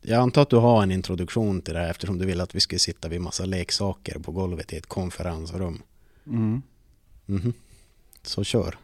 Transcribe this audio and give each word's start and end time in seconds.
Jag 0.00 0.20
antar 0.20 0.42
att 0.42 0.50
du 0.50 0.56
har 0.56 0.82
en 0.82 0.90
introduktion 0.90 1.60
till 1.60 1.74
det 1.74 1.80
här 1.80 1.90
eftersom 1.90 2.18
du 2.18 2.26
vill 2.26 2.40
att 2.40 2.54
vi 2.54 2.60
ska 2.60 2.78
sitta 2.78 3.08
vid 3.08 3.20
massa 3.20 3.44
leksaker 3.44 4.18
på 4.18 4.32
golvet 4.32 4.72
i 4.72 4.76
ett 4.76 4.86
konferensrum. 4.86 5.82
Mm. 6.26 6.62
Mhm. 7.26 7.52
Så 8.22 8.44
kör. 8.44 8.78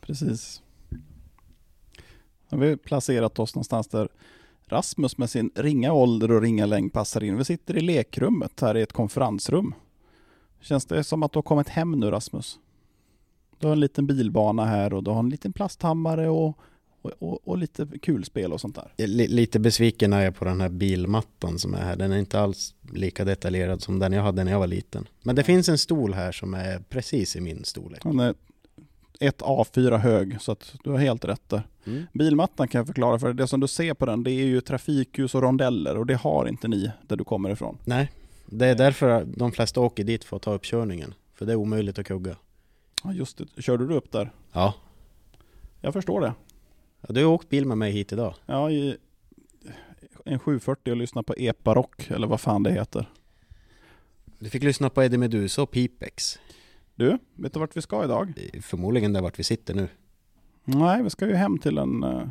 Precis. 0.00 0.62
Har 2.50 2.58
vi 2.58 2.76
placerat 2.76 3.38
oss 3.38 3.54
någonstans 3.54 3.88
där 3.88 4.08
Rasmus 4.66 5.18
med 5.18 5.30
sin 5.30 5.50
ringa 5.54 5.92
ålder 5.92 6.30
och 6.30 6.42
ringa 6.42 6.66
längd 6.66 6.92
passar 6.92 7.24
in. 7.24 7.36
Vi 7.36 7.44
sitter 7.44 7.76
i 7.76 7.80
lekrummet 7.80 8.60
här 8.60 8.76
i 8.76 8.82
ett 8.82 8.92
konferensrum. 8.92 9.74
Känns 10.60 10.86
det 10.86 11.04
som 11.04 11.22
att 11.22 11.32
du 11.32 11.36
har 11.36 11.42
kommit 11.42 11.68
hem 11.68 11.92
nu 11.92 12.10
Rasmus? 12.10 12.58
Du 13.58 13.66
har 13.66 13.72
en 13.72 13.80
liten 13.80 14.06
bilbana 14.06 14.64
här 14.64 14.94
och 14.94 15.02
du 15.02 15.10
har 15.10 15.18
en 15.18 15.28
liten 15.28 15.52
plasthammare 15.52 16.28
och, 16.28 16.58
och, 17.02 17.12
och, 17.18 17.48
och 17.48 17.58
lite 17.58 17.86
kulspel 18.02 18.52
och 18.52 18.60
sånt 18.60 18.74
där. 18.74 19.06
Lite 19.06 19.58
besviken 19.58 20.12
är 20.12 20.24
jag 20.24 20.36
på 20.36 20.44
den 20.44 20.60
här 20.60 20.68
bilmattan 20.68 21.58
som 21.58 21.74
är 21.74 21.78
här. 21.78 21.96
Den 21.96 22.12
är 22.12 22.18
inte 22.18 22.40
alls 22.40 22.74
lika 22.92 23.24
detaljerad 23.24 23.82
som 23.82 23.98
den 23.98 24.12
jag 24.12 24.22
hade 24.22 24.44
när 24.44 24.52
jag 24.52 24.58
var 24.58 24.66
liten. 24.66 25.08
Men 25.22 25.36
det 25.36 25.44
finns 25.44 25.68
en 25.68 25.78
stol 25.78 26.14
här 26.14 26.32
som 26.32 26.54
är 26.54 26.78
precis 26.88 27.36
i 27.36 27.40
min 27.40 27.64
storlek. 27.64 28.04
Han 28.04 28.20
är 28.20 28.34
ett 29.20 29.42
A4 29.42 29.96
hög 29.96 30.40
så 30.40 30.52
att 30.52 30.74
du 30.84 30.90
har 30.90 30.98
helt 30.98 31.24
rätt 31.24 31.48
där. 31.48 31.62
Mm. 31.86 32.06
Bilmattan 32.12 32.68
kan 32.68 32.78
jag 32.78 32.86
förklara 32.86 33.18
för 33.18 33.32
det 33.32 33.46
som 33.46 33.60
du 33.60 33.68
ser 33.68 33.94
på 33.94 34.06
den 34.06 34.22
det 34.24 34.30
är 34.30 34.46
ju 34.46 34.60
trafikljus 34.60 35.34
och 35.34 35.42
rondeller 35.42 35.96
och 35.96 36.06
det 36.06 36.14
har 36.14 36.48
inte 36.48 36.68
ni 36.68 36.90
där 37.08 37.16
du 37.16 37.24
kommer 37.24 37.50
ifrån. 37.50 37.78
Nej, 37.84 38.12
det 38.46 38.66
är 38.66 38.74
därför 38.74 39.24
de 39.24 39.52
flesta 39.52 39.80
åker 39.80 40.04
dit 40.04 40.24
för 40.24 40.36
att 40.36 40.42
ta 40.42 40.54
uppkörningen. 40.54 41.14
För 41.34 41.46
det 41.46 41.52
är 41.52 41.56
omöjligt 41.56 41.98
att 41.98 42.06
kugga. 42.06 42.36
Ja 43.04 43.12
just 43.12 43.38
det, 43.38 43.62
körde 43.62 43.86
du 43.86 43.94
upp 43.94 44.12
där? 44.12 44.32
Ja, 44.52 44.74
Jag 45.80 45.92
förstår 45.92 46.20
det. 46.20 46.34
Ja, 47.00 47.14
du 47.14 47.24
har 47.24 47.32
åkt 47.32 47.48
bil 47.48 47.66
med 47.66 47.78
mig 47.78 47.92
hit 47.92 48.12
idag. 48.12 48.34
Ja, 48.46 48.70
i 48.70 48.96
en 50.24 50.38
740 50.38 50.90
och 50.90 50.96
lyssna 50.96 51.22
på 51.22 51.34
Epa-rock 51.38 52.10
eller 52.10 52.26
vad 52.26 52.40
fan 52.40 52.62
det 52.62 52.72
heter. 52.72 53.08
Du 54.38 54.50
fick 54.50 54.62
lyssna 54.62 54.90
på 54.90 55.02
Eddie 55.02 55.18
Meduza 55.18 55.62
och 55.62 55.70
Pipex. 55.70 56.38
Du, 56.94 57.18
vet 57.34 57.52
du 57.52 57.60
vart 57.60 57.76
vi 57.76 57.82
ska 57.82 58.04
idag? 58.04 58.32
Förmodligen 58.62 59.12
där 59.12 59.22
vart 59.22 59.38
vi 59.38 59.44
sitter 59.44 59.74
nu. 59.74 59.88
Nej, 60.64 61.02
vi 61.02 61.10
ska 61.10 61.26
ju 61.26 61.34
hem 61.34 61.58
till 61.58 61.78
en 61.78 62.02
eh, 62.02 62.28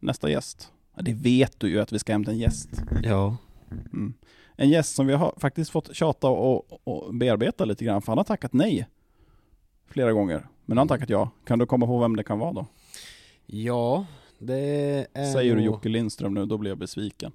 nästa 0.00 0.30
gäst. 0.30 0.72
Det 1.00 1.12
vet 1.12 1.60
du 1.60 1.68
ju 1.68 1.80
att 1.80 1.92
vi 1.92 1.98
ska 1.98 2.12
hem 2.12 2.24
till 2.24 2.32
en 2.32 2.38
gäst. 2.38 2.68
Ja. 3.02 3.36
Mm. 3.70 4.14
En 4.56 4.70
gäst 4.70 4.94
som 4.94 5.06
vi 5.06 5.12
har 5.12 5.34
faktiskt 5.36 5.70
fått 5.70 5.96
tjata 5.96 6.28
och, 6.28 6.88
och 6.88 7.14
bearbeta 7.14 7.64
lite 7.64 7.84
grann, 7.84 8.02
för 8.02 8.12
han 8.12 8.18
har 8.18 8.24
tackat 8.24 8.52
nej 8.52 8.86
flera 9.86 10.12
gånger. 10.12 10.48
Men 10.64 10.78
han 10.78 10.88
har 10.88 10.96
tackat 10.96 11.10
ja. 11.10 11.30
Kan 11.44 11.58
du 11.58 11.66
komma 11.66 11.86
på 11.86 12.00
vem 12.00 12.16
det 12.16 12.24
kan 12.24 12.38
vara 12.38 12.52
då? 12.52 12.66
Ja, 13.46 14.06
det 14.38 14.56
är 15.14 15.32
Säger 15.32 15.56
du 15.56 15.62
Jocke 15.62 15.88
Lindström 15.88 16.34
nu, 16.34 16.46
då 16.46 16.58
blir 16.58 16.70
jag 16.70 16.78
besviken. 16.78 17.32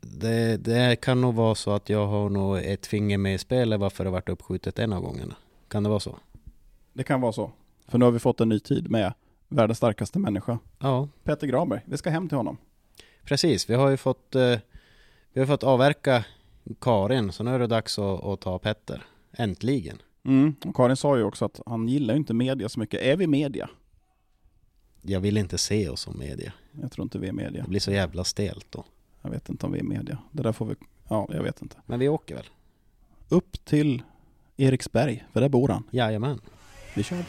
det, 0.00 0.56
det 0.56 1.00
kan 1.00 1.20
nog 1.20 1.34
vara 1.34 1.54
så 1.54 1.70
att 1.70 1.88
jag 1.88 2.06
har 2.06 2.28
nog 2.28 2.58
ett 2.58 2.86
finger 2.86 3.18
med 3.18 3.34
i 3.34 3.38
spelet 3.38 3.80
varför 3.80 4.04
det 4.04 4.10
varit 4.10 4.28
uppskjutet 4.28 4.78
en 4.78 4.92
av 4.92 5.02
gångerna. 5.02 5.34
Kan 5.68 5.82
det 5.82 5.88
vara 5.88 6.00
så? 6.00 6.18
Det 6.92 7.04
kan 7.04 7.20
vara 7.20 7.32
så. 7.32 7.50
För 7.88 7.98
nu 7.98 8.04
har 8.04 8.12
vi 8.12 8.18
fått 8.18 8.40
en 8.40 8.48
ny 8.48 8.58
tid 8.60 8.90
med 8.90 9.12
världens 9.48 9.78
starkaste 9.78 10.18
människa. 10.18 10.58
Ja, 10.78 11.08
Peter 11.24 11.46
Granberg. 11.46 11.80
Vi 11.84 11.96
ska 11.96 12.10
hem 12.10 12.28
till 12.28 12.36
honom. 12.36 12.56
precis. 13.24 13.70
Vi 13.70 13.74
har 13.74 13.90
ju 13.90 13.96
fått, 13.96 14.34
eh, 14.34 14.58
vi 15.32 15.40
har 15.40 15.46
fått 15.46 15.62
avverka 15.62 16.24
Karin, 16.80 17.32
så 17.32 17.42
nu 17.44 17.54
är 17.54 17.58
det 17.58 17.66
dags 17.66 17.98
att, 17.98 18.24
att 18.24 18.40
ta 18.40 18.58
Petter. 18.58 19.04
Äntligen. 19.32 19.98
Mm. 20.24 20.54
Och 20.64 20.76
Karin 20.76 20.96
sa 20.96 21.16
ju 21.16 21.22
också 21.24 21.44
att 21.44 21.60
han 21.66 21.88
gillar 21.88 22.14
ju 22.14 22.18
inte 22.18 22.34
media 22.34 22.68
så 22.68 22.80
mycket. 22.80 23.00
Är 23.00 23.16
vi 23.16 23.26
media? 23.26 23.70
Jag 25.02 25.20
vill 25.20 25.36
inte 25.36 25.58
se 25.58 25.88
oss 25.88 26.00
som 26.00 26.18
media. 26.18 26.52
Jag 26.80 26.92
tror 26.92 27.02
inte 27.02 27.18
vi 27.18 27.28
är 27.28 27.32
media. 27.32 27.62
Det 27.62 27.68
blir 27.68 27.80
så 27.80 27.92
jävla 27.92 28.24
stelt 28.24 28.66
då. 28.70 28.84
Jag 29.22 29.30
vet 29.30 29.48
inte 29.48 29.66
om 29.66 29.72
vi 29.72 29.78
är 29.78 29.84
media. 29.84 30.18
Det 30.32 30.42
där 30.42 30.52
får 30.52 30.66
vi... 30.66 30.74
Ja, 31.08 31.28
jag 31.32 31.42
vet 31.42 31.62
inte. 31.62 31.76
Men 31.86 32.00
vi 32.00 32.08
åker 32.08 32.34
väl? 32.34 32.46
Upp 33.28 33.64
till 33.64 34.02
Eriksberg, 34.56 35.24
för 35.32 35.40
där 35.40 35.48
bor 35.48 35.68
han. 35.68 35.84
Jajamän. 35.90 36.40
Vi 36.94 37.02
kör. 37.02 37.24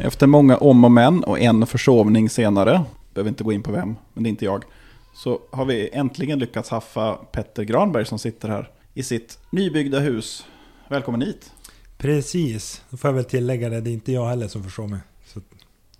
Efter 0.00 0.26
många 0.26 0.56
om 0.56 0.84
och 0.84 0.92
men 0.92 1.24
och 1.24 1.40
en 1.40 1.66
försovning 1.66 2.30
senare, 2.30 2.82
behöver 3.14 3.28
inte 3.28 3.44
gå 3.44 3.52
in 3.52 3.62
på 3.62 3.72
vem, 3.72 3.96
men 4.14 4.22
det 4.24 4.28
är 4.28 4.30
inte 4.30 4.44
jag, 4.44 4.64
så 5.14 5.40
har 5.50 5.64
vi 5.64 5.90
äntligen 5.92 6.38
lyckats 6.38 6.70
haffa 6.70 7.14
Petter 7.14 7.62
Granberg 7.62 8.06
som 8.06 8.18
sitter 8.18 8.48
här 8.48 8.70
i 8.94 9.02
sitt 9.02 9.38
nybyggda 9.50 9.98
hus. 9.98 10.46
Välkommen 10.88 11.22
hit! 11.22 11.50
Precis, 11.98 12.82
då 12.90 12.96
får 12.96 13.08
jag 13.08 13.14
väl 13.14 13.24
tillägga 13.24 13.68
det. 13.68 13.80
Det 13.80 13.90
är 13.90 13.92
inte 13.94 14.12
jag 14.12 14.26
heller 14.28 14.48
som 14.48 14.64
förstår 14.64 14.86
mig. 14.86 14.98
Så, 15.26 15.40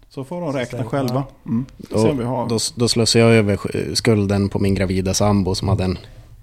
Så 0.08 0.24
får 0.24 0.40
de 0.40 0.52
räkna 0.52 0.84
själva. 0.84 1.24
Mm. 1.46 1.64
Då, 1.78 2.46
då, 2.48 2.58
då 2.76 2.88
slussar 2.88 3.20
jag 3.20 3.30
över 3.32 3.56
sk- 3.56 3.94
skulden 3.94 4.48
på 4.48 4.58
min 4.58 4.74
gravida 4.74 5.14
sambo 5.14 5.54
som 5.54 5.68
hade 5.68 5.84
en, 5.84 5.98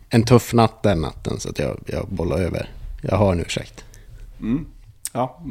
en 0.10 0.24
tuff 0.24 0.54
natt 0.54 0.84
den 0.84 1.02
natten. 1.02 1.40
Så 1.40 1.50
att 1.50 1.60
jag, 1.60 1.78
jag 1.86 2.08
bollar 2.08 2.38
över. 2.38 2.70
Jag 3.02 3.18
har 3.18 3.32
en 3.32 3.40
ursäkt. 3.40 3.86
Mm. 4.40 4.66
Ja, 5.14 5.42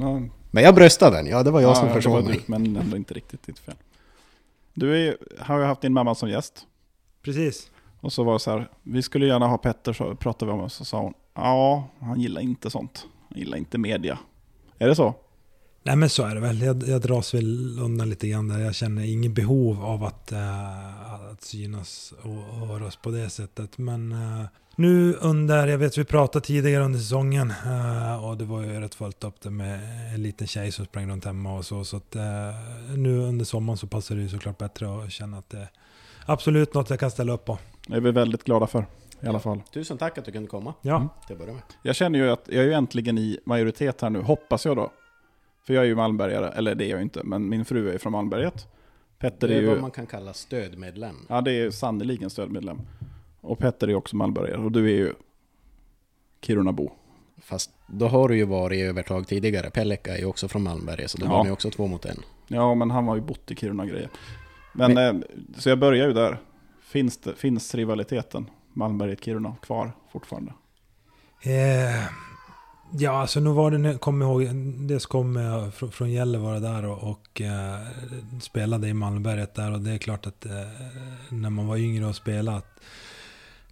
Men 0.57 0.65
jag 0.65 0.75
bröstade 0.75 1.17
den. 1.17 1.27
Ja, 1.27 1.43
det 1.43 1.51
var 1.51 1.61
jag 1.61 1.71
ja, 1.71 2.01
som 2.03 2.23
du, 2.25 2.29
mig. 2.29 2.41
Men 2.47 2.77
ändå 2.77 2.97
inte 2.97 3.15
riktigt 3.15 3.43
ditt 3.43 3.59
fel. 3.59 3.75
Du 4.75 5.09
är, 5.09 5.17
har 5.39 5.59
ju 5.59 5.65
haft 5.65 5.81
din 5.81 5.93
mamma 5.93 6.15
som 6.15 6.29
gäst. 6.29 6.67
precis. 7.23 7.71
Och 8.01 8.13
så 8.13 8.25
var 8.25 8.33
det 8.33 8.39
så 8.39 8.51
här, 8.51 8.71
vi 8.83 9.03
skulle 9.03 9.27
gärna 9.27 9.47
ha 9.47 9.59
Petter, 9.59 9.93
så 9.93 10.15
pratade 10.15 10.53
vi 10.53 10.59
om 10.59 10.65
det. 10.65 10.71
Så 10.71 10.85
sa 10.85 11.01
hon, 11.01 11.15
ja, 11.35 11.89
han 12.01 12.21
gillar 12.21 12.41
inte 12.41 12.71
sånt. 12.71 13.07
Han 13.29 13.39
gillar 13.39 13.59
inte 13.59 13.79
media. 13.79 14.19
Är 14.79 14.89
det 14.89 14.95
så? 14.95 15.15
Nej 15.83 15.97
men 15.97 16.11
så 16.11 16.23
är 16.23 16.35
det 16.35 16.41
väl. 16.41 16.63
Jag, 16.63 16.89
jag 16.89 17.01
dras 17.01 17.35
väl 17.35 17.79
undan 17.79 18.11
lite 18.11 18.29
grann 18.29 18.49
där. 18.49 18.59
Jag 18.59 18.75
känner 18.75 19.05
ingen 19.13 19.35
behov 19.35 19.85
av 19.85 20.05
att, 20.05 20.33
eh, 20.33 21.31
att 21.33 21.43
synas 21.43 22.15
och, 22.23 22.69
höras 22.69 22.97
på 22.97 23.11
det 23.11 23.31
sättet. 23.31 23.79
Men 23.79 24.13
eh, 24.13 24.47
nu 24.77 25.15
under, 25.15 25.67
jag 25.67 25.79
vet 25.79 25.99
vi 25.99 26.05
pratade 26.05 26.45
tidigare 26.47 26.85
under 26.85 26.99
säsongen 26.99 27.53
eh, 27.67 28.25
och 28.25 28.37
det 28.37 28.45
var 28.45 28.63
ju 28.63 28.81
rätt 28.81 28.95
fullt 28.95 29.25
upp 29.25 29.41
det 29.41 29.51
med 29.51 29.81
en 30.15 30.23
liten 30.23 30.47
tjej 30.47 30.73
som 30.73 30.85
sprang 30.85 31.11
runt 31.11 31.25
hemma 31.25 31.57
och 31.57 31.65
så. 31.65 31.85
Så 31.85 31.97
att 31.97 32.17
eh, 32.17 32.23
nu 32.97 33.19
under 33.19 33.45
sommaren 33.45 33.77
så 33.79 33.87
passar 33.87 34.15
det 34.15 34.23
ju 34.23 34.29
såklart 34.29 34.59
bättre 34.59 35.05
att 35.05 35.13
känna 35.13 35.39
att 35.39 35.51
det 35.51 35.59
är 35.59 35.69
absolut 36.27 36.75
något 36.75 36.91
jag 36.91 37.01
kan 37.01 37.11
ställa 37.11 37.33
upp 37.33 37.45
på. 37.45 37.59
Det 37.87 37.97
är 37.97 38.01
vi 38.01 38.11
väldigt 38.11 38.45
glada 38.45 38.67
för 38.67 38.87
i 39.21 39.27
alla 39.27 39.41
fall. 39.41 39.63
Tusen 39.73 39.99
tack 39.99 40.19
att 40.19 40.25
du 40.25 40.33
kunde 40.33 40.49
komma. 40.49 40.75
Ja, 40.83 40.97
Mm. 40.97 41.09
Till 41.27 41.37
att 41.37 41.49
med. 41.49 41.63
Jag 41.83 41.97
känner 41.97 42.19
ju 42.19 42.31
att 42.31 42.45
jag 42.47 42.57
är 42.65 42.67
ju 42.67 42.73
äntligen 42.73 43.19
i 43.19 43.39
majoritet 43.45 44.01
här 44.01 44.11
nu, 44.11 44.23
hoppas 44.23 44.65
jag 44.67 44.77
då. 44.77 44.93
För 45.67 45.75
jag 45.75 45.85
är 45.85 45.89
ju 45.89 45.95
Malmbergare, 45.95 46.49
eller 46.49 46.75
det 46.75 46.85
är 46.85 46.91
jag 46.91 47.03
inte, 47.03 47.21
men 47.25 47.49
min 47.49 47.65
fru 47.65 47.89
är 47.89 47.93
ju 47.93 47.99
från 47.99 48.13
Malmberget. 48.13 48.67
Petter 49.19 49.49
Det 49.49 49.55
är 49.55 49.59
är 49.59 49.63
ju... 49.63 49.69
vad 49.69 49.81
man 49.81 49.91
kan 49.91 50.07
kalla 50.07 50.33
stödmedlem. 50.33 51.17
Ja, 51.29 51.41
det 51.41 51.53
är 51.53 51.71
sannerligen 51.71 52.31
stödmedlem. 52.31 52.81
Och 53.47 53.59
Petter 53.59 53.89
är 53.89 53.95
också 53.95 54.17
Malmbergare 54.17 54.59
och 54.59 54.73
du 54.73 54.85
är 54.85 54.97
ju 54.97 55.13
Kirunabo. 56.43 56.93
Fast 57.43 57.71
då 57.87 58.09
har 58.09 58.29
du 58.29 58.37
ju 58.37 58.45
varit 58.45 58.77
i 58.77 58.83
övertag 58.83 59.27
tidigare. 59.29 59.71
Pelleka 59.71 60.15
är 60.15 60.19
ju 60.19 60.25
också 60.25 60.49
från 60.49 60.63
Malmberget, 60.63 61.11
så 61.11 61.19
då 61.19 61.27
Ja. 61.27 61.31
var 61.31 61.45
ni 61.45 61.51
också 61.51 61.71
två 61.71 61.87
mot 61.87 62.05
en. 62.05 62.23
Ja, 62.49 62.75
men 62.75 62.91
han 62.91 63.09
har 63.09 63.15
ju 63.17 63.21
bott 63.23 63.51
i 63.51 63.57
Kiruna 63.57 63.87
grejer. 63.87 64.09
Men, 64.73 64.99
eh, 64.99 65.15
så 65.59 65.69
jag 65.69 65.79
börjar 65.79 66.07
ju 66.09 66.13
där. 66.13 66.39
Finns, 66.83 67.19
det, 67.19 67.35
finns 67.35 67.75
rivaliteten 67.75 68.51
Malmberget-Kiruna 68.73 69.55
kvar 69.63 69.93
fortfarande? 70.13 70.53
Eh, 71.43 72.05
ja, 72.93 73.21
alltså 73.21 73.41
nu 73.41 73.51
var 73.51 73.71
det, 73.71 73.79
nu 73.79 73.99
jag 74.21 74.43
ihåg, 74.43 74.57
dels 74.89 75.07
kom 75.07 75.37
jag 75.37 75.75
från, 75.75 75.93
från 75.93 76.11
Gällivare 76.11 76.61
där 76.61 76.85
och, 76.85 77.11
och 77.11 77.41
eh, 77.41 77.87
spelade 78.41 78.89
i 78.89 78.95
Malmberget 78.95 79.55
där 79.55 79.73
och 79.73 79.81
det 79.81 79.91
är 79.93 79.99
klart 79.99 80.27
att 80.27 80.47
eh, 80.47 80.53
när 81.29 81.51
man 81.51 81.67
var 81.67 81.77
yngre 81.77 82.07
och 82.07 82.17
spelade 82.17 82.63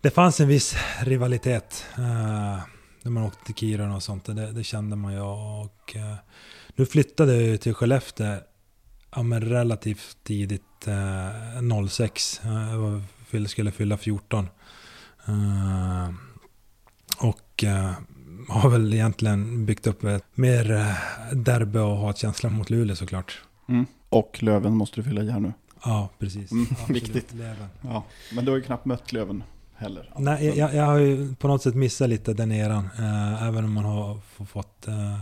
det 0.05 0.11
fanns 0.11 0.41
en 0.41 0.49
viss 0.49 0.77
rivalitet. 1.01 1.87
Eh, 1.99 2.59
när 3.03 3.11
man 3.11 3.23
åkte 3.23 3.45
till 3.45 3.55
Kiruna 3.55 3.97
och 3.97 4.03
sånt, 4.03 4.25
det, 4.25 4.53
det 4.53 4.65
kände 4.65 4.97
man 4.97 5.13
ju 5.13 5.21
och 5.21 5.97
eh, 5.97 6.15
nu 6.75 6.87
flyttade 6.87 7.43
jag 7.43 7.61
till 7.61 7.75
Skellefteå 7.75 8.37
ja, 9.15 9.23
men 9.23 9.41
relativt 9.41 10.17
tidigt, 10.23 10.87
eh, 10.87 11.89
06. 11.89 12.41
Eh, 12.45 12.71
jag 12.71 12.79
var, 12.79 13.47
skulle 13.47 13.71
fylla 13.71 13.97
14. 13.97 14.49
Eh, 15.27 16.09
och 17.19 17.65
eh, 17.65 17.93
har 18.49 18.71
väl 18.71 18.95
egentligen 18.95 19.67
byggt 19.67 19.87
upp 19.87 20.05
ett 20.05 20.37
mer 20.37 20.71
eh, 20.71 21.37
derby 21.37 21.79
och 21.79 21.97
hatkänsla 21.97 22.51
mot 22.51 22.71
Luleå 22.71 22.97
såklart. 22.97 23.43
Mm. 23.69 23.87
Och 24.09 24.43
Löven 24.43 24.77
måste 24.77 24.97
du 24.97 25.05
fylla 25.05 25.23
i 25.23 25.31
här 25.31 25.41
nu. 25.41 25.53
Ja, 25.85 26.09
precis. 26.19 26.53
Mm, 26.53 26.67
viktigt. 26.89 27.35
Löven. 27.35 27.69
Ja. 27.81 28.05
Men 28.33 28.45
du 28.45 28.51
har 28.51 28.59
ju 28.59 28.65
knappt 28.65 28.85
mött 28.85 29.13
Löven 29.13 29.43
heller. 29.85 30.13
Nej, 30.19 30.59
jag, 30.59 30.75
jag 30.75 30.85
har 30.85 30.99
ju 30.99 31.35
på 31.35 31.49
något 31.49 31.63
sätt 31.63 31.75
missat 31.75 32.09
lite 32.09 32.35
den 32.35 32.53
eran. 32.53 32.89
Eh, 32.99 33.43
även 33.43 33.65
om 33.65 33.73
man 33.73 33.85
har 33.85 34.19
fått, 34.45 34.89
eh, 34.89 35.19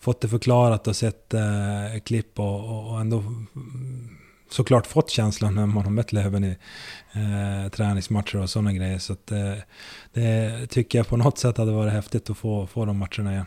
fått 0.00 0.20
det 0.20 0.28
förklarat 0.28 0.86
och 0.86 0.96
sett 0.96 1.34
eh, 1.34 2.00
klipp 2.04 2.38
och, 2.38 2.90
och 2.90 3.00
ändå 3.00 3.18
mm, 3.18 4.08
såklart 4.50 4.86
fått 4.86 5.10
känslan 5.10 5.54
när 5.54 5.66
man 5.66 5.84
har 5.84 5.90
mött 5.90 6.12
Löven 6.12 6.44
i 6.44 6.56
eh, 7.12 7.70
träningsmatcher 7.70 8.36
och 8.36 8.50
sådana 8.50 8.72
grejer. 8.72 8.98
Så 8.98 9.12
att, 9.12 9.32
eh, 9.32 9.54
det 10.12 10.66
tycker 10.66 10.98
jag 10.98 11.08
på 11.08 11.16
något 11.16 11.38
sätt 11.38 11.56
hade 11.56 11.72
varit 11.72 11.92
häftigt 11.92 12.30
att 12.30 12.36
få, 12.36 12.66
få 12.66 12.84
de 12.84 12.98
matcherna 12.98 13.32
igen. 13.32 13.46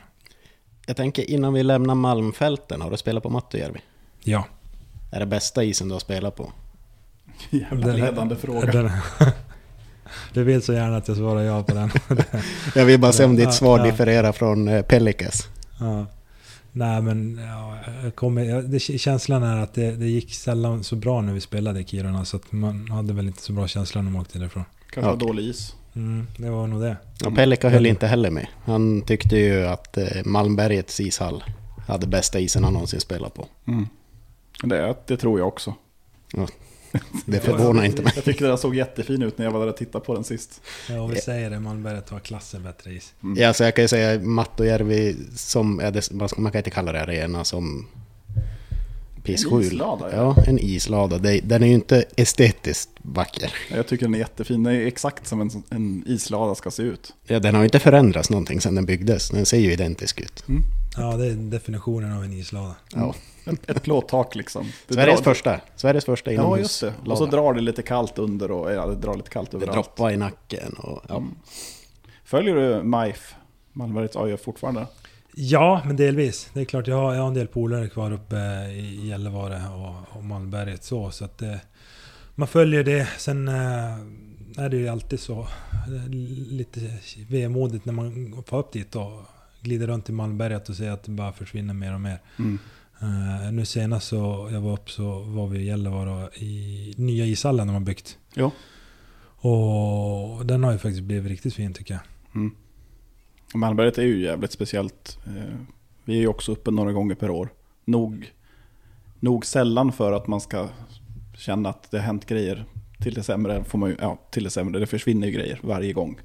Jag 0.88 0.97
tänker 0.97 1.29
innan 1.29 1.53
vi 1.53 1.63
lämnar 1.63 1.95
Malmfälten, 1.95 2.81
har 2.81 2.91
du 2.91 2.97
spelat 2.97 3.23
på 3.23 3.29
Mattojärvi? 3.29 3.79
Ja. 4.23 4.45
Är 5.11 5.19
det 5.19 5.25
bästa 5.25 5.63
isen 5.63 5.88
du 5.88 5.94
har 5.95 6.00
spelat 6.00 6.35
på? 6.35 6.51
Jävla 7.50 7.94
ledande 7.94 8.35
fråga. 8.35 8.71
Den, 8.71 8.91
du 10.34 10.44
vill 10.44 10.62
så 10.62 10.74
gärna 10.74 10.98
att 10.98 11.07
jag 11.07 11.18
svarar 11.18 11.42
ja 11.42 11.63
på 11.63 11.74
den. 11.74 11.90
Jag 12.75 12.86
vill 12.86 13.00
bara 13.00 13.12
se 13.13 13.24
om 13.25 13.38
Ja, 13.40 13.46
ditt 13.46 13.54
svar 13.54 13.80
ja. 13.80 13.86
differerar 13.86 14.31
från 14.31 14.68
eh, 14.68 14.81
Pelikas. 14.81 15.48
ja. 15.80 16.06
Nej 16.78 17.02
men 17.02 17.40
ja, 17.48 17.78
jag 18.04 18.16
kommer, 18.16 18.62
det, 18.62 18.80
känslan 18.80 19.44
är 19.44 19.57
att 19.63 19.74
det, 19.74 19.92
det 19.92 20.07
gick 20.07 20.34
sällan 20.34 20.84
så 20.84 20.96
bra 20.96 21.22
när 21.22 21.34
vi 21.34 21.42
spelade 21.42 21.80
i 21.80 21.84
Kiruna. 21.86 22.25
Så 22.25 22.38
att 22.38 22.52
man 22.52 22.92
hade 22.92 23.13
väl 23.13 23.28
inte 23.28 23.42
så 23.42 23.54
bra 23.54 23.68
känsla 23.68 24.02
när 24.02 24.12
man 24.12 24.22
åkte 24.22 24.40
därifrån. 24.40 24.63
Kanske 24.94 25.12
Okej. 25.12 25.28
dålig 25.28 25.44
is. 25.44 25.75
Mm, 25.96 26.28
det 26.38 26.50
var 26.50 26.68
nog 26.68 26.81
det. 26.81 26.98
Ja, 27.24 27.31
Pelika 27.31 27.69
höll 27.69 27.86
inte 27.86 28.07
heller 28.07 28.30
med. 28.30 28.48
Han 28.66 29.02
tyckte 29.02 29.36
ju 29.38 29.66
att 29.66 29.98
eh, 29.98 30.06
Malmbergets 30.25 31.00
ishall 31.00 31.44
hade 31.88 32.07
bästa 32.07 32.40
isen 32.40 32.63
han 32.63 32.74
någonsin 32.74 33.00
spelat 33.00 33.34
på. 33.34 33.48
Mm. 33.68 33.88
Det, 34.63 34.96
det 35.07 35.18
tror 35.18 35.40
jag 35.40 35.48
också. 35.48 35.74
Det 37.25 37.39
förvånar 37.39 37.83
inte 37.83 38.01
mig. 38.01 38.12
Jag 38.15 38.24
tycker 38.24 38.47
den 38.47 38.57
såg 38.57 38.75
jättefin 38.75 39.21
ut 39.21 39.38
när 39.38 39.45
jag 39.45 39.51
var 39.51 39.59
där 39.59 39.68
och 39.68 39.77
tittade 39.77 40.06
på 40.06 40.13
den 40.13 40.24
sist. 40.24 40.62
Ja, 40.89 41.01
och 41.01 41.13
vi 41.13 41.15
säger 41.21 41.50
det, 41.50 41.59
Malmberget 41.59 42.12
var 42.12 42.19
klassen 42.19 42.63
bättre 42.63 42.94
is. 42.94 43.13
Mm. 43.24 43.42
Ja, 43.42 43.53
så 43.53 43.63
jag 43.63 43.75
kan 43.75 43.83
ju 43.83 43.88
säga 43.88 44.19
Mattojärvi 44.19 45.15
som, 45.36 45.80
är 45.80 45.92
det, 45.92 46.12
man 46.38 46.51
kan 46.51 46.59
inte 46.59 46.69
kalla 46.69 46.92
det 46.92 47.01
arena 47.01 47.44
som 47.44 47.88
En 49.15 49.21
pissskjul. 49.21 49.63
islada, 49.63 50.15
ja. 50.15 50.36
En 50.47 50.59
islada. 50.59 51.18
Den 51.44 51.63
är 51.63 51.68
ju 51.68 51.74
inte 51.74 52.06
estetiskt 52.15 52.89
vacker. 53.01 53.53
Jag 53.71 53.88
tycker 53.88 54.06
den 54.06 54.15
är 54.15 54.19
jättefin. 54.19 54.63
Den 54.63 54.75
är 54.75 54.86
exakt 54.88 55.27
som 55.27 55.42
en, 55.42 55.50
en 55.69 56.03
islada 56.07 56.56
ska 56.56 56.71
se 56.71 56.83
ut. 56.83 57.13
Ja, 57.27 57.39
den 57.39 57.56
har 57.56 57.62
ju 57.62 57.65
inte 57.65 57.80
förändrats 57.80 58.30
någonting 58.30 58.62
sedan 58.62 58.75
den 58.75 58.86
byggdes. 58.86 59.30
Den 59.30 59.45
ser 59.45 59.57
ju 59.57 59.71
identisk 59.74 60.21
ut. 60.21 60.44
Ja, 60.97 61.18
det 61.18 61.25
är 61.27 61.36
definitionen 61.36 62.18
av 62.18 62.24
en 62.24 62.33
islada. 62.33 62.75
Ja. 62.94 63.15
Ett, 63.45 63.69
ett 63.69 63.83
plåttak 63.83 64.36
liksom. 64.36 64.71
Det 64.88 64.94
Sveriges 64.94 65.19
drar- 65.19 65.24
första. 65.33 65.59
Sveriges 65.75 66.06
första 66.06 66.31
Ja, 66.31 66.57
just 66.57 66.81
det. 66.81 66.94
Och 67.06 67.18
så 67.18 67.25
drar 67.25 67.53
det 67.53 67.62
lite 67.62 67.81
kallt 67.81 68.18
under 68.19 68.51
och 68.51 68.71
ja, 68.74 68.86
det 68.88 68.95
drar 68.95 69.15
lite 69.15 69.30
kallt 69.30 69.51
Det 69.51 69.57
överallt. 69.57 69.75
droppar 69.75 70.12
i 70.12 70.18
nacken 70.18 70.74
och 70.74 71.01
ja. 71.09 71.18
Mm. 71.18 71.30
Följer 72.24 72.56
du 72.56 72.83
MIF, 72.83 73.36
Malmbergets 73.74 74.15
AIF 74.15 74.42
fortfarande? 74.44 74.88
Ja, 75.36 75.81
men 75.86 75.95
delvis. 75.95 76.50
Det 76.53 76.62
är 76.62 76.65
klart, 76.65 76.88
jag 76.88 76.95
har, 76.95 77.13
jag 77.13 77.21
har 77.21 77.27
en 77.27 77.33
del 77.33 77.47
polare 77.47 77.89
kvar 77.89 78.12
uppe 78.12 78.36
i 78.71 79.07
Gällivare 79.07 79.62
och, 79.75 80.18
och 80.18 80.24
Malmberget 80.24 80.83
så. 80.83 81.12
så 81.12 81.25
att, 81.25 81.42
eh, 81.42 81.56
man 82.36 82.47
följer 82.47 82.83
det. 82.83 83.07
Sen 83.18 83.47
eh, 83.47 83.95
är 84.57 84.69
det 84.69 84.77
ju 84.77 84.88
alltid 84.88 85.19
så 85.19 85.39
eh, 85.42 86.09
lite 86.09 86.80
vemodigt 87.30 87.86
när 87.86 87.94
man 87.94 88.44
får 88.47 88.59
upp 88.59 88.71
dit 88.71 88.95
och 88.95 89.21
glider 89.62 89.88
runt 89.88 90.09
i 90.09 90.12
Malmberget 90.12 90.69
och 90.69 90.75
ser 90.75 90.92
att 90.92 91.03
det 91.03 91.12
bara 91.12 91.33
försvinner 91.33 91.74
mer 91.74 91.94
och 91.94 92.01
mer. 92.01 92.19
Mm. 92.39 92.59
Eh, 93.01 93.51
nu 93.51 93.65
senast 93.65 94.07
så 94.07 94.50
jag 94.51 94.62
var 94.62 94.74
upp 94.74 94.89
så 94.92 95.19
var 95.19 95.47
vi 95.47 95.59
i 95.59 95.65
Gällivare 95.65 96.30
i 96.36 96.94
nya 96.97 97.25
ishallen 97.25 97.68
de 97.68 97.74
har 97.74 97.80
byggt. 97.80 98.18
Jo. 98.36 98.51
Och 99.50 100.45
den 100.45 100.63
har 100.63 100.71
ju 100.71 100.77
faktiskt 100.77 101.03
blivit 101.03 101.31
riktigt 101.31 101.53
fin 101.53 101.74
tycker 101.74 101.94
jag. 101.94 102.03
Mm. 102.36 102.56
Malmberget 103.53 103.97
är 103.97 104.03
ju 104.03 104.21
jävligt 104.21 104.51
speciellt. 104.51 105.18
Eh, 105.27 105.56
Vi 106.06 106.13
är 106.15 106.19
ju 106.19 106.27
också 106.27 106.51
uppe 106.51 106.71
några 106.71 106.92
gånger 106.92 107.15
per 107.15 107.30
år. 107.30 107.50
Nog, 107.86 108.33
nog 109.19 109.45
sällan 109.45 109.92
för 109.92 110.12
att 110.12 110.27
man 110.27 110.42
ska 110.42 110.69
känna 111.38 111.69
att 111.69 111.92
det 111.92 111.97
har 111.97 112.06
hänt 112.06 112.25
grejer. 112.25 112.65
Till 113.00 113.13
det 113.13 113.24
sämre 113.24 113.63
får 113.63 113.77
man 113.77 113.89
ju, 113.89 113.95
ja 114.00 114.19
till 114.31 114.44
det 114.44 114.50
sämre, 114.50 114.80
det 114.80 114.88
försvinner 114.88 115.27
ju 115.27 115.33
grejer 115.33 115.59
varje 115.63 115.94
gång. 115.94 116.19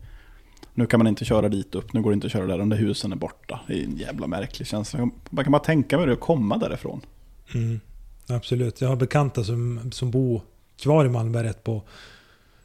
Nu 0.75 0.87
kan 0.87 1.01
man 1.01 1.07
inte 1.07 1.25
köra 1.25 1.49
dit 1.49 1.75
upp, 1.75 1.93
nu 1.93 2.03
går 2.03 2.11
det 2.11 2.15
inte 2.15 2.27
att 2.27 2.33
köra 2.33 2.47
där, 2.47 2.59
de 2.59 2.69
där 2.69 2.77
husen 2.77 3.13
är 3.13 3.17
borta. 3.17 3.61
Det 3.67 3.81
är 3.81 3.85
en 3.85 3.97
jävla 3.97 4.27
märklig 4.27 4.69
känsla. 4.69 5.11
Man 5.31 5.45
kan 5.45 5.53
bara 5.53 5.63
tänka 5.63 5.99
mig 5.99 6.07
det 6.07 6.13
att 6.13 6.21
komma 6.21 6.59
därifrån. 6.59 7.01
Mm, 7.55 7.81
absolut. 8.29 8.81
Jag 8.81 8.89
har 8.89 8.97
bekanta 8.97 9.45
som, 9.45 9.91
som 9.93 10.11
bor 10.11 10.43
kvar 10.77 11.05
i 11.05 11.09
Malmberget 11.09 11.65
på 11.65 11.83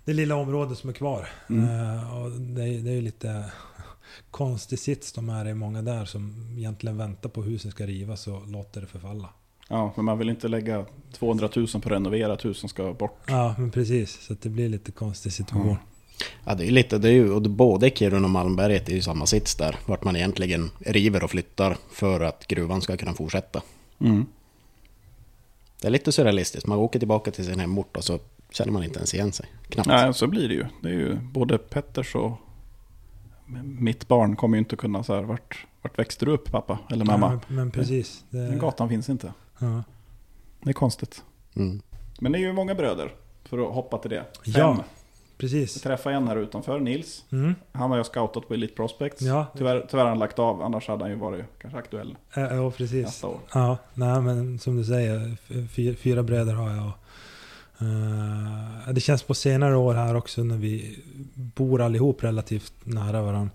det 0.06 0.13
lilla 0.13 0.36
området 0.36 0.78
som 0.78 0.90
är 0.90 0.94
kvar. 0.94 1.28
Mm. 1.50 1.63
Eh, 1.63 2.18
och 2.18 2.31
det, 2.31 2.63
är, 2.63 2.80
det 2.80 2.92
är 2.92 3.02
lite 3.02 3.46
konstig 4.31 4.80
sits 4.80 5.13
de 5.13 5.30
är 5.30 5.48
i 5.48 5.54
många 5.54 5.81
där 5.81 6.06
som 6.06 6.54
egentligen 6.57 6.98
väntar 6.98 7.30
på 7.30 7.42
huset 7.42 7.72
ska 7.72 7.86
rivas 7.86 8.28
och 8.28 8.48
låter 8.48 8.81
det 8.81 8.88
förfalla. 8.88 9.30
Ja, 9.69 9.94
men 9.96 10.06
man 10.06 10.18
vill 10.18 10.30
inte 10.30 10.48
lägga 10.48 10.86
200 11.13 11.50
000 11.56 11.68
på 11.68 11.78
att 11.78 11.86
renovera 11.86 12.34
ett 12.34 12.46
hus 12.46 12.57
som 12.57 12.69
ska 12.69 12.94
bort. 12.94 13.19
Ja, 13.28 13.56
men 13.57 13.72
precis. 13.72 14.22
Så 14.22 14.36
det 14.42 14.50
blir 14.50 14.69
lite 14.69 14.92
konstig 14.92 15.34
situation. 15.34 15.68
Mm. 15.68 15.78
Ja, 16.46 16.56
det 16.56 16.64
är 16.64 16.66
ju 16.66 16.72
lite, 16.72 16.98
det 16.98 17.08
är 17.10 17.14
ju, 17.14 17.32
och 17.32 17.42
det- 17.42 17.50
både 17.50 17.90
Kiruna 17.90 18.24
och 18.28 18.30
Malmberget 18.32 18.90
är 18.90 18.94
ju 18.94 19.02
samma 19.02 19.26
sits 19.26 19.56
där. 19.56 19.76
Vart 19.86 20.04
man 20.04 20.16
egentligen 20.16 20.72
river 20.80 21.24
och 21.24 21.30
flyttar 21.32 21.78
för 21.92 22.20
att 22.22 22.48
gruvan 22.48 22.82
ska 22.82 22.98
kunna 22.98 23.14
fortsätta. 23.14 23.62
Mm. 24.00 24.26
Det 25.82 25.88
är 25.88 25.92
lite 25.92 26.12
surrealistiskt. 26.12 26.68
Man 26.68 26.78
åker 26.78 27.00
tillbaka 27.00 27.32
till 27.32 27.46
sin 27.46 27.60
hemort 27.60 27.98
och 27.98 28.04
så 28.04 28.20
känner 28.52 28.72
man 28.72 28.84
inte 28.84 28.98
ens 29.00 29.14
igen 29.14 29.32
sig. 29.32 29.46
Knappt. 29.70 29.88
Nej, 29.88 30.14
så 30.14 30.28
blir 30.28 30.48
det 30.48 30.54
ju. 30.54 30.66
Det 30.82 30.90
är 30.90 30.94
ju 30.94 31.16
både 31.16 31.58
Petters 31.58 32.16
och 32.16 32.32
mitt 33.64 34.08
barn 34.08 34.36
kommer 34.36 34.58
ju 34.58 34.60
inte 34.60 34.76
kunna 34.76 35.04
så 35.04 35.16
här, 35.16 35.22
vart, 35.24 35.66
vart 35.82 36.00
växte 36.00 36.26
du 36.26 36.32
upp 36.32 36.52
pappa 36.52 36.80
eller 36.92 37.06
mamma? 37.06 37.32
Ja, 37.34 37.40
men, 37.54 37.72
precis. 37.72 38.24
Den 38.30 38.52
Det, 38.52 38.58
gatan 38.58 38.90
finns 38.90 39.10
inte. 39.10 39.34
ja. 39.60 39.84
Det 40.64 40.70
är 40.70 40.74
konstigt. 40.74 41.24
Mm. 41.56 41.82
Men 42.20 42.32
det 42.32 42.38
är 42.38 42.40
ju 42.40 42.54
många 42.54 42.76
bröder, 42.76 43.12
för 43.44 43.68
att 43.68 43.74
hoppa 43.76 43.98
till 43.98 44.10
det. 44.12 44.26
Fem. 44.46 44.54
Ja. 44.56 44.84
Jag 45.38 45.40
precis. 45.40 45.82
träffade 45.82 46.16
en 46.16 46.28
här 46.28 46.36
utanför, 46.36 46.80
Nils. 46.80 47.26
Mm. 47.32 47.56
Han 47.72 47.90
har 47.90 47.98
jag 47.98 48.06
scoutat 48.06 48.48
på 48.48 48.54
Elite 48.54 48.74
Prospects. 48.76 49.22
Ja. 49.22 49.46
Tyvärr, 49.58 49.86
tyvärr 49.90 50.04
har 50.04 50.10
han 50.10 50.20
lagt 50.20 50.40
av, 50.40 50.62
annars 50.62 50.88
hade 50.88 51.04
han 51.04 51.12
ju 51.12 51.18
varit 51.18 51.46
kanske 51.62 51.80
aktuell 51.80 52.18
Ja, 52.36 52.54
ja, 52.56 52.72
precis. 52.72 53.06
nästa 53.06 53.28
år. 53.28 53.40
Ja, 53.54 53.78
nej 53.94 54.22
men 54.22 54.60
som 54.60 54.76
du 54.78 54.84
säger, 54.84 55.38
fyra, 55.68 55.96
fyra 55.96 56.24
bröder 56.24 56.54
har 56.54 56.70
jag. 56.72 56.92
Eh, 57.80 58.94
det 58.94 59.02
känns 59.02 59.24
på 59.24 59.34
senare 59.34 59.76
år 59.78 59.94
här 59.94 60.16
också 60.16 60.44
när 60.44 60.58
vi 60.58 61.00
bor 61.34 61.81
allihop 61.81 62.24
relativt 62.24 62.74
nära 62.84 63.22
varandra. 63.22 63.52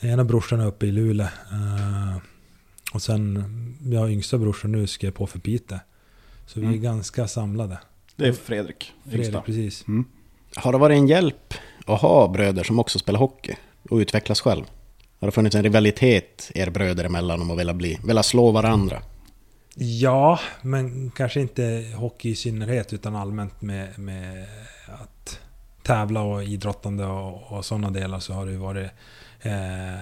Ena 0.00 0.24
brorsan 0.24 0.60
är 0.60 0.66
uppe 0.66 0.86
i 0.86 0.92
Luleå. 0.92 1.26
eh, 1.26 2.16
och 2.94 3.02
sen, 3.02 3.44
jag 3.82 4.10
yngsta 4.12 4.38
brorsan 4.38 4.72
nu 4.72 4.86
ska 4.86 5.06
jag 5.06 5.14
på 5.14 5.26
för 5.26 5.38
Piteå. 5.38 5.78
Så 6.46 6.60
vi 6.60 6.66
är 6.66 6.70
Mm. 6.70 6.82
ganska 6.82 7.28
samlade. 7.28 7.78
Det 8.16 8.26
är 8.28 8.32
Fredrik, 8.32 8.92
Fredrik, 9.04 9.20
yngsta. 9.26 9.40
precis. 9.42 9.88
Mm. 9.88 10.04
Har 10.56 10.72
det 10.72 10.78
varit 10.78 10.96
en 10.96 11.08
hjälp 11.08 11.54
att 11.86 12.00
ha 12.00 12.28
bröder 12.28 12.64
som 12.64 12.78
också 12.78 12.98
spelar 12.98 13.18
hockey 13.18 13.56
och 13.90 13.96
utvecklas 13.96 14.40
själv? 14.40 14.64
Har 15.20 15.28
det 15.28 15.32
funnits 15.32 15.56
en 15.56 15.62
rivalitet 15.62 16.50
er 16.54 16.70
bröder 16.70 17.04
emellan 17.04 17.42
om 17.42 17.50
att 17.50 17.58
vilja, 17.58 17.74
bli, 17.74 17.98
vilja 18.04 18.22
slå 18.22 18.50
varandra? 18.50 19.02
Ja, 19.74 20.40
men 20.62 21.10
kanske 21.10 21.40
inte 21.40 21.92
hockey 21.96 22.30
i 22.30 22.34
synnerhet 22.34 22.92
utan 22.92 23.16
allmänt 23.16 23.62
med, 23.62 23.98
med 23.98 24.46
att 24.86 25.40
tävla 25.82 26.22
och 26.22 26.44
idrottande 26.44 27.06
och, 27.06 27.52
och 27.52 27.64
sådana 27.64 27.90
delar 27.90 28.20
så 28.20 28.32
har 28.32 28.46
det 28.46 28.52
ju 28.52 28.58
varit 28.58 28.90
eh, 29.42 30.00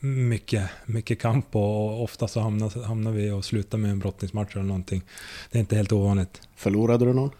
mycket, 0.00 0.70
mycket 0.86 1.20
kamp 1.20 1.56
och 1.56 2.02
ofta 2.02 2.28
så 2.28 2.40
hamnar, 2.40 2.84
hamnar 2.84 3.10
vi 3.10 3.30
och 3.30 3.44
slutar 3.44 3.78
med 3.78 3.90
en 3.90 3.98
brottningsmatch 3.98 4.54
eller 4.56 4.64
någonting. 4.64 5.02
Det 5.50 5.58
är 5.58 5.60
inte 5.60 5.76
helt 5.76 5.92
ovanligt. 5.92 6.40
Förlorade 6.56 7.04
du 7.04 7.12
någon? 7.12 7.30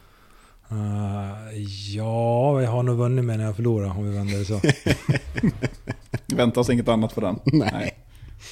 Eh, 0.71 1.63
ja, 1.97 2.63
jag 2.63 2.71
har 2.71 2.83
nog 2.83 2.97
vunnit 2.97 3.25
med 3.25 3.39
när 3.39 3.45
jag 3.45 3.57
förlorar 3.57 3.91
om 3.91 4.11
vi 4.11 4.17
vänder 4.17 4.39
det 4.39 4.45
så. 4.45 4.61
Det 6.27 6.37
väntas 6.37 6.71
inget 6.71 6.89
annat 6.89 7.13
för 7.13 7.21
den. 7.21 7.39
Nej. 7.45 7.97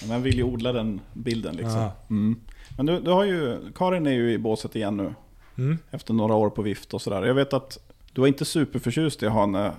Men 0.00 0.08
Man 0.08 0.22
vill 0.22 0.36
ju 0.36 0.42
odla 0.42 0.72
den 0.72 1.00
bilden 1.12 1.56
liksom. 1.56 1.80
Ja. 1.80 1.92
Mm. 2.10 2.40
Men 2.76 2.86
du, 2.86 3.00
du 3.00 3.10
har 3.10 3.24
ju, 3.24 3.58
Karin 3.74 4.06
är 4.06 4.10
ju 4.12 4.32
i 4.32 4.38
båset 4.38 4.76
igen 4.76 4.96
nu. 4.96 5.14
Mm. 5.58 5.78
Efter 5.90 6.14
några 6.14 6.34
år 6.34 6.50
på 6.50 6.62
vift 6.62 6.94
och 6.94 7.02
sådär. 7.02 7.22
Jag 7.22 7.34
vet 7.34 7.52
att 7.52 7.78
du 8.12 8.20
var 8.20 8.28
inte 8.28 8.44
superförtjust 8.44 9.22
i 9.22 9.26
att 9.26 9.32
ha 9.32 9.40
henne 9.40 9.72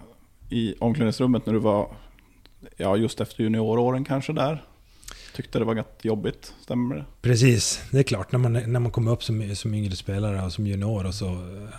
i 0.49 0.75
omklädningsrummet 0.79 1.45
när 1.45 1.53
du 1.53 1.59
var, 1.59 1.87
ja 2.77 2.95
just 2.97 3.21
efter 3.21 3.43
junioråren 3.43 4.03
kanske 4.03 4.33
där. 4.33 4.63
Tyckte 5.35 5.59
det 5.59 5.65
var 5.65 5.75
rätt 5.75 5.99
jobbigt, 6.01 6.53
stämmer 6.61 6.95
det? 6.95 7.05
Precis, 7.21 7.81
det 7.91 7.99
är 7.99 8.03
klart 8.03 8.31
när 8.31 8.39
man, 8.39 8.53
när 8.53 8.79
man 8.79 8.91
kommer 8.91 9.11
upp 9.11 9.23
som, 9.23 9.55
som 9.55 9.73
yngre 9.73 9.95
spelare 9.95 10.45
och 10.45 10.53
som 10.53 10.67
junior 10.67 11.05
och 11.05 11.13
så 11.13 11.27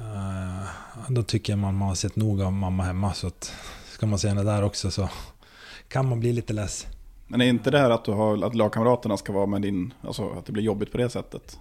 eh, 0.00 0.68
Då 1.08 1.22
tycker 1.22 1.52
jag 1.52 1.58
man, 1.58 1.74
man 1.74 1.88
har 1.88 1.94
sett 1.94 2.16
nog 2.16 2.42
av 2.42 2.52
mamma 2.52 2.82
hemma 2.82 3.14
så 3.14 3.26
att 3.26 3.52
Ska 3.96 4.06
man 4.06 4.18
se 4.18 4.28
henne 4.28 4.42
där 4.42 4.62
också 4.62 4.90
så 4.90 5.08
kan 5.88 6.08
man 6.08 6.20
bli 6.20 6.32
lite 6.32 6.52
less. 6.52 6.86
Men 7.26 7.40
är 7.40 7.46
inte 7.46 7.70
det 7.70 7.78
här 7.78 7.90
att, 7.90 8.04
du 8.04 8.12
har, 8.12 8.46
att 8.46 8.54
lagkamraterna 8.54 9.16
ska 9.16 9.32
vara 9.32 9.46
med 9.46 9.62
din, 9.62 9.94
alltså 10.00 10.30
att 10.30 10.46
det 10.46 10.52
blir 10.52 10.62
jobbigt 10.62 10.92
på 10.92 10.98
det 10.98 11.08
sättet? 11.08 11.58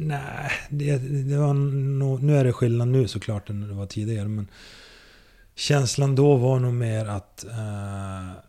Nej, 0.00 0.50
det, 0.70 0.98
det 1.30 1.38
var 1.38 1.54
nog, 1.98 2.22
nu 2.22 2.36
är 2.36 2.44
det 2.44 2.52
skillnad 2.52 2.88
nu 2.88 3.08
såklart 3.08 3.50
än 3.50 3.68
det 3.68 3.74
var 3.74 3.86
tidigare 3.86 4.28
men 4.28 4.48
Känslan 5.54 6.14
då 6.14 6.36
var 6.36 6.58
nog 6.58 6.74
mer 6.74 7.06
att 7.06 7.44
eh, 7.44 8.47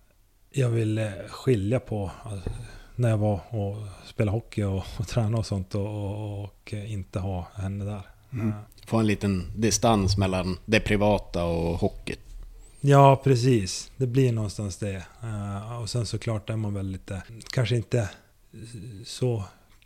jag 0.51 0.70
ville 0.70 1.13
skilja 1.29 1.79
på 1.79 2.12
alltså, 2.24 2.50
när 2.96 3.10
jag 3.10 3.18
var 3.18 3.41
och 3.50 3.77
spelade 4.06 4.38
hockey 4.38 4.63
och, 4.63 4.84
och 4.98 5.08
tränade 5.08 5.38
och 5.38 5.46
sånt 5.46 5.75
och, 5.75 5.88
och, 5.88 6.44
och 6.44 6.74
inte 6.74 7.20
ha 7.20 7.48
henne 7.53 7.86
där. 7.86 8.01
Mm. 8.34 8.53
Få 8.86 8.98
en 8.98 9.08
liten 9.08 9.51
distans 9.56 10.18
mellan 10.18 10.58
det 10.65 10.79
privata 10.79 11.46
och 11.46 11.77
hockey. 11.77 12.15
Ja, 12.82 13.22
precis. 13.24 13.91
Det 13.98 14.08
blir 14.08 14.32
någonstans 14.32 14.77
det. 14.77 15.03
Eh, 15.24 15.82
och 15.82 15.89
sen 15.89 16.06
såklart 16.06 16.50
är 16.50 16.56
man 16.56 16.74
väl 16.74 16.88
lite, 16.88 17.24
kanske 17.53 17.75
inte 17.75 18.10
så 19.06 19.44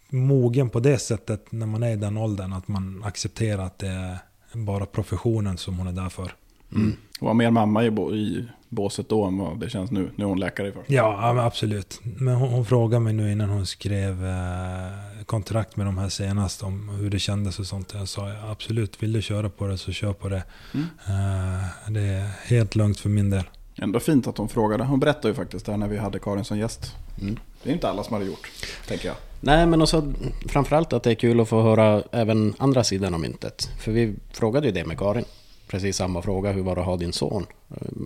mogen 0.10 0.70
på 0.70 0.80
det 0.80 0.98
sättet 0.98 1.52
när 1.52 1.66
man 1.66 1.84
är 1.84 1.92
i 1.92 1.96
den 1.96 2.18
åldern. 2.18 2.54
Att 2.54 2.68
man 2.68 3.04
accepterar 3.04 3.66
att 3.66 3.80
det 3.80 3.88
är 3.88 4.18
bara 4.54 4.86
professionen 4.86 5.58
som 5.58 5.78
hon 5.78 5.88
är 5.88 5.92
där 5.92 6.10
för. 6.10 6.36
Mm. 6.76 6.96
Var 7.20 7.34
mer 7.34 7.52
mamma 7.52 7.84
i, 7.84 7.88
i 7.88 8.48
båset 8.70 9.10
då 9.10 9.24
än 9.24 9.38
vad 9.38 9.60
det 9.60 9.70
känns 9.70 9.92
nu. 9.92 10.12
Nu 10.16 10.24
är 10.24 10.30
hon 10.30 10.40
läkare 10.40 10.68
i 10.68 10.72
först. 10.72 10.90
Ja, 10.90 11.34
men 11.36 11.46
absolut. 11.46 12.00
Men 12.04 12.36
hon, 12.36 12.50
hon 12.50 12.66
frågade 12.66 13.00
mig 13.00 13.14
nu 13.14 13.32
innan 13.32 13.50
hon 13.50 13.66
skrev 13.66 14.26
eh, 14.26 15.24
kontrakt 15.26 15.76
med 15.76 15.86
de 15.86 15.98
här 15.98 16.10
senast 16.10 16.64
om 16.64 16.90
hur 16.90 17.10
det 17.10 17.20
kändes 17.20 17.60
och 17.60 17.66
sånt. 17.66 17.94
Jag 17.94 18.08
sa 18.08 18.32
absolut, 18.52 19.04
vill 19.04 19.14
du 19.14 19.22
köra 19.22 19.50
på 19.50 19.68
det 19.68 19.78
så 19.78 19.92
kör 19.92 20.14
på 20.14 20.30
det. 20.30 20.44
Mm. 20.74 20.88
Eh, 21.08 21.92
det 21.92 22.02
är 22.02 22.30
helt 22.48 22.76
lugnt 22.76 23.00
för 23.00 23.10
min 23.10 23.30
del. 23.30 23.44
Ändå 23.76 24.00
fint 24.00 24.28
att 24.28 24.38
hon 24.38 24.50
frågade. 24.50 24.84
Hon 24.84 25.00
berättade 25.00 25.28
ju 25.28 25.34
faktiskt 25.34 25.66
där 25.66 25.78
när 25.78 25.88
vi 25.88 25.98
hade 25.98 26.20
Karin 26.20 26.44
som 26.44 26.58
gäst. 26.58 26.96
Mm. 27.22 27.40
Det 27.64 27.70
är 27.70 27.74
inte 27.74 27.90
alla 27.90 28.04
som 28.04 28.14
hade 28.14 28.26
gjort, 28.26 28.52
tänker 28.88 29.08
jag. 29.08 29.16
Nej, 29.40 29.66
men 29.66 29.82
också 29.82 30.14
framförallt 30.48 30.94
att 30.94 31.04
det 31.04 31.12
är 31.12 31.16
kul 31.16 31.40
att 31.40 31.50
få 31.50 31.62
höra 31.62 32.04
även 32.12 32.54
andra 32.58 32.84
sidan 32.84 33.14
av 33.14 33.20
myntet. 33.20 33.70
För 33.80 33.92
vi 33.92 34.16
frågade 34.32 34.68
ju 34.68 34.74
det 34.74 34.86
med 34.86 34.98
Karin. 34.98 35.26
Precis 35.74 35.98
samma 35.98 36.22
fråga, 36.22 36.52
hur 36.52 36.64
var 36.64 36.76
det 36.76 36.82
att 36.82 36.88
ha 36.88 36.98
din 36.98 37.14
son? 37.14 37.46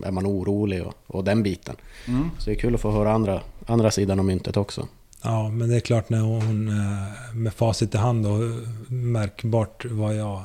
Är 0.06 0.12
man 0.12 0.26
orolig 0.26 0.84
och, 0.84 0.94
och 1.08 1.24
den 1.24 1.44
biten. 1.44 1.76
Mm. 2.08 2.30
Så 2.38 2.50
det 2.50 2.56
är 2.56 2.60
kul 2.60 2.76
att 2.76 2.82
få 2.82 2.92
höra 2.92 3.12
andra, 3.12 3.42
andra 3.66 3.92
sidan 3.92 4.20
av 4.20 4.26
myntet 4.26 4.58
också. 4.58 4.88
Ja, 5.24 5.50
men 5.50 5.70
det 5.70 5.76
är 5.76 5.80
klart 5.80 6.10
när 6.10 6.22
hon 6.22 6.68
eh, 6.68 7.36
med 7.36 7.54
facit 7.54 7.96
i 7.96 7.98
hand 7.98 8.26
och 8.26 8.40
märkbart 8.94 9.86
vad 9.86 10.16
jag 10.16 10.44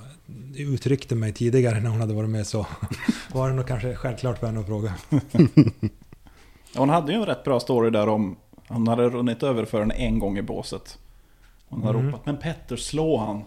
uttryckte 0.57 1.15
mig 1.15 1.33
tidigare 1.33 1.81
när 1.81 1.91
hon 1.91 2.01
hade 2.01 2.15
varit 2.15 2.31
med 2.31 2.47
så 2.47 2.67
var 3.33 3.49
det 3.49 3.55
nog 3.55 3.67
kanske 3.67 3.95
självklart 3.95 4.39
för 4.39 4.47
henne 4.47 4.61
att 4.61 4.67
fråga. 4.67 4.95
Hon 6.77 6.89
hade 6.89 7.13
ju 7.13 7.19
en 7.19 7.27
rätt 7.27 7.45
bra 7.45 7.61
story 7.61 7.91
där 7.91 8.09
om... 8.09 8.37
Han 8.69 8.89
hade 8.89 9.09
runnit 9.09 9.43
över 9.43 9.65
för 9.65 9.81
henne 9.81 9.95
en 9.95 10.19
gång 10.19 10.39
i 10.39 10.43
båset. 10.43 10.99
Hon 11.69 11.83
har 11.83 11.95
Mm. 11.95 12.07
ropat 12.07 12.27
Men 12.27 12.37
Petter, 12.37 12.77
slå 12.77 13.17
han! 13.19 13.43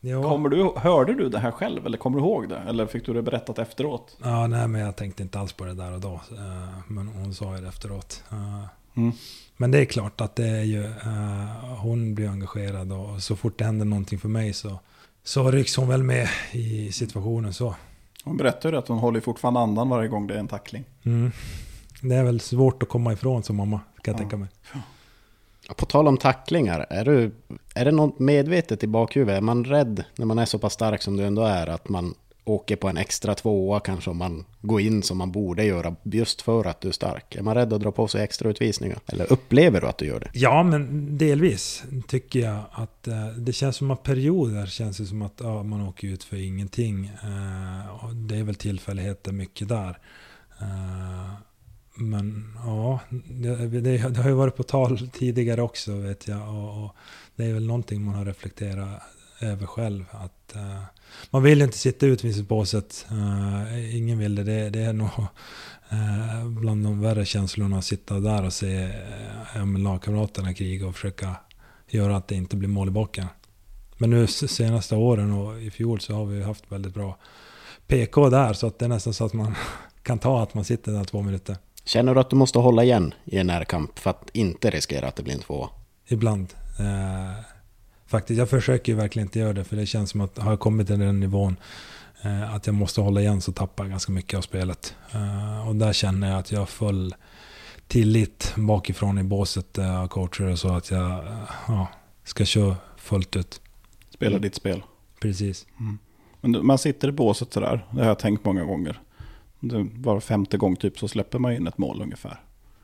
Ja, 0.00 0.22
Kommer 0.22 0.48
du, 0.48 0.72
hörde 0.76 1.14
du 1.14 1.28
det 1.28 1.38
här 1.38 1.50
själv? 1.50 1.86
Eller 1.86 1.98
kommer 1.98 2.18
du 2.18 2.24
ihåg 2.24 2.48
det? 2.48 2.58
Eller 2.58 2.86
fick 2.86 3.06
du 3.06 3.12
det 3.14 3.22
berättat 3.22 3.58
efteråt? 3.58 4.16
ja, 4.22 4.46
nej 4.46 4.68
men 4.68 4.80
jag 4.80 4.96
tänkte 4.96 5.22
inte 5.22 5.38
alls 5.40 5.52
på 5.52 5.64
det 5.64 5.74
där 5.74 5.92
och 5.92 6.00
då. 6.00 6.12
Eh, 6.14 6.68
Men 6.88 7.08
hon 7.08 7.34
sa 7.34 7.54
ju 7.56 7.62
det 7.62 7.68
efteråt. 7.68 8.22
Eh, 8.32 8.64
Mm. 8.94 9.12
Men 9.56 9.70
det 9.70 9.78
är 9.80 9.84
klart 9.84 10.20
att 10.20 10.36
det 10.36 10.46
är 10.48 10.62
ju, 10.62 10.84
eh, 10.84 11.74
hon 11.80 12.14
blir 12.14 12.28
engagerad 12.28 12.92
och 12.92 13.22
så 13.22 13.36
fort 13.36 13.58
det 13.58 13.64
händer 13.64 13.84
någonting 13.86 14.18
för 14.18 14.28
mig 14.28 14.52
så, 14.52 14.78
så 15.24 15.50
rycks 15.50 15.76
hon 15.76 15.88
väl 15.88 16.02
med 16.02 16.28
i 16.52 16.92
situationen 16.92 17.54
så. 17.54 17.74
Hon 18.24 18.36
berättade 18.36 18.74
ju 18.74 18.78
att 18.78 18.88
hon 18.88 18.98
håller 18.98 19.20
fortfarande 19.20 19.60
andan 19.60 19.88
varje 19.88 20.08
gång 20.08 20.26
det 20.26 20.34
är 20.34 20.38
en 20.38 20.48
tackling. 20.48 20.84
Mm. 21.04 21.32
Det 22.02 22.14
är 22.14 22.24
väl 22.24 22.40
svårt 22.40 22.82
att 22.82 22.88
komma 22.88 23.12
ifrån 23.12 23.42
som 23.42 23.56
mamma, 23.56 23.80
kan 24.02 24.12
jag 24.12 24.14
Ja. 24.14 24.18
tänka 24.18 24.36
mig. 24.36 24.48
På 25.76 25.86
tal 25.86 26.08
om 26.08 26.16
tacklingar, 26.16 26.86
är, 26.90 27.04
du, 27.04 27.34
är 27.74 27.84
det 27.84 27.92
något 27.92 28.18
medvetet 28.18 28.84
i 28.84 28.86
bakhuvudet? 28.86 29.36
Är 29.36 29.40
man 29.40 29.64
rädd 29.64 30.04
när 30.16 30.26
man 30.26 30.38
är 30.38 30.44
så 30.44 30.58
pass 30.58 30.72
stark 30.72 31.02
som 31.02 31.16
du 31.16 31.24
ändå 31.24 31.42
är 31.42 31.66
att 31.66 31.88
man 31.88 32.14
åker 32.48 32.76
på 32.76 32.88
en 32.88 32.96
extra 32.96 33.34
tvåa 33.34 33.80
kanske 33.80 34.10
om 34.10 34.16
man 34.16 34.44
går 34.60 34.80
in 34.80 35.02
som 35.02 35.18
man 35.18 35.32
borde 35.32 35.64
göra 35.64 35.94
just 36.02 36.42
för 36.42 36.64
att 36.64 36.80
du 36.80 36.88
är 36.88 36.92
stark? 36.92 37.36
Är 37.36 37.42
man 37.42 37.54
rädd 37.54 37.72
att 37.72 37.80
dra 37.80 37.92
på 37.92 38.08
sig 38.08 38.22
extra 38.24 38.50
utvisningar? 38.50 38.98
Eller 39.06 39.32
upplever 39.32 39.80
du 39.80 39.86
att 39.86 39.98
du 39.98 40.06
gör 40.06 40.20
det? 40.20 40.30
Ja, 40.32 40.62
men 40.62 41.18
delvis 41.18 41.84
tycker 42.08 42.40
jag 42.40 42.60
att 42.72 43.08
eh, 43.08 43.26
det 43.26 43.52
känns 43.52 43.76
som 43.76 43.90
att 43.90 44.02
perioder 44.02 44.66
känns 44.66 44.98
det 44.98 45.06
som 45.06 45.22
att 45.22 45.40
ja, 45.42 45.62
man 45.62 45.88
åker 45.88 46.08
ut 46.08 46.24
för 46.24 46.36
ingenting. 46.36 47.06
Eh, 47.06 48.04
och 48.04 48.14
det 48.14 48.36
är 48.36 48.44
väl 48.44 48.54
tillfälligheter 48.54 49.32
mycket 49.32 49.68
där. 49.68 49.98
Eh, 50.60 51.47
men 51.98 52.58
ja, 52.64 53.00
det, 53.28 53.56
det, 53.56 53.80
det 53.80 54.22
har 54.22 54.28
ju 54.28 54.34
varit 54.34 54.56
på 54.56 54.62
tal 54.62 55.08
tidigare 55.12 55.62
också 55.62 55.92
vet 55.92 56.28
jag. 56.28 56.48
Och, 56.48 56.84
och 56.84 56.96
det 57.36 57.44
är 57.44 57.52
väl 57.52 57.66
någonting 57.66 58.04
man 58.04 58.14
har 58.14 58.24
reflekterat 58.24 59.02
över 59.40 59.66
själv. 59.66 60.04
Att, 60.10 60.56
uh, 60.56 60.82
man 61.30 61.42
vill 61.42 61.58
ju 61.58 61.64
inte 61.64 61.78
sitta 61.78 62.06
i 62.06 62.42
båset. 62.48 63.06
Uh, 63.12 63.96
ingen 63.96 64.18
vill 64.18 64.34
det. 64.34 64.44
det. 64.44 64.70
Det 64.70 64.80
är 64.80 64.92
nog 64.92 65.10
uh, 65.92 66.48
bland 66.48 66.84
de 66.84 67.00
värre 67.00 67.24
känslorna 67.24 67.78
att 67.78 67.84
sitta 67.84 68.20
där 68.20 68.44
och 68.44 68.52
se 68.52 68.90
uh, 69.56 69.78
lagkamraterna 69.78 70.54
kriga 70.54 70.86
och 70.86 70.94
försöka 70.94 71.36
göra 71.88 72.16
att 72.16 72.28
det 72.28 72.34
inte 72.34 72.56
blir 72.56 72.68
mål 72.68 72.88
i 72.88 72.90
baken. 72.90 73.26
Men 73.98 74.10
nu 74.10 74.26
senaste 74.26 74.96
åren 74.96 75.32
och 75.32 75.62
i 75.62 75.70
fjol 75.70 76.00
så 76.00 76.14
har 76.14 76.26
vi 76.26 76.42
haft 76.42 76.72
väldigt 76.72 76.94
bra 76.94 77.18
PK 77.86 78.30
där 78.30 78.52
så 78.52 78.66
att 78.66 78.78
det 78.78 78.84
är 78.84 78.88
nästan 78.88 79.14
så 79.14 79.24
att 79.24 79.32
man 79.32 79.54
kan 80.02 80.18
ta 80.18 80.42
att 80.42 80.54
man 80.54 80.64
sitter 80.64 80.92
där 80.92 81.04
två 81.04 81.22
minuter. 81.22 81.56
Känner 81.88 82.14
du 82.14 82.20
att 82.20 82.30
du 82.30 82.36
måste 82.36 82.58
hålla 82.58 82.84
igen 82.84 83.14
i 83.24 83.38
en 83.38 83.46
närkamp 83.46 83.98
för 83.98 84.10
att 84.10 84.30
inte 84.32 84.70
riskera 84.70 85.08
att 85.08 85.16
det 85.16 85.22
blir 85.22 85.34
en 85.34 85.40
tvåa? 85.40 85.68
Ibland. 86.06 86.54
Eh, 86.78 87.44
faktiskt, 88.06 88.38
jag 88.38 88.50
försöker 88.50 88.92
ju 88.92 88.98
verkligen 88.98 89.26
inte 89.28 89.38
göra 89.38 89.52
det 89.52 89.64
för 89.64 89.76
det 89.76 89.86
känns 89.86 90.10
som 90.10 90.20
att 90.20 90.38
har 90.38 90.50
jag 90.52 90.60
kommit 90.60 90.86
till 90.86 90.98
den 90.98 91.20
nivån 91.20 91.56
eh, 92.22 92.54
att 92.54 92.66
jag 92.66 92.74
måste 92.74 93.00
hålla 93.00 93.20
igen 93.20 93.40
så 93.40 93.52
tappar 93.52 93.84
jag 93.84 93.90
ganska 93.90 94.12
mycket 94.12 94.38
av 94.38 94.42
spelet. 94.42 94.94
Eh, 95.12 95.68
och 95.68 95.76
där 95.76 95.92
känner 95.92 96.30
jag 96.30 96.38
att 96.38 96.52
jag 96.52 96.58
har 96.58 96.66
full 96.66 97.14
tillit 97.86 98.52
bakifrån 98.56 99.18
i 99.18 99.22
båset 99.22 99.78
eh, 99.78 100.00
av 100.02 100.08
coacher 100.08 100.44
och 100.44 100.58
så 100.58 100.68
att 100.68 100.90
jag 100.90 101.10
eh, 101.10 101.38
ja, 101.68 101.86
ska 102.24 102.44
köra 102.44 102.76
fullt 102.96 103.36
ut. 103.36 103.60
Spela 104.10 104.30
Mm. 104.30 104.42
ditt 104.42 104.54
spel. 104.54 104.82
Precis. 105.20 105.66
Men 106.40 106.52
du, 106.52 106.62
man 106.62 106.78
sitter 106.78 107.08
i 107.08 107.12
båset 107.12 107.52
sådär. 107.52 107.86
Det 107.90 108.00
har 108.00 108.08
jag 108.08 108.18
tänkt 108.18 108.44
många 108.44 108.64
gånger. 108.64 109.00
Var 109.94 110.20
femte 110.20 110.56
gång 110.56 110.76
typ 110.76 110.98
så 110.98 111.08
släpper 111.08 111.38
man 111.38 111.52
in 111.52 111.66
ett 111.66 111.78
mål 111.78 112.02
ungefär. 112.02 112.40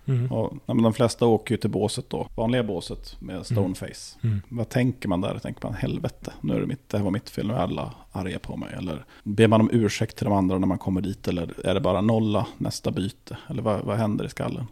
Mm. 0.07 0.33
Och, 0.33 0.55
men 0.67 0.83
de 0.83 0.95
flesta 0.95 1.27
åker 1.27 1.55
ju 1.55 1.59
till 1.59 1.71
båset 1.71 2.11
då. 2.11 2.29
Vanliga 2.35 2.63
båset 2.63 3.17
med 3.21 3.47
stoneface. 3.47 4.19
Mm. 4.23 4.41
Vad 4.49 4.69
tänker 4.69 5.09
man 5.09 5.21
där? 5.21 5.39
Tänker 5.39 5.63
man 5.63 5.75
helvete, 5.75 6.33
nu 6.41 6.55
är 6.55 6.61
det 6.61 6.67
mitt, 6.67 6.89
det 6.89 6.97
här 6.97 7.05
var 7.05 7.11
mitt 7.11 7.31
fel, 7.31 7.47
nu 7.47 7.55
är 7.55 7.59
alla 7.59 7.95
arga 8.13 8.39
på 8.39 8.57
mig. 8.57 8.75
Eller 8.79 9.05
ber 9.23 9.49
man 9.49 9.61
om 9.61 9.71
ursäkt 9.73 10.17
till 10.17 10.25
de 10.25 10.33
andra 10.33 10.59
när 10.59 10.67
man 10.67 10.79
kommer 10.79 11.01
dit? 11.01 11.29
Eller 11.29 11.67
är 11.67 11.75
det 11.75 11.81
bara 11.81 12.01
nolla 12.01 12.47
nästa 12.59 12.91
byte? 12.91 13.37
Eller 13.49 13.63
vad, 13.63 13.81
vad 13.81 13.97
händer 13.97 14.25
i 14.25 14.29
skallen? 14.29 14.67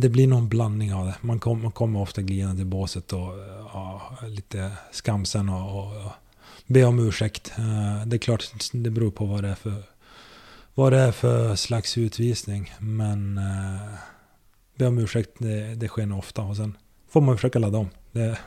Det 0.00 0.08
blir 0.08 0.26
någon 0.26 0.48
blandning 0.48 0.94
av 0.94 1.06
det. 1.06 1.14
Man, 1.20 1.38
kom, 1.38 1.62
man 1.62 1.72
kommer 1.72 2.00
ofta 2.00 2.22
glidande 2.22 2.56
till 2.56 2.66
båset 2.66 3.12
och 3.12 3.28
ja, 3.72 4.02
lite 4.28 4.70
skamsen 4.92 5.48
och, 5.48 5.78
och, 5.78 6.06
och 6.06 6.12
be 6.66 6.84
om 6.84 6.98
ursäkt. 7.08 7.52
Eh, 7.58 8.06
Det 8.06 8.16
är 8.16 8.18
klart, 8.18 8.44
det 8.72 8.90
beror 8.90 9.10
på 9.10 9.24
vad 9.26 9.44
det 9.44 9.48
är 9.48 9.54
för, 9.54 9.82
vad 10.74 10.92
det 10.92 10.98
är 10.98 11.12
för 11.12 11.56
slags 11.56 11.98
utvisning. 11.98 12.72
Men 12.78 13.38
eh, 13.38 13.94
be 14.74 14.86
om 14.86 14.98
ursäkt, 14.98 15.30
det, 15.38 15.74
det 15.74 15.88
sker 15.88 16.06
nog 16.06 16.18
ofta. 16.18 16.42
Och 16.42 16.56
sen 16.56 16.76
får 17.08 17.20
man 17.20 17.36
försöka 17.36 17.58
ladda 17.58 17.78
om. 17.78 17.88
Det, 18.12 18.38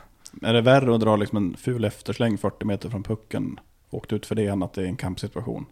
Är 0.42 0.52
det 0.52 0.60
värre 0.60 0.94
att 0.94 1.00
dra 1.00 1.16
liksom 1.16 1.36
en 1.36 1.56
ful 1.56 1.84
eftersläng 1.84 2.38
40 2.38 2.64
meter 2.64 2.90
från 2.90 3.02
pucken? 3.02 3.60
Åkt 3.90 4.12
ut 4.12 4.26
för 4.26 4.34
det 4.34 4.46
än 4.46 4.62
att 4.62 4.72
det 4.72 4.82
är 4.82 4.86
en 4.86 4.96
kampsituation? 4.96 5.66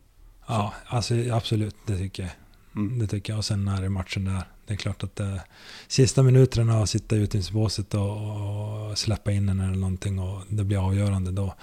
ja, 0.47 0.73
alltså 0.87 1.15
absolut, 1.33 1.77
det 1.87 1.99
tycker 1.99 2.23
jag. 2.23 2.33
Mm. 2.77 2.99
Det 2.99 3.07
tycker 3.07 3.33
jag. 3.33 3.39
Och 3.39 3.45
sen 3.45 3.65
när 3.65 3.83
är 3.83 3.89
matchen 3.89 4.25
där. 4.25 4.43
Det 4.67 4.75
är 4.75 4.79
klart 4.79 5.03
att 5.03 5.17
det, 5.17 5.41
sista 5.89 6.23
minuterna 6.23 6.83
att 6.83 6.91
sitta 6.91 7.17
ute 7.17 7.39
i 7.39 7.43
båset 7.53 7.95
och, 7.95 8.91
och 8.91 8.99
släppa 8.99 9.33
in 9.33 9.47
den 9.47 9.61
eller 9.61 9.77
någonting 9.77 10.19
och 10.19 10.43
det 10.49 10.65
blir 10.65 10.87
avgörande 10.87 11.31
då. 11.31 11.55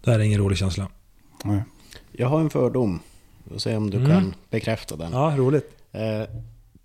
Då 0.00 0.10
är 0.10 0.18
det 0.18 0.26
ingen 0.26 0.40
rolig 0.40 0.58
känsla. 0.58 0.88
Nej. 1.44 1.62
Jag 2.12 2.28
har 2.28 2.40
en 2.40 2.50
fördom. 2.50 3.00
Och 3.54 3.62
se 3.62 3.76
om 3.76 3.90
du 3.90 3.96
Mm. 3.96 4.10
kan 4.10 4.34
bekräfta 4.50 4.96
den. 4.96 5.12
Ja, 5.12 5.34
roligt. 5.36 5.70
Eh, 5.92 6.22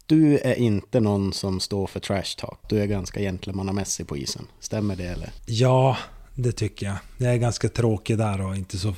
Du 0.06 0.38
är 0.38 0.56
inte 0.56 1.00
någon 1.00 1.34
som 1.34 1.60
står 1.60 1.88
för 1.88 2.00
trash 2.00 2.36
talk. 2.38 2.60
Du 2.70 2.80
är 2.82 2.86
ganska 2.86 3.20
gentlemannamässig 3.20 4.08
på 4.08 4.18
isen. 4.18 4.48
Stämmer 4.60 4.96
det 4.96 5.06
eller? 5.06 5.30
Ja, 5.46 5.98
det 6.36 6.52
tycker 6.52 6.86
jag. 6.86 6.96
Jag 7.18 7.34
är 7.34 7.38
ganska 7.38 7.70
tråkig 7.70 8.18
där 8.18 8.42
och 8.42 8.56
inte 8.56 8.78
så... 8.78 8.94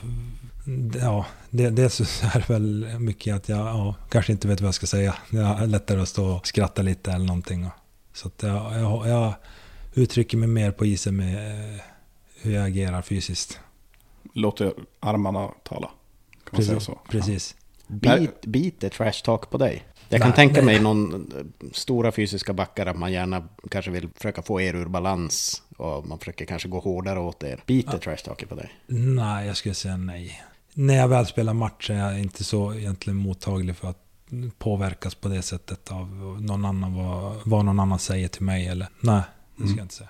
Ja, 1.01 1.25
det, 1.50 1.70
det 1.70 1.89
så 1.89 2.03
är 2.34 2.48
väl 2.48 3.00
mycket 3.00 3.36
att 3.36 3.50
jag 3.50 3.60
ja, 3.60 3.96
kanske 4.10 4.32
inte 4.32 4.48
vet 4.48 4.62
vad 4.62 4.67
jag 4.67 4.75
ska 4.75 4.86
säga. 4.88 5.15
Jag 5.29 5.62
är 5.62 5.67
lättare 5.67 6.01
att 6.01 6.10
stå 6.10 6.25
och 6.36 6.48
skratta 6.48 6.82
lite 6.82 7.12
eller 7.12 7.25
någonting. 7.25 7.67
Så 8.13 8.27
att 8.27 8.43
jag, 8.43 8.74
jag, 8.82 9.08
jag 9.08 9.34
uttrycker 9.93 10.38
mig 10.38 10.48
mer 10.48 10.72
på 10.72 10.86
isen 10.86 11.15
med 11.15 11.36
eh, 11.75 11.82
hur 12.41 12.53
jag 12.53 12.65
agerar 12.65 13.01
fysiskt. 13.01 13.60
Låter 14.34 14.74
armarna 15.00 15.48
tala. 15.63 15.89
Kan 16.55 16.65
man 16.65 16.65
säga 16.65 16.79
så? 16.79 17.00
Precis. 17.10 17.55
Bit, 17.88 18.45
biter 18.45 18.89
trash 18.89 19.24
talk 19.24 19.50
på 19.50 19.57
dig? 19.57 19.83
Jag 20.10 20.22
kan 20.22 20.29
Nej, 20.29 20.36
tänka 20.36 20.55
nej. 20.55 20.65
mig 20.65 20.79
någon 20.79 21.13
eh, 21.13 21.67
stora 21.74 22.12
fysiska 22.12 22.53
backar 22.53 22.86
att 22.86 22.98
man 22.98 23.12
gärna 23.12 23.48
kanske 23.72 23.91
vill 23.91 24.10
försöka 24.15 24.41
få 24.41 24.62
er 24.62 24.74
ur 24.75 24.86
balans. 24.86 25.63
Och 25.77 26.07
man 26.07 26.19
försöker 26.19 26.45
kanske 26.45 26.67
gå 26.69 26.79
hårdare 26.79 27.19
åt 27.19 27.43
er. 27.43 27.63
Biter 27.65 27.98
trash 27.98 28.17
talk 28.25 28.50
på 28.50 28.55
dig? 28.55 28.74
Nej, 28.88 29.48
jag 29.48 29.57
skulle 29.57 29.75
säga 29.75 29.98
nej. 29.98 30.41
När 30.74 30.93
jag 30.95 31.07
väl 31.07 31.25
spelar 31.25 31.53
match 31.53 31.89
är 31.89 31.95
jag 31.95 32.19
inte 32.19 32.43
så 32.43 32.74
egentligen 32.74 33.17
mottaglig 33.17 33.75
för 33.75 33.88
att 33.89 34.00
påverkas 34.57 35.15
på 35.15 35.27
det 35.27 35.41
sättet 35.41 35.91
av 35.91 36.07
någon 36.41 36.65
annan, 36.65 36.93
vad, 36.95 37.36
vad 37.45 37.65
någon 37.65 37.79
annan 37.79 38.00
säger 38.00 38.27
till 38.27 38.43
mig. 38.43 38.67
Eller, 38.67 38.88
nej, 39.00 39.22
det 39.55 39.63
ska 39.63 39.63
Mm. 39.63 39.77
jag 39.77 39.83
inte 39.86 39.95
säga. 39.95 40.10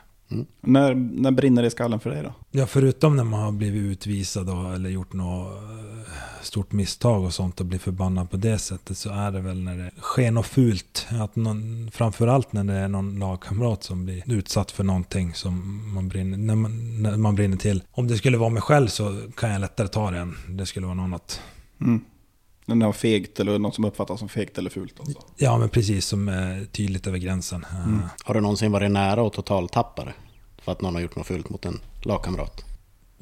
När, 0.62 0.94
när 0.96 1.32
brinner 1.32 1.62
det 1.62 1.68
i 1.68 1.72
skallen 1.72 2.00
för 2.00 2.10
dig 2.10 2.24
då? 2.24 2.34
Ja, 2.52 2.66
förutom 2.68 3.16
när 3.16 3.24
man 3.24 3.40
har 3.40 3.52
blivit 3.52 3.82
utvisad 3.82 4.46
då, 4.48 4.72
eller 4.72 4.90
gjort 4.90 5.14
något 5.14 5.54
eh, 5.54 6.12
stort 6.44 6.72
misstag 6.72 7.24
och 7.24 7.34
sånt 7.34 7.60
och 7.60 7.66
blir 7.66 7.80
förbannad 7.80 8.30
på 8.30 8.38
det 8.38 8.60
sättet 8.60 8.98
så 8.98 9.10
är 9.10 9.32
det 9.32 9.40
väl 9.40 9.64
när 9.64 9.78
det 9.78 9.92
sker 10.02 10.32
något 10.32 10.46
fult. 10.46 11.08
Att 11.10 11.36
någon, 11.36 11.92
framförallt 11.92 12.54
när 12.54 12.64
det 12.64 12.74
är 12.74 12.88
någon 12.88 13.20
lagkamrat 13.20 13.84
som 13.84 14.06
blir 14.06 14.24
utsatt 14.34 14.72
för 14.72 14.84
någonting 14.84 15.34
som 15.34 15.84
man 15.94 16.08
brinner, 16.08 16.38
när 16.38 16.56
man, 16.56 17.02
när 17.02 17.18
man 17.18 17.36
brinner 17.36 17.58
till. 17.58 17.84
Om 17.92 18.08
det 18.08 18.18
skulle 18.18 18.38
vara 18.38 18.50
mig 18.50 18.62
själv 18.62 18.88
så 18.88 19.22
kan 19.38 19.50
jag 19.50 19.62
lättare 19.62 19.88
ta 19.88 20.12
det 20.12 20.18
än 20.18 20.36
det 20.50 20.66
skulle 20.66 20.86
vara 20.86 20.96
någon 20.96 21.06
annat. 21.06 21.42
Mm. 21.82 22.02
När 22.66 22.76
det 22.76 22.86
var 22.86 22.94
fegt 22.94 23.40
eller 23.40 23.60
något 23.60 23.76
som 23.76 23.86
uppfattas 23.86 24.20
som 24.20 24.30
fegt 24.30 24.58
eller 24.58 24.70
fult. 24.70 25.00
Alltså. 25.00 25.20
Ja, 25.38 25.58
men 25.58 25.70
precis 25.70 26.06
som 26.06 26.28
är 26.28 26.66
tydligt 26.66 27.08
över 27.08 27.18
gränsen. 27.18 27.66
Mm. 27.86 28.02
Har 28.24 28.34
du 28.34 28.42
någonsin 28.42 28.72
varit 28.72 28.92
nära 28.92 29.28
att 29.28 29.34
totaltappa 29.34 30.06
det? 30.06 30.14
För 30.62 30.72
att 30.72 30.82
någon 30.82 30.96
har 30.96 31.02
gjort 31.02 31.16
något 31.16 31.28
fult 31.28 31.50
mot 31.50 31.66
en 31.66 31.80
lagkamrat? 32.02 32.73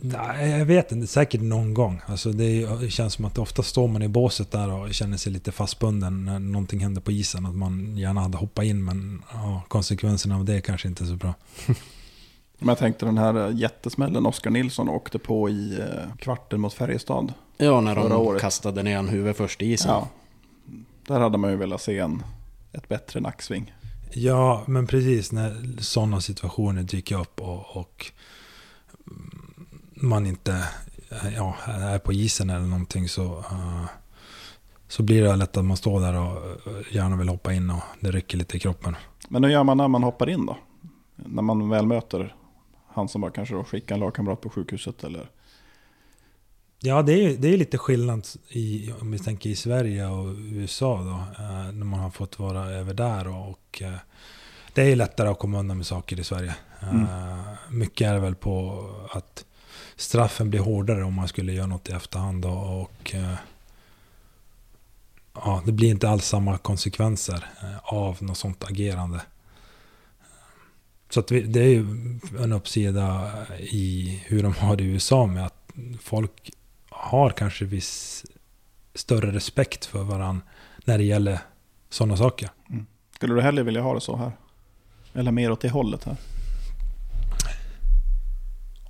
Nej, 0.04 0.50
jag 0.50 0.66
vet 0.66 0.92
inte. 0.92 1.08
Säkert 1.08 1.42
någon 1.42 1.74
gång. 1.74 2.02
Alltså 2.06 2.32
det, 2.32 2.64
är, 2.64 2.82
det 2.82 2.90
känns 2.90 3.14
som 3.14 3.26
att 3.26 3.38
ofta 3.38 3.64
står 3.64 3.88
man 3.88 4.02
i 4.02 4.08
båset 4.08 4.52
där 4.52 4.72
och 4.72 4.94
känner 4.94 5.18
sig 5.18 5.32
lite 5.32 5.52
fastbunden 5.52 6.26
när 6.26 6.40
någonting 6.40 6.80
händer 6.80 7.02
på 7.02 7.12
isen. 7.12 7.46
Att 7.46 7.56
man 7.56 7.98
gärna 7.98 8.22
hade 8.22 8.38
hoppat 8.38 8.66
in 8.66 8.84
men 8.84 9.24
ja, 9.34 9.64
konsekvenserna 9.68 10.36
av 10.36 10.46
det 10.46 10.56
är 10.56 10.62
kanske 10.62 10.88
inte 10.88 11.06
så 11.06 11.16
bra. 11.16 11.34
Men 12.64 12.68
jag 12.68 12.78
tänkte 12.78 13.06
den 13.06 13.18
här 13.18 13.50
jättesmällen 13.50 14.26
Oskar 14.26 14.52
Nilsson 14.52 14.90
åkte 14.90 15.20
på 15.20 15.50
i 15.50 15.80
eh, 15.80 16.16
kvarten 16.18 16.62
mot 16.62 16.74
Färjestad. 16.74 17.34
Ja, 17.58 17.82
när 17.82 17.96
de 17.96 18.12
året. 18.12 18.42
kastade 18.42 18.84
ner 18.84 18.98
en 18.98 19.10
huvud 19.10 19.36
först 19.36 19.62
i 19.62 19.72
isen. 19.72 19.92
Ja. 19.92 20.08
Där 21.08 21.20
hade 21.20 21.38
man 21.38 21.52
ju 21.52 21.58
velat 21.58 21.82
se 21.82 22.00
en, 22.00 22.24
ett 22.72 22.90
bättre 22.90 23.20
nacksving. 23.20 23.74
Ja, 24.14 24.64
men 24.68 24.88
precis 24.88 25.32
när 25.32 25.82
sådana 25.82 26.22
situationer 26.22 26.84
dyker 26.84 27.20
upp 27.20 27.42
och, 27.42 27.78
och 27.78 28.12
man 30.02 30.26
inte 30.26 30.68
ja, 31.36 31.56
är 31.68 32.00
på 32.00 32.14
isen 32.14 32.50
eller 32.50 32.66
någonting 32.66 33.10
så, 33.10 33.38
eh, 33.38 33.86
så 34.88 35.04
blir 35.04 35.24
det 35.24 35.36
lätt 35.36 35.58
att 35.58 35.66
man 35.66 35.78
står 35.78 36.00
där 36.00 36.14
och 36.14 36.46
eh, 36.46 36.96
gärna 36.96 37.16
vill 37.16 37.30
hoppa 37.30 37.54
in 37.54 37.70
och 37.70 37.82
det 38.00 38.12
rycker 38.12 38.38
lite 38.38 38.58
i 38.58 38.60
kroppen. 38.60 38.96
Men 39.30 39.44
hur 39.44 39.52
gör 39.52 39.64
man 39.64 39.78
när 39.78 39.88
man 39.88 40.04
hoppar 40.04 40.30
in 40.30 40.46
då? 40.46 40.58
När 41.16 41.42
man 41.42 41.70
väl 41.70 41.86
möter 41.86 42.36
han 42.88 43.10
som 43.10 43.22
bara 43.22 43.32
kanske 43.32 43.56
då 43.56 43.64
skickar 43.64 43.96
en 43.96 44.02
lagkamrat 44.02 44.42
på 44.42 44.50
sjukhuset 44.50 45.04
eller? 45.04 45.30
Ja, 46.80 47.02
det 47.02 47.14
är 47.14 47.38
det 47.38 47.54
är 47.54 47.58
lite 47.58 47.78
skillnad 47.78 48.28
i, 48.50 48.94
om 49.02 49.12
vi 49.12 49.20
tänker 49.20 49.50
i 49.50 49.56
Sverige 49.56 50.08
och 50.08 50.36
USA 50.38 51.02
då. 51.02 51.44
Eh, 51.44 51.72
när 51.72 51.86
man 51.86 52.00
har 52.00 52.10
fått 52.10 52.40
vara 52.40 52.66
över 52.66 52.94
där 52.94 53.28
och, 53.28 53.50
och 53.50 53.82
eh, 53.82 53.94
det 54.74 54.92
är 54.92 54.96
lättare 54.96 55.30
att 55.30 55.40
komma 55.40 55.60
undan 55.60 55.78
med 55.78 55.86
saker 55.86 56.20
i 56.20 56.24
Sverige. 56.24 56.56
Eh, 56.82 57.40
mycket 57.70 58.08
är 58.08 58.14
det 58.14 58.20
väl 58.20 58.36
på 58.36 58.86
att 59.12 59.46
straffen 60.02 60.50
blir 60.50 60.60
hårdare 60.60 61.04
om 61.04 61.14
man 61.14 61.28
skulle 61.28 61.54
göra 61.54 61.68
något 61.68 61.90
i 61.90 61.92
efterhand 61.92 62.46
och, 62.46 62.82
och 62.82 63.16
eh, 63.16 63.34
ja, 65.34 65.64
det 65.66 65.72
blir 65.72 65.90
inte 65.90 66.10
alls 66.10 66.26
samma 66.26 66.58
konsekvenser 66.58 67.46
eh, 67.62 67.78
av 67.84 68.18
något 68.24 68.38
sånt 68.38 68.64
agerande. 68.64 69.22
Så 71.10 71.20
att 71.20 71.32
vi, 71.32 71.42
det 71.42 71.60
är 71.60 71.68
ju 71.68 71.86
en 72.40 72.54
uppsida 72.54 73.32
i 73.60 74.20
hur 74.26 74.44
de 74.44 74.54
har 74.54 74.76
det 74.76 74.84
i 74.84 74.88
USA 74.88 75.26
med 75.26 75.46
att 75.46 75.72
folk 76.02 76.52
har 76.90 77.30
kanske 77.30 77.66
viss 77.66 78.26
större 78.96 79.32
respekt 79.32 79.86
för 79.86 80.04
varandra 80.04 80.42
när 80.86 80.98
det 80.98 81.04
gäller 81.04 81.40
sådana 81.90 82.18
saker. 82.18 82.50
Mm. 82.70 82.86
Skulle 83.16 83.34
du 83.34 83.42
hellre 83.42 83.64
vilja 83.64 83.82
ha 83.82 83.94
det 83.94 84.02
så 84.02 84.16
här? 84.16 84.32
Eller 85.14 85.32
mer 85.32 85.52
åt 85.52 85.62
det 85.62 85.70
hållet 85.70 86.04
här? 86.04 86.18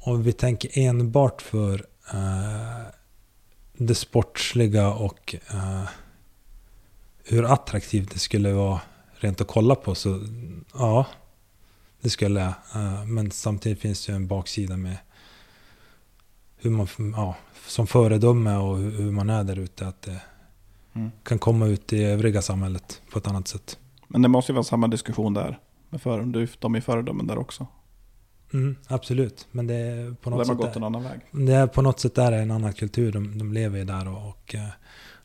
Om 0.04 0.24
vi 0.24 0.34
tänker 0.34 0.72
enbart 0.74 1.42
för 1.42 1.86
eh, 2.14 2.86
det 3.74 3.96
sportsliga 3.96 4.94
och 4.94 5.36
eh, 5.54 5.84
hur 7.24 7.44
attraktivt 7.54 8.12
det 8.14 8.20
skulle 8.20 8.54
vara 8.54 8.82
rent 9.14 9.42
att 9.42 9.48
kolla 9.48 9.76
på 9.76 9.96
så 9.96 10.28
ja, 10.74 11.06
det 12.02 12.10
skulle 12.10 12.40
jag. 12.40 12.54
Eh, 12.76 13.06
men 13.06 13.32
samtidigt 13.32 13.80
finns 13.80 14.06
det 14.06 14.12
ju 14.12 14.16
en 14.16 14.28
baksida 14.28 14.78
med 14.78 14.98
hur 16.58 16.70
man 16.72 16.88
ja, 17.16 17.36
som 17.68 17.88
föredöme 17.88 18.56
och 18.56 18.78
hur, 18.78 19.12
man 19.12 19.30
är 19.30 19.44
där 19.44 19.60
ute. 19.60 19.88
Att 19.88 20.02
det 20.02 20.22
Mm. 20.94 21.12
kan 21.24 21.40
komma 21.40 21.66
ut 21.66 21.94
i 21.94 22.04
övriga 22.04 22.42
samhället 22.42 23.02
på 23.12 23.20
ett 23.20 23.28
annat 23.28 23.48
sätt. 23.48 23.80
Men 24.08 24.22
det 24.22 24.28
måste 24.28 24.52
ju 24.52 24.54
vara 24.54 24.64
samma 24.64 24.88
diskussion 24.88 25.34
där. 25.34 25.60
Med 25.90 26.02
för, 26.02 26.48
de 26.60 26.76
är 26.76 26.82
föredömen 26.82 27.28
där 27.28 27.38
också. 27.38 27.68
Mm, 28.54 28.76
absolut, 28.88 29.48
men 29.52 29.68
det 29.68 29.74
är 29.76 30.14
på 30.22 30.30
något 30.30 30.40
där 30.40 30.46
har 30.54 30.56
sätt... 30.62 30.68
gått 30.68 30.76
en 30.76 30.84
annan 30.84 31.04
väg. 31.04 31.20
Det 31.32 31.54
är 31.54 31.68
på 31.68 31.82
något 31.82 32.00
sätt 32.00 32.18
är 32.18 32.32
det 32.32 32.38
en 32.38 32.52
annan 32.52 32.74
kultur 32.74 33.12
de, 33.12 33.38
de 33.38 33.54
lever 33.54 33.80
i 33.80 33.84
där 33.84 34.08
och, 34.08 34.30
och 34.30 34.56
eh, 34.56 34.68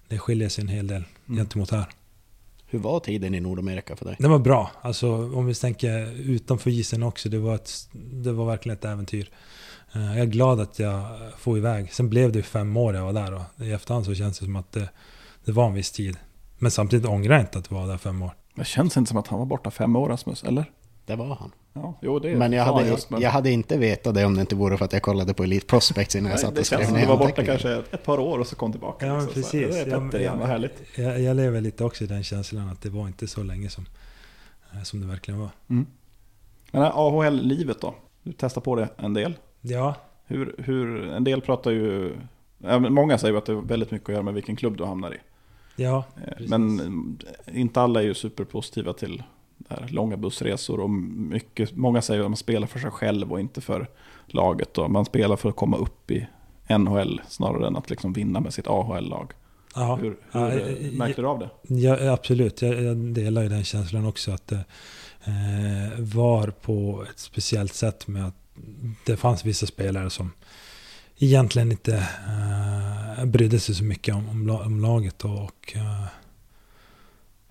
det 0.09 0.19
skiljer 0.19 0.49
sig 0.49 0.63
en 0.63 0.69
hel 0.69 0.87
del 0.87 1.05
Mm. 1.29 1.39
gentemot 1.39 1.71
här. 1.71 1.87
Hur 2.67 2.79
var 2.79 3.01
tiden 3.01 3.35
i 3.35 3.41
Nordamerika 3.41 3.97
för 3.97 4.05
dig? 4.05 4.17
Det 4.19 4.29
var 4.29 4.39
bra. 4.39 4.71
Alltså 4.83 5.35
om 5.37 5.47
vi 5.47 5.55
tänker 5.55 6.13
utanför 6.21 6.71
isen 6.71 7.03
också. 7.03 7.29
Det 7.29 7.39
var, 7.39 7.55
ett, 7.55 7.71
det 7.93 8.33
var 8.33 8.47
verkligen 8.47 8.79
ett 8.79 8.85
äventyr. 8.85 9.31
Eh, 9.95 10.07
Jag 10.07 10.19
är 10.19 10.25
glad 10.27 10.61
att 10.61 10.79
jag 10.79 11.05
får 11.39 11.59
iväg. 11.59 11.93
Sen 11.93 12.09
blev 12.09 12.33
det 12.33 12.39
ju 12.39 12.43
fem 12.43 12.77
år 12.77 12.95
jag 12.95 13.05
var 13.05 13.13
där 13.13 13.35
och 13.35 13.43
i 13.67 13.73
efterhand 13.73 14.05
så 14.07 14.15
känns 14.15 14.39
det 14.39 14.45
som 14.45 14.57
att 14.57 14.73
det, 14.73 14.89
det 15.45 15.53
var 15.53 15.67
en 15.67 15.75
viss 15.75 15.93
tid. 15.93 16.17
Men 16.59 16.71
samtidigt 16.71 17.07
ångrar 17.07 17.33
jag 17.35 17.43
inte 17.43 17.59
att 17.59 17.71
jag 17.71 17.79
var 17.79 17.87
där 17.89 17.99
fem 17.99 18.23
år. 18.23 18.31
Det 18.55 18.65
känns 18.67 18.97
inte 18.97 19.09
som 19.09 19.19
att 19.19 19.27
han 19.29 19.39
var 19.39 19.47
borta 19.47 19.71
fem 19.71 19.97
år 19.97 20.09
Rasmus, 20.09 20.45
eller? 20.45 20.65
Det 21.07 21.17
var 21.17 21.35
han. 21.35 21.53
Ja, 21.77 21.95
jo 22.03 22.19
det 22.19 22.37
Men 22.37 22.53
jag 22.53 22.65
hade, 22.65 22.89
just, 22.89 23.11
men- 23.11 23.21
jag 23.21 23.31
hade 23.31 23.51
inte 23.51 23.79
vetat 23.79 24.15
det 24.15 24.25
om 24.25 24.35
det 24.35 24.41
inte 24.41 24.55
vore 24.55 24.77
för 24.77 24.85
att 24.85 24.93
jag 24.93 25.03
kollade 25.03 25.35
på 25.35 25.45
Elite 25.45 25.67
Prospects 25.67 26.17
innan 26.17 26.31
jag 26.31 26.41
satt 26.41 26.55
det 26.55 26.61
och 26.61 26.67
skrev 26.67 26.81
ner 26.81 26.87
att 26.89 27.01
du 27.01 27.07
var 27.07 27.17
borta 27.17 27.45
kanske 27.45 27.73
ett, 27.73 28.05
par 28.05 28.19
år 28.19 28.39
och 28.39 28.47
så 28.47 28.57
kom 28.57 28.73
tillbaka. 28.73 29.07
Ja, 29.07 29.13
men 29.15 29.25
liksom. 29.25 29.43
Så 29.43 29.51
precis. 29.51 29.85
Det 29.85 29.93
är 29.93 30.01
Petter 30.01 30.19
igen, 30.19 30.39
vad 30.39 30.49
härligt. 30.49 30.83
Jag, 30.97 31.21
jag 31.21 31.37
lever 31.37 31.61
lite 31.61 31.85
också 31.85 32.05
i 32.05 32.07
den 32.07 32.25
känslan 32.25 32.69
att 32.69 32.83
det 32.83 32.91
var 32.91 33.07
inte 33.07 33.27
så 33.27 33.43
länge 33.43 33.71
som, 33.71 33.87
eh, 34.75 34.83
som 34.83 35.01
det 35.01 35.07
verkligen 35.07 35.41
var. 35.41 35.51
Mm. 35.71 35.87
Men 36.71 36.81
det 36.83 36.87
här 36.89 36.95
AHL-livet 36.95 37.81
då? 37.81 37.95
Du 38.23 38.33
testar 38.33 38.61
på 38.61 38.77
det 38.77 38.89
en 38.97 39.15
del. 39.15 39.35
Ja, 39.61 39.95
Hur, 40.27 40.55
hur, 40.59 41.09
en 41.09 41.25
del 41.25 41.41
pratar 41.41 41.71
ju... 41.71 42.17
Många 42.91 43.19
säger 43.19 43.35
att 43.39 43.47
det 43.47 43.53
har 43.53 43.63
väldigt 43.63 43.91
mycket 43.91 44.09
att 44.09 44.13
göra 44.13 44.23
med 44.23 44.35
vilken 44.35 44.57
klubb 44.57 44.77
du 44.77 44.85
hamnar 44.85 45.15
i. 45.15 45.19
ja. 45.77 46.05
Eh, 46.17 46.31
Precis. 46.33 46.51
Men 46.51 47.19
inte 47.53 47.81
alla 47.81 48.01
är 48.01 48.05
ju 48.05 48.15
superpositiva 48.15 48.93
till 48.93 49.23
det 49.59 49.75
här, 49.75 49.89
långa 49.89 50.17
bussresor. 50.17 50.81
Och 50.81 50.91
mycket, 50.91 51.77
många 51.77 52.03
säger 52.03 52.21
att 52.21 52.31
man 52.31 52.37
spelar 52.37 52.67
för 52.67 52.79
sig 52.79 52.91
själv 52.91 53.33
och 53.33 53.41
inte 53.41 53.61
för 53.61 53.89
laget. 54.27 54.79
Och 54.79 54.91
man 54.91 55.05
spelar 55.05 55.37
för 55.37 55.49
att 55.49 55.57
komma 55.57 55.77
upp 55.77 56.11
i 56.11 56.27
NHL 56.69 57.21
snarare 57.29 57.67
än 57.67 57.77
att 57.77 57.91
liksom 57.91 58.13
vinna 58.13 58.41
med 58.41 58.55
sitt 58.55 58.67
AHL-lag. 58.67 59.33
ja. 59.75 59.97
Hur, 59.97 60.17
hur 60.33 60.41
Ja, 60.41 60.53
eh, 60.53 60.93
märkte 60.93 61.23
du 61.23 61.29
av 61.29 61.39
det? 61.39 61.51
Ja, 61.63 62.13
absolut. 62.13 62.63
Jag, 62.63 62.83
jag 62.83 62.97
delar 62.97 63.43
ju 63.43 63.49
den 63.49 63.65
känslan 63.65 64.07
också. 64.07 64.31
Att 64.33 64.47
det 64.47 64.65
eh, 65.25 66.01
var 66.01 66.49
på 66.51 67.05
ett 67.11 67.19
speciellt 67.19 67.75
sätt 67.75 68.07
med 68.07 68.27
att 68.27 68.35
det 69.07 69.17
fanns 69.17 69.45
vissa 69.45 69.67
spelare 69.67 70.11
som 70.11 70.33
egentligen 71.19 71.73
inte 71.73 72.07
eh, 73.19 73.25
brydde 73.25 73.61
sig 73.61 73.75
så 73.75 73.85
mycket 73.85 74.15
om, 74.15 74.29
om, 74.29 74.51
om 74.51 74.81
laget 74.81 75.25
och, 75.25 75.43
och 75.43 75.73
eh, 75.77 76.07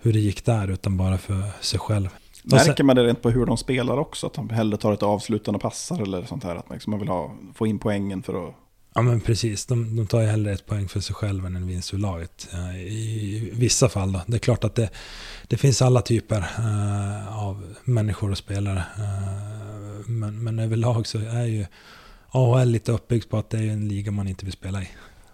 hur 0.06 0.13
det 0.13 0.20
gick 0.20 0.46
där, 0.46 0.68
utan 0.72 0.98
bara 0.98 1.18
för 1.18 1.44
sig 1.62 1.80
själv. 1.80 2.06
Och 2.44 2.50
sen- 2.50 2.68
Märker 2.68 2.84
man 2.84 2.96
det 2.96 3.04
rent 3.04 3.22
på 3.22 3.30
hur 3.30 3.46
de 3.46 3.58
spelar 3.58 3.98
också? 3.98 4.28
Att 4.28 4.34
de 4.34 4.50
hellre 4.50 4.78
tar 4.78 4.94
ett 4.94 5.04
avslutande 5.04 5.60
passar 5.60 6.02
eller 6.02 6.24
sånt 6.26 6.44
här? 6.44 6.56
Att 6.56 6.70
man, 6.70 6.76
liksom, 6.76 6.91
man 6.91 7.00
vill 7.00 7.10
ha, 7.10 7.36
få 7.56 7.68
in 7.68 7.80
poängen 7.80 8.24
för 8.24 8.48
att... 8.48 8.54
Ja 8.98 9.02
men 9.02 9.22
precis, 9.22 9.65
de, 9.65 9.96
de 9.96 10.08
tar 10.08 10.22
ju 10.22 10.28
hellre 10.28 10.54
ett 10.54 10.65
poäng 10.65 10.88
för 10.88 11.00
sig 11.00 11.15
själva 11.15 11.48
än 11.48 11.56
en 11.56 11.68
vinst 11.68 11.94
ur 11.94 11.98
laget. 11.98 12.48
eh, 12.54 12.76
I 12.82 13.50
vissa 13.54 13.89
fall 13.89 14.12
då. 14.12 14.22
Det 14.28 14.36
är 14.38 14.39
klart 14.39 14.63
att 14.63 14.76
det, 14.76 14.89
det 15.48 15.58
finns 15.58 15.82
alla 15.82 16.02
typer 16.02 16.38
eh, 16.38 17.38
av 17.46 17.76
människor 17.84 18.32
och 18.32 18.38
spelare. 18.38 18.84
Eh, 18.98 20.06
men, 20.10 20.44
men 20.44 20.60
överlag 20.60 21.08
så 21.08 21.18
är 21.20 21.46
ju 21.46 21.65
AHL 22.30 22.68
lite 22.70 22.91
uppbyggt 22.91 23.30
på 23.30 23.38
att 23.38 23.50
det 23.50 23.58
är 23.58 23.68
en 23.70 23.88
liga 23.88 24.12
man 24.12 24.28
inte 24.28 24.46
vill 24.46 24.54
spela 24.54 24.82
i. 24.82 24.88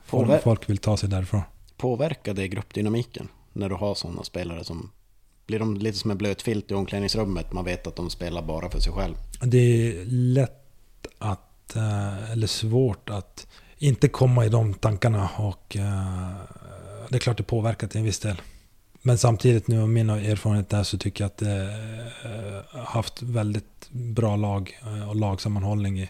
Påver- 0.10 0.28
Folk, 0.28 0.44
folk 0.44 0.70
vill 0.70 0.78
ta 0.78 0.98
sig 0.98 1.10
därifrån. 1.10 1.42
Påverkar 1.78 2.34
det 2.34 2.48
gruppdynamiken 2.48 3.28
när 3.54 3.70
du 3.70 3.76
har 3.76 3.96
sådana 3.96 4.24
spelare 4.24 4.64
som... 4.64 4.92
Blir 5.48 5.60
de 5.60 5.78
lite 5.78 5.98
som 5.98 6.12
en 6.12 6.18
blöt 6.18 6.42
filt 6.42 6.72
i 6.72 6.74
omklädningsrummet? 6.74 7.54
Man 7.54 7.66
vet 7.66 7.88
att 7.88 7.96
de 7.96 8.10
spelar 8.10 8.42
bara 8.42 8.70
för 8.70 8.80
sig 8.80 8.94
själv. 8.94 9.16
Det 9.42 9.58
är 9.58 10.06
lätt 10.06 11.08
att, 11.18 11.76
eh, 11.76 12.32
eller 12.32 12.48
svårt 12.48 13.10
att 13.10 13.48
inte 13.78 14.08
komma 14.08 14.46
i 14.46 14.50
de 14.50 14.74
tankarna 14.74 15.30
och 15.38 15.78
eh, 15.78 16.32
det 17.10 17.16
är 17.16 17.20
klart 17.20 17.38
det 17.38 17.44
påverkar 17.44 17.88
till 17.88 18.00
en 18.00 18.06
viss 18.06 18.20
del. 18.20 18.42
Men 19.02 19.18
samtidigt 19.18 19.68
nu 19.68 19.82
av 19.82 19.90
min 19.90 20.10
erfarenhet 20.10 20.70
där 20.70 20.84
så 20.84 20.98
tycker 20.98 21.24
jag 21.24 21.28
att 21.28 21.38
det 21.38 21.64
eh, 22.24 22.80
har 22.80 22.86
haft 22.86 23.22
väldigt 23.22 23.90
bra 23.90 24.36
lag 24.36 24.80
och 25.10 25.16
lagsammanhållning 25.16 26.00
i 26.00 26.10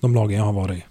de 0.00 0.14
lagen 0.14 0.38
jag 0.38 0.44
har 0.44 0.52
varit 0.52 0.78
i. 0.78 0.84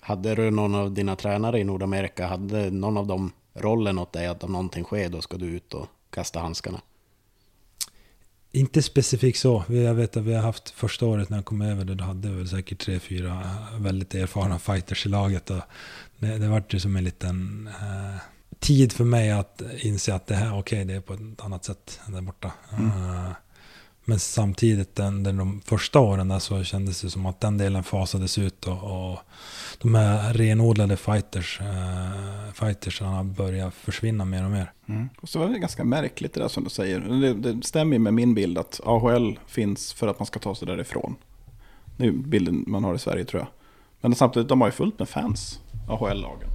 Hade 0.00 0.34
du 0.34 0.50
någon 0.50 0.74
av 0.74 0.92
dina 0.92 1.16
tränare 1.16 1.60
i 1.60 1.64
Nordamerika, 1.64 2.26
hade 2.26 2.70
någon 2.70 2.96
av 2.96 3.06
dem 3.06 3.32
rollen 3.54 3.98
åt 3.98 4.12
dig 4.12 4.26
att 4.26 4.44
om 4.44 4.52
någonting 4.52 4.84
sker 4.84 5.08
då 5.08 5.22
ska 5.22 5.36
du 5.36 5.46
ut 5.46 5.74
och 5.74 5.86
kasta 6.10 6.40
handskarna? 6.40 6.80
Inte 8.54 8.82
specifikt 8.82 9.38
så. 9.38 9.64
Vi- 9.68 9.84
Jag 9.84 9.94
vet 9.94 10.16
att 10.16 10.22
vi 10.22 10.34
har 10.34 10.42
haft 10.42 10.70
första 10.70 11.06
året 11.06 11.28
när 11.28 11.36
jag 11.38 11.44
kom 11.44 11.62
över, 11.62 11.84
då 11.84 12.04
hade 12.04 12.28
vi 12.28 12.36
väl 12.36 12.48
säkert 12.48 12.78
tre, 12.80 13.00
fyra 13.00 13.42
väldigt 13.78 14.14
erfarna 14.14 14.58
fighters 14.58 15.06
i 15.06 15.08
laget. 15.08 15.50
Och 15.50 15.60
det, 16.18 16.38
det 16.38 16.48
vart 16.48 16.74
ju 16.74 16.80
som 16.80 16.96
en 16.96 17.04
liten 17.04 17.68
eh, 17.80 18.20
tid 18.58 18.92
för 18.92 19.04
mig 19.04 19.30
att 19.30 19.62
inse 19.80 20.14
att 20.14 20.26
det 20.26 20.34
här, 20.34 20.58
okej, 20.58 20.84
det 20.84 20.94
är 20.94 21.00
på 21.00 21.14
ett 21.14 21.20
annat 21.40 21.64
sätt 21.64 22.00
än 22.06 22.12
där 22.12 22.20
borta. 22.20 22.52
Mm. 22.72 22.86
Eh, 22.86 23.30
men 24.04 24.18
samtidigt, 24.18 24.94
den, 24.96 25.22
den, 25.22 25.36
de 25.36 25.60
första 25.64 26.00
åren 26.00 26.28
där 26.28 26.38
så 26.38 26.64
kändes 26.64 27.00
det 27.00 27.10
som 27.10 27.26
att 27.26 27.40
den 27.40 27.58
delen 27.58 27.84
fasades 27.84 28.38
ut 28.38 28.66
och, 28.66 29.10
och 29.12 29.18
de 29.82 29.94
här 29.94 30.32
renodlade 30.32 30.96
fighters, 30.96 31.60
eh, 31.60 32.52
fightersarna 32.54 33.24
börjar 33.24 33.70
försvinna 33.70 34.24
mer 34.24 34.44
och 34.44 34.50
mer. 34.50 34.72
Mm. 34.88 35.08
Och 35.20 35.28
så 35.28 35.38
var 35.38 35.48
det 35.48 35.58
ganska 35.58 35.84
märkligt 35.84 36.32
det 36.32 36.40
där 36.40 36.48
som 36.48 36.64
du 36.64 36.70
säger. 36.70 37.00
Det, 37.00 37.34
det 37.34 37.64
stämmer 37.66 37.92
ju 37.92 37.98
med 37.98 38.14
min 38.14 38.34
bild 38.34 38.58
att 38.58 38.80
AHL 38.84 39.38
finns 39.46 39.92
för 39.92 40.08
att 40.08 40.18
man 40.18 40.26
ska 40.26 40.38
ta 40.38 40.54
sig 40.54 40.68
därifrån. 40.68 41.16
Det 41.96 42.06
är 42.06 42.12
bilden 42.12 42.64
man 42.66 42.84
har 42.84 42.94
i 42.94 42.98
Sverige 42.98 43.24
tror 43.24 43.40
jag. 43.40 43.48
Men 44.00 44.14
samtidigt, 44.14 44.48
de 44.48 44.60
har 44.60 44.68
ju 44.68 44.72
fullt 44.72 44.98
med 44.98 45.08
fans, 45.08 45.60
AHL-lagen. 45.88 46.48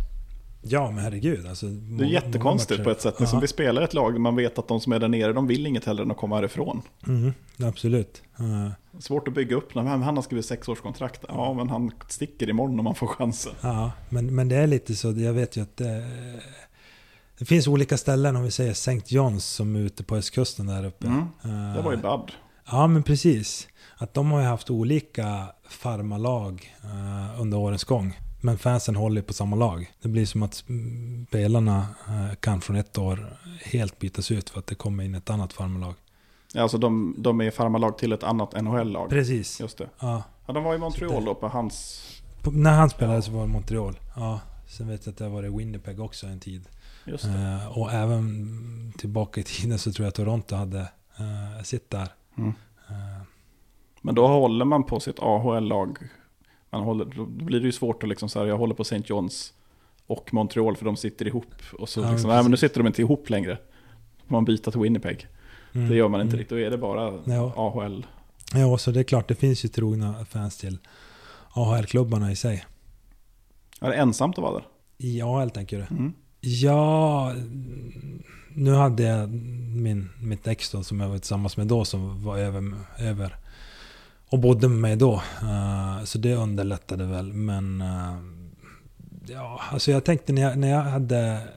Ja, 0.61 0.91
men 0.91 1.03
herregud. 1.03 1.45
Alltså, 1.47 1.65
Det 1.67 2.03
är 2.03 2.07
jättekonstigt 2.07 2.83
på 2.83 2.89
ett 2.89 3.01
sätt. 3.01 3.19
Liksom, 3.19 3.39
vi 3.39 3.47
spelar 3.47 3.81
ett 3.81 3.93
lag, 3.93 4.19
man 4.19 4.35
vet 4.35 4.59
att 4.59 4.67
de 4.67 4.79
som 4.79 4.91
är 4.93 4.99
där 4.99 5.07
nere, 5.07 5.33
de 5.33 5.47
vill 5.47 5.67
inget 5.67 5.85
hellre 5.85 6.03
än 6.03 6.11
att 6.11 6.17
komma 6.17 6.35
härifrån. 6.35 6.81
Mm, 7.07 7.33
absolut. 7.63 8.21
Eh, 8.39 8.71
Svårt 8.99 9.27
att 9.27 9.33
bygga 9.33 9.55
upp, 9.55 9.75
när 9.75 9.83
han 9.83 10.01
har 10.15 10.21
skrivit 10.21 10.45
sexårskontrakt. 10.45 11.25
Ja, 11.27 11.53
men 11.53 11.69
han 11.69 11.91
sticker 12.07 12.49
imorgon 12.49 12.79
om 12.79 12.85
han 12.85 12.95
får 12.95 13.07
chansen. 13.07 13.53
ja, 13.61 13.91
men, 14.09 14.35
men 14.35 14.49
det 14.49 14.55
är 14.55 14.67
lite 14.67 14.95
så. 14.95 15.11
Jag 15.11 15.33
vet 15.33 15.57
ju 15.57 15.61
att 15.61 15.77
det, 15.77 16.05
det 17.39 17.45
finns 17.45 17.67
olika 17.67 17.97
ställen, 17.97 18.35
om 18.35 18.43
vi 18.43 18.51
säger 18.51 18.71
St. 18.71 18.91
John's 18.91 19.39
som 19.39 19.75
är 19.75 19.79
ute 19.79 20.03
på 20.03 20.15
östkusten 20.15 20.67
där 20.67 20.85
uppe. 20.85 21.07
Mm. 21.07 21.19
Eh, 21.43 21.75
Det 21.75 21.81
var 21.81 21.91
ju 21.91 21.97
Bud. 21.97 22.31
Ja, 22.71 22.87
men 22.87 23.03
precis. 23.03 23.67
Att 23.97 24.13
de 24.13 24.31
har 24.31 24.39
ju 24.41 24.47
haft 24.47 24.69
olika 24.69 25.47
farmalag 25.69 26.73
eh, 26.83 27.41
under 27.41 27.57
årens 27.57 27.83
gång. 27.83 28.19
Men 28.47 28.57
fansen 28.57 28.95
håller 28.95 29.21
på 29.21 29.33
samma 29.33 29.55
lag. 29.55 29.93
Det 30.01 30.09
blir 30.09 30.25
som 30.25 30.43
att 30.43 30.63
mm, 30.69 31.25
spelarna 31.29 31.87
eh, 32.07 32.35
kan 32.35 32.61
från 32.61 32.75
ett 32.75 32.97
år 32.97 33.37
helt 33.63 33.99
bytas 33.99 34.31
ut 34.31 34.49
för 34.49 34.59
att 34.59 34.67
det 34.67 34.75
kommer 34.75 35.03
in 35.03 35.15
ett 35.15 35.29
annat 35.29 35.53
farmalag. 35.53 35.93
Ja, 36.53 36.61
alltså 36.61 36.77
de, 36.77 37.15
de 37.17 37.41
är 37.41 37.51
farmarlag 37.51 37.97
till 37.97 38.13
ett 38.13 38.23
annat 38.23 38.61
NHL-lag. 38.61 39.09
Precis. 39.09 39.59
Just 39.59 39.77
det. 39.77 39.89
Ja. 39.99 40.23
Ja, 40.45 40.53
de 40.53 40.63
var 40.63 40.75
i 40.75 40.77
Montreal 40.77 41.25
då 41.25 41.35
på 41.35 41.47
hans... 41.47 42.03
På, 42.41 42.51
när 42.51 42.71
han 42.71 42.89
spelade 42.89 43.21
så 43.21 43.31
var 43.31 43.41
det 43.41 43.47
Montreal. 43.47 43.99
Ja. 44.15 44.39
Sen 44.67 44.87
vet 44.87 45.05
jag 45.05 45.11
att 45.11 45.17
det 45.17 45.23
har 45.23 45.31
varit 45.31 45.53
Winnipeg 45.53 45.99
också 45.99 46.27
en 46.27 46.39
tid. 46.39 46.69
Just 47.05 47.23
det. 47.23 47.59
Eh, 47.63 47.77
och 47.77 47.91
även 47.91 48.93
tillbaka 48.97 49.41
i 49.41 49.43
tiden 49.43 49.79
så 49.79 49.91
tror 49.91 50.05
jag 50.05 50.13
Toronto 50.13 50.55
hade 50.55 50.79
eh, 51.17 51.63
sitt 51.63 51.89
där. 51.89 52.07
Mm. 52.37 52.53
Men 54.01 54.15
då 54.15 54.27
håller 54.27 54.65
man 54.65 54.83
på 54.83 54.99
sitt 54.99 55.19
AHL-lag. 55.19 55.97
Man 56.69 56.83
håller, 56.83 57.05
då 57.05 57.25
blir 57.25 57.59
det 57.59 57.65
ju 57.65 57.71
svårt 57.71 58.03
att 58.03 58.09
liksom 58.09 58.29
så 58.29 58.39
här, 58.39 58.45
jag 58.45 58.57
håller 58.57 58.75
på 58.75 58.81
St. 58.81 58.97
John's 58.97 59.51
och 60.07 60.33
Montreal 60.33 60.75
för 60.75 60.85
de 60.85 60.97
sitter 60.97 61.27
ihop. 61.27 61.53
Och 61.79 61.89
så 61.89 62.01
Ja, 62.01 62.11
liksom, 62.11 62.29
nej 62.29 62.41
men 62.41 62.51
nu 62.51 62.57
sitter 62.57 62.79
de 62.79 62.87
inte 62.87 63.01
ihop 63.01 63.29
längre. 63.29 63.57
Man 64.27 64.45
byter 64.45 64.71
till 64.71 64.81
Winnipeg. 64.81 65.27
mm, 65.73 65.89
Det 65.89 65.95
gör 65.95 66.07
man 66.07 66.21
inte 66.21 66.29
mm. 66.29 66.39
riktigt, 66.39 66.57
då 66.57 66.59
är 66.65 66.69
det 66.69 66.77
bara 66.77 67.19
Ja. 67.25 67.53
AHL. 67.55 68.05
Ja, 68.53 68.77
så 68.77 68.91
det 68.91 68.99
är 68.99 69.03
klart, 69.03 69.27
det 69.27 69.35
finns 69.35 69.65
ju 69.65 69.69
trogna 69.69 70.25
fans 70.25 70.57
till 70.57 70.77
AHL-klubbarna 71.53 72.31
i 72.31 72.35
sig. 72.35 72.65
Är 73.81 73.89
det 73.89 73.95
ensamt 73.95 74.37
att 74.37 74.43
vara 74.43 74.53
där? 74.53 74.67
I 74.97 75.21
AHL 75.21 75.49
tänker 75.49 75.77
du? 75.77 75.95
Mm. 75.95 76.13
Ja, 76.41 77.33
nu 78.53 78.73
hade 78.73 79.03
jag 79.03 79.29
min, 79.75 80.09
mitt 80.21 80.47
ex 80.47 80.71
då, 80.71 80.83
som 80.83 80.99
jag 80.99 81.09
var 81.09 81.17
tillsammans 81.17 81.57
med 81.57 81.67
då 81.67 81.85
som 81.85 82.23
var 82.23 82.37
över, 82.37 82.73
över 82.99 83.35
och 84.29 84.39
bodde 84.39 84.67
med 84.67 84.77
mig 84.77 84.95
då. 84.95 85.21
Eh, 85.41 86.03
så 86.03 86.17
det 86.17 86.35
underlättade 86.35 87.05
väl. 87.05 87.33
Men 87.33 87.81
eh, 87.81 88.17
ja, 89.27 89.61
alltså 89.71 89.91
jag 89.91 90.03
tänkte 90.05 90.33
när 90.33 90.41
jag, 90.41 90.57
när 90.57 90.69
jag 90.69 90.81
hade 90.81 91.47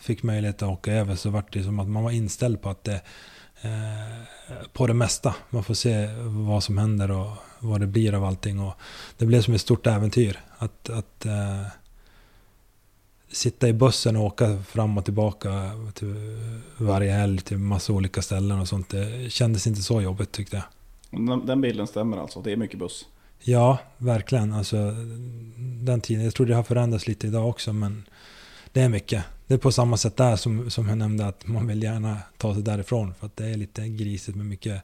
fick 0.00 0.22
möjlighet 0.22 0.62
att 0.62 0.68
åka 0.68 0.92
över 0.92 1.16
så 1.16 1.30
var 1.30 1.44
det 1.52 1.64
som 1.64 1.78
att 1.78 1.88
man 1.88 2.04
var 2.04 2.10
inställd 2.10 2.62
på 2.62 2.70
att 2.70 2.84
det 2.84 3.00
eh, 3.62 4.62
på 4.72 4.86
det 4.86 4.94
mesta. 4.94 5.34
Man 5.50 5.64
får 5.64 5.74
se 5.74 6.08
vad 6.24 6.64
som 6.64 6.78
händer 6.78 7.10
och 7.10 7.30
vad 7.58 7.80
det 7.80 7.86
blir 7.86 8.14
av 8.14 8.24
allting. 8.24 8.60
Och 8.60 8.74
det 9.16 9.26
blev 9.26 9.42
som 9.42 9.54
ett 9.54 9.60
stort 9.60 9.86
äventyr. 9.86 10.40
Att, 10.58 10.90
att 10.90 11.26
uh, 11.26 11.66
sitta 13.32 13.68
i 13.68 13.72
bussen 13.72 14.16
och 14.16 14.24
åka 14.24 14.62
fram 14.62 14.98
och 14.98 15.04
tillbaka 15.04 15.70
till 15.94 16.14
varje 16.76 17.12
helg 17.12 17.40
till 17.40 17.58
massa 17.58 17.92
olika 17.92 18.22
ställen 18.22 18.60
och 18.60 18.68
sånt. 18.68 18.88
Det 18.88 19.32
kändes 19.32 19.66
inte 19.66 19.82
så 19.82 20.00
jobbigt 20.00 20.32
tyckte 20.32 20.56
jag. 20.56 20.64
Den, 21.12 21.46
den 21.46 21.60
bilden 21.60 21.86
stämmer 21.86 22.16
alltså, 22.16 22.42
det 22.42 22.52
är 22.52 22.56
mycket 22.56 22.78
buss. 22.78 23.06
Ja, 23.40 23.78
verkligen. 23.98 24.52
Alltså, 24.52 24.76
den 25.82 26.00
tiden. 26.00 26.24
Jag 26.24 26.34
tror 26.34 26.46
det 26.46 26.54
har 26.54 26.62
förändrats 26.62 27.06
lite 27.06 27.26
idag 27.26 27.48
också, 27.48 27.72
men 27.72 28.02
det 28.72 28.80
är 28.80 28.88
mycket. 28.88 29.24
Det 29.46 29.54
är 29.54 29.58
på 29.58 29.72
samma 29.72 29.96
sätt 29.96 30.16
där 30.16 30.36
som, 30.36 30.70
som 30.70 30.88
jag 30.88 30.98
nämnde, 30.98 31.26
att 31.26 31.46
man 31.46 31.66
vill 31.66 31.82
gärna 31.82 32.18
ta 32.36 32.54
sig 32.54 32.62
därifrån. 32.62 33.14
För 33.14 33.26
att 33.26 33.36
det 33.36 33.46
är 33.46 33.56
lite 33.56 33.88
grisigt 33.88 34.36
med 34.36 34.46
mycket 34.46 34.82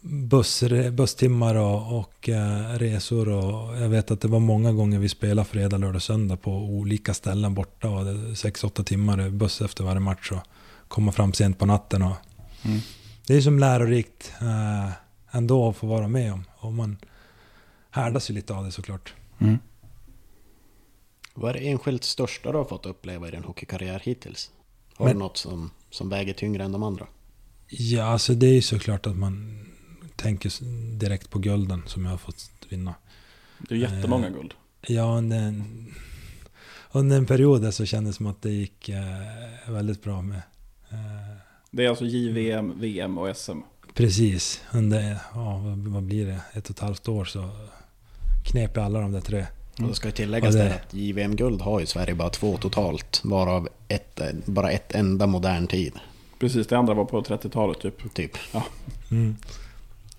buss, 0.00 0.64
busstimmar 0.92 1.54
och, 1.54 1.98
och 1.98 2.28
eh, 2.28 2.78
resor. 2.78 3.28
Och 3.28 3.76
jag 3.76 3.88
vet 3.88 4.10
att 4.10 4.20
det 4.20 4.28
var 4.28 4.40
många 4.40 4.72
gånger 4.72 4.98
vi 4.98 5.08
spelade 5.08 5.48
fredag, 5.48 5.76
lördag, 5.78 6.02
söndag 6.02 6.36
på 6.36 6.50
olika 6.52 7.14
ställen 7.14 7.54
borta. 7.54 7.88
Och 7.88 8.04
det 8.04 8.10
är 8.10 8.14
6-8 8.14 8.84
timmar 8.84 9.30
buss 9.30 9.60
efter 9.62 9.84
varje 9.84 10.00
match. 10.00 10.32
Och 10.32 10.42
komma 10.88 11.12
fram 11.12 11.32
sent 11.32 11.58
på 11.58 11.66
natten. 11.66 12.02
Och 12.02 12.16
Mm. 12.64 12.80
det 13.26 13.34
är 13.34 13.40
som 13.40 13.58
lärorikt 13.58 14.32
eh, 14.40 14.90
ändå 15.34 15.68
att 15.68 15.76
få 15.76 15.86
vara 15.86 16.08
med 16.08 16.32
om. 16.32 16.44
Och 16.56 16.72
man 16.72 16.96
härdas 17.90 18.30
ju 18.30 18.34
lite 18.34 18.54
av 18.54 18.64
det 18.64 18.72
såklart. 18.72 19.14
Mm. 19.38 19.58
Vad 21.34 21.50
är 21.50 21.54
det 21.54 21.68
enskilt 21.68 22.04
största 22.04 22.52
du 22.52 22.58
har 22.58 22.64
fått 22.64 22.86
uppleva 22.86 23.28
i 23.28 23.30
din 23.30 23.44
hockeykarriär 23.44 24.00
hittills? 24.04 24.50
Har 24.94 25.06
Men- 25.06 25.14
du 25.14 25.18
något 25.18 25.36
som, 25.36 25.70
som 25.90 26.08
väger 26.08 26.32
tyngre 26.34 26.64
än 26.64 26.72
de 26.72 26.82
andra? 26.82 27.06
Ja, 27.68 28.04
alltså 28.04 28.34
det 28.34 28.46
är 28.46 28.52
ju 28.54 28.62
såklart 28.62 29.06
att 29.06 29.16
man 29.16 29.60
tänker 30.16 30.52
direkt 30.98 31.30
på 31.30 31.38
gulden 31.38 31.82
som 31.86 32.04
jag 32.04 32.10
har 32.10 32.18
fått 32.18 32.50
vinna. 32.68 32.94
Det 33.58 33.74
är 33.74 33.78
jättemånga 33.78 34.30
guld. 34.30 34.54
Ja, 34.88 35.02
under 35.18 35.38
en, 35.38 35.94
under 36.92 37.16
en 37.16 37.26
period 37.26 37.74
så 37.74 37.84
kändes 37.86 38.14
det 38.14 38.16
som 38.16 38.26
att 38.26 38.42
det 38.42 38.50
gick 38.50 38.88
eh, 38.88 39.02
väldigt 39.68 40.02
bra 40.02 40.22
med. 40.22 40.42
Eh, 40.90 41.36
Det 41.70 41.84
är 41.84 41.88
alltså 41.88 42.04
JVM, 42.04 42.80
VM 42.80 43.18
och 43.18 43.36
SM. 43.36 43.58
Precis, 43.94 44.62
under, 44.72 45.18
ja, 45.34 45.60
vad, 45.86 46.02
blir 46.02 46.26
det, 46.26 46.40
ett 46.52 46.64
och 46.64 46.76
ett 46.76 46.80
halvt 46.80 47.08
år 47.08 47.24
så 47.24 47.50
knep 48.44 48.76
jag 48.76 48.84
alla 48.84 49.00
de 49.00 49.12
där 49.12 49.20
tre. 49.20 49.46
Och 49.78 49.88
det 49.88 49.94
ska 49.94 50.08
ju 50.08 50.12
tilläggas 50.12 50.54
Ja, 50.54 50.64
det- 50.64 50.74
att 50.74 50.94
JVM-guld 50.94 51.60
har 51.60 51.80
ju 51.80 51.86
Sverige 51.86 52.14
bara 52.14 52.30
två 52.30 52.56
totalt, 52.56 53.20
varav 53.24 53.68
ett, 53.88 54.20
bara 54.46 54.70
ett 54.70 54.94
enda 54.94 55.26
modern 55.26 55.66
tid. 55.66 55.92
Precis, 56.40 56.66
det 56.66 56.78
andra 56.78 56.94
var 56.94 57.04
på 57.04 57.22
30-talet 57.22 57.80
typ. 57.80 58.14
Typ. 58.14 58.38
Mm. 59.10 59.36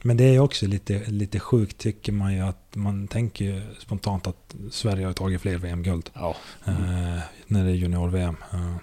Men 0.01 0.17
det 0.17 0.23
är 0.23 0.31
ju 0.31 0.39
också 0.39 0.67
lite, 0.67 1.03
lite 1.05 1.39
sjukt 1.39 1.77
tycker 1.77 2.11
man 2.11 2.33
ju 2.33 2.39
att 2.41 2.75
man 2.75 3.07
tänker 3.07 3.45
ju 3.45 3.61
spontant 3.79 4.27
att 4.27 4.55
Sverige 4.71 5.05
har 5.05 5.13
tagit 5.13 5.41
fler 5.41 5.57
VM-guld. 5.57 6.09
Ja. 6.13 6.35
Eh, 6.65 7.19
när 7.47 7.63
det 7.65 7.71
är 7.71 7.75
junior-VM. 7.75 8.35
Eh, 8.53 8.75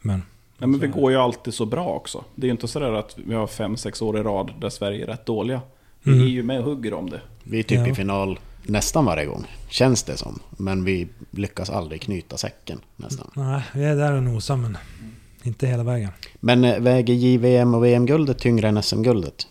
men... 0.00 0.22
Nej, 0.58 0.68
men 0.68 0.80
vi 0.80 0.86
går 0.86 1.10
ju 1.12 1.16
alltid 1.18 1.54
så 1.54 1.66
bra 1.66 1.88
också. 1.88 2.24
Det 2.34 2.42
är 2.44 2.46
ju 2.46 2.52
inte 2.52 2.68
sådär 2.68 2.92
att 2.92 3.18
vi 3.26 3.34
har 3.34 3.46
fem 3.46 3.76
sex 3.76 4.02
år 4.02 4.18
i 4.18 4.22
rad 4.22 4.52
där 4.60 4.68
Sverige 4.68 5.02
är 5.02 5.06
rätt 5.06 5.26
dåliga. 5.26 5.60
Vi 6.02 6.12
Mm. 6.12 6.24
är 6.24 6.30
ju 6.30 6.42
med 6.42 6.58
och 6.58 6.64
hugger 6.64 6.94
om 6.94 7.10
det. 7.10 7.20
Vi 7.42 7.58
är 7.58 7.62
typ 7.62 7.78
Ja. 7.78 7.86
i 7.88 7.94
final 7.94 8.38
nästan 8.62 9.04
varje 9.04 9.26
gång, 9.26 9.44
känns 9.68 10.02
det 10.02 10.16
som. 10.16 10.38
Men 10.50 10.84
vi 10.84 11.08
lyckas 11.30 11.70
aldrig 11.70 12.02
knyta 12.02 12.36
säcken 12.36 12.80
nästan. 12.96 13.30
Nej, 13.34 13.62
vi 13.74 13.84
är 13.84 13.96
där 13.96 14.12
och 14.12 14.22
nosar 14.22 14.56
men 14.56 14.78
inte 15.42 15.66
hela 15.66 15.82
vägen. 15.84 16.10
Men 16.40 16.64
eh, 16.64 16.78
väger 16.80 17.14
JVM 17.14 17.74
och 17.74 17.84
VM-guldet 17.84 18.38
tyngre 18.38 18.68
än 18.68 18.82
SM-guldet? 18.82 19.46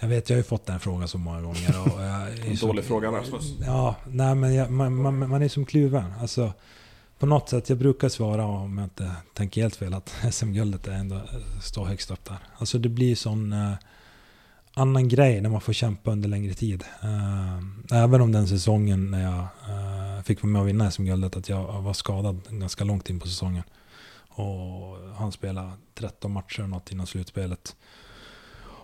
Jag 0.00 0.08
vet, 0.08 0.30
jag 0.30 0.36
har 0.36 0.38
ju 0.38 0.44
fått 0.44 0.66
den 0.66 0.80
frågan 0.80 1.08
så 1.08 1.18
många 1.18 1.40
gånger. 1.40 1.80
Och 1.84 2.02
jag 2.02 2.10
är 2.10 2.46
En 2.50 2.56
så, 2.56 2.66
dålig 2.66 2.84
fråga 2.84 3.08
Rasmus. 3.12 3.52
Ja, 3.66 3.94
nej 4.06 4.34
men 4.34 4.54
jag, 4.54 4.70
man, 4.70 4.94
man, 5.02 5.28
man 5.28 5.42
är 5.42 5.48
som 5.48 5.64
kluven. 5.66 6.04
Alltså, 6.20 6.52
på 7.18 7.26
något 7.26 7.48
sätt, 7.48 7.68
jag 7.68 7.78
brukar 7.78 8.08
svara 8.08 8.46
om 8.46 8.78
jag 8.78 8.84
inte 8.86 9.12
tänker 9.34 9.62
helt 9.62 9.76
fel 9.76 9.94
att 9.94 10.14
SM-guldet 10.30 10.88
ändå 10.88 11.16
eh, 11.16 11.60
står 11.62 11.84
högst 11.84 12.10
upp 12.10 12.24
där. 12.24 12.38
Alltså 12.58 12.78
det 12.78 12.88
blir 12.88 13.14
sån 13.14 13.52
eh, 13.52 13.72
annan 14.74 15.08
grej 15.08 15.40
när 15.40 15.50
man 15.50 15.60
får 15.60 15.72
kämpa 15.72 16.10
under 16.10 16.28
längre 16.28 16.54
tid. 16.54 16.84
Eh, 17.02 18.02
även 18.02 18.20
om 18.20 18.32
den 18.32 18.48
säsongen 18.48 19.10
när 19.10 19.22
jag 19.22 19.38
eh, 19.68 20.22
fick 20.22 20.42
vara 20.42 20.52
med 20.52 20.62
och 20.62 20.68
vinna 20.68 20.90
SM-guldet, 20.90 21.36
att 21.36 21.48
jag 21.48 21.82
var 21.82 21.92
skadad 21.92 22.40
ganska 22.50 22.84
långt 22.84 23.10
in 23.10 23.20
på 23.20 23.26
säsongen. 23.26 23.62
Och 24.28 24.98
han 25.16 25.32
spelade 25.32 25.72
13 25.94 26.32
matcher 26.32 26.62
och 26.62 26.68
något 26.68 26.92
innan 26.92 27.06
slutspelet. 27.06 27.76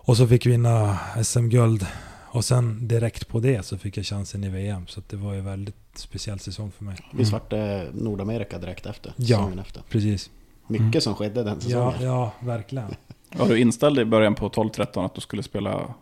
Och 0.03 0.17
så 0.17 0.27
fick 0.27 0.45
vi 0.45 0.51
vinna 0.51 0.99
SM-guld. 1.23 1.87
Och 2.33 2.45
sen 2.45 2.87
direkt 2.87 3.27
på 3.27 3.39
det 3.39 3.65
så 3.65 3.77
fick 3.77 3.97
jag 3.97 4.05
chansen 4.05 4.43
i 4.43 4.49
VM. 4.49 4.87
Så 4.87 4.99
att 4.99 5.09
det 5.09 5.17
var 5.17 5.33
ju 5.33 5.39
en 5.39 5.45
väldigt 5.45 5.75
speciell 5.93 6.39
säsong 6.39 6.71
för 6.71 6.83
mig. 6.83 6.95
Visst 7.13 7.31
vart 7.31 7.49
det 7.49 7.89
Nordamerika 7.93 8.57
direkt 8.59 8.85
efter? 8.85 9.13
Ja. 9.17 9.51
Efter. 9.61 9.81
Precis. 9.89 10.29
Mycket 10.67 10.81
Mm. 10.87 11.01
som 11.01 11.15
skedde 11.15 11.43
den 11.43 11.53
Ja, 11.55 11.61
säsongen. 11.61 12.01
ja, 12.01 12.31
verkligen. 12.39 12.95
Var 13.37 13.47
du 13.47 13.59
inställd 13.59 13.99
i 13.99 14.05
början 14.05 14.35
på 14.35 14.49
12-13 14.49 15.05
att 15.05 15.15
du 15.15 15.21
skulle 15.21 15.43
spela 15.43 15.93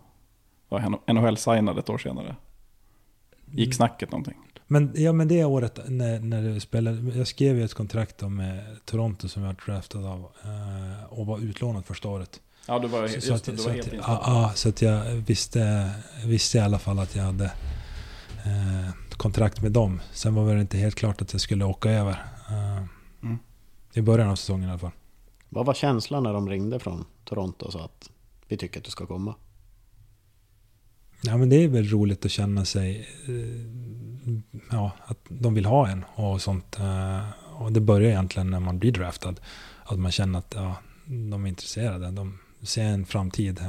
NHL-signad 1.14 1.78
ett 1.80 1.90
år 1.90 1.98
senare? 1.98 2.36
Gick 3.52 3.74
snacket 3.76 4.12
någonting? 4.12 4.38
Men, 4.68 4.92
ja, 4.96 5.12
men 5.12 5.28
det 5.28 5.44
året 5.46 5.80
när, 5.88 6.20
när 6.20 6.42
du 6.54 6.60
spelade, 6.60 7.18
jag 7.18 7.28
skrev 7.28 7.58
ju 7.58 7.64
ett 7.64 7.74
kontrakt 7.74 8.22
med 8.22 8.66
Toronto 8.86 9.28
som 9.28 9.44
jag 9.44 9.50
var 9.54 9.74
draftad 9.74 10.00
av 10.00 10.20
eh, 10.44 11.04
och 11.14 11.26
var 11.26 11.40
utlånad 11.40 11.86
första 11.86 12.10
året. 12.10 12.42
Ja, 12.68 12.80
du 12.80 12.88
var, 12.88 13.08
Så- 13.08 13.14
just 13.16 13.28
så 13.28 13.34
att- 13.34 13.44
det, 13.44 13.52
du 13.52 13.58
var 13.64 13.70
att- 13.70 13.76
helt. 13.76 13.94
Ja, 13.94 14.22
ja, 14.26 14.52
så 14.56 14.70
att 14.70 14.82
jag 14.82 15.06
visste, 15.16 15.92
visste 16.26 16.58
i 16.58 16.62
alla 16.62 16.80
fall 16.80 17.00
att 17.00 17.16
jag 17.16 17.24
hade 17.24 17.46
eh, 18.46 18.90
kontrakt 19.18 19.62
med 19.62 19.72
dem. 19.72 20.02
Sen 20.14 20.36
var 20.36 20.56
det 20.56 20.62
inte 20.62 20.78
helt 20.78 20.96
klart 20.96 21.22
att 21.22 21.34
jag 21.34 21.42
skulle 21.42 21.66
åka 21.66 21.90
över. 21.92 22.26
Eh, 22.50 22.84
Mm. 23.24 23.38
I 23.94 24.02
början 24.02 24.30
av 24.30 24.36
säsongen 24.36 24.68
i 24.70 24.72
alla 24.72 24.80
fall. 24.80 24.92
Vad 25.50 25.66
var 25.66 25.74
känslan 25.74 26.24
när 26.24 26.34
de 26.34 26.50
ringde 26.50 26.80
från 26.80 27.06
Toronto 27.26 27.66
och 27.66 27.74
sa 27.74 27.86
att 27.86 28.10
vi 28.48 28.58
tycker 28.58 28.80
att 28.80 28.86
du 28.86 28.92
ska 28.92 29.06
komma? 29.06 29.36
Ja, 31.22 31.38
men 31.38 31.50
det 31.50 31.56
är 31.64 31.68
väl 31.68 31.90
roligt 31.90 32.26
att 32.26 32.32
känna 32.32 32.66
sig... 32.66 33.08
Eh, 33.28 34.44
ja, 34.72 34.92
att 35.06 35.18
de 35.30 35.54
vill 35.54 35.66
ha 35.66 35.88
en 35.88 36.06
och 36.16 36.42
sånt. 36.42 36.80
Eh, 36.80 37.30
och 37.62 37.72
det 37.72 37.82
börjar 37.82 38.10
egentligen 38.10 38.50
när 38.50 38.60
man 38.60 38.80
blir 38.80 38.92
draftad. 38.92 39.36
Att 39.84 40.00
man 40.00 40.12
känner 40.12 40.40
att 40.40 40.54
ja, 40.58 40.76
de 41.06 41.46
är 41.46 41.50
intresserade. 41.50 42.12
De 42.12 42.40
ser 42.68 42.84
en 42.84 43.06
framtid 43.06 43.60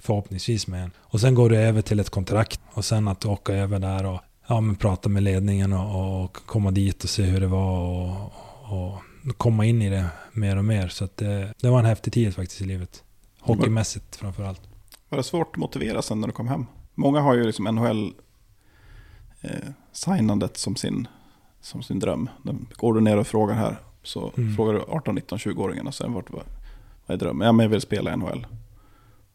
förhoppningsvis 0.00 0.66
med 0.66 0.84
en. 0.84 0.90
Och 0.98 1.20
sen 1.20 1.34
går 1.34 1.50
du 1.50 1.56
över 1.56 1.82
till 1.82 2.00
ett 2.00 2.10
kontrakt. 2.10 2.60
Och 2.72 2.84
sen 2.84 3.08
att 3.08 3.26
åka 3.26 3.52
över 3.52 3.78
där 3.78 4.06
och 4.06 4.20
ja, 4.48 4.60
men 4.60 4.76
prata 4.76 5.08
med 5.08 5.22
ledningen 5.22 5.72
och, 5.72 6.24
och 6.24 6.32
komma 6.46 6.70
dit 6.70 7.04
och 7.04 7.10
se 7.10 7.22
hur 7.22 7.40
det 7.40 7.46
var. 7.46 7.78
Och, 7.80 8.32
och 8.72 8.98
komma 9.36 9.64
in 9.64 9.82
i 9.82 9.90
det 9.90 10.06
mer 10.32 10.56
och 10.56 10.64
mer. 10.64 10.88
Så 10.88 11.08
det, 11.14 11.54
det 11.60 11.68
var 11.68 11.78
en 11.78 11.84
häftig 11.84 12.12
tid 12.12 12.34
faktiskt 12.34 12.60
i 12.60 12.64
livet. 12.64 13.04
Hockeymässigt 13.40 14.16
framförallt. 14.16 14.60
Var 15.08 15.18
det 15.18 15.24
svårt 15.24 15.50
att 15.50 15.56
motivera 15.56 16.02
sen 16.02 16.20
när 16.20 16.26
du 16.28 16.32
kom 16.32 16.48
hem? 16.48 16.66
Många 16.94 17.20
har 17.20 17.34
ju 17.34 17.44
liksom 17.44 17.64
NHL 17.64 18.12
eh, 19.40 19.50
signandet 19.92 20.56
som 20.56 20.76
sin, 20.76 21.08
som 21.60 21.82
sin 21.82 21.98
dröm. 21.98 22.28
Går 22.76 22.94
du 22.94 23.00
ner 23.00 23.16
och 23.16 23.26
frågar 23.26 23.54
här 23.54 23.76
så 24.02 24.32
Mm. 24.36 24.56
frågar 24.56 24.72
du 24.72 24.80
18, 24.88 25.14
19, 25.14 25.38
20-åringarna 25.38 25.90
sen 25.90 26.12
vart, 26.12 26.30
vad, 27.10 27.14
är 27.22 27.24
drömmen? 27.24 27.46
Ja 27.46 27.52
men 27.52 27.64
jag 27.64 27.70
vill 27.70 27.80
spela 27.80 28.12
i 28.12 28.16
NHL. 28.16 28.46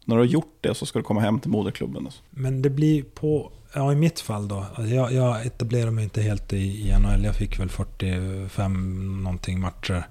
När 0.05 0.15
du 0.15 0.21
har 0.21 0.25
gjort 0.25 0.57
det 0.61 0.75
så 0.75 0.85
ska 0.85 0.99
du 0.99 1.03
komma 1.03 1.21
hem 1.21 1.39
till 1.39 1.51
moderklubben. 1.51 2.05
Alltså. 2.05 2.21
Men 2.29 2.61
det 2.61 2.69
blir 2.69 3.03
på, 3.03 3.51
ja 3.73 3.91
i 3.91 3.95
mitt 3.95 4.19
fall 4.19 4.47
då. 4.47 4.65
alltså 4.75 4.95
Jag, 4.95 5.13
jag 5.13 5.45
etablerade 5.45 5.91
mig 5.91 6.03
inte 6.03 6.21
helt 6.21 6.53
i, 6.53 6.89
i 6.89 6.99
NHL. 6.99 7.23
Jag 7.23 7.35
fick 7.35 7.59
väl 7.59 7.69
45 7.69 9.23
någonting 9.23 9.59
matcher. 9.59 10.07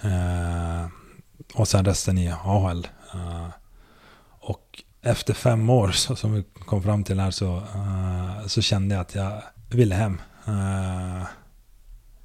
Eh, 0.00 0.86
och 1.54 1.68
sen 1.68 1.84
resten 1.84 2.18
i 2.18 2.28
AHL. 2.28 2.86
Eh, 3.14 3.48
och 4.40 4.82
efter 5.02 5.34
fem 5.34 5.70
år 5.70 5.90
så, 5.90 6.16
som 6.16 6.32
vi 6.32 6.44
kom 6.64 6.82
fram 6.82 7.04
till 7.04 7.20
här 7.20 7.30
så, 7.30 7.56
eh, 7.56 8.46
så 8.46 8.62
kände 8.62 8.94
jag 8.94 9.02
att 9.02 9.14
jag 9.14 9.42
ville 9.70 9.94
hem. 9.94 10.20
Eh, 10.46 11.26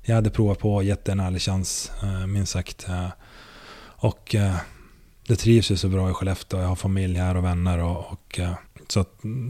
jag 0.04 0.16
hade 0.16 0.30
provat 0.30 0.60
på 0.60 0.76
och 0.76 0.84
gett 0.84 1.06
det 1.06 1.12
en 1.12 1.20
ärlig 1.20 1.42
chans, 1.42 1.92
eh, 2.04 2.28
minst 2.28 2.52
sagt. 2.52 2.90
Eh, 2.90 3.08
och 4.02 4.36
eh, 4.36 4.56
det 5.28 5.36
trivs 5.36 5.72
ju 5.72 5.78
så 5.78 5.90
bra 5.90 6.10
i 6.10 6.14
Skellefteå. 6.14 6.60
Jag 6.60 6.68
har 6.68 6.76
familj 6.76 7.18
här 7.18 7.38
och 7.38 7.44
vänner. 7.44 7.78
Och, 7.78 8.12
och, 8.12 8.40
eh, 8.40 8.54
så 8.88 9.06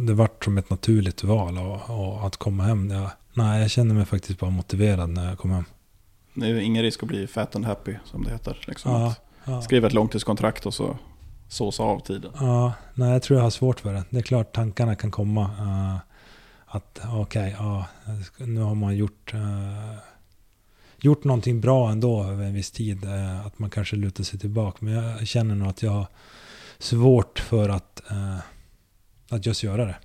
det 0.07 0.13
vart 0.13 0.43
som 0.43 0.57
ett 0.57 0.69
naturligt 0.69 1.23
val 1.23 1.57
och, 1.57 1.89
och 1.89 2.27
att 2.27 2.37
komma 2.37 2.63
hem. 2.63 2.89
Jag, 2.89 3.09
nej, 3.33 3.61
jag 3.61 3.71
kände 3.71 3.93
mig 3.93 4.05
faktiskt 4.05 4.39
bara 4.39 4.49
motiverad 4.49 5.09
när 5.09 5.29
jag 5.29 5.37
kom 5.37 5.51
hem. 5.51 5.65
Det 6.33 6.47
är 6.47 6.55
ingen 6.55 6.83
risk 6.83 7.03
att 7.03 7.09
bli 7.09 7.27
fat 7.27 7.55
and 7.55 7.65
happy 7.65 7.95
som 8.05 8.23
det 8.23 8.31
heter. 8.31 8.63
Liksom. 8.67 8.91
Ja, 8.91 9.15
ja, 9.45 9.61
Skriva 9.61 9.87
ett 9.87 9.93
långtidskontrakt 9.93 10.65
och 10.65 10.73
så 10.73 10.97
såsa 11.47 11.83
av 11.83 11.99
tiden. 11.99 12.31
ja, 12.39 12.73
nej, 12.93 13.11
jag 13.11 13.23
tror 13.23 13.37
jag 13.39 13.43
har 13.43 13.49
svårt 13.49 13.79
för 13.79 13.93
det. 13.93 14.03
Det 14.09 14.17
är 14.17 14.21
klart 14.21 14.53
tankarna 14.53 14.95
kan 14.95 15.11
komma. 15.11 15.43
eh, 15.43 16.11
att 16.75 17.01
okej, 17.13 17.55
ja, 17.59 17.85
nu 18.37 18.61
har 18.61 18.75
man 18.75 18.95
gjort, 18.95 19.33
uh, 19.33 19.93
gjort 21.01 21.23
någonting 21.23 21.61
bra 21.61 21.91
ändå 21.91 22.23
över 22.23 22.45
en 22.45 22.53
viss 22.53 22.71
tid. 22.71 23.03
eh, 23.03 23.45
att 23.45 23.59
man 23.59 23.69
kanske 23.69 23.95
lutar 23.95 24.23
sig 24.23 24.39
tillbaka. 24.39 24.77
Men 24.81 24.93
jag 24.93 25.27
känner 25.27 25.55
nog 25.55 25.67
att 25.67 25.83
jag 25.83 25.91
har 25.91 26.07
svårt 26.79 27.39
för 27.39 27.69
att, 27.69 28.11
eh, 28.11 28.37
att 29.29 29.45
just 29.45 29.63
göra 29.63 29.85
det. 29.85 29.95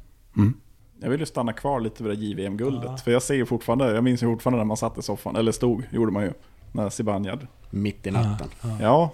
Jag 1.00 1.10
vill 1.10 1.20
ju 1.20 1.26
stanna 1.26 1.52
kvar 1.52 1.80
lite 1.80 2.02
vid 2.04 2.18
det 2.18 2.24
JVM-guldet. 2.24 2.84
Ja. 2.84 2.96
För 2.96 3.10
jag 3.10 3.22
ser 3.22 3.34
ju 3.34 3.46
fortfarande, 3.46 3.94
jag 3.94 4.04
minns 4.04 4.22
ju 4.22 4.26
fortfarande 4.26 4.58
när 4.58 4.64
man 4.64 4.76
satt 4.76 4.98
i 4.98 5.02
soffan, 5.02 5.36
eller 5.36 5.52
stod, 5.52 5.82
gjorde 5.90 6.12
man 6.12 6.22
ju. 6.22 6.32
När 6.72 6.88
Zibanejad. 6.90 7.46
Mitt 7.70 8.06
i 8.06 8.10
natten. 8.10 8.48
Ja, 8.62 8.68
ja. 8.68 8.76
Ja, 8.80 9.12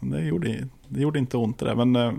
det 0.00 0.22
gjorde, 0.22 0.68
det 0.88 1.00
gjorde 1.00 1.18
inte 1.18 1.36
ont 1.36 1.58
det 1.58 1.64
där. 1.64 1.84
Men 1.84 1.96
eh, 1.96 2.12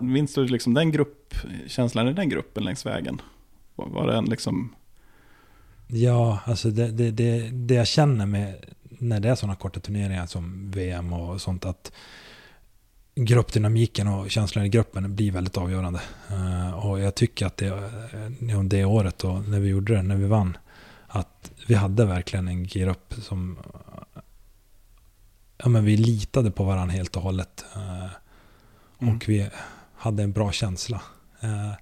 minns 0.00 0.34
du 0.34 0.46
liksom 0.46 0.74
den 0.74 0.92
gruppkänslan 0.92 2.08
i 2.08 2.12
den 2.12 2.28
gruppen 2.28 2.64
längs 2.64 2.86
vägen? 2.86 3.20
Var, 3.74 3.86
var 3.86 4.06
det 4.06 4.16
en 4.16 4.24
liksom, 4.24 4.74
Ja, 5.86 6.38
alltså 6.44 6.70
det, 6.70 6.90
det, 6.90 7.10
det, 7.10 7.50
det 7.50 7.74
jag 7.74 7.86
känner 7.86 8.26
med 8.26 8.54
när 8.88 9.20
det 9.20 9.28
är 9.28 9.34
sådana 9.34 9.56
korta 9.56 9.80
turneringar 9.80 10.26
som 10.26 10.70
VM 10.70 11.12
och 11.12 11.40
sånt 11.40 11.64
att 11.64 11.92
gruppdynamiken 13.14 14.08
och 14.08 14.30
känslan 14.30 14.64
i 14.64 14.68
gruppen 14.68 15.16
blir 15.16 15.32
väldigt 15.32 15.56
avgörande. 15.56 16.00
Eh, 16.30 16.86
och 16.86 17.00
jag 17.00 17.14
tycker 17.14 17.46
att 17.46 17.56
det, 17.56 17.70
uh, 17.70 18.62
det 18.62 18.84
året 18.84 19.18
då, 19.18 19.32
när 19.32 19.60
vi 19.60 19.68
gjorde 19.68 19.94
det, 19.94 20.02
när 20.02 20.16
vi 20.16 20.26
vann, 20.26 20.56
att 21.06 21.50
vi 21.66 21.74
hade 21.74 22.04
verkligen 22.04 22.48
en 22.48 22.66
grupp 22.66 23.14
som 23.22 23.58
eh, 23.74 24.22
ja, 25.58 25.68
men 25.68 25.84
vi 25.84 25.96
litade 25.96 26.50
på 26.50 26.64
varandra 26.64 26.94
helt 26.94 27.16
och 27.16 27.22
hållet. 27.22 27.64
Eh, 27.74 28.10
Mm. 28.98 29.16
Och 29.16 29.28
vi 29.28 29.48
hade 29.94 30.22
en 30.22 30.32
bra 30.32 30.52
känsla. 30.52 31.00
Eh, 31.40 31.72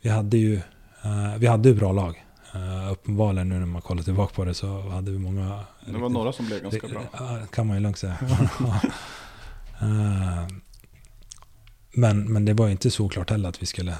vi 0.00 0.10
hade 0.10 0.36
ju 0.36 0.56
eh, 1.02 1.36
vi 1.38 1.46
hade 1.46 1.68
ju 1.68 1.74
bra 1.74 1.92
lag. 1.92 2.24
Uh, 2.54 2.92
uppenbarligen 2.92 3.48
nu 3.48 3.58
när 3.58 3.66
man 3.66 3.82
kollar 3.82 4.02
tillbaka 4.02 4.34
på 4.34 4.44
det 4.44 4.54
så 4.54 4.80
hade 4.80 5.10
vi 5.10 5.18
många... 5.18 5.64
det 5.86 5.98
var 5.98 6.08
några 6.08 6.32
som 6.32 6.46
blev 6.46 6.62
ganska 6.62 6.88
bra. 6.88 7.02
Ja, 7.12 7.38
kan 7.52 7.66
man 7.66 7.76
ju 7.76 7.82
lugnt 7.82 7.98
säga. 7.98 8.18
Eh, 9.80 10.46
men, 11.92 12.32
men 12.32 12.44
det 12.44 12.54
var 12.54 12.66
ju 12.66 12.72
inte 12.72 12.90
såklart 12.90 13.30
heller 13.30 13.48
att 13.48 13.62
vi 13.62 13.66
skulle 13.66 13.96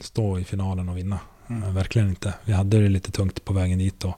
stå 0.00 0.38
i 0.38 0.44
finalen 0.44 0.88
och 0.88 0.96
vinna. 0.96 1.18
Mm. 1.48 1.62
Eh, 1.62 1.72
verkligen 1.72 2.08
inte. 2.08 2.34
Vi 2.44 2.52
hade 2.52 2.80
det 2.80 2.88
lite 2.88 3.10
tungt 3.10 3.44
på 3.44 3.52
vägen 3.52 3.78
dit 3.78 4.00
då. 4.00 4.16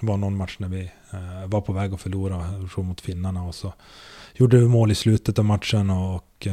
Det 0.00 0.06
var 0.06 0.16
någon 0.16 0.36
match 0.36 0.56
när 0.58 0.68
vi 0.68 0.90
var 1.46 1.60
på 1.60 1.72
väg 1.72 1.94
att 1.94 2.00
förlora, 2.00 2.44
mot 2.76 3.00
finnarna. 3.00 3.42
Och 3.42 3.54
så 3.54 3.72
gjorde 4.34 4.56
vi 4.56 4.68
mål 4.68 4.90
i 4.90 4.94
slutet 4.94 5.38
av 5.38 5.44
matchen 5.44 5.90
och, 5.90 6.14
och 6.14 6.46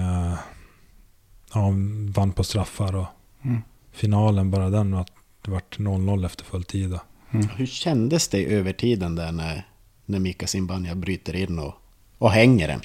ja, 1.53 1.69
vann 2.13 2.31
på 2.31 2.43
straffar. 2.43 2.95
Och 2.95 3.07
Mm. 3.45 3.61
Finalen, 3.93 4.51
bara 4.51 4.69
den, 4.69 4.93
att 4.93 5.11
det 5.41 5.51
vart 5.51 5.79
0-0 5.79 6.25
efter 6.25 6.45
full 6.45 6.63
tid. 6.63 6.89
Då. 6.89 6.99
Hur 7.55 7.65
kändes 7.65 8.27
det 8.27 8.37
i 8.37 8.45
övertiden 8.45 9.15
där 9.15 9.31
när, 9.31 9.67
när 10.05 10.19
Mika 10.19 10.47
Zimbania 10.47 10.95
bryter 10.95 11.35
in 11.35 11.59
och, 11.59 11.73
och 12.17 12.31
hänger 12.31 12.67
den? 12.67 12.81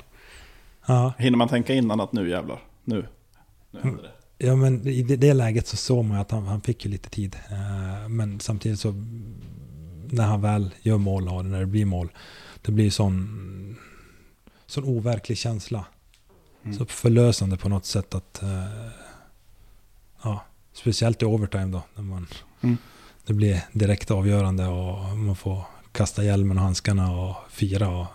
Ja, 0.87 1.13
Hinner 1.19 1.39
man 1.39 1.49
tänka 1.49 1.75
innan 1.75 2.01
att 2.01 2.13
nu 2.13 2.31
jävlar, 2.31 2.63
nu, 2.85 3.07
nu 3.71 3.81
händer 3.83 4.03
det. 4.03 4.11
Ja, 4.47 4.57
men 4.57 4.87
i 4.87 5.03
det, 5.03 5.35
läget 5.35 5.67
så 5.67 5.77
såg 5.77 6.05
man 6.05 6.19
att 6.19 6.31
han, 6.31 6.47
han 6.47 6.61
fick 6.61 6.85
ju 6.85 6.91
lite 6.91 7.11
tid. 7.11 7.37
Eh, 7.51 8.09
men 8.09 8.41
samtidigt 8.41 8.81
så 8.81 8.95
när 10.11 10.25
han 10.25 10.41
väl 10.41 10.75
gör 10.83 10.99
mål 10.99 11.29
och 11.29 11.45
när 11.45 11.61
det 11.61 11.67
blir 11.67 11.85
mål, 11.85 12.09
det 12.63 12.73
blir 12.73 12.91
sån, 12.91 13.77
sån 14.67 14.85
overklig 14.85 15.39
känsla. 15.39 15.85
Mm. 16.63 16.79
Så 16.79 16.87
förlösande 16.87 17.57
på 17.57 17.69
något 17.69 17.85
sätt 17.85 18.15
att, 18.15 18.43
eh, 18.43 18.89
ja, 20.23 20.45
speciellt 20.81 21.23
i 21.23 21.25
overtime 21.25 21.67
då, 21.67 21.83
när 21.95 22.03
man, 22.03 22.27
Mm. 22.61 22.77
det 23.27 23.33
blir 23.33 23.61
direkt 23.73 24.11
avgörande 24.11 24.67
och 24.67 25.19
man 25.19 25.37
får 25.37 25.63
kasta 25.93 26.25
hjälmen 26.25 26.57
och 26.59 26.63
handskarna 26.63 27.17
och 27.17 27.37
fira. 27.51 27.89
Och, 27.89 28.07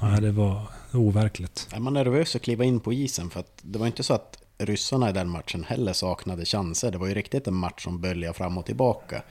ja, 0.00 0.06
det 0.06 0.32
var 0.32 0.62
overkligt. 0.92 1.68
Är 1.72 1.80
man 1.80 1.94
nervös 1.94 2.36
att 2.36 2.42
kliva 2.42 2.64
in 2.64 2.80
på 2.80 2.92
isen? 2.92 3.30
För 3.30 3.40
att 3.40 3.58
det 3.62 3.78
var 3.78 3.86
inte 3.86 4.02
så 4.02 4.14
att 4.14 4.38
ryssarna 4.58 5.10
i 5.10 5.12
den 5.12 5.28
matchen 5.28 5.64
heller 5.64 5.92
saknade 5.92 6.44
chanser. 6.44 6.90
Det 6.90 6.98
var 6.98 7.06
ju 7.06 7.14
riktigt 7.14 7.46
en 7.46 7.54
match 7.54 7.84
som 7.84 8.00
böljade 8.00 8.34
fram 8.34 8.58
och 8.58 8.66
tillbaka. 8.66 9.22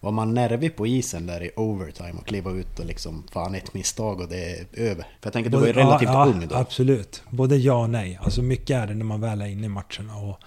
Var 0.00 0.12
man 0.12 0.34
nervig 0.34 0.76
på 0.76 0.86
isen 0.86 1.26
där 1.26 1.42
i 1.42 1.50
overtime 1.56 2.12
och 2.18 2.26
kliva 2.26 2.50
ut 2.50 2.78
och 2.78 2.86
liksom 2.86 3.24
fan 3.32 3.54
ett 3.54 3.74
misstag 3.74 4.20
och 4.20 4.28
det 4.28 4.44
är 4.44 4.66
över? 4.72 5.02
För 5.02 5.26
jag 5.26 5.32
tänker 5.32 5.50
du 5.50 5.58
var 5.58 5.66
ju 5.66 5.72
relativt 5.72 6.08
ja, 6.08 6.26
ung 6.26 6.48
då. 6.48 6.54
Absolut. 6.56 7.22
Både 7.30 7.56
ja 7.56 7.82
och 7.82 7.90
nej. 7.90 8.18
Alltså 8.22 8.42
mycket 8.42 8.76
är 8.76 8.86
det 8.86 8.94
när 8.94 9.04
man 9.04 9.20
väl 9.20 9.40
är 9.40 9.46
inne 9.46 9.66
i 9.66 9.68
matchen 9.68 10.10
och, 10.10 10.40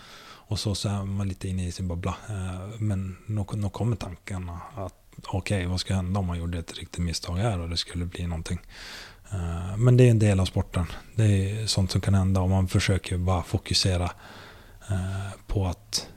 och 0.49 0.59
så, 0.59 0.75
så 0.75 0.89
är 0.89 1.03
man 1.03 1.27
lite 1.27 1.47
inne 1.47 1.67
i 1.67 1.71
sin 1.71 1.87
bubbla. 1.87 2.15
Eh, 2.29 2.79
men 2.79 3.17
nog, 3.25 3.73
kommer 3.73 3.95
tankarna 3.95 4.61
att 4.75 4.95
okej, 5.27 5.65
vad 5.65 5.79
ska 5.79 5.95
hända 5.95 6.19
om 6.19 6.25
man 6.25 6.37
gjorde 6.37 6.57
ett 6.59 6.77
riktigt 6.77 7.05
misstag 7.05 7.37
här 7.37 7.59
och 7.59 7.69
det 7.69 7.77
skulle 7.77 8.05
bli 8.05 8.27
någonting. 8.27 8.59
Eh, 9.31 9.77
men 9.77 9.97
det 9.97 10.03
är 10.03 10.11
en 10.11 10.19
del 10.19 10.39
av 10.39 10.45
sporten. 10.45 10.85
Det 11.15 11.23
är 11.23 11.65
sånt 11.67 11.91
som 11.91 12.01
kan 12.01 12.13
hända 12.13 12.41
och 12.41 12.49
man 12.49 12.67
försöker 12.67 13.17
bara 13.17 13.43
fokusera 13.43 14.11
eh, 14.89 15.31
på 15.47 15.67
att 15.67 16.07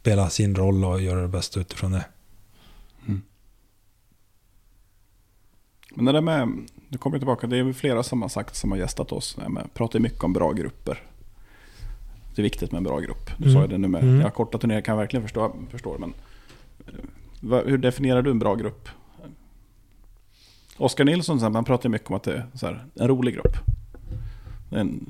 spela 0.00 0.30
sin 0.30 0.54
roll 0.54 0.84
och 0.84 1.02
göra 1.02 1.22
det 1.22 1.28
bästa 1.28 1.60
utifrån 1.60 1.92
det. 1.92 2.04
Mm. 3.06 3.22
Men 5.90 6.04
det 6.04 6.12
där 6.12 6.20
med, 6.20 6.48
nu 6.88 6.98
kommer 6.98 7.16
jag 7.16 7.20
tillbaka, 7.20 7.46
det 7.46 7.58
är 7.58 7.62
väl 7.62 7.74
flera 7.74 8.02
som 8.02 8.22
har 8.22 8.28
sagt, 8.28 8.56
som 8.56 8.70
har 8.70 8.78
gästat 8.78 9.12
oss, 9.12 9.36
med, 9.36 9.74
pratar 9.74 9.98
mycket 9.98 10.24
om 10.24 10.32
bra 10.32 10.52
grupper. 10.52 11.02
Det 12.34 12.40
är 12.40 12.42
viktigt 12.42 12.72
med 12.72 12.76
en 12.78 12.84
bra 12.84 12.98
grupp. 13.00 13.30
Du 13.38 13.44
Mm. 13.44 13.54
sa 13.54 13.60
ju 13.62 13.66
det 13.68 13.78
nu 13.78 13.88
med, 13.88 14.02
Mm. 14.02 14.20
ja, 14.20 14.30
korta 14.30 14.58
turneringar 14.58 14.82
kan 14.82 14.92
jag 14.92 15.00
verkligen 15.00 15.22
förstå, 15.22 15.52
förstå 15.70 15.96
men 15.98 16.14
hur 17.66 17.78
definierar 17.78 18.22
du 18.22 18.30
en 18.30 18.38
bra 18.38 18.54
grupp? 18.54 18.88
Oskar 20.76 21.04
Nilsson 21.04 21.38
han 21.54 21.64
pratar 21.64 21.88
mycket 21.88 22.10
om 22.10 22.16
att 22.16 22.22
det 22.22 22.32
är 22.34 22.46
här, 22.66 22.84
en 22.94 23.08
rolig 23.08 23.34
grupp. 23.34 23.56
En, 24.70 25.06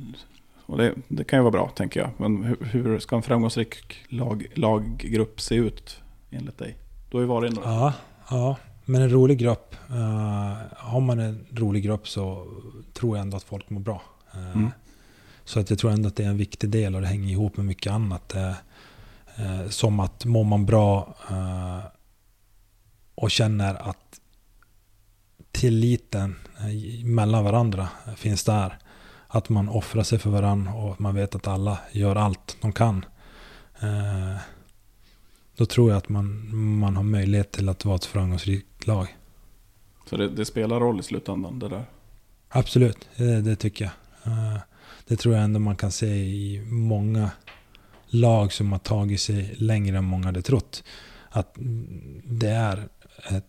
och 0.66 0.78
det, 0.78 0.94
det 1.08 1.24
kan 1.24 1.38
ju 1.38 1.42
vara 1.42 1.50
bra, 1.52 1.68
tänker 1.68 2.00
jag. 2.00 2.10
Men 2.16 2.44
hur, 2.44 2.56
hur 2.64 2.98
ska 2.98 3.16
en 3.16 3.22
framgångsrik 3.22 3.76
lag, 4.08 4.46
laggrupp 4.54 5.40
se 5.40 5.54
ut, 5.54 6.00
enligt 6.30 6.58
dig? 6.58 6.76
Du 7.10 7.16
har 7.16 7.22
ju 7.22 7.26
varit 7.28 7.52
i 7.52 7.54
några. 7.54 7.68
Ja, 7.70 7.92
ja. 8.30 8.56
Men 8.84 9.02
en 9.02 9.10
rolig 9.10 9.38
grupp. 9.38 9.74
eh, 9.90 10.56
har 10.76 11.00
man 11.00 11.18
en 11.18 11.46
rolig 11.50 11.82
grupp 11.84 12.08
så 12.08 12.46
tror 12.92 13.16
jag 13.16 13.22
ändå 13.22 13.36
att 13.36 13.42
folk 13.44 13.70
mår 13.70 13.80
bra. 13.80 14.02
Eh, 14.34 14.50
Mm. 14.56 14.70
Så 15.44 15.60
att 15.60 15.70
jag 15.70 15.78
tror 15.78 15.90
ändå 15.90 16.08
att 16.08 16.16
det 16.16 16.24
är 16.24 16.28
en 16.28 16.36
viktig 16.36 16.70
del 16.70 16.94
och 16.94 17.00
det 17.00 17.06
hänger 17.06 17.30
ihop 17.30 17.56
med 17.56 17.66
mycket 17.66 17.92
annat. 17.92 18.34
Eh, 18.34 18.52
eh, 19.36 19.68
som 19.68 20.00
att 20.00 20.24
mår 20.24 20.44
man 20.44 20.66
bra 20.66 21.16
eh, 21.30 21.78
och 23.14 23.30
känner 23.30 23.74
att 23.74 24.20
tilliten 25.52 26.36
eh, 26.58 27.04
mellan 27.04 27.44
varandra 27.44 27.88
finns 28.16 28.44
där. 28.44 28.78
Att 29.28 29.48
man 29.48 29.68
offrar 29.68 30.02
sig 30.02 30.18
för 30.18 30.30
varandra 30.30 30.74
och 30.74 31.00
man 31.00 31.14
vet 31.14 31.34
att 31.34 31.48
alla 31.48 31.78
gör 31.92 32.16
allt 32.16 32.56
de 32.60 32.72
kan. 32.72 33.04
Eh, 33.80 34.36
då 35.56 35.66
tror 35.66 35.90
jag 35.90 35.98
att 35.98 36.08
man, 36.08 36.56
man 36.78 36.96
har 36.96 37.02
möjlighet 37.02 37.52
till 37.52 37.68
att 37.68 37.84
vara 37.84 37.96
ett 37.96 38.04
framgångsrikt 38.04 38.86
lag. 38.86 39.16
Så 40.06 40.16
det, 40.16 40.28
det 40.28 40.44
spelar 40.44 40.80
roll 40.80 41.00
i 41.00 41.02
slutändan, 41.02 41.58
det 41.58 41.68
där. 41.68 41.84
Absolut, 42.48 43.08
det, 43.16 43.40
det 43.40 43.56
tycker 43.56 43.84
jag. 43.84 43.92
Det 45.08 45.16
tror 45.16 45.34
jag 45.34 45.44
ändå 45.44 45.60
man 45.60 45.76
kan 45.76 45.90
se 45.92 46.06
i 46.16 46.62
många 46.70 47.30
lag 48.06 48.52
som 48.52 48.72
har 48.72 48.78
tagit 48.78 49.20
sig 49.20 49.54
längre 49.58 49.98
än 49.98 50.04
många 50.04 50.26
hade 50.26 50.42
trott. 50.42 50.84
Att 51.30 51.54
det 52.24 52.48
är 52.50 52.88
ett 53.30 53.46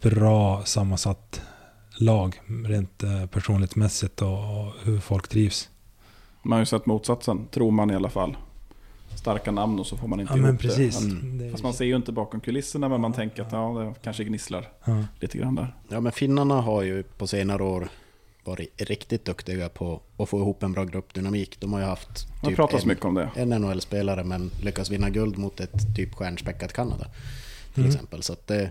bra 0.00 0.64
sammansatt 0.64 1.42
lag 1.98 2.40
rent 2.66 3.02
eh, 3.02 3.26
personligt 3.26 3.76
mässigt 3.76 4.22
och 4.22 4.38
och 4.68 4.72
hur 4.84 5.00
folk 5.00 5.28
trivs. 5.28 5.68
Man 6.42 6.52
har 6.52 6.58
ju 6.60 6.66
sett 6.66 6.86
motsatsen, 6.86 7.46
tror 7.50 7.70
man 7.70 7.90
i 7.90 7.94
alla 7.94 8.08
fall. 8.10 8.36
Starka 9.14 9.50
namn 9.50 9.78
och 9.80 9.86
så 9.86 9.96
får 9.96 10.08
man 10.08 10.20
inte 10.20 10.32
Ja 10.32 10.36
men 10.36 10.48
ihop 10.50 10.60
precis. 10.60 10.98
det. 10.98 11.10
Mm. 11.10 11.38
Det 11.38 11.46
är- 11.46 11.50
Fast 11.50 11.62
man 11.62 11.72
ser 11.74 11.84
ju 11.84 11.96
inte 11.96 12.12
bakom 12.12 12.40
kulisserna, 12.40 12.88
men 12.88 13.00
man 13.00 13.12
tänker 13.12 13.42
att 13.42 13.52
ja, 13.52 13.68
det 13.78 13.94
kanske 14.02 14.24
gnisslar 14.24 14.68
ja. 14.84 15.04
lite 15.20 15.38
grann 15.38 15.54
där. 15.54 15.74
Ja, 15.88 16.00
men 16.00 16.12
finnarna 16.12 16.60
har 16.60 16.82
ju 16.82 17.02
på 17.02 17.26
senare 17.26 17.62
år 17.62 17.88
varit 18.48 18.82
riktigt 18.82 19.24
duktiga 19.24 19.68
på 19.68 20.00
att 20.16 20.28
få 20.28 20.38
ihop 20.38 20.62
en 20.62 20.72
bra 20.72 20.84
gruppdynamik. 20.84 21.60
De 21.60 21.72
har 21.72 21.80
ju 21.80 21.86
haft 21.86 22.08
Man 22.42 22.50
typ 22.50 22.56
pratar 22.56 22.78
så 22.78 22.82
en, 22.84 22.88
mycket 22.88 23.04
om 23.04 23.14
det. 23.14 23.30
en 23.36 23.48
NHL-spelare 23.48 24.24
men 24.24 24.50
lyckas 24.62 24.90
vinna 24.90 25.10
guld 25.10 25.38
mot 25.38 25.60
ett 25.60 25.96
typ 25.96 26.14
stjärnspäckat 26.14 26.72
Kanada. 26.72 27.06
Till 27.74 27.82
Mm. 27.82 27.94
exempel. 27.94 28.22
Så 28.22 28.32
att 28.32 28.46
det, 28.46 28.70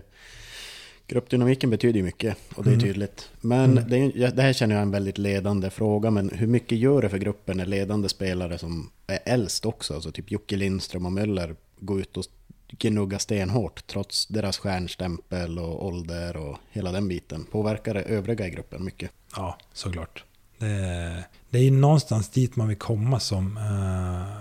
gruppdynamiken 1.06 1.70
betyder 1.70 1.96
ju 1.98 2.04
mycket 2.04 2.36
och 2.54 2.64
det 2.64 2.70
är 2.70 2.74
Mm. 2.74 2.84
tydligt. 2.86 3.28
Men 3.40 3.78
Mm. 3.78 3.84
det, 3.90 3.96
är, 3.98 4.30
det 4.32 4.42
här 4.42 4.52
känner 4.52 4.74
jag 4.74 4.78
är 4.80 4.82
en 4.82 4.90
väldigt 4.90 5.18
ledande 5.18 5.70
fråga. 5.70 6.10
Men 6.10 6.30
hur 6.30 6.46
mycket 6.46 6.78
gör 6.78 7.02
det 7.02 7.08
för 7.08 7.18
gruppen 7.18 7.56
när 7.56 7.66
ledande 7.66 8.08
spelare 8.08 8.58
som 8.58 8.90
är 9.06 9.18
äldst 9.24 9.66
också, 9.66 9.94
alltså 9.94 10.12
typ 10.12 10.30
Jocke 10.30 10.56
Lindström 10.56 11.06
och 11.06 11.12
Möller, 11.12 11.54
går 11.80 12.00
ut 12.00 12.16
och 12.16 12.24
gnugga 12.70 13.18
stenhårt 13.18 13.86
trots 13.86 14.26
deras 14.26 14.58
stjärnstämpel 14.58 15.58
och 15.58 15.86
ålder 15.86 16.36
och 16.36 16.58
hela 16.70 16.92
den 16.92 17.08
biten. 17.08 17.44
Påverkar 17.44 17.94
det 17.94 18.02
övriga 18.02 18.46
i 18.46 18.50
gruppen 18.50 18.84
mycket? 18.84 19.10
Ja, 19.36 19.58
såklart. 19.72 20.24
Det, 20.58 21.24
det 21.50 21.58
är 21.58 21.62
ju 21.62 21.70
någonstans 21.70 22.28
dit 22.28 22.56
man 22.56 22.68
vill 22.68 22.76
komma 22.76 23.20
som, 23.20 23.56
eh, 23.56 24.38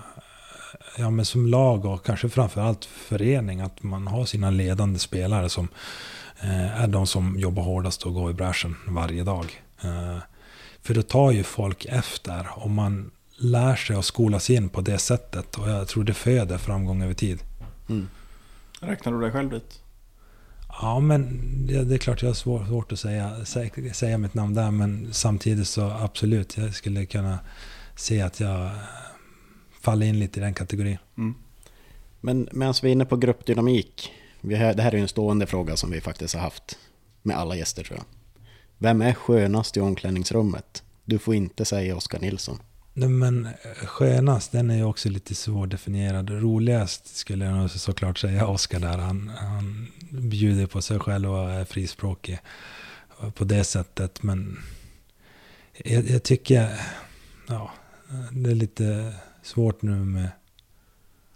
ja, 0.97 1.09
men 1.09 1.25
som 1.25 1.47
lag 1.47 1.85
och 1.85 2.05
kanske 2.05 2.29
framförallt 2.29 2.85
förening. 2.85 3.61
Att 3.61 3.83
man 3.83 4.07
har 4.07 4.25
sina 4.25 4.49
ledande 4.49 4.99
spelare 4.99 5.49
som 5.49 5.67
eh, 6.41 6.81
är 6.81 6.87
de 6.87 7.07
som 7.07 7.39
jobbar 7.39 7.63
hårdast 7.63 8.03
och 8.03 8.13
går 8.13 8.31
i 8.31 8.33
bräschen 8.33 8.75
varje 8.87 9.23
dag. 9.23 9.63
Eh, 9.81 10.17
för 10.81 10.93
då 10.93 11.01
tar 11.01 11.31
ju 11.31 11.43
folk 11.43 11.85
efter 11.85 12.47
och 12.55 12.69
man 12.69 13.11
lär 13.37 13.75
sig 13.75 13.95
att 13.95 14.05
skolas 14.05 14.49
in 14.49 14.69
på 14.69 14.81
det 14.81 14.97
sättet. 14.97 15.55
Och 15.55 15.69
jag 15.69 15.87
tror 15.87 16.03
det 16.03 16.13
föder 16.13 16.57
framgång 16.57 17.01
över 17.01 17.13
tid. 17.13 17.39
Mm. 17.89 18.09
Räknar 18.81 19.13
du 19.13 19.21
dig 19.21 19.31
själv 19.31 19.49
dit? 19.49 19.81
Ja, 20.81 20.99
men 20.99 21.39
det, 21.67 21.83
det 21.83 21.95
är 21.95 21.97
klart 21.97 22.21
jag 22.21 22.29
har 22.29 22.33
svår, 22.33 22.65
svårt 22.65 22.91
att 22.91 22.99
säga, 22.99 23.45
säga, 23.45 23.93
säga 23.93 24.17
mitt 24.17 24.33
namn 24.33 24.53
där. 24.53 24.71
Men 24.71 25.13
samtidigt 25.13 25.67
så 25.67 25.81
absolut, 25.81 26.57
jag 26.57 26.73
skulle 26.73 27.05
kunna 27.05 27.39
se 27.95 28.21
att 28.21 28.39
jag 28.39 28.65
eh, 28.65 28.71
faller 29.81 30.05
in 30.05 30.19
lite 30.19 30.39
i 30.39 30.43
den 30.43 30.53
kategorin. 30.53 30.97
Mm. 31.17 31.35
Men 32.21 32.49
medan 32.51 32.73
vi 32.81 32.87
är 32.87 32.91
inne 32.91 33.05
på 33.05 33.17
gruppdynamik. 33.17 34.11
Vi 34.41 34.55
har, 34.55 34.73
det 34.73 34.83
här 34.83 34.91
är 34.91 34.95
ju 34.95 35.01
en 35.01 35.07
stående 35.07 35.47
fråga 35.47 35.75
som 35.75 35.91
vi 35.91 36.01
faktiskt 36.01 36.33
har 36.33 36.41
haft 36.41 36.77
med 37.21 37.37
alla 37.37 37.55
gäster 37.55 37.83
tror 37.83 37.97
jag. 37.97 38.05
Vem 38.77 39.01
är 39.01 39.13
skönast 39.13 39.77
i 39.77 39.79
omklädningsrummet? 39.79 40.83
Du 41.05 41.19
får 41.19 41.35
inte 41.35 41.65
säga 41.65 41.95
Oskar 41.95 42.19
Nilsson. 42.19 42.59
Men 43.05 43.45
eh, 43.45 43.85
skönast, 43.85 44.51
den 44.51 44.69
är 44.69 44.75
ju 44.75 44.83
också 44.83 45.09
lite 45.09 45.35
svårdefinierad. 45.35 46.29
Roligast 46.29 47.17
skulle 47.17 47.45
jag 47.45 47.57
nog 47.57 47.69
såklart 47.69 48.17
säga 48.17 48.47
Oskar 48.47 48.79
där. 48.79 48.97
Han, 48.97 49.31
han 49.37 49.87
bjuder 50.09 50.65
på 50.65 50.81
sig 50.81 50.99
själv 50.99 51.31
och 51.31 51.51
är 51.51 51.65
frispråkig 51.65 52.39
på 53.33 53.43
det 53.43 53.63
sättet. 53.63 54.23
Men 54.23 54.59
jag, 55.83 56.09
jag 56.09 56.23
tycker, 56.23 56.81
ja, 57.47 57.71
det 58.31 58.51
är 58.51 58.55
lite 58.55 59.13
svårt 59.43 59.81
nu 59.81 59.95
med 59.95 60.29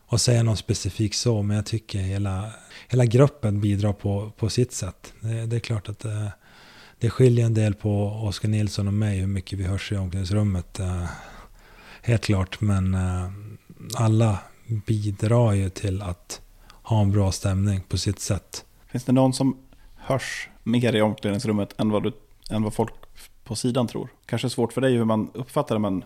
att 0.08 0.21
säga 0.21 0.43
något 0.43 0.60
specifikt 0.60 1.17
så. 1.17 1.41
Men 1.41 1.56
jag 1.56 1.65
tycker 1.65 2.00
hela, 2.00 2.52
hela 2.88 3.06
gruppen 3.06 3.62
bidrar 3.62 3.93
på, 3.93 4.32
på 4.38 4.50
sitt 4.50 4.71
sätt. 4.71 5.13
Det, 5.19 5.45
det 5.45 5.56
är 5.56 5.60
klart 5.60 5.89
att 5.89 6.00
det, 6.00 6.32
det 7.00 7.10
skiljer 7.10 7.45
en 7.45 7.54
del 7.54 7.74
på 7.74 8.06
Oskar 8.06 8.50
Nilsson 8.50 8.88
och 8.88 8.93
mig 8.93 9.19
hur 9.19 9.28
mycket 9.28 9.60
vi 9.60 9.63
hörs 9.63 9.91
i 9.91 9.97
omklädningsrummet. 9.97 10.80
Eh, 10.80 11.06
Helt 12.02 12.24
klart, 12.24 12.62
men 12.62 12.94
eh, 12.94 13.30
alla 13.96 14.40
bidrar 14.88 15.54
ju 15.54 15.70
till 15.70 16.02
att 16.02 16.42
ha 16.84 17.02
en 17.02 17.12
bra 17.12 17.32
stämning 17.32 17.82
på 17.82 17.98
sitt 17.98 18.20
sätt. 18.20 18.66
Finns 18.88 19.04
det 19.04 19.12
någon 19.12 19.34
som 19.34 19.58
hörs 19.96 20.50
mer 20.64 20.96
i 20.96 21.02
omklädningsrummet 21.02 21.74
än 21.78 21.90
vad, 21.90 22.04
du, 22.04 22.12
än 22.50 22.64
vad 22.64 22.74
folk 22.74 22.94
på 23.44 23.56
sidan 23.56 23.88
tror? 23.88 24.10
Kanske 24.26 24.50
svårt 24.50 24.74
för 24.74 24.82
dig 24.82 24.94
hur 24.94 25.06
man 25.06 25.32
uppfattar 25.34 25.76
det, 25.76 25.80
men 25.80 26.04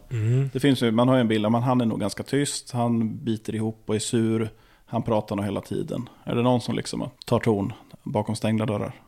det 0.53 0.59
finns 0.59 0.81
ju, 0.81 0.91
man 0.91 1.07
har 1.07 1.15
ju 1.15 1.21
en 1.21 1.27
bild 1.27 1.45
av 1.45 1.55
att 1.55 1.63
han 1.63 1.81
är 1.81 1.85
nog 1.85 1.99
ganska 1.99 2.23
tyst, 2.23 2.71
han 2.71 3.23
biter 3.25 3.55
ihop 3.55 3.83
och 3.85 3.95
är 3.95 3.99
sur, 3.99 4.49
han 4.85 5.03
pratar 5.03 5.35
nog 5.35 5.45
hela 5.45 5.61
tiden. 5.61 6.09
Är 6.23 6.35
det 6.35 6.41
någon 6.41 6.61
som 6.61 6.75
liksom 6.75 7.09
tar 7.25 7.39
ton 7.39 7.73
bakom 8.03 8.35
stängda 8.35 8.65
dörrar? 8.65 9.01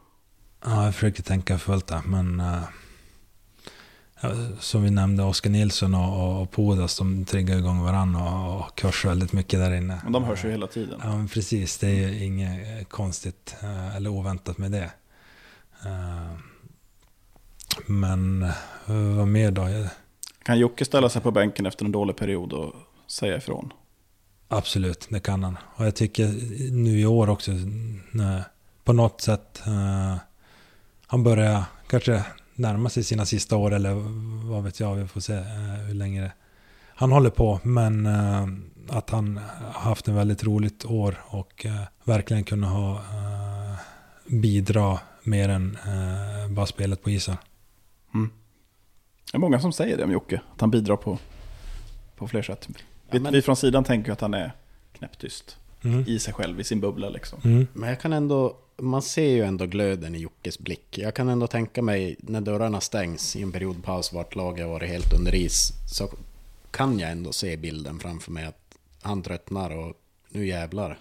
Ja, 0.65 0.85
jag 0.85 0.95
försöker 0.95 1.23
tänka 1.23 1.57
fullt 1.57 1.87
där, 1.87 2.01
men 2.05 2.39
eh, 2.39 2.63
som 4.59 4.83
vi 4.83 4.91
nämnde, 4.91 5.23
Oskar 5.23 5.49
Nilsson 5.49 5.95
och, 5.95 6.41
och 6.41 6.51
Podas, 6.51 6.97
de 6.97 7.25
triggar 7.25 7.57
igång 7.57 7.81
varandra 7.83 8.21
och, 8.23 8.59
och 8.59 8.79
körs 8.79 9.05
väldigt 9.05 9.33
mycket 9.33 9.59
där 9.59 9.71
inne. 9.75 10.01
Men 10.03 10.13
de 10.13 10.23
hörs 10.23 10.45
ju 10.45 10.51
hela 10.51 10.67
tiden. 10.67 10.99
Ja, 11.03 11.17
men 11.17 11.27
precis. 11.27 11.77
Det 11.77 11.87
är 11.87 12.09
ju 12.09 12.23
inget 12.25 12.79
eh, 12.79 12.85
konstigt 12.87 13.55
eh, 13.61 13.95
eller 13.95 14.09
oväntat 14.09 14.57
med 14.57 14.71
det. 14.71 14.91
Eh, 15.85 16.37
Men 17.85 18.51
vad 19.17 19.27
mer 19.27 19.51
då? 19.51 19.67
Kan 20.43 20.59
Jocke 20.59 20.85
ställa 20.85 21.09
sig 21.09 21.21
på 21.21 21.31
bänken 21.31 21.65
efter 21.65 21.85
en 21.85 21.91
dålig 21.91 22.15
period 22.15 22.53
och 22.53 22.73
säga 23.07 23.37
ifrån? 23.37 23.73
Absolut, 24.47 25.07
det 25.09 25.19
kan 25.19 25.43
han. 25.43 25.57
Och 25.75 25.85
jag 25.85 25.95
tycker 25.95 26.27
nu 26.71 26.99
i 26.99 27.05
år 27.05 27.29
också, 27.29 27.51
på 28.83 28.93
något 28.93 29.21
sätt, 29.21 29.61
han 31.07 31.23
börjar 31.23 31.63
kanske 31.87 32.23
närma 32.57 32.89
sig 32.89 33.03
sina 33.03 33.25
sista 33.25 33.55
år 33.57 33.73
eller 33.73 33.93
vad 34.49 34.63
vet 34.63 34.79
jag, 34.79 34.95
vi 34.95 35.07
får 35.07 35.21
se 35.21 35.33
eh, 35.33 35.43
hur 35.87 35.93
länge 35.93 36.21
det 36.21 36.31
han 36.95 37.11
håller 37.11 37.29
på. 37.29 37.59
Men 37.63 38.05
eh, 38.05 38.47
att 38.97 39.09
han 39.09 39.37
har 39.73 39.81
haft 39.89 40.07
en 40.07 40.15
väldigt 40.15 40.43
roligt 40.43 40.85
år 40.85 41.21
och 41.27 41.65
eh, 41.65 41.81
verkligen 42.03 42.43
kunna 42.43 42.67
ha 42.69 43.01
bidra 44.27 44.99
mer 45.23 45.49
än 45.49 45.77
bara 46.49 46.65
spelet 46.65 47.03
på 47.03 47.09
isen. 47.09 47.37
Mm. 48.13 48.29
Det 49.31 49.37
är 49.37 49.39
många 49.39 49.59
som 49.59 49.73
säger 49.73 49.97
det 49.97 50.03
om 50.03 50.11
Jocke, 50.11 50.41
att 50.53 50.61
han 50.61 50.71
bidrar 50.71 50.95
på, 50.95 51.17
på 52.17 52.27
fler 52.27 52.41
sätt. 52.41 52.67
Vi, 52.69 52.73
Ja, 53.11 53.19
men- 53.19 53.33
vi 53.33 53.41
från 53.41 53.55
sidan 53.55 53.83
tänker 53.83 54.11
att 54.11 54.21
han 54.21 54.33
är 54.33 54.51
knäpptyst 54.97 55.57
Mm. 55.83 56.03
i 56.07 56.19
sig 56.19 56.33
själv, 56.33 56.59
i 56.59 56.63
sin 56.63 56.79
bubbla 56.79 57.09
liksom. 57.09 57.39
Mm. 57.43 57.67
Men 57.73 57.89
jag 57.89 57.99
kan 58.01 58.13
ändå, 58.13 58.55
man 58.77 59.01
ser 59.01 59.29
ju 59.29 59.43
ändå 59.43 59.65
glöden 59.65 60.15
i 60.15 60.17
Jockes 60.17 60.59
blick. 60.59 60.97
Jag 60.97 61.15
kan 61.15 61.29
ändå 61.29 61.47
tänka 61.47 61.81
mig 61.81 62.15
när 62.19 62.41
dörrarna 62.41 62.81
stängs 62.81 63.35
i 63.35 63.41
en 63.41 63.51
periodpaus 63.51 64.13
vart 64.13 64.35
laget 64.35 64.65
har 64.65 64.73
varit 64.73 64.89
helt 64.89 65.13
under 65.13 65.35
is. 65.35 65.71
Så 65.89 66.09
kan 66.71 66.99
jag 66.99 67.11
ändå 67.11 67.31
se 67.31 67.57
bilden 67.57 67.99
framför 67.99 68.31
mig 68.31 68.45
att 68.45 68.77
han 69.01 69.21
tröttnar 69.21 69.77
och 69.77 69.93
nu 70.29 70.47
jävlar. 70.47 70.99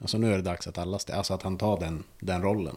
Alltså 0.00 0.18
nu 0.18 0.32
är 0.32 0.36
det 0.36 0.42
dags 0.42 0.66
att 0.66 0.78
alla, 0.78 0.98
stä- 0.98 1.14
alltså 1.14 1.34
att 1.34 1.42
han 1.42 1.56
tar 1.58 1.80
den, 1.80 2.04
den 2.20 2.42
rollen. 2.42 2.76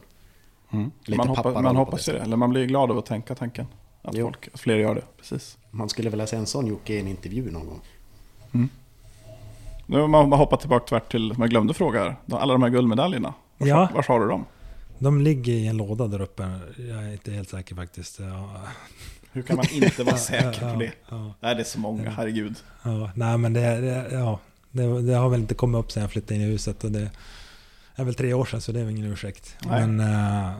Mm. 0.71 0.91
Man, 1.07 1.27
hoppa, 1.27 1.43
papparoll 1.43 1.63
man 1.63 1.75
hoppas 1.75 2.09
ju 2.09 2.13
det. 2.13 2.19
Eller 2.19 2.37
man 2.37 2.49
blir 2.49 2.65
glad 2.65 2.91
av 2.91 2.97
att 2.97 3.05
tänka 3.05 3.35
tanken. 3.35 3.67
Att, 4.01 4.15
Jo. 4.15 4.25
folk, 4.25 4.49
att 4.53 4.59
fler 4.59 4.75
gör 4.75 4.95
det. 4.95 5.03
Precis. 5.17 5.57
Man 5.71 5.89
skulle 5.89 6.09
vilja 6.09 6.27
se 6.27 6.35
en 6.35 6.45
sån 6.45 6.67
Jocke 6.67 6.93
i 6.93 6.99
en 6.99 7.07
intervju 7.07 7.51
någon 7.51 7.65
gång. 7.67 7.81
Nu 9.85 9.99
har 9.99 10.07
man, 10.07 10.31
hoppar 10.31 10.57
tillbaka 10.57 10.85
tvärt 10.85 11.11
till, 11.11 11.33
man 11.37 11.49
glömde 11.49 11.73
fråga 11.73 11.99
här. 11.99 12.15
Alla 12.31 12.53
de 12.53 12.63
här 12.63 12.69
guldmedaljerna. 12.69 13.33
Var, 13.61 13.67
Ja. 13.67 13.89
var 13.93 14.03
har 14.07 14.19
du 14.19 14.27
dem? 14.27 14.45
De 14.99 15.21
ligger 15.21 15.53
i 15.53 15.67
en 15.67 15.77
låda 15.77 16.07
där 16.07 16.21
uppe. 16.21 16.43
Jag 16.77 17.03
är 17.03 17.11
inte 17.11 17.31
helt 17.31 17.49
säker 17.49 17.75
faktiskt. 17.75 18.19
Ja. 18.19 18.61
Hur 19.31 19.41
kan 19.41 19.55
man 19.55 19.65
inte 19.71 20.03
vara 20.03 20.17
säker 20.31 20.59
Ja, 20.61 20.73
på 20.73 20.79
det? 20.79 20.91
Ja, 21.09 21.33
Nej, 21.39 21.55
det 21.55 21.61
är 21.61 21.65
så 21.65 21.79
många, 21.79 22.09
herregud. 22.09 22.55
ja. 22.83 23.11
Nej 23.15 23.37
men 23.37 23.53
det, 23.53 23.81
det, 23.81 24.07
ja, 24.11 24.39
det, 24.71 25.01
det 25.01 25.13
har 25.13 25.29
väl 25.29 25.39
inte 25.39 25.53
kommit 25.53 25.79
upp 25.79 25.91
sen 25.91 26.01
jag 26.01 26.11
flyttade 26.11 26.35
in 26.35 26.41
i 26.41 26.45
huset. 26.45 26.83
Och 26.83 26.91
det 26.91 27.09
är 27.95 28.03
väl 28.03 28.15
tre 28.15 28.33
år 28.33 28.45
sedan 28.45 28.61
så 28.61 28.71
det 28.71 28.79
är 28.79 28.83
väl 28.83 28.95
ingen 28.97 29.11
ursäkt. 29.11 29.55
Nej. 29.65 29.87
Men 29.87 29.99
äh, 29.99 30.51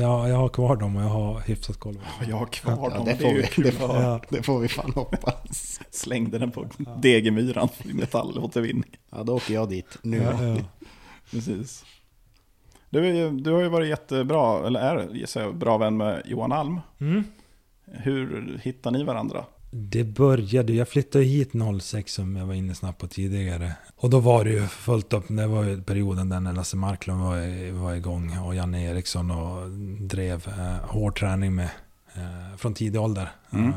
ja, 0.00 0.28
jag 0.28 0.36
har 0.36 0.48
kvar 0.48 0.76
dem 0.76 0.96
och 0.96 1.02
jag 1.02 1.08
har 1.08 1.40
hyfsat 1.40 1.76
koll. 1.76 1.98
Jag 2.28 2.36
har 2.36 2.46
kvar 2.46 2.90
Ja, 2.90 2.96
dem, 2.96 3.04
det, 3.04 3.12
det 3.12 3.16
är 3.18 3.22
får 3.22 3.30
ju 3.30 3.40
vi, 3.42 3.46
kul 3.48 3.64
det, 3.64 3.72
får. 3.72 3.96
Ja. 3.96 4.20
det 4.28 4.42
får 4.42 4.58
vi 4.60 4.68
fan 4.68 4.92
hoppas. 4.94 5.80
Slängde 5.90 6.38
den 6.38 6.50
på 6.50 6.66
Degemyran 7.02 7.68
i 7.84 7.92
metallåtervinning. 7.92 8.96
Ja, 9.10 9.22
då 9.22 9.34
åker 9.36 9.54
jag 9.54 9.68
dit 9.68 9.98
nu. 10.02 10.16
Ja, 10.16 10.44
ja. 10.44 10.56
Precis. 11.30 11.84
Du, 12.90 13.30
du 13.30 13.52
har 13.52 13.60
ju 13.62 13.68
varit 13.68 13.88
jättebra, 13.88 14.66
eller 14.66 14.80
är 14.80 15.08
gissar 15.14 15.40
jag, 15.42 15.56
bra 15.56 15.78
vän 15.78 15.96
med 15.96 16.22
Johan 16.24 16.52
Alm. 16.52 16.80
Mm. 17.00 17.24
Hur 17.86 18.58
hittar 18.62 18.90
ni 18.90 19.04
varandra? 19.04 19.44
Det 19.72 20.04
började, 20.04 20.72
jag 20.72 20.88
flyttade 20.88 21.24
hit 21.24 21.50
06 21.82 22.12
som 22.14 22.36
jag 22.36 22.46
var 22.46 22.54
inne 22.54 22.74
snabbt 22.74 22.98
på 23.00 23.06
tidigare. 23.06 23.72
Och 23.96 24.10
då 24.10 24.18
var 24.20 24.44
det 24.44 24.50
ju 24.50 24.66
fullt 24.66 25.12
upp, 25.12 25.24
det 25.28 25.46
var 25.46 25.62
ju 25.64 25.82
perioden 25.82 26.28
där 26.28 26.40
när 26.40 26.52
Lasse 26.52 26.76
Marklund 26.76 27.20
var, 27.22 27.36
i- 27.38 27.70
var 27.70 27.94
igång 27.94 28.38
och 28.38 28.54
Janne 28.54 28.84
Eriksson 28.84 29.30
och 29.30 29.70
drev 30.08 30.48
eh, 30.48 30.88
hård 30.90 31.18
träning 31.18 31.54
med 31.54 31.68
eh, 32.14 32.56
från 32.56 32.74
tidig 32.74 33.00
ålder. 33.00 33.28
Mm. 33.52 33.68
Eh, 33.68 33.74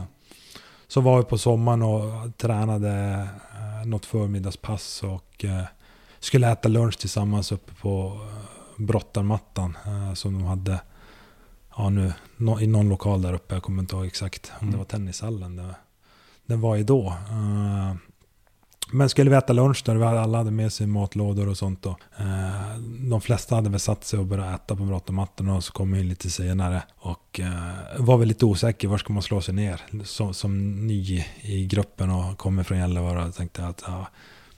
så 0.88 1.02
var 1.02 1.18
vi 1.18 1.24
på 1.24 1.38
sommaren 1.38 1.82
och 1.82 2.38
tränade 2.38 2.90
eh, 3.82 3.88
något 3.88 4.06
förmiddagspass 4.06 5.04
och 5.04 5.46
eh, 5.46 5.64
skulle 6.20 6.52
äta 6.52 6.70
lunch 6.70 6.98
tillsammans 7.00 7.52
uppe 7.52 7.74
på 7.82 8.20
eh, 8.30 8.50
brottarmattan 8.78 9.78
eh, 9.86 10.14
som 10.14 10.34
de 10.34 10.44
hade 10.44 10.82
ja, 11.78 11.90
nu, 11.90 12.14
nå- 12.38 12.60
i 12.60 12.68
någon 12.68 12.90
lokal 12.90 13.22
där 13.22 13.34
uppe. 13.34 13.54
Jag 13.56 13.64
kommer 13.64 13.82
inte 13.82 13.96
ihåg 13.96 14.06
exakt 14.06 14.52
om 14.60 14.68
det 14.68 14.68
Mm. 14.68 14.78
var 14.78 14.86
tennishallen. 14.86 15.56
Det, 15.56 15.76
den 16.46 16.62
var 16.62 16.76
ju 16.76 16.84
då. 16.84 17.08
Eh, 17.08 17.96
men 18.92 19.10
skulle 19.10 19.30
vi 19.30 19.36
äta 19.36 19.54
lunch 19.54 19.84
där, 19.86 19.96
vi 19.96 20.04
alla 20.04 20.38
hade 20.38 20.52
med 20.52 20.74
sig 20.74 20.88
matlådor 20.88 21.48
och 21.48 21.58
sånt. 21.58 21.86
Och, 21.86 22.00
eh, 22.18 22.78
de 23.10 23.22
flesta 23.22 23.56
hade 23.56 23.70
väl 23.70 23.80
satt 23.80 24.04
sig 24.04 24.20
och 24.20 24.26
börjat 24.26 24.62
äta 24.62 24.76
på 24.76 24.84
brottarmattan 24.84 25.50
och 25.50 25.64
så 25.64 25.74
kom 25.74 25.94
jag 25.94 26.02
in 26.02 26.10
lite 26.10 26.30
senare. 26.30 26.84
Och 26.96 27.40
var 27.98 28.18
väl 28.18 28.28
lite 28.28 28.46
osäker, 28.46 28.88
var 28.88 28.98
ska 28.98 29.14
man 29.14 29.22
slå 29.24 29.42
sig 29.42 29.54
ner? 29.54 29.82
Som, 30.04 30.34
som 30.34 30.88
ny 30.88 31.26
i 31.42 31.66
gruppen 31.66 32.10
och 32.10 32.38
kommer 32.38 32.64
från 32.64 32.78
Gällivare 32.78 33.26
och 33.26 33.36
tänkte 33.36 33.66
att 33.68 33.84
ja, 33.88 34.08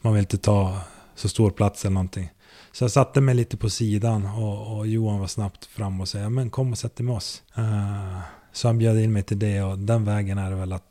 man 0.01 0.13
vill 0.13 0.22
inte 0.22 0.38
ta 0.38 0.78
så 1.16 1.30
stor 1.30 1.51
plats 1.51 1.86
eller 1.86 1.93
någonting. 1.93 2.30
Så 2.76 2.84
jag 2.84 2.92
satte 2.92 3.22
mig 3.22 3.36
lite 3.36 3.58
på 3.58 3.70
sidan 3.70 4.26
och, 4.26 4.78
och 4.78 4.88
Johan 4.88 5.20
var 5.20 5.28
snabbt 5.28 5.66
fram 5.66 6.02
och 6.02 6.08
sa 6.08 6.30
men 6.30 6.50
kom 6.50 6.72
och 6.72 6.78
sätt 6.78 6.96
dig 6.96 7.06
med 7.06 7.16
oss. 7.16 7.44
Eh, 7.56 8.20
så 8.52 8.68
han 8.68 8.78
bjöd 8.78 9.00
in 9.00 9.14
mig 9.14 9.24
till 9.24 9.40
det 9.40 9.62
och 9.62 9.80
den 9.80 10.06
vägen 10.06 10.38
är 10.38 10.50
det 10.50 10.56
väl 10.56 10.74
att 10.74 10.90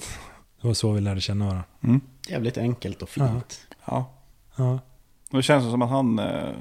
det 0.61 0.67
var 0.67 0.75
så 0.75 0.93
vi 0.93 1.01
lärde 1.01 1.21
känna 1.21 1.45
varandra. 1.45 1.65
Mm. 1.81 2.01
Jävligt 2.29 2.59
enkelt 2.59 3.03
och 3.03 3.09
fint. 3.09 3.67
Ja. 3.85 4.15
Ja. 4.57 4.73
Och 5.31 5.37
det 5.37 5.43
känns 5.43 5.71
som 5.71 5.83
att 5.83 5.91
han, 5.91 6.19
eh, 6.19 6.55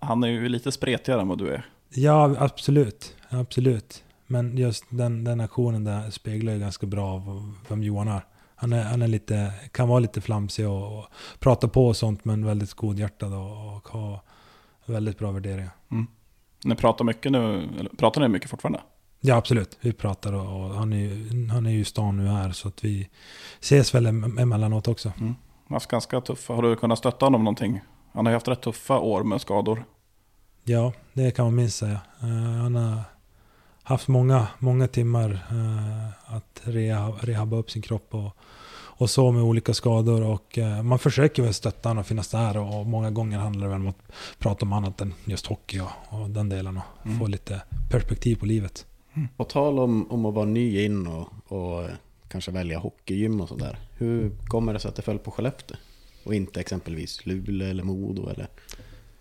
han 0.00 0.24
är 0.24 0.28
ju 0.28 0.48
lite 0.48 0.72
spretigare 0.72 1.20
än 1.20 1.28
vad 1.28 1.38
du 1.38 1.48
är. 1.48 1.66
Ja, 1.88 2.34
absolut. 2.38 3.16
Absolut. 3.28 4.04
Men 4.26 4.56
just 4.56 4.84
den, 4.88 5.24
den 5.24 5.40
aktionen 5.40 5.84
där 5.84 6.10
speglar 6.10 6.52
ju 6.52 6.58
ganska 6.58 6.86
bra 6.86 7.22
vem 7.68 7.82
Johan 7.82 8.08
är. 8.08 8.22
Han, 8.62 8.72
är, 8.72 8.84
han 8.84 9.02
är 9.02 9.08
lite, 9.08 9.52
kan 9.72 9.88
vara 9.88 9.98
lite 9.98 10.20
flamsig 10.20 10.68
och, 10.68 10.98
och 10.98 11.06
prata 11.38 11.68
på 11.68 11.86
och 11.86 11.96
sånt 11.96 12.24
men 12.24 12.44
väldigt 12.44 12.74
godhjärtad 12.74 13.34
och, 13.34 13.76
och 13.76 13.88
ha 13.88 14.22
väldigt 14.86 15.18
bra 15.18 15.30
värderingar. 15.30 15.70
Ni 16.64 16.74
pratar 16.74 17.04
mycket 17.04 17.32
nu, 17.32 17.68
eller 17.78 17.90
pratar 17.98 18.20
ni 18.20 18.28
mycket 18.28 18.50
fortfarande? 18.50 18.80
Ja, 19.20 19.36
absolut. 19.36 19.78
Vi 19.80 19.92
pratar 19.92 20.32
och, 20.32 20.64
och 20.64 20.74
han, 20.74 20.92
är 20.92 20.96
ju, 20.96 21.48
han 21.48 21.66
är 21.66 21.70
ju 21.70 21.80
i 21.80 21.84
stan 21.84 22.16
nu 22.16 22.26
här 22.26 22.52
så 22.52 22.68
att 22.68 22.84
vi 22.84 23.08
ses 23.60 23.94
väl 23.94 24.06
em- 24.06 24.40
emellanåt 24.40 24.88
också. 24.88 25.12
Har 25.68 25.76
haft 25.76 25.90
ganska 25.90 26.20
tuffa, 26.20 26.54
har 26.54 26.62
du 26.62 26.76
kunnat 26.76 26.98
stötta 26.98 27.26
honom 27.26 27.44
någonting? 27.44 27.80
Han 28.12 28.26
har 28.26 28.32
ju 28.32 28.36
haft 28.36 28.48
rätt 28.48 28.62
tuffa 28.62 28.98
år 28.98 29.24
med 29.24 29.40
skador. 29.40 29.84
Ja, 30.64 30.92
det 31.12 31.30
kan 31.30 31.44
man 31.44 31.54
minst 31.54 31.78
säga. 31.78 32.00
Eh, 32.20 32.62
han 32.62 32.74
har 32.74 33.00
haft 33.92 34.08
många, 34.08 34.46
många 34.58 34.88
timmar 34.88 35.30
eh, 35.50 36.34
att 36.36 36.60
reha, 36.64 37.12
rehabba 37.20 37.56
upp 37.56 37.70
sin 37.70 37.82
kropp 37.82 38.14
och, 38.14 38.36
och 38.74 39.10
så 39.10 39.32
med 39.32 39.42
olika 39.42 39.74
skador. 39.74 40.22
Och 40.22 40.58
eh, 40.58 40.82
man 40.82 40.98
försöker 40.98 41.42
väl 41.42 41.54
stötta 41.54 41.88
honom 41.88 42.00
och 42.00 42.06
finnas 42.06 42.28
där 42.28 42.56
och, 42.56 42.80
och 42.80 42.86
många 42.86 43.10
gånger 43.10 43.38
handlar 43.38 43.66
det 43.66 43.72
väl 43.72 43.80
om 43.80 43.88
att 43.88 44.12
prata 44.38 44.64
om 44.66 44.72
annat 44.72 45.00
än 45.00 45.14
just 45.24 45.46
hockey 45.46 45.80
och, 45.80 45.90
och 46.20 46.30
den 46.30 46.48
delen 46.48 46.76
och 46.76 46.82
Mm. 47.04 47.18
få 47.18 47.26
lite 47.26 47.62
perspektiv 47.90 48.36
på 48.36 48.46
livet. 48.46 48.86
På 49.36 49.44
tal 49.44 49.78
om, 49.78 50.10
om 50.12 50.26
att 50.26 50.34
vara 50.34 50.44
ny 50.46 50.84
in 50.84 51.06
och, 51.06 51.28
och 51.48 51.82
eh, 51.84 51.90
kanske 52.28 52.50
välja 52.50 52.78
hockeygym 52.78 53.40
och 53.40 53.48
sådär. 53.48 53.78
Hur 53.98 54.30
kommer 54.46 54.72
det 54.72 54.78
sig 54.80 54.88
att 54.88 54.96
det 54.96 55.02
föll 55.02 55.18
på 55.18 55.30
Skellefteå? 55.30 55.76
Och 56.24 56.34
inte 56.34 56.60
exempelvis 56.60 57.26
Luleå 57.26 57.68
eller 57.70 57.82
Modo 57.84 58.28
eller 58.28 58.46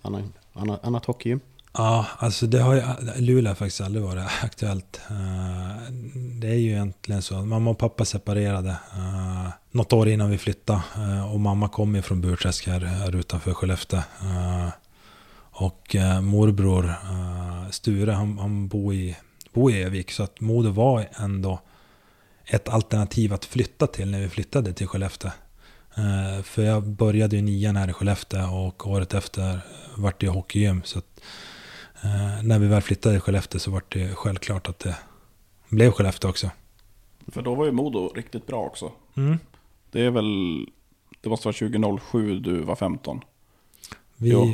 annan, 0.01 0.33
annat, 0.53 0.85
annat 0.85 1.05
hockeygym? 1.05 1.39
Ja, 1.73 2.05
alltså 2.17 2.47
det 2.47 2.59
har 2.59 2.75
ju, 2.75 2.81
Luleå 3.21 3.49
har 3.49 3.55
faktiskt 3.55 3.81
aldrig 3.81 4.03
varit 4.03 4.27
aktuellt. 4.43 5.01
Eh, 5.09 5.91
det 6.13 6.47
är 6.47 6.55
ju 6.55 6.71
egentligen 6.71 7.21
så. 7.21 7.45
Mamma 7.45 7.69
och 7.69 7.77
pappa 7.77 8.05
separerade 8.05 8.69
eh, 8.69 9.49
något 9.71 9.93
år 9.93 10.09
innan 10.09 10.29
vi 10.29 10.37
flyttade. 10.37 10.81
Eh, 10.95 11.33
och 11.33 11.39
mamma 11.39 11.69
kom 11.69 11.95
ju 11.95 12.01
från 12.01 12.21
Burträsk 12.21 12.67
här, 12.67 12.79
här 12.79 13.15
utanför 13.15 13.53
Skellefteå. 13.53 14.01
Och 15.53 15.95
morbror 16.21 16.95
Sture, 17.71 18.11
han, 18.11 18.37
han 18.37 18.67
bor 18.67 18.93
i, 18.93 19.17
bor 19.53 19.71
i 19.71 19.83
Övik. 19.83 20.11
Så 20.11 20.23
att 20.23 20.39
Modo 20.39 20.69
var 20.69 21.07
ändå 21.13 21.59
ett 22.45 22.69
alternativ 22.69 23.33
att 23.33 23.45
flytta 23.45 23.87
till 23.87 24.11
när 24.11 24.19
vi 24.19 24.29
flyttade 24.29 24.73
till 24.73 24.87
Skellefteå. 24.87 25.31
För 26.43 26.61
jag 26.61 26.83
började 26.83 27.35
ju 27.35 27.41
nian 27.41 27.75
här 27.75 27.89
i 27.89 27.93
Skellefteå 27.93 28.55
och 28.55 28.87
året 28.87 29.13
efter 29.13 29.59
vart 29.95 30.19
det 30.19 30.25
ju 30.25 30.31
hockeygym. 30.31 30.81
Så 30.85 30.99
att, 30.99 31.21
eh, 32.03 32.43
när 32.43 32.59
vi 32.59 32.67
väl 32.67 32.81
flyttade 32.81 33.15
till 33.15 33.21
Skellefteå 33.21 33.59
så 33.59 33.71
vart 33.71 33.93
det 33.93 34.15
självklart 34.15 34.67
att 34.69 34.79
det 34.79 34.97
blev 35.69 35.91
Skellefteå 35.91 36.29
också. 36.29 36.49
För 37.27 37.41
då 37.41 37.55
var 37.55 37.65
ju 37.65 37.71
Modo 37.71 38.07
riktigt 38.15 38.47
bra 38.47 38.59
också. 38.63 38.91
Mm. 39.15 39.37
Det 39.91 40.01
är 40.01 40.09
väl, 40.11 40.65
det 41.21 41.29
måste 41.29 41.47
vara 41.47 41.53
2007 41.53 42.39
du 42.39 42.61
var 42.61 42.75
15. 42.75 43.21
Vi, 44.15 44.29
Jo. 44.29 44.53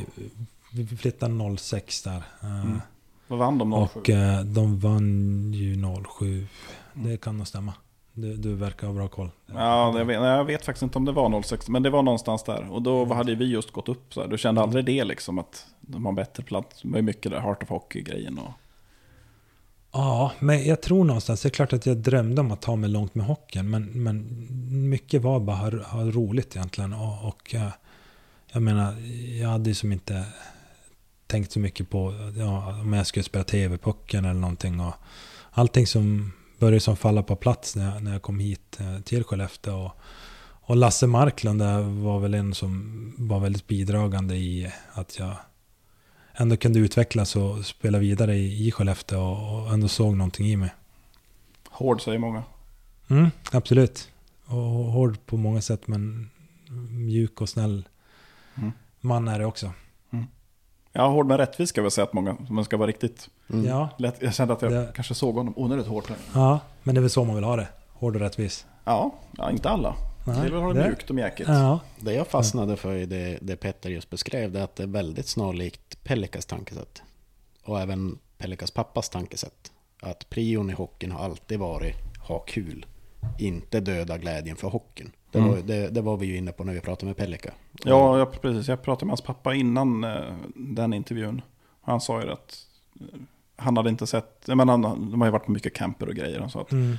vi 0.71 0.87
flyttade 0.97 1.57
06 1.57 2.01
där. 2.03 2.23
eh, 2.41 2.61
Mm. 2.61 2.81
Vad 3.27 3.39
vann 3.39 3.57
de 3.57 3.87
07? 3.93 3.99
Och 3.99 4.09
eh, 4.09 4.41
de 4.43 4.79
vann 4.79 5.53
ju 5.53 5.83
07. 6.19 6.47
Det 6.93 7.21
kan 7.21 7.37
nog 7.37 7.47
stämma. 7.47 7.73
Du, 8.17 8.35
du 8.37 8.55
verkar 8.55 8.87
ha 8.87 8.93
bra 8.93 9.07
koll. 9.07 9.29
Ja, 9.45 9.97
jag 9.97 10.05
vet, 10.05 10.15
jag 10.15 10.45
vet 10.45 10.65
faktiskt 10.65 10.83
inte 10.83 10.97
om 10.97 11.05
det 11.05 11.11
var 11.11 11.41
06, 11.41 11.69
men 11.69 11.83
det 11.83 11.89
var 11.89 12.03
någonstans 12.03 12.43
där. 12.43 12.71
Och 12.71 12.81
då 12.81 13.13
hade 13.13 13.35
vi 13.35 13.45
just 13.45 13.71
gått 13.71 13.89
upp 13.89 14.13
så 14.13 14.21
här. 14.21 14.27
Du 14.27 14.37
kände 14.37 14.61
aldrig 14.61 14.85
det 14.85 15.03
liksom 15.03 15.39
att 15.39 15.65
de 15.81 16.05
har 16.05 16.13
bättre 16.13 16.43
plats. 16.43 16.81
Det 16.81 16.89
var 16.89 17.01
mycket 17.01 17.31
där 17.31 17.39
Heart 17.39 17.63
of 17.63 17.69
Hockey-grejen 17.69 18.39
och... 18.39 18.51
Ja, 19.91 20.31
men 20.39 20.65
jag 20.65 20.81
tror 20.81 21.03
någonstans, 21.05 21.41
det 21.41 21.47
är 21.47 21.49
klart 21.49 21.73
att 21.73 21.85
jag 21.85 21.97
drömde 21.97 22.41
om 22.41 22.51
att 22.51 22.61
ta 22.61 22.75
mig 22.75 22.89
långt 22.89 23.15
med 23.15 23.25
hockeyn, 23.25 23.69
men, 23.69 24.03
men 24.03 24.47
mycket 24.89 25.21
var 25.21 25.39
bara 25.39 25.55
ha, 25.55 25.83
ha 25.83 26.01
roligt 26.01 26.55
egentligen. 26.55 26.93
Och, 26.93 27.27
och 27.27 27.55
eh, 27.55 27.69
jag 28.51 28.61
menar, 28.61 28.93
jag 29.41 29.49
hade 29.49 29.69
ju 29.69 29.73
som 29.73 29.91
inte 29.91 30.25
tänkt 31.27 31.51
så 31.51 31.59
mycket 31.59 31.89
på 31.89 32.13
ja, 32.37 32.79
om 32.81 32.93
jag 32.93 33.07
skulle 33.07 33.23
spela 33.23 33.43
tv-pucken 33.43 34.25
eller 34.25 34.39
någonting. 34.39 34.79
Och 34.79 34.93
allting 35.51 35.87
som 35.87 36.31
började 36.59 36.79
som 36.79 36.97
falla 36.97 37.23
på 37.23 37.35
plats 37.35 37.75
när 37.75 37.93
jag, 37.93 38.03
när 38.03 38.11
jag 38.11 38.21
kom 38.21 38.39
hit 38.39 38.77
eh, 38.79 38.99
till 38.99 39.23
Skellefteå. 39.23 39.85
Och, 39.85 39.91
och 40.69 40.75
Lasse 40.75 41.07
Marklund 41.07 41.59
där 41.59 41.81
var 41.81 42.19
väl 42.19 42.33
en 42.33 42.53
som 42.53 43.13
var 43.17 43.39
väldigt 43.39 43.67
bidragande 43.67 44.35
i 44.35 44.71
att 44.91 45.19
jag 45.19 45.35
ändå 46.33 46.57
kunde 46.57 46.79
utvecklas 46.79 47.35
och 47.35 47.65
spela 47.65 47.99
vidare 47.99 48.35
i, 48.35 48.67
i 48.67 48.71
Skellefteå 48.71 49.21
och, 49.21 49.63
och 49.63 49.73
ändå 49.73 49.87
såg 49.87 50.15
någonting 50.15 50.47
i 50.47 50.55
mig. 50.55 50.73
Hård 51.69 52.01
säger 52.01 52.19
många. 52.19 52.43
Mm, 53.07 53.29
absolut. 53.51 54.09
Och 54.45 54.57
hård 54.91 55.17
på 55.25 55.37
många 55.37 55.61
sätt 55.61 55.87
men 55.87 56.29
mjuk 56.89 57.41
och 57.41 57.49
snäll 57.49 57.87
Mm. 58.57 58.71
man 59.01 59.27
är 59.27 59.39
det 59.39 59.45
också. 59.45 59.71
Ja, 60.97 61.07
hård 61.07 61.25
men 61.27 61.37
rättvis 61.37 61.69
ska 61.69 61.79
jag 61.79 61.83
väl 61.83 61.91
säga 61.91 62.05
att 62.05 62.13
många, 62.13 62.37
man 62.49 62.65
ska 62.65 62.77
vara 62.77 62.87
riktigt 62.87 63.29
Mm. 63.49 63.65
Ja, 63.65 63.89
lätt. 63.97 64.15
Jag 64.21 64.33
kände 64.33 64.53
att 64.53 64.61
jag 64.61 64.71
Det- 64.71 64.91
kanske 64.95 65.13
såg 65.13 65.35
honom 65.35 65.53
onödigt 65.57 65.87
hårt 65.87 66.11
ja, 66.33 66.59
men 66.83 66.95
det 66.95 66.99
är 66.99 67.01
väl 67.01 67.09
så 67.09 67.23
man 67.23 67.35
vill 67.35 67.43
ha 67.43 67.55
det. 67.55 67.67
Hård 67.93 68.15
och 68.15 68.21
rättvis. 68.21 68.65
Ja, 68.83 69.11
ja 69.37 69.51
inte 69.51 69.69
alla. 69.69 69.95
Nej, 70.27 70.35
det 70.35 70.43
vill 70.43 70.53
ha 70.53 70.73
det 70.73 70.79
det- 70.79 70.85
mjukt 70.87 71.09
och 71.09 71.15
mjäkigt. 71.15 71.49
Ja, 71.49 71.79
Det 71.99 72.13
jag 72.13 72.27
fastnade 72.27 72.75
för 72.77 72.95
i 72.95 73.05
det, 73.05 73.37
det 73.41 73.55
Petter 73.55 73.89
just 73.89 74.09
beskrev, 74.09 74.51
det 74.51 74.59
är 74.59 74.63
att 74.63 74.75
det 74.75 74.83
är 74.83 74.87
väldigt 74.87 75.27
snarlikt 75.27 76.03
Pellikas 76.03 76.45
tankesätt. 76.45 77.01
Och 77.63 77.79
även 77.79 78.17
Pellikas 78.37 78.71
pappas 78.71 79.09
tankesätt. 79.09 79.71
Att 80.01 80.29
prion 80.29 80.69
i 80.69 80.73
hockeyn 80.73 81.11
har 81.11 81.25
alltid 81.25 81.59
varit 81.59 81.95
ha 82.27 82.39
kul. 82.39 82.85
Inte 83.39 83.79
döda 83.79 84.17
glädjen 84.17 84.55
för 84.55 84.67
hockeyn. 84.67 85.11
Det, 85.37 85.43
Mm. 85.43 85.51
var, 85.55 85.61
det, 85.61 85.89
det 85.89 86.01
var 86.01 86.17
vi 86.17 86.25
ju 86.25 86.37
inne 86.37 86.51
på 86.51 86.63
när 86.63 86.73
vi 86.73 86.79
pratade 86.81 87.05
med 87.05 87.17
Pellika. 87.17 87.53
Ja, 87.83 88.17
jag, 88.17 88.41
precis. 88.41 88.67
Jag 88.67 88.81
pratade 88.81 89.05
med 89.05 89.11
hans 89.11 89.21
pappa 89.21 89.53
innan 89.53 90.03
eh, 90.03 90.17
den 90.55 90.93
intervjun. 90.93 91.41
Han 91.81 92.01
sa 92.01 92.21
ju 92.21 92.31
att 92.31 92.57
eh, 92.99 93.05
han 93.55 93.77
hade 93.77 93.89
inte 93.89 94.07
sett, 94.07 94.47
menar, 94.47 94.65
han, 94.77 94.81
de 95.11 95.21
har 95.21 95.27
ju 95.27 95.31
varit 95.31 95.45
på 95.45 95.51
mycket 95.51 95.73
camper 95.73 96.07
och 96.09 96.15
grejer. 96.15 96.39
Han 96.39 96.49
sa 96.49 96.61
att 96.61 96.71
Mm. 96.71 96.97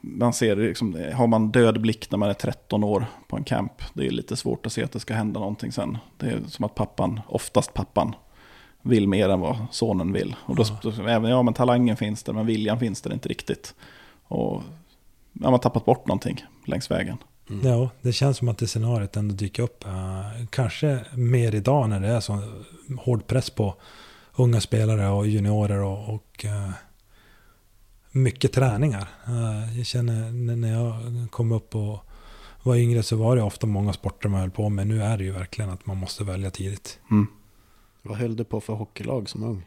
man 0.00 0.32
ser 0.32 0.56
liksom, 0.56 1.04
har 1.14 1.26
man 1.26 1.50
död 1.52 1.80
blick 1.80 2.10
när 2.10 2.18
man 2.18 2.28
är 2.30 2.34
13 2.34 2.84
år 2.84 3.06
på 3.28 3.36
en 3.36 3.44
camp. 3.44 3.72
Det 3.94 4.06
är 4.06 4.10
lite 4.10 4.36
svårt 4.36 4.66
att 4.66 4.72
se 4.72 4.84
att 4.84 4.92
det 4.92 5.00
ska 5.00 5.14
hända 5.14 5.40
någonting 5.40 5.72
sen. 5.72 5.98
Det 6.16 6.26
är 6.26 6.40
som 6.48 6.64
att 6.64 6.74
pappan, 6.74 7.20
oftast 7.28 7.74
pappan, 7.74 8.14
vill 8.82 9.08
mer 9.08 9.28
än 9.28 9.40
vad 9.40 9.56
sonen 9.70 10.12
vill. 10.12 10.36
Och 10.40 10.56
då, 10.56 10.64
även, 11.08 11.30
ja 11.30 11.42
men 11.42 11.54
talangen 11.54 11.96
finns 11.96 12.22
där, 12.22 12.32
men 12.32 12.46
viljan 12.46 12.78
finns 12.78 13.00
där 13.02 13.12
inte 13.12 13.28
riktigt. 13.28 13.74
Och 14.24 14.62
ja, 15.32 15.40
man 15.42 15.52
har 15.52 15.58
tappat 15.58 15.84
bort 15.84 16.06
någonting 16.06 16.44
längs 16.64 16.90
vägen. 16.90 17.16
Mm. 17.50 17.66
Ja, 17.66 17.90
det 18.02 18.12
känns 18.12 18.36
som 18.36 18.48
att 18.48 18.58
det 18.58 18.66
scenariot 18.66 19.16
ändå 19.16 19.34
dyker 19.34 19.62
upp. 19.62 19.84
eh, 19.84 20.46
kanske 20.50 21.04
mer 21.14 21.54
idag 21.54 21.88
när 21.88 22.00
det 22.00 22.08
är 22.08 22.20
så 22.20 22.42
hård 22.98 23.26
press 23.26 23.50
på 23.50 23.74
unga 24.36 24.60
spelare 24.60 25.08
och 25.08 25.26
juniorer 25.26 25.78
och, 25.78 26.14
och 26.14 26.44
eh, 26.44 26.70
mycket 28.10 28.52
träningar. 28.52 29.08
Eh, 29.26 29.78
jag 29.78 29.86
känner 29.86 30.32
när 30.56 30.72
jag 30.72 30.94
kom 31.30 31.52
upp 31.52 31.74
och 31.74 31.98
var 32.62 32.76
yngre 32.76 33.02
så 33.02 33.16
var 33.16 33.36
det 33.36 33.42
ofta 33.42 33.66
många 33.66 33.92
sporter 33.92 34.28
man 34.28 34.40
höll 34.40 34.50
på 34.50 34.68
med. 34.68 34.86
Nu 34.86 35.02
är 35.02 35.18
det 35.18 35.24
ju 35.24 35.32
verkligen 35.32 35.70
att 35.70 35.86
man 35.86 35.96
måste 35.96 36.24
välja 36.24 36.50
tidigt. 36.50 36.98
Mm. 37.10 37.26
Vad 38.02 38.18
höll 38.18 38.36
du 38.36 38.44
på 38.44 38.60
för 38.60 38.72
hockeylag 38.72 39.28
som 39.28 39.42
ung? 39.42 39.66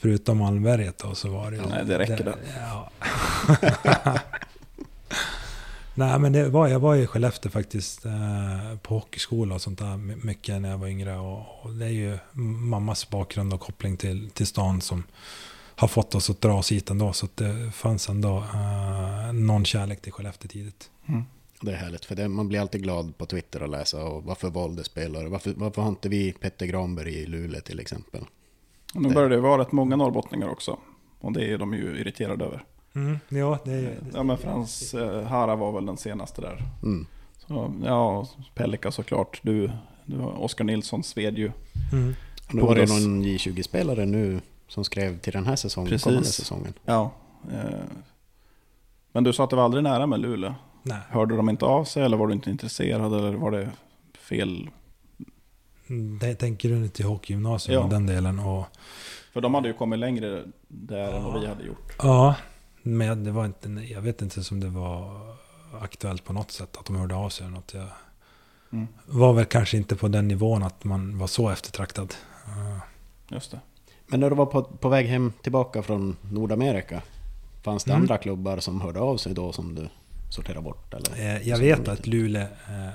Förutom 0.00 0.38
Malmberget 0.38 0.98
då 0.98 1.14
så 1.14 1.28
var 1.28 1.50
det 1.50 1.56
ju... 1.56 1.62
Nej, 1.62 1.84
det 1.84 1.98
räcker 1.98 2.24
det. 2.24 2.36
Ja. 2.60 2.90
Nej 5.94 6.18
men 6.18 6.32
det 6.32 6.48
var, 6.48 6.68
jag 6.68 6.80
var 6.80 6.96
i 6.96 7.06
Skellefteå 7.06 7.50
faktiskt 7.50 8.04
eh, 8.04 8.78
på 8.82 8.94
hockeyskola 8.94 9.54
och 9.54 9.60
sånt 9.60 9.78
där 9.78 9.96
my- 9.96 10.16
mycket 10.16 10.60
när 10.60 10.70
jag 10.70 10.78
var 10.78 10.88
yngre. 10.88 11.18
Och, 11.18 11.64
och 11.64 11.70
det 11.70 11.84
är 11.84 11.90
ju 11.90 12.18
mammas 12.42 13.10
bakgrund 13.10 13.54
och 13.54 13.60
koppling 13.60 13.96
till, 13.96 14.30
till 14.30 14.46
stan 14.46 14.80
som 14.80 15.04
har 15.76 15.88
fått 15.88 16.14
oss 16.14 16.30
att 16.30 16.40
dra 16.40 16.54
oss 16.54 16.72
hit 16.72 16.90
ändå. 16.90 17.12
Så 17.12 17.26
att 17.26 17.36
det 17.36 17.70
fanns 17.72 18.08
ändå 18.08 18.38
eh, 18.38 19.32
någon 19.32 19.64
kärlek 19.64 20.02
till 20.02 20.12
Skellefteå 20.12 20.48
tidigt. 20.48 20.90
Mm. 21.06 21.22
Det 21.60 21.72
är 21.72 21.76
härligt, 21.76 22.04
för 22.04 22.14
det, 22.14 22.28
man 22.28 22.48
blir 22.48 22.60
alltid 22.60 22.82
glad 22.82 23.18
på 23.18 23.26
Twitter 23.26 23.60
att 23.60 23.70
läsa 23.70 24.04
och 24.04 24.24
varför 24.24 24.50
valde 24.50 24.84
spelare. 24.84 25.28
Varför, 25.28 25.54
varför 25.56 25.82
har 25.82 25.88
inte 25.88 26.08
vi 26.08 26.32
Petter 26.32 26.66
Granberg 26.66 27.14
i 27.14 27.26
Luleå 27.26 27.60
till 27.60 27.80
exempel? 27.80 28.24
Och 28.94 29.02
nu 29.02 29.14
börjar 29.14 29.28
det 29.28 29.40
vara 29.40 29.62
rätt 29.62 29.72
många 29.72 29.96
norrbottningar 29.96 30.48
också. 30.48 30.78
Och 31.20 31.32
det 31.32 31.52
är 31.52 31.58
de 31.58 31.74
ju 31.74 32.00
irriterade 32.00 32.44
över. 32.44 32.64
Mm, 32.94 33.18
ja, 33.28 33.58
det 33.64 33.72
är 33.72 33.96
Ja 34.14 34.22
men 34.22 34.38
Frans 34.38 34.94
eh, 34.94 35.22
Hara 35.26 35.56
var 35.56 35.72
väl 35.72 35.86
den 35.86 35.96
senaste 35.96 36.40
där. 36.40 36.62
Mm. 36.82 37.06
Så, 37.46 37.72
ja, 37.84 38.26
Pellika 38.54 38.90
såklart. 38.90 39.40
Du, 39.42 39.70
du 40.04 40.18
Oskar 40.20 40.64
Nilsson 40.64 41.02
sved 41.02 41.38
ju. 41.38 41.50
Mm. 41.92 42.14
Nu 42.52 42.62
var 42.62 42.74
det 42.74 42.86
någon 42.88 43.24
J20-spelare 43.24 44.06
nu 44.06 44.40
som 44.68 44.84
skrev 44.84 45.18
till 45.18 45.32
den 45.32 45.46
här 45.46 45.56
säsongen, 45.56 45.90
Precis. 45.90 46.04
kommande 46.04 46.28
säsongen. 46.28 46.72
Ja. 46.84 47.10
Eh, 47.52 47.80
men 49.12 49.24
du 49.24 49.32
sa 49.32 49.44
att 49.44 49.50
det 49.50 49.56
var 49.56 49.64
aldrig 49.64 49.84
nära 49.84 50.06
med 50.06 50.20
Luleå. 50.20 50.54
Nej, 50.82 50.98
Hörde 51.08 51.36
de 51.36 51.48
inte 51.48 51.64
av 51.64 51.84
sig 51.84 52.02
eller 52.04 52.16
var 52.16 52.26
du 52.26 52.32
inte 52.34 52.50
intresserad 52.50 53.12
eller 53.14 53.32
var 53.32 53.50
det 53.50 53.70
fel? 54.18 54.70
Det 56.20 56.34
tänker 56.34 56.68
du 56.68 56.88
till 56.88 57.04
hockeygymnasium 57.04 57.80
Ja. 57.82 57.88
den 57.88 58.06
delen. 58.06 58.38
Och, 58.38 58.66
För 59.32 59.40
de 59.40 59.54
hade 59.54 59.68
ju 59.68 59.74
kommit 59.74 59.98
längre 59.98 60.42
där 60.68 61.12
än 61.12 61.24
vad 61.24 61.40
vi 61.40 61.46
hade 61.46 61.64
gjort. 61.64 61.92
Ja, 61.98 62.34
men 62.86 63.24
det 63.24 63.30
var 63.30 63.44
inte, 63.46 63.68
jag 63.68 64.00
vet 64.00 64.22
inte 64.22 64.40
om 64.50 64.60
det 64.60 64.68
var 64.68 65.20
aktuellt 65.80 66.24
på 66.24 66.32
något 66.32 66.50
sätt 66.50 66.76
att 66.76 66.84
de 66.86 66.96
hörde 66.96 67.14
av 67.14 67.28
sig 67.30 67.46
eller 67.46 67.54
något. 67.56 67.74
Jag 67.74 67.86
Mm. 68.72 68.86
var 69.06 69.32
väl 69.32 69.44
kanske 69.44 69.76
inte 69.76 69.96
på 69.96 70.08
den 70.08 70.28
nivån 70.28 70.62
att 70.62 70.84
man 70.84 71.18
var 71.18 71.26
så 71.26 71.50
eftertraktad. 71.50 72.14
Just 73.28 73.50
det. 73.50 73.60
Men 74.06 74.20
när 74.20 74.30
du 74.30 74.36
var 74.36 74.46
på, 74.46 74.62
på 74.64 74.88
väg 74.88 75.06
hem 75.06 75.32
tillbaka 75.42 75.82
från 75.82 76.16
Nordamerika, 76.32 77.02
fanns 77.62 77.84
det 77.84 77.90
Mm. 77.90 78.02
andra 78.02 78.18
klubbar 78.18 78.58
som 78.58 78.80
hörde 78.80 79.00
av 79.00 79.16
sig 79.16 79.34
då 79.34 79.52
som 79.52 79.74
du 79.74 79.88
sorterade 80.30 80.60
bort? 80.62 80.94
Eller? 80.94 81.36
eh, 81.36 81.48
jag 81.48 81.58
vet 81.58 81.88
att 81.88 82.06
Luleå 82.06 82.42
eh, 82.42 82.88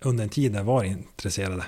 under 0.00 0.24
en 0.24 0.30
tid 0.30 0.52
där 0.52 0.62
var 0.62 0.84
intresserade. 0.84 1.64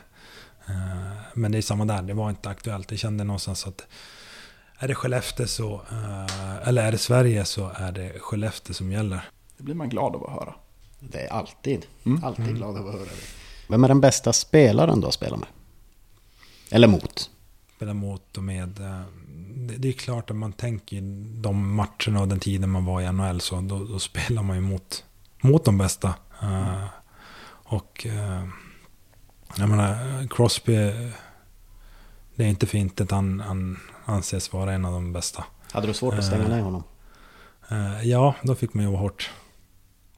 Eh, 0.69 1.13
men 1.35 1.53
det 1.53 1.59
är 1.59 1.63
samma 1.63 1.85
där, 1.85 2.03
det 2.03 2.15
var 2.15 2.31
inte 2.31 2.49
aktuellt. 2.51 2.91
Jag 2.91 3.01
kände 3.01 3.25
någonstans 3.25 3.67
att 3.67 3.87
är 4.83 4.89
det 4.89 4.95
Skellefteå 4.95 5.47
så, 5.47 5.75
eh, 5.91 6.69
eller 6.69 6.83
är 6.87 6.93
det 6.93 6.99
Sverige 6.99 7.45
så 7.45 7.71
är 7.75 7.93
det 7.93 8.13
Skellefteå 8.21 8.75
som 8.75 8.93
gäller. 8.93 9.21
Det 9.57 9.63
blir 9.65 9.75
man 9.75 9.89
glad 9.89 10.15
av 10.17 10.25
att 10.27 10.33
höra. 10.33 10.55
Det 11.01 11.21
är 11.21 11.33
alltid, 11.33 11.87
Mm. 12.07 12.25
alltid 12.25 12.45
Mm. 12.45 12.57
glad 12.57 12.77
över 12.77 12.89
att 12.89 12.95
höra 12.95 13.05
det. 13.05 13.27
Vem 13.69 13.85
är 13.85 13.89
den 13.89 14.01
bästa 14.01 14.33
spelaren 14.33 15.01
du 15.01 15.07
har 15.07 15.13
spelat 15.13 15.39
med? 15.41 15.49
Eller 16.71 16.89
mot? 16.89 17.31
spela 17.77 17.95
mot 17.95 18.37
och 18.37 18.43
med. 18.45 18.81
eh, 18.81 19.03
Det 19.79 19.89
är 19.89 19.93
klart 19.93 20.31
att 20.31 20.37
man 20.37 20.53
tänker 20.53 21.01
de 21.43 21.75
matcherna 21.75 22.21
och 22.21 22.29
den 22.29 22.41
tiden 22.41 22.71
man 22.71 22.85
var 22.85 23.01
i 23.01 23.13
NHL 23.13 23.41
så 23.41 23.61
då, 23.61 23.85
då 23.85 23.99
spelar 23.99 24.43
man 24.43 24.57
ju 24.57 24.63
mot, 24.63 25.05
mot 25.41 25.65
de 25.65 25.79
bästa. 25.79 26.15
Eh, 26.43 26.85
och 27.47 28.07
eh, 28.07 28.45
jag 29.57 29.69
menar 29.69 30.27
Crosby, 30.29 30.77
det 32.43 32.47
är 32.47 32.51
inte 32.51 32.67
fint 32.67 33.01
att 33.01 33.11
han, 33.11 33.41
han 33.41 33.79
anses 34.05 34.53
vara 34.53 34.73
en 34.73 34.85
av 34.85 34.93
de 34.93 35.13
bästa. 35.13 35.45
Hade 35.73 35.87
du 35.87 35.95
svårt 35.95 36.15
att 36.15 36.25
stänga 36.25 36.43
Eh. 36.43 36.49
ner 36.51 36.61
honom? 36.63 36.83
Eh, 37.71 38.03
Ja, 38.09 38.35
då 38.43 38.55
fick 38.55 38.75
man 38.75 38.85
jobba 38.85 38.99
hårt. 38.99 39.31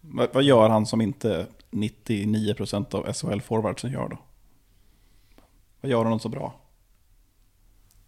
Vad, 0.00 0.28
vad 0.34 0.42
gör 0.42 0.68
han 0.68 0.86
som 0.86 1.00
inte 1.00 1.46
99% 1.70 2.94
av 2.94 3.06
SHL-forwardsen 3.06 3.92
gör 3.92 4.08
då? 4.08 4.18
Vad 5.80 5.90
gör 5.90 6.04
honom 6.04 6.20
så 6.20 6.28
bra? 6.28 6.54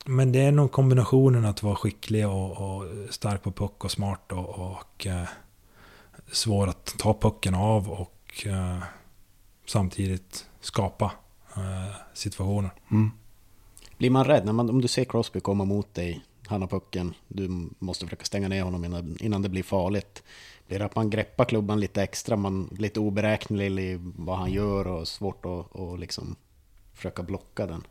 Men 0.04 0.32
det 0.32 0.40
är 0.40 0.52
nog 0.52 0.72
kombinationen 0.72 1.44
att 1.44 1.62
vara 1.62 1.76
skicklig 1.76 2.28
och, 2.28 2.50
och 2.76 2.84
stark 3.10 3.42
på 3.42 3.52
puck 3.52 3.84
och 3.84 3.90
smart 3.90 4.32
och, 4.32 4.48
och 4.48 5.06
eh, 5.06 5.28
svår 6.32 6.66
att 6.68 6.94
ta 6.98 7.14
pucken 7.14 7.54
av 7.54 7.90
och 7.90 8.46
eh, 8.46 8.78
samtidigt 9.66 10.46
skapa 10.60 11.12
eh, 11.56 11.94
situationer. 12.14 12.70
Mm. 12.90 13.10
Blir 13.98 14.10
man 14.10 14.24
rädd 14.24 14.44
när 14.44 14.52
man, 14.52 14.70
om 14.70 14.80
du 14.80 14.88
ser 14.88 15.04
Crosby 15.04 15.40
komma 15.40 15.64
mot 15.64 15.94
dig, 15.94 16.20
han 16.46 16.60
har 16.60 16.68
pucken, 16.68 17.14
du 17.28 17.68
måste 17.78 18.04
försöka 18.06 18.24
stänga 18.24 18.48
ner 18.48 18.62
honom 18.62 18.84
innan, 18.84 19.16
innan 19.20 19.42
det 19.42 19.48
blir 19.48 19.62
farligt. 19.62 20.22
Blir 20.68 20.78
det 20.78 20.84
att 20.84 20.94
man 20.96 21.10
greppar 21.10 21.44
klubban 21.44 21.80
lite 21.80 22.02
extra, 22.02 22.36
man 22.36 22.76
lite 22.78 23.00
oberäknelig 23.00 23.84
i 23.84 23.98
vad 24.00 24.38
han 24.38 24.52
gör 24.52 24.86
och 24.86 25.08
svårt 25.08 25.44
att 25.46 25.66
och 25.72 25.98
liksom 25.98 26.36
försöka 26.94 27.22
blocka 27.22 27.66
den? 27.66 27.82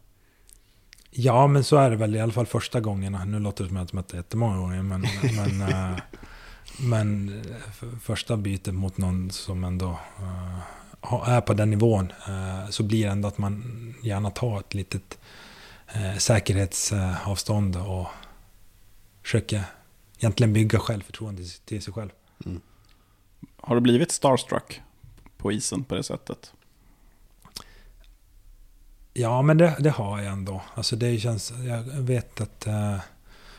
Ja, 1.12 1.48
men 1.48 1.64
så 1.64 1.76
är 1.78 1.90
det 1.90 1.96
väl 1.96 2.16
i 2.16 2.20
alla 2.20 2.32
fall 2.32 2.46
första 2.46 2.80
gångerna. 2.80 3.26
Nu 3.26 3.40
låter 3.40 3.64
det 3.64 3.68
som 3.68 3.78
att 3.78 3.90
jag 3.90 3.96
mött 3.96 4.08
det 4.08 4.18
jättemånga 4.18 4.58
gånger, 4.58 4.82
men, 4.82 5.02
men, 5.36 5.62
eh, 5.70 5.98
men 6.80 7.42
för- 7.74 8.00
första 8.00 8.38
bytet 8.38 8.74
mot 8.74 8.98
någon 8.98 9.32
som 9.32 9.64
ändå 9.64 10.00
eh, 11.02 11.30
är 11.30 11.42
på 11.42 11.54
den 11.54 11.70
nivån 11.70 12.14
eh, 12.28 12.70
så 12.70 12.84
blir 12.84 13.06
det 13.06 13.12
ändå 13.12 13.28
att 13.28 13.38
man 13.38 13.64
gärna 14.02 14.30
tar 14.30 14.60
ett 14.60 14.74
litet 14.74 15.18
eh, 15.94 16.18
säkerhetsavstånd 16.18 17.76
och 17.76 18.08
försöker 19.24 19.64
egentligen 20.18 20.54
bygga 20.54 20.80
självförtroende 20.80 21.44
till- 21.66 21.82
sig 21.82 21.94
själv. 21.94 22.10
Mm. 22.46 22.62
Har 23.58 23.76
du 23.76 23.82
blivit 23.82 24.12
starstruck 24.12 24.82
på 25.38 25.52
isen 25.52 25.84
på 25.84 25.96
det 25.96 26.04
sättet? 26.04 26.52
Ja, 29.14 29.42
men 29.42 29.58
det, 29.58 29.76
det 29.80 29.90
har 29.90 30.22
jag 30.22 30.34
ändå. 30.34 30.62
Alltså 30.76 30.96
det 30.96 31.18
känns, 31.20 31.54
jag 31.68 31.82
vet 31.84 32.42
att... 32.42 32.68
Äh, 32.68 32.98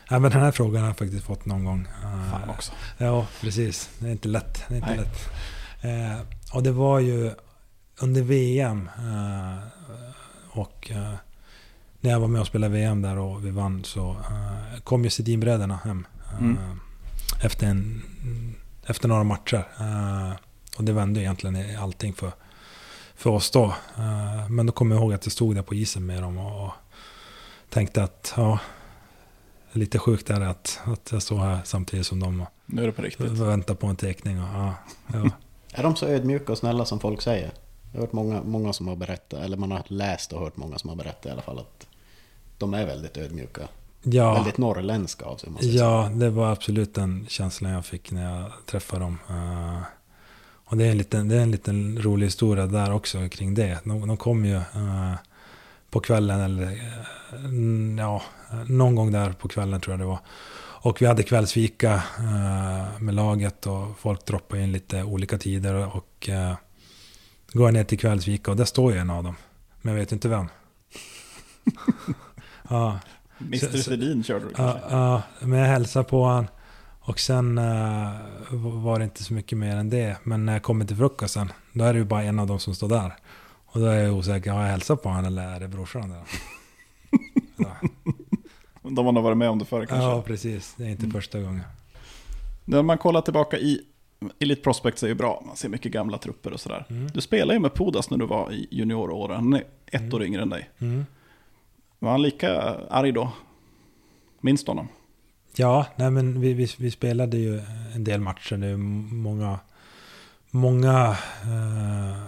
även 0.09 0.31
den 0.31 0.41
här 0.41 0.51
frågan 0.51 0.81
har 0.81 0.89
jag 0.89 0.97
faktiskt 0.97 1.25
fått 1.25 1.45
någon 1.45 1.65
gång. 1.65 1.87
Eh, 2.03 2.31
Fan 2.31 2.49
också. 2.49 2.71
Ja, 2.97 3.27
precis. 3.41 3.89
Det 3.99 4.07
är 4.07 4.11
inte 4.11 4.27
lätt. 4.27 4.63
Det 4.67 4.73
är 4.73 4.77
inte 4.77 4.89
Nej. 4.89 4.97
lätt. 4.97 5.29
Eh, 5.83 6.55
och 6.55 6.63
det 6.63 6.71
var 6.71 6.99
ju 6.99 7.31
under 8.01 8.21
VM. 8.21 8.89
Eh, 8.97 9.57
och 10.59 10.91
eh, 10.91 11.13
när 12.01 12.11
jag 12.11 12.19
var 12.19 12.27
med 12.27 12.41
och 12.41 12.47
spelade 12.47 12.73
VM 12.73 13.01
där 13.01 13.17
och 13.17 13.45
vi 13.45 13.49
vann 13.51 13.83
så 13.83 14.09
eh, 14.11 14.79
kom 14.83 15.03
ju 15.03 15.09
Sedinbröderna 15.09 15.75
hem. 15.83 16.07
Eh, 16.31 16.39
Mm. 16.39 16.57
efter, 17.43 17.67
en, 17.67 18.01
efter 18.85 19.07
några 19.07 19.23
matcher. 19.23 19.67
Eh, 19.79 20.31
och 20.77 20.83
det 20.83 20.93
vände 20.93 21.19
egentligen 21.21 21.55
i 21.55 21.75
allting 21.75 22.13
för, 22.13 22.31
för 23.15 23.29
oss 23.29 23.51
då. 23.51 23.73
Men 24.49 24.65
då 24.65 24.71
kommer 24.71 24.95
jag 24.95 25.01
ihåg 25.03 25.13
att 25.13 25.25
jag 25.25 25.31
stod 25.33 25.55
där 25.55 25.61
på 25.61 25.75
isen 25.75 26.05
med 26.05 26.23
dem 26.23 26.37
och, 26.37 26.65
och 26.65 26.71
tänkte 27.69 28.03
att 28.03 28.33
ja, 28.37 28.59
lite 29.71 29.99
sjukt 29.99 30.29
är 30.29 30.39
det 30.39 30.49
att, 30.49 30.79
att 30.85 31.11
jag 31.11 31.21
står 31.21 31.37
här 31.37 31.59
samtidigt 31.63 32.05
som 32.07 32.19
de 32.19 32.41
och 32.41 32.47
Nu 32.65 32.81
är 32.81 32.85
det 32.85 32.91
på 32.91 33.01
riktigt. 33.01 33.27
väntar 33.31 33.75
på 33.75 33.87
en 33.87 33.95
teckning. 33.95 34.41
Och, 34.41 34.47
ja, 34.53 34.73
ja. 35.13 35.29
Är 35.73 35.83
de 35.83 35.95
så 35.95 36.05
ödmjuka 36.07 36.51
och 36.51 36.57
snälla 36.57 36.85
som 36.85 36.99
folk 36.99 37.21
säger? 37.21 37.51
Jag 37.97 38.01
har 38.01 38.07
hört 38.07 38.13
många, 38.13 38.43
många 38.43 38.73
som 38.73 38.87
har 38.87 38.95
berättat, 38.95 39.39
eller 39.39 39.57
man 39.57 39.71
har 39.71 39.83
läst 39.87 40.33
och 40.33 40.39
hört 40.39 40.57
många 40.57 40.77
som 40.77 40.89
har 40.89 40.97
berättat 40.97 41.25
i 41.25 41.29
alla 41.29 41.41
fall 41.41 41.59
att 41.59 41.87
de 42.57 42.73
är 42.73 42.85
väldigt 42.85 43.17
ödmjuka. 43.17 43.67
Ja, 44.03 44.33
Väldigt 44.33 44.57
norrländska 44.57 45.25
av 45.25 45.37
sig 45.37 45.75
ja, 45.75 46.09
det 46.13 46.29
var 46.29 46.51
absolut 46.51 46.95
den 46.95 47.25
känslan 47.29 47.71
jag 47.71 47.85
fick 47.85 48.11
när 48.11 48.33
jag 48.33 48.51
träffade 48.65 49.01
dem. 49.01 49.17
Eh, 49.29 49.81
och 50.65 50.77
det 50.77 50.85
är, 50.85 50.91
en 50.91 50.97
liten, 50.97 51.27
det 51.27 51.35
är 51.35 51.41
en 51.41 51.51
liten 51.51 52.01
rolig 52.01 52.27
historia 52.27 52.65
där 52.65 52.93
också 52.93 53.29
kring 53.29 53.53
det. 53.53 53.79
De, 53.83 54.07
de 54.07 54.17
kom 54.17 54.45
ju 54.45 54.55
eh, 54.55 55.13
på 55.89 55.99
kvällen, 55.99 56.39
eller 56.39 56.81
mm, 57.35 57.97
ja, 57.97 58.21
någon 58.67 58.95
gång 58.95 59.11
där 59.11 59.31
på 59.31 59.47
kvällen 59.47 59.81
tror 59.81 59.93
jag 59.93 59.99
det 59.99 60.05
var. 60.05 60.19
Och 60.81 61.01
vi 61.01 61.05
hade 61.05 61.23
kvällsfika 61.23 62.03
med 62.99 63.15
laget 63.15 63.67
och 63.67 63.99
folk 63.99 64.25
droppade 64.25 64.63
in 64.63 64.71
lite 64.71 65.03
olika 65.03 65.37
tider. 65.37 65.95
Och 65.95 66.29
går 67.57 67.67
jag 67.67 67.73
ner 67.73 67.83
till 67.83 67.99
kvällsfika 67.99 68.51
och 68.51 68.57
där 68.57 68.65
står 68.65 68.93
ju 68.93 68.97
en 68.97 69.09
av 69.09 69.23
dem. 69.23 69.35
Men 69.81 69.93
jag 69.93 69.99
vet 69.99 70.11
inte 70.11 70.29
vem. 70.29 70.45
ja, 72.69 72.99
Mr 73.39 73.77
Sedin 73.77 74.23
körde 74.23 74.45
du 74.45 74.53
kanske? 74.53 74.79
ja, 74.89 75.21
men 75.39 75.59
jag 75.59 75.67
hälsade 75.67 76.05
på 76.05 76.25
han. 76.25 76.47
Och 76.99 77.19
sen 77.19 77.57
eh, 77.57 78.11
var 78.51 78.99
det 78.99 79.05
inte 79.05 79.23
så 79.23 79.33
mycket 79.33 79.57
mer 79.57 79.75
än 79.75 79.89
det. 79.89 80.17
Men 80.23 80.45
när 80.45 80.53
jag 80.53 80.63
kommer 80.63 80.85
till 80.85 80.97
frukosten, 80.97 81.51
då 81.73 81.83
är 81.83 81.93
det 81.93 81.99
ju 81.99 82.05
bara 82.05 82.23
en 82.23 82.39
av 82.39 82.47
dem 82.47 82.59
som 82.59 82.75
står 82.75 82.89
där. 82.89 83.13
Och 83.65 83.79
då 83.79 83.85
är 83.85 84.03
jag 84.03 84.13
osäker, 84.13 84.51
har 84.51 84.61
jag 84.61 84.69
hälsat 84.69 85.03
på 85.03 85.09
honom 85.09 85.25
eller 85.25 85.47
är 85.47 85.59
det 85.59 85.67
brorsan 85.67 86.09
där? 86.09 86.23
ja. 87.57 87.77
De 88.81 89.05
har 89.05 89.11
nog 89.11 89.23
varit 89.23 89.37
med 89.37 89.49
om 89.49 89.59
det 89.59 89.65
förr 89.65 89.85
kanske. 89.85 90.07
ja, 90.07 90.21
precis. 90.21 90.73
Det 90.77 90.83
är 90.83 90.89
inte 90.89 91.07
första 91.07 91.39
gången. 91.39 91.63
När 92.65 92.81
man 92.81 92.97
kollar 92.97 93.21
tillbaka 93.21 93.57
i 93.57 93.81
Elite 94.39 94.61
Prospects 94.61 95.03
är 95.03 95.07
ju 95.07 95.15
bra, 95.15 95.43
man 95.47 95.55
ser 95.55 95.69
mycket 95.69 95.91
gamla 95.91 96.17
trupper 96.17 96.53
och 96.53 96.59
sådär. 96.59 96.85
Mm. 96.89 97.07
Du 97.13 97.21
spelade 97.21 97.53
ju 97.53 97.59
med 97.59 97.73
Pudas 97.73 98.09
när 98.09 98.17
du 98.17 98.25
var 98.25 98.51
i 98.51 98.67
junioråren, 98.71 99.35
han 99.35 99.53
är 99.53 99.63
ett 99.85 100.13
år 100.13 100.23
yngre 100.23 100.41
än 100.41 100.49
dig. 100.49 100.69
Mm. 100.77 101.05
Var 101.99 102.11
han 102.11 102.21
lika 102.21 102.61
arg 102.89 103.11
då? 103.11 103.31
Minns 104.41 104.63
du 104.63 104.71
honom? 104.71 104.87
Ja, 105.55 105.85
nej 105.95 106.11
men 106.11 106.41
vi, 106.41 106.53
vi, 106.53 106.67
vi 106.77 106.91
spelade 106.91 107.37
ju 107.37 107.61
en 107.95 108.03
del 108.03 108.21
matcher. 108.21 108.63
Är 108.63 108.77
många, 108.77 109.59
många 110.51 111.17
eh, 111.43 112.23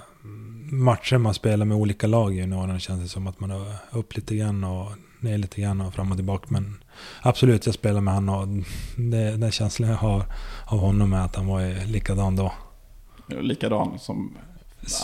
matcher 0.71 1.17
man 1.17 1.33
spelar 1.33 1.65
med 1.65 1.77
olika 1.77 2.07
lag 2.07 2.33
i 2.33 2.37
junioren. 2.37 2.79
känns 2.79 3.01
det 3.01 3.07
som 3.07 3.27
att 3.27 3.39
man 3.39 3.51
är 3.51 3.75
upp 3.91 4.15
lite 4.15 4.35
grann 4.35 4.63
och 4.63 4.91
ner 5.19 5.37
lite 5.37 5.61
grann 5.61 5.81
och 5.81 5.93
fram 5.93 6.11
och 6.11 6.17
tillbaka. 6.17 6.45
Men 6.49 6.83
absolut, 7.21 7.65
jag 7.65 7.75
spelar 7.75 8.01
med 8.01 8.13
honom 8.13 8.35
och 8.35 8.47
det, 9.01 9.37
den 9.37 9.51
känslan 9.51 9.89
jag 9.89 9.97
har 9.97 10.23
av 10.65 10.79
honom 10.79 11.13
är 11.13 11.21
att 11.21 11.35
han 11.35 11.47
var 11.47 11.85
likadan 11.85 12.35
då. 12.35 12.53
Likadan 13.27 13.99
som 13.99 14.37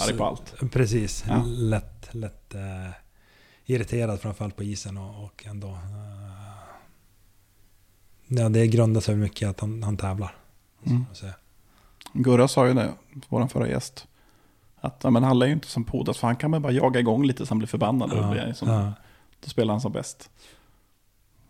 arg 0.08 0.18
på 0.18 0.26
allt. 0.26 0.54
Precis, 0.72 1.26
Ja. 1.28 1.44
lätt, 1.46 2.08
lätt 2.12 2.56
eh, 2.56 2.92
irriterad 3.66 4.20
framförallt 4.22 4.56
på 4.56 4.64
isen 4.64 4.98
och, 4.98 5.24
och 5.24 5.46
ändå... 5.46 5.68
Eh, 5.68 6.56
ja, 8.28 8.50
det 8.50 8.68
grundar 8.68 9.02
sig 9.02 9.16
mycket 9.16 9.50
att 9.50 9.60
han, 9.60 9.84
han 9.84 9.98
tävlar. 9.98 10.36
Mm. 10.86 11.06
Så, 11.14 11.26
Gurra 12.14 12.48
sa 12.48 12.68
ju 12.68 12.74
det, 12.74 12.94
vår 13.30 13.48
förra 13.48 13.68
gäst. 13.68 14.08
Att 14.82 15.00
ja, 15.04 15.10
men 15.10 15.24
han 15.24 15.42
är 15.42 15.46
ju 15.46 15.54
inte 15.54 15.68
som 15.68 15.84
Pudas, 15.84 16.18
för 16.18 16.28
han 16.28 16.36
kan 16.36 16.52
väl 16.52 16.62
bara 16.62 16.72
jaga 16.72 17.00
igång 17.00 17.26
lite 17.26 17.46
så 17.46 17.52
han 17.52 17.58
blir 17.58 17.68
förbannad. 17.68 18.12
och 18.14 18.32
blir 18.32 18.54
som, 18.54 18.68
ja. 18.70 18.94
Då 19.44 19.50
spelar 19.50 19.74
han 19.74 19.82
som 19.82 19.92
bäst. 19.92 20.30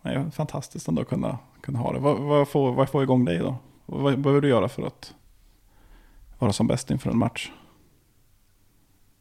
Det 0.05 0.19
är 0.19 0.29
fantastiskt 0.29 0.87
ändå 0.87 1.01
att 1.01 1.07
kunna, 1.07 1.37
kunna 1.61 1.79
ha 1.79 1.93
det. 1.93 1.99
Vad, 1.99 2.19
vad, 2.19 2.47
får, 2.47 2.73
vad 2.73 2.89
får 2.89 3.03
igång 3.03 3.25
dig 3.25 3.37
då? 3.37 3.57
Vad, 3.85 4.19
behöver 4.19 4.41
du 4.41 4.47
göra 4.49 4.69
för 4.69 4.87
att 4.87 5.13
vara 6.39 6.53
som 6.53 6.67
bäst 6.67 6.91
inför 6.91 7.09
en 7.11 7.17
match? 7.17 7.51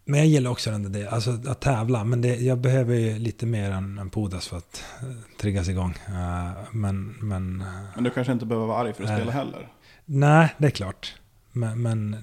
Men 0.04 0.18
jag 0.20 0.26
gillar 0.28 0.50
också 0.50 0.70
den 0.70 0.92
där, 0.92 1.06
alltså 1.06 1.30
att 1.30 1.60
tävla. 1.60 2.04
Men 2.04 2.20
det, 2.20 2.36
jag 2.36 2.58
behöver 2.58 2.94
ju 2.94 3.18
lite 3.18 3.46
mer 3.46 3.70
än, 3.70 3.98
än 3.98 4.10
Pudas 4.10 4.48
för 4.48 4.56
att 4.56 4.84
eh, 5.02 5.36
triggas 5.40 5.68
igång. 5.68 5.94
Eh, 6.06 6.50
men, 6.72 7.16
men... 7.20 7.60
eh, 7.60 7.66
Men 7.94 8.04
du 8.04 8.10
kanske 8.10 8.32
inte 8.32 8.46
behöver 8.46 8.66
vara 8.66 8.78
arg 8.78 8.92
för 8.94 9.02
att 9.02 9.08
Nej. 9.08 9.18
spela 9.18 9.32
heller. 9.32 9.68
Nej, 10.04 10.54
det 10.58 10.66
är 10.66 10.70
klart. 10.70 11.14
Men, 11.52 11.82
men 11.82 12.16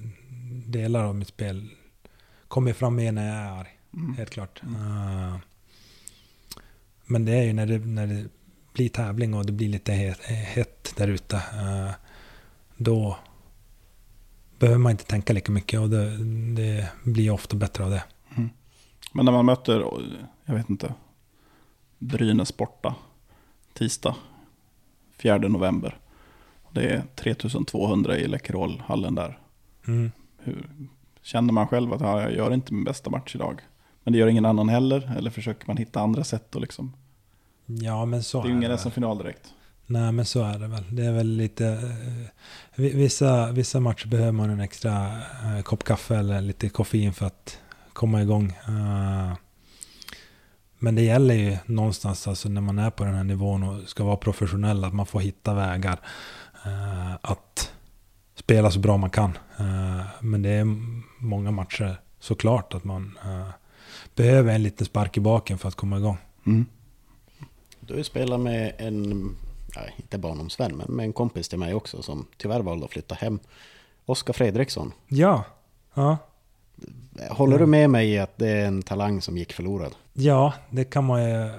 delar 0.66 1.04
av 1.04 1.14
mitt 1.14 1.28
spel 1.28 1.68
kommer 2.48 2.72
fram 2.72 2.94
mer 2.96 3.12
när 3.12 3.26
jag 3.28 3.36
är 3.36 3.60
arg. 3.60 3.78
Mm. 3.94 4.14
Helt 4.16 4.30
klart. 4.30 4.62
Eh, 4.62 5.36
men 7.04 7.24
det 7.24 7.32
är 7.32 7.42
ju 7.42 7.52
när 7.52 7.66
det, 7.66 7.78
när 7.78 8.06
det 8.06 8.24
blir 8.72 8.88
tävling 8.88 9.34
och 9.34 9.46
det 9.46 9.52
blir 9.52 9.68
lite 9.68 9.92
hett, 9.92 10.94
där 10.96 11.08
ute. 11.08 11.36
eh, 11.36 11.90
då 12.76 13.16
behöver 14.58 14.78
man 14.78 14.92
inte 14.92 15.04
tänka 15.04 15.32
lika 15.32 15.52
mycket 15.52 15.80
och 15.80 15.90
det, 15.90 16.16
det 16.54 16.88
blir 17.04 17.30
ofta 17.30 17.56
bättre 17.56 17.84
av 17.84 17.90
det. 17.90 18.02
Men 19.12 19.24
när 19.24 19.32
man 19.32 19.46
möter, 19.46 19.84
jag 20.44 20.54
vet 20.54 20.70
inte, 20.70 20.94
Brynäs 21.98 22.56
borta, 22.56 22.94
tisdag, 23.72 24.16
4 25.16 25.38
november. 25.38 25.98
Det 26.70 26.82
är 26.82 27.02
3200 27.14 28.16
i 28.16 28.28
Läkerolhallen 28.28 29.14
där. 29.14 29.38
Mm. 29.86 30.12
Hur, 30.38 30.68
känner 31.22 31.52
man 31.52 31.68
själv 31.68 31.92
att 31.92 32.00
ja, 32.00 32.22
jag 32.22 32.34
gör 32.34 32.54
inte 32.54 32.74
min 32.74 32.84
bästa 32.84 33.10
match 33.10 33.34
idag? 33.34 33.60
Men 34.04 34.12
det 34.12 34.18
gör 34.18 34.26
ingen 34.26 34.44
annan 34.44 34.68
heller? 34.68 35.12
Eller 35.16 35.30
försöker 35.30 35.66
man 35.66 35.76
hitta 35.76 36.00
andra 36.00 36.24
sätt? 36.24 36.54
Och 36.54 36.60
liksom, 36.60 36.92
Ja, 37.66 38.04
men 38.04 38.22
så 38.22 38.42
det 38.42 38.48
är 38.48 38.50
ju 38.50 38.56
ingen. 38.56 38.78
SM-final 38.78 39.18
direkt. 39.18 39.54
Nej, 39.86 40.12
men 40.12 40.24
så 40.24 40.42
är 40.42 40.58
det 40.58 40.66
väl. 40.68 40.84
Det 40.90 41.04
är 41.04 41.12
väl 41.12 41.26
lite... 41.26 41.66
eh, 41.66 42.26
vi- 42.74 42.94
Vissa, 42.94 43.52
vissa 43.52 43.80
matcher 43.80 44.06
behöver 44.08 44.32
man 44.32 44.50
en 44.50 44.60
extra 44.60 45.06
eh, 45.44 45.62
kopp 45.62 45.84
kaffe 45.84 46.16
eller 46.16 46.40
lite 46.40 46.68
koffein 46.68 47.12
för 47.12 47.26
att 47.26 47.58
komma 47.92 48.22
igång. 48.22 48.46
Eh, 48.68 49.32
men 50.78 50.94
det 50.94 51.02
gäller 51.02 51.34
ju 51.34 51.56
någonstans, 51.66 52.28
alltså 52.28 52.48
när 52.48 52.60
man 52.60 52.78
är 52.78 52.90
på 52.90 53.04
den 53.04 53.14
här 53.14 53.24
nivån 53.24 53.62
och 53.62 53.88
ska 53.88 54.04
vara 54.04 54.16
professionell, 54.16 54.84
att 54.84 54.94
man 54.94 55.06
får 55.06 55.20
hitta 55.20 55.54
vägar 55.54 56.00
att 57.20 57.72
spela 58.34 58.70
så 58.70 58.78
bra 58.78 58.96
man 58.96 59.10
kan. 59.10 59.38
Men 60.20 60.42
det 60.42 60.50
är 60.50 60.66
många 61.18 61.50
matcher 61.50 61.96
såklart 62.20 62.74
att 62.74 62.84
man 62.84 63.18
eh, 63.24 63.48
behöver 64.14 64.54
en 64.54 64.62
liten 64.62 64.86
spark 64.86 65.16
i 65.16 65.20
baken 65.20 65.58
för 65.58 65.68
att 65.68 65.74
komma 65.74 65.96
igång. 65.98 66.16
Mm. 66.46 66.66
Du 67.86 68.04
spelat 68.04 68.40
med 68.40 68.74
en, 68.78 69.10
nej, 69.76 69.94
inte 69.96 70.18
barndomsvän, 70.18 70.76
men 70.76 70.96
med 70.96 71.04
en 71.04 71.12
kompis 71.12 71.48
till 71.48 71.58
mig 71.58 71.74
också 71.74 72.02
som 72.02 72.26
tyvärr 72.36 72.60
valde 72.60 72.84
att 72.84 72.90
flytta 72.90 73.14
hem. 73.14 73.38
Oskar 74.06 74.32
Fredriksson. 74.32 74.92
Ja, 75.08 75.44
ja. 75.94 76.16
Håller 77.30 77.58
du 77.58 77.66
med 77.66 77.90
mig 77.90 78.10
i 78.10 78.18
att 78.18 78.38
det 78.38 78.48
är 78.48 78.66
en 78.66 78.82
talang 78.82 79.22
som 79.22 79.38
gick 79.38 79.52
förlorad? 79.52 79.94
Ja, 80.12 80.54
det 80.70 80.84
kan 80.84 81.04
man 81.04 81.30
ju... 81.30 81.50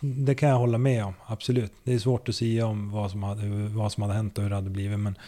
Det 0.00 0.34
kan 0.34 0.48
jag 0.48 0.56
hålla 0.56 0.78
med 0.78 1.04
om, 1.04 1.14
absolut. 1.26 1.72
Det 1.84 1.94
är 1.94 1.98
svårt 1.98 2.28
att 2.28 2.34
säga 2.34 2.66
om 2.66 2.90
vad 2.90 3.10
som 3.10 3.22
hade, 3.22 3.68
vad 3.68 3.92
som 3.92 4.02
hade 4.02 4.14
hänt 4.14 4.38
och 4.38 4.42
hur 4.42 4.50
det 4.50 4.56
hade 4.56 4.70
blivit. 4.70 4.98
Men 4.98 5.18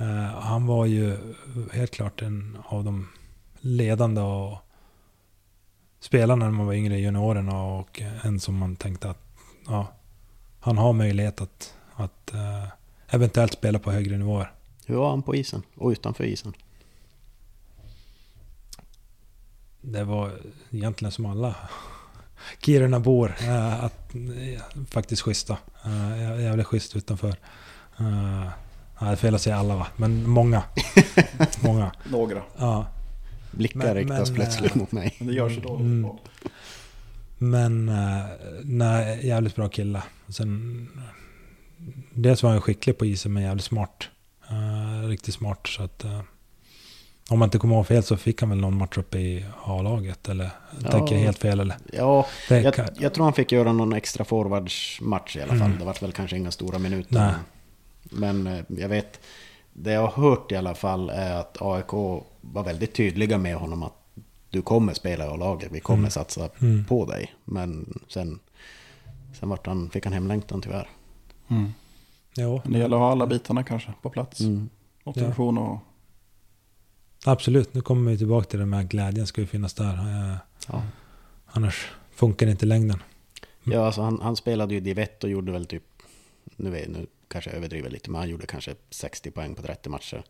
eh, 0.00 0.40
han 0.40 0.66
var 0.66 0.86
ju 0.86 1.16
helt 1.72 1.90
klart 1.90 2.22
en 2.22 2.58
av 2.64 2.84
de 2.84 3.08
ledande 3.60 4.20
och 4.20 4.58
spelarna 6.00 6.44
när 6.44 6.52
man 6.52 6.66
var 6.66 6.74
yngre 6.74 6.98
i 6.98 7.02
juniorerna 7.02 7.62
och 7.62 8.00
en 8.24 8.40
som 8.40 8.56
man 8.58 8.76
tänkte 8.76 9.10
att 9.10 9.18
ja, 9.66 9.92
han 10.60 10.78
har 10.78 10.92
möjlighet 10.92 11.40
att, 11.40 11.74
att 11.94 12.34
eh, 12.34 12.64
eventuellt 13.08 13.52
spela 13.52 13.78
på 13.78 13.90
högre 13.92 14.16
nivåer. 14.16 14.52
Hur 14.86 14.96
var 14.96 15.10
han 15.10 15.22
på 15.22 15.34
isen 15.34 15.62
och 15.76 15.88
utanför 15.90 16.24
isen? 16.24 16.52
Det 19.80 20.04
var 20.04 20.32
egentligen 20.70 21.12
som 21.12 21.26
alla 21.26 21.54
Kiruna-bor. 22.58 23.34
Eh, 23.40 23.84
att, 23.84 24.14
eh, 24.14 24.62
faktiskt 24.90 25.22
schyssta. 25.22 25.58
Jä- 25.82 26.40
jävligt 26.40 26.66
schysst 26.66 26.96
utanför. 26.96 27.34
Ja, 27.96 29.06
det 29.06 29.12
är 29.12 29.16
fel 29.16 29.34
att 29.34 29.42
säga 29.42 29.56
alla 29.56 29.76
va, 29.76 29.86
men 29.96 30.28
många. 30.28 30.62
många. 31.62 31.92
Några. 32.10 32.42
Ja. 32.58 32.86
Blickar 33.50 33.78
Men- 33.78 33.94
riktas 33.94 34.28
men, 34.30 34.36
plötsligt 34.36 34.70
eh, 34.72 34.76
mot 34.78 34.92
mig. 34.92 35.14
Men 35.18 35.26
det 35.28 35.34
görs 35.34 35.56
ju 35.56 35.60
då. 35.60 35.76
Mm. 35.76 36.10
Men 37.38 37.88
eh, 37.88 38.24
nej, 38.64 39.26
jävligt 39.26 39.56
bra 39.56 39.68
kille. 39.68 40.02
Sen, 40.28 40.88
dels 42.14 42.42
var 42.42 42.50
han 42.50 42.60
skicklig 42.60 42.98
på 42.98 43.06
isen 43.06 43.32
men 43.32 43.42
jävligt 43.42 43.64
smart. 43.64 44.08
Eh, 44.50 45.08
riktigt 45.08 45.34
smart. 45.34 45.66
Så 45.66 45.82
att, 45.82 46.04
eh, 46.04 46.20
om 47.28 47.38
man 47.38 47.46
inte 47.46 47.58
kommer 47.58 47.74
ihåg 47.74 47.86
fel 47.86 48.02
så 48.02 48.16
fick 48.16 48.40
han 48.40 48.50
väl 48.50 48.58
någon 48.58 48.76
match 48.76 48.98
uppe 48.98 49.18
i 49.18 49.44
A-laget. 49.64 50.28
Eller 50.28 50.50
Ja. 50.82 50.90
tänker 50.90 51.14
jag 51.14 51.22
helt 51.22 51.38
fel 51.38 51.60
eller? 51.60 51.76
Ja, 51.92 52.26
Det 52.48 52.60
jag, 52.60 52.74
jag 52.98 53.14
tror 53.14 53.24
han 53.24 53.32
fick 53.32 53.52
göra 53.52 53.72
någon 53.72 53.92
extra 53.92 54.24
forwardsmatch 54.24 55.36
i 55.36 55.40
alla 55.40 55.48
fall. 55.52 55.66
Mm. 55.66 55.78
Det 55.78 55.84
var 55.84 55.96
väl 56.00 56.12
kanske 56.12 56.36
inga 56.36 56.50
stora 56.50 56.78
minuter. 56.78 57.14
Nej. 57.14 57.32
Men 58.02 58.64
jag 58.68 58.88
vet, 58.88 59.20
det 59.72 59.92
jag 59.92 60.06
har 60.06 60.22
hört 60.30 60.52
i 60.52 60.56
alla 60.56 60.74
fall 60.74 61.10
är 61.10 61.34
att 61.34 61.56
AIK 61.62 61.92
var 62.40 62.64
väldigt 62.64 62.94
tydliga 62.94 63.38
med 63.38 63.56
honom 63.56 63.82
att 63.82 63.94
du 64.50 64.62
kommer 64.62 64.94
spela 64.94 65.24
i 65.24 65.28
A-laget, 65.28 65.72
vi 65.72 65.80
kommer 65.80 65.98
Mm. 65.98 66.10
satsa 66.10 66.48
Mm. 66.62 66.84
på 66.84 67.06
dig. 67.06 67.34
Men 67.44 68.00
sen, 68.08 68.38
sen 69.40 69.48
vart 69.48 69.66
han, 69.66 69.90
fick 69.90 70.04
han 70.04 70.12
hemlängtan 70.12 70.62
tyvärr. 70.62 70.88
Mm. 71.48 71.72
Men 72.36 72.72
det 72.72 72.78
gäller 72.78 72.96
att 72.96 73.00
ha 73.02 73.10
alla 73.12 73.26
bitarna 73.26 73.62
kanske 73.64 73.92
på 74.02 74.10
plats. 74.10 74.40
Mm. 74.40 74.68
Motivation 75.04 75.58
och... 75.58 75.78
absolut. 77.24 77.74
Nu 77.74 77.80
kommer 77.80 78.10
vi 78.10 78.18
tillbaka 78.18 78.44
till 78.48 78.58
det 78.58 78.66
med 78.66 78.88
glädjen 78.88 79.26
ska 79.26 79.40
ju 79.40 79.46
finnas 79.46 79.74
där. 79.74 79.94
Eh, 79.94 80.36
Ja. 80.68 80.82
annars 81.46 81.90
funkar 82.10 82.46
det 82.46 82.52
inte 82.52 82.66
längden. 82.66 83.02
Ja, 83.64 83.86
alltså 83.86 84.02
han, 84.02 84.20
han 84.22 84.36
spelade 84.36 84.74
ju 84.74 84.80
divett 84.80 85.24
och 85.24 85.30
gjorde 85.30 85.52
väl 85.52 85.66
typ, 85.66 85.82
nu, 86.56 86.70
vet, 86.70 86.88
nu 86.88 87.06
kanske 87.30 87.50
överdriver 87.50 87.90
lite, 87.90 88.10
men 88.10 88.18
han 88.20 88.28
gjorde 88.28 88.46
kanske 88.46 88.74
60 88.90 89.30
poäng 89.30 89.54
på 89.54 89.62
30 89.62 89.88
matcher. 89.88 90.22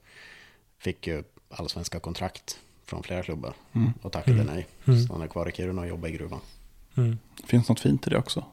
Fick 0.79 1.07
ju 1.07 1.25
allsvenska 1.51 2.01
kontrakt 2.01 2.59
från 2.85 3.03
flera 3.03 3.23
klubbar 3.23 3.55
Mm. 3.73 3.93
och 4.03 4.13
tackade 4.13 4.41
Mm. 4.41 4.55
nej. 4.55 4.67
Mm. 4.87 5.03
Så 5.07 5.13
han 5.13 5.23
är 5.23 5.27
kvar 5.27 5.49
i 5.49 5.53
Kiruna 5.53 5.83
och 5.83 5.89
jobbar 5.89 6.09
i 6.09 6.13
gruvan. 6.13 6.41
Mm. 6.97 7.19
Finns 7.45 7.69
något 7.69 7.81
fint 7.81 8.07
i 8.07 8.11
det 8.11 8.19
också? 8.19 8.45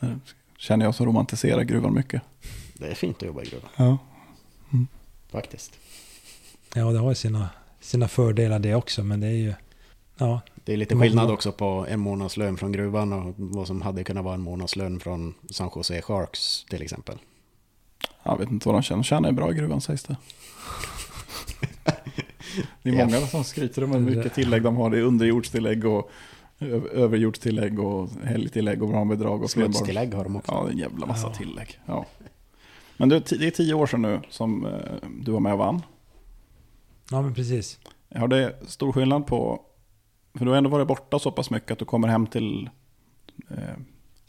Det 0.00 0.18
Känner 0.58 0.84
jag 0.84 0.94
som 0.94 1.06
romantiserar 1.06 1.62
gruvan 1.62 1.94
mycket. 1.94 2.22
Det 2.74 2.86
är 2.86 2.94
fint 2.94 3.16
att 3.16 3.26
jobba 3.26 3.42
i 3.42 3.46
gruvan, 3.46 3.70
Ja. 3.76 3.98
faktiskt. 5.30 5.78
Ja, 6.74 6.90
det 6.92 6.98
har 6.98 7.08
ju 7.08 7.14
sina, 7.14 7.48
sina 7.80 8.08
fördelar 8.08 8.58
det 8.58 8.74
också, 8.74 9.04
men 9.04 9.20
det 9.20 9.26
är 9.26 9.30
ju... 9.32 9.54
Ja, 10.16 10.40
Det 10.64 10.72
är 10.72 10.76
lite 10.76 10.96
skillnad 10.96 11.30
också 11.30 11.52
på 11.52 11.86
en 11.88 12.00
månadslön 12.00 12.56
från 12.56 12.72
gruvan 12.72 13.12
och 13.12 13.34
vad 13.36 13.66
som 13.66 13.82
hade 13.82 14.04
kunnat 14.04 14.24
vara 14.24 14.34
en 14.34 14.40
månadslön 14.40 15.00
från 15.00 15.34
San 15.50 15.70
Jose 15.76 16.02
Sharks 16.02 16.64
till 16.70 16.82
exempel. 16.82 17.18
Jag 18.32 18.38
vet 18.38 18.50
inte 18.50 18.68
vad 18.68 18.74
de 18.74 18.82
känner. 18.82 19.02
Tjänar 19.02 19.28
ju 19.28 19.34
bra 19.34 19.50
i 19.52 19.54
gruvan 19.54 19.80
sägs 19.80 20.02
det. 20.04 20.16
Det 22.82 22.90
är 22.90 22.92
många 23.04 23.20
som 23.26 23.44
skryter 23.44 23.84
om 23.84 23.92
hur 23.92 24.00
mycket 24.00 24.34
tillägg 24.34 24.62
de 24.62 24.76
har. 24.76 24.90
Det 24.90 24.98
är 24.98 25.02
underjordstillägg 25.02 25.84
och 25.84 26.10
överjordstillägg 26.92 27.78
och 27.80 28.10
helgtillägg 28.24 28.82
och 28.82 28.88
barnbidrag 28.88 29.42
och. 29.42 29.50
Smutstillägg 29.50 30.14
har 30.14 30.24
de 30.24 30.36
också. 30.36 30.52
Ja, 30.52 30.66
är 30.66 30.70
en 30.70 30.78
jävla 30.78 31.06
massa 31.06 31.26
Ja. 31.26 31.34
tillägg. 31.34 31.80
Ja. 31.86 32.06
Men 32.96 33.08
du, 33.08 33.18
det 33.20 33.46
är 33.46 33.50
tio 33.50 33.74
år 33.74 33.86
sedan 33.86 34.02
nu 34.02 34.20
som 34.30 34.66
eh, 34.66 34.72
du 35.20 35.32
var 35.32 35.40
med 35.40 35.52
och 35.52 35.58
vann. 35.58 35.82
ja 37.10 37.22
men 37.22 37.34
precis. 37.34 37.78
Har 38.14 38.28
det 38.28 38.56
stor 38.66 38.92
skillnad 38.92 39.26
på... 39.26 39.60
För 40.34 40.44
du 40.44 40.50
har 40.50 40.58
ändå 40.58 40.70
varit 40.70 40.88
borta 40.88 41.18
så 41.18 41.30
pass 41.32 41.50
mycket 41.50 41.70
att 41.70 41.78
du 41.78 41.84
kommer 41.84 42.08
hem 42.08 42.26
till 42.26 42.70
eh, 43.50 43.56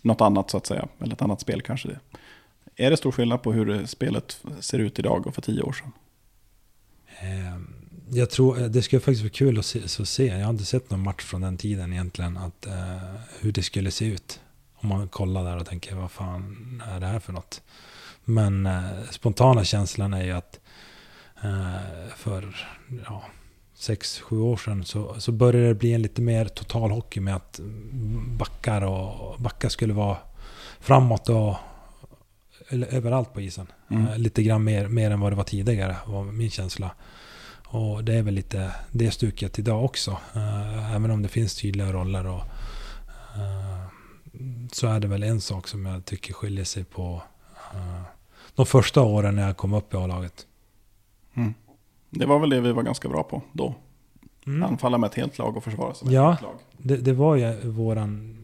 något 0.01 0.21
annat 0.21 0.49
så 0.49 0.57
att 0.57 0.65
säga. 0.65 0.87
Eller 0.99 1.13
ett 1.13 1.21
annat 1.21 1.41
spel 1.41 1.61
kanske 1.61 1.87
det. 1.87 1.99
Är 2.80 2.91
det 2.91 2.97
stor 2.97 3.11
skillnad 3.11 3.43
på 3.43 3.53
hur 3.53 3.86
spelet 3.86 4.41
ser 4.59 4.80
ut 4.80 4.99
idag 4.99 5.27
och 5.27 5.36
för 5.36 5.41
tio 5.41 5.61
år 5.61 5.73
sedan? 5.73 5.91
Ehm, 7.19 7.75
jag 8.09 8.30
tror, 8.30 8.61
eh, 8.61 8.67
det 8.67 8.82
skulle 8.82 8.99
faktiskt 8.99 9.21
vara 9.21 9.30
kul 9.30 9.59
att 9.59 9.65
se, 9.65 9.84
att 9.84 10.07
se. 10.07 10.25
Jag 10.25 10.43
har 10.43 10.49
inte 10.49 10.65
sett 10.65 10.89
någon 10.89 11.03
match 11.03 11.23
från 11.23 11.41
den 11.41 11.57
tiden 11.57 11.93
egentligen. 11.93 12.38
Att, 12.38 12.65
eh, 12.65 12.73
hur 13.39 13.51
det 13.51 13.63
skulle 13.63 13.91
se 13.91 14.05
ut. 14.05 14.39
Om 14.75 14.89
man 14.89 15.07
kollar 15.07 15.43
där 15.43 15.57
och 15.57 15.65
tänker, 15.65 15.95
vad 15.95 16.11
fan 16.11 16.84
är 16.88 16.99
det 16.99 17.05
här 17.05 17.19
för 17.19 17.34
något? 17.34 17.61
Men 18.25 18.65
eh, 18.65 18.89
spontana 19.11 19.63
känslan 19.63 20.13
är 20.13 20.23
ju 20.23 20.32
att 20.32 20.59
eh, 21.43 22.15
för 22.15 22.67
ja, 23.05 23.23
sex, 23.75 24.19
sju 24.19 24.39
år 24.39 24.57
sedan 24.57 24.86
så, 24.86 25.19
så 25.19 25.32
började 25.32 25.67
det 25.67 25.75
bli 25.75 25.93
en 25.93 26.01
lite 26.01 26.21
mer 26.21 26.45
total 26.45 26.91
hockey 26.91 27.19
med 27.19 27.36
att 27.36 27.59
backar 28.38 28.82
och 28.82 29.39
backar 29.41 29.69
skulle 29.69 29.93
vara 29.93 30.17
framåt 30.80 31.30
och 31.30 31.55
överallt 32.72 33.34
på 33.34 33.41
isen. 33.41 33.67
Mm. 33.89 34.07
Eh, 34.07 34.17
Lite 34.17 34.43
grann 34.43 34.63
mer, 34.63 34.88
mer 34.88 35.11
än 35.11 35.20
vad 35.20 35.32
det 35.32 35.36
var 35.36 35.43
tidigare, 35.43 35.95
var 36.07 36.24
min 36.24 36.49
känsla. 36.49 36.91
Och 37.67 38.03
det 38.03 38.13
är 38.13 38.22
väl 38.24 38.34
lite 38.34 38.72
det 38.91 39.11
stuket 39.11 39.59
idag 39.59 39.86
också. 39.86 40.11
Eh, 40.36 40.95
även 40.95 41.11
om 41.11 41.22
det 41.22 41.28
finns 41.30 41.55
tydliga 41.55 41.93
roller. 41.93 42.28
Och, 42.28 42.41
eh, 43.36 43.86
så 44.72 44.88
är 44.88 44.99
det 44.99 45.07
väl 45.07 45.24
en 45.24 45.41
sak 45.41 45.67
som 45.67 45.86
jag 45.86 46.05
tycker 46.05 46.34
skiljer 46.34 46.65
sig 46.65 46.84
på 46.84 47.22
de 48.55 48.65
första 48.65 49.01
åren 49.01 49.36
när 49.36 49.45
jag 49.47 49.57
kom 49.57 49.74
upp 49.74 49.93
i 49.93 49.97
A-laget. 49.97 50.45
Mm. 51.34 51.53
Det 52.09 52.26
var 52.26 52.39
väl 52.39 52.49
det 52.49 52.61
vi 52.61 52.72
var 52.72 52.84
ganska 52.84 53.09
bra 53.09 53.24
på 53.24 53.41
då. 53.53 53.76
Mm. 54.47 54.63
Anfalla 54.63 54.97
med 54.97 55.07
ett 55.07 55.15
helt 55.15 55.38
lag 55.38 55.57
och 55.57 55.63
försvara 55.63 55.93
sig 55.93 56.05
med 56.05 56.13
Ja. 56.15 56.34
ett 56.34 56.39
helt 56.39 56.51
lag. 56.51 56.59
Det, 56.78 56.97
det 56.97 57.13
var 57.13 57.36
ju 57.36 57.70
våran, 57.70 58.38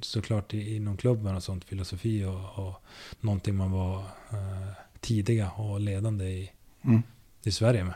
såklart 0.00 0.54
i- 0.54 0.76
inom 0.76 0.96
klubben 0.96 1.36
och 1.36 1.42
sånt, 1.42 1.64
filosofi 1.64 2.24
och, 2.24 2.66
och 2.66 2.74
någonting 3.20 3.54
man 3.56 3.70
var 3.72 3.96
eh, 4.30 4.68
tidiga 5.00 5.50
och 5.50 5.80
ledande 5.80 6.24
i, 6.24 6.50
Mm. 6.84 7.02
i 7.44 7.50
Sverige 7.52 7.84
med. 7.84 7.94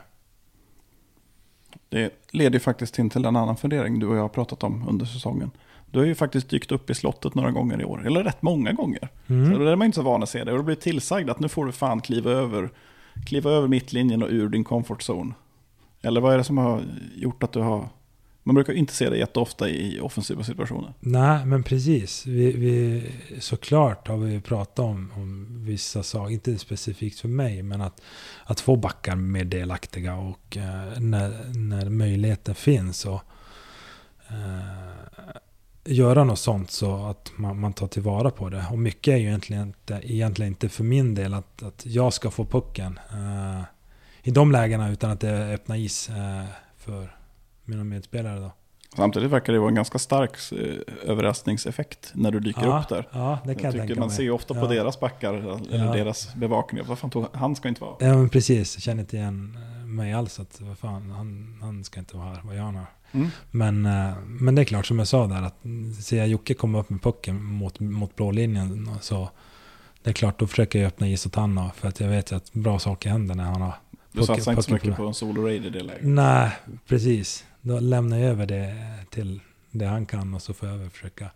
Det 1.89 2.13
leder 2.31 2.53
ju 2.53 2.59
faktiskt 2.59 2.99
in 2.99 3.09
till 3.09 3.25
en 3.25 3.35
annan 3.35 3.57
fundering 3.57 3.99
du 3.99 4.07
och 4.07 4.15
jag 4.17 4.21
har 4.21 4.29
pratat 4.29 4.63
om 4.63 4.87
under 4.87 5.05
säsongen. 5.05 5.51
Du 5.91 5.99
har 5.99 6.05
ju 6.05 6.15
faktiskt 6.15 6.49
dykt 6.49 6.71
upp 6.71 6.89
i 6.89 6.95
slottet 6.95 7.35
några 7.35 7.51
gånger 7.51 7.81
i 7.81 7.85
år, 7.85 8.05
eller 8.07 8.23
rätt 8.23 8.41
många 8.41 8.71
gånger. 8.71 9.09
Mm. 9.27 9.51
Så 9.53 9.59
det 9.59 9.71
är 9.71 9.75
man 9.75 9.85
inte 9.85 9.95
så 9.95 10.01
van 10.01 10.23
att 10.23 10.29
se 10.29 10.43
det. 10.43 10.51
Och 10.51 10.57
du 10.57 10.63
blir 10.63 10.75
tillsagd 10.75 11.29
att 11.29 11.39
nu 11.39 11.49
får 11.49 11.65
du 11.65 11.71
fan 11.71 12.01
kliva 12.01 12.31
över, 12.31 12.69
kliva 13.25 13.51
över 13.51 13.67
mittlinjen 13.67 14.23
och 14.23 14.29
ur 14.31 14.49
din 14.49 14.63
comfort 14.63 15.01
zone. 15.09 15.33
Eller 16.01 16.21
vad 16.21 16.33
är 16.33 16.37
det 16.37 16.43
som 16.43 16.57
har 16.57 16.83
gjort 17.15 17.43
att 17.43 17.51
du 17.51 17.59
har... 17.59 17.89
Man 18.43 18.55
brukar 18.55 18.73
inte 18.73 18.93
se 18.93 19.09
det 19.09 19.17
jätteofta 19.17 19.69
i 19.69 19.99
offensiva 19.99 20.43
situationer. 20.43 20.93
Nej, 20.99 21.45
men 21.45 21.63
precis. 21.63 22.25
Vi, 22.25 22.51
vi, 22.51 23.03
såklart 23.39 24.07
har 24.07 24.17
vi 24.17 24.41
pratat 24.41 24.79
om, 24.79 25.11
om 25.15 25.47
vissa 25.65 26.03
saker, 26.03 26.33
inte 26.33 26.57
specifikt 26.57 27.19
för 27.19 27.27
mig, 27.27 27.63
men 27.63 27.81
att, 27.81 28.01
att 28.43 28.59
få 28.59 28.75
backar 28.75 29.15
mer 29.15 29.43
delaktiga 29.43 30.15
och 30.15 30.57
eh, 30.57 30.99
när, 30.99 31.53
när 31.53 31.89
möjligheten 31.89 32.55
finns 32.55 33.05
och 33.05 33.21
eh, 34.27 34.93
göra 35.85 36.23
något 36.23 36.39
sånt 36.39 36.71
så 36.71 37.05
att 37.05 37.31
man, 37.35 37.59
man 37.59 37.73
tar 37.73 37.87
tillvara 37.87 38.31
på 38.31 38.49
det. 38.49 38.65
Och 38.71 38.79
mycket 38.79 39.13
är 39.13 39.17
ju 39.17 39.27
egentligen 39.27 39.67
inte, 39.67 40.01
egentligen 40.03 40.51
inte 40.51 40.69
för 40.69 40.83
min 40.83 41.15
del 41.15 41.33
att, 41.33 41.63
att 41.63 41.85
jag 41.85 42.13
ska 42.13 42.31
få 42.31 42.45
pucken 42.45 42.99
eh, 43.11 43.61
i 44.23 44.31
de 44.31 44.51
lägena 44.51 44.91
utan 44.91 45.11
att 45.11 45.19
det 45.19 45.53
öppnar 45.53 45.75
is 45.75 46.09
eh, 46.09 46.45
för 46.77 47.22
mina 47.65 47.83
medspelare. 47.83 48.39
Då. 48.39 48.51
Samtidigt 48.95 49.31
verkar 49.31 49.53
det 49.53 49.59
vara 49.59 49.69
en 49.69 49.75
ganska 49.75 49.99
stark 49.99 50.31
eh, 50.51 51.09
överraskningseffekt 51.11 52.11
när 52.13 52.31
du 52.31 52.39
dyker 52.39 52.61
ja, 52.63 52.79
upp 52.79 52.89
där. 52.89 53.07
Ja, 53.11 53.39
det 53.45 53.55
kan 53.55 53.63
jag, 53.63 53.73
jag 53.75 53.87
tänka 53.87 53.99
man 53.99 54.11
ser 54.11 54.23
ju 54.23 54.31
ofta 54.31 54.53
på 54.53 54.59
Ja. 54.59 54.67
deras 54.67 54.99
backar, 54.99 55.33
eller 55.33 55.85
Ja. 55.85 55.93
deras 55.93 56.35
bevakning. 56.35 56.83
Vad 56.87 56.99
fan 56.99 57.09
tog, 57.09 57.25
han 57.33 57.55
ska 57.55 57.69
inte 57.69 57.81
vara. 57.81 57.95
Ja 57.99 58.17
men 58.17 58.29
precis, 58.29 58.75
jag 58.75 58.83
känner 58.83 59.01
inte 59.01 59.17
igen 59.17 59.57
eh, 59.79 59.85
mig 59.87 60.13
alls. 60.13 60.39
Att, 60.39 60.61
vad 60.61 60.77
fan, 60.77 61.09
han, 61.11 61.57
han 61.61 61.83
ska 61.83 61.99
inte 61.99 62.17
vara 62.17 62.29
här, 62.29 62.41
vad 62.43 62.55
gör 62.55 62.63
han 62.63 62.75
här? 62.75 62.85
Mm. 63.11 63.27
Men, 63.51 63.85
eh, 63.85 64.17
men 64.25 64.55
det 64.55 64.61
är 64.61 64.65
klart 64.65 64.85
som 64.85 64.99
jag 64.99 65.07
sa 65.07 65.27
där, 65.27 65.41
att 65.41 65.55
ser 66.03 66.17
jag 66.17 66.27
Jocke 66.27 66.53
komma 66.53 66.79
upp 66.79 66.89
med 66.89 67.01
pucken 67.01 67.43
mot, 67.43 67.79
mot 67.79 68.15
blå 68.15 68.31
linjen 68.31 68.89
så 69.01 69.29
det 70.03 70.09
är 70.09 70.13
klart, 70.13 70.39
då 70.39 70.47
försöker 70.47 70.79
jag 70.79 70.87
öppna 70.87 71.07
is 71.07 71.25
åt 71.25 71.35
han 71.35 71.69
för 71.75 71.87
att 71.87 71.99
jag 71.99 72.07
vet 72.09 72.31
att 72.31 72.53
bra 72.53 72.79
saker 72.79 73.09
händer 73.09 73.35
när 73.35 73.43
han 73.43 73.61
har 73.61 73.73
Du 74.11 74.19
pucken- 74.21 74.25
satsar 74.35 74.51
inte 74.51 74.63
så 74.63 74.73
mycket 74.73 74.89
på- 74.89 74.95
på 74.95 75.07
en 75.07 75.13
solo 75.13 75.45
raid 75.45 75.65
i 75.65 75.69
det 75.69 75.83
läget. 75.83 76.03
Nej, 76.03 76.51
precis. 76.87 77.45
Då 77.65 77.79
lämnar 77.79 78.17
jag 78.17 78.29
över 78.29 78.45
det 78.45 78.75
till 79.09 79.39
det 79.71 79.85
han 79.85 80.05
kan 80.05 80.33
och 80.33 80.41
så 80.41 80.53
får 80.53 80.69
jag 80.69 80.91
försöka 80.91 81.31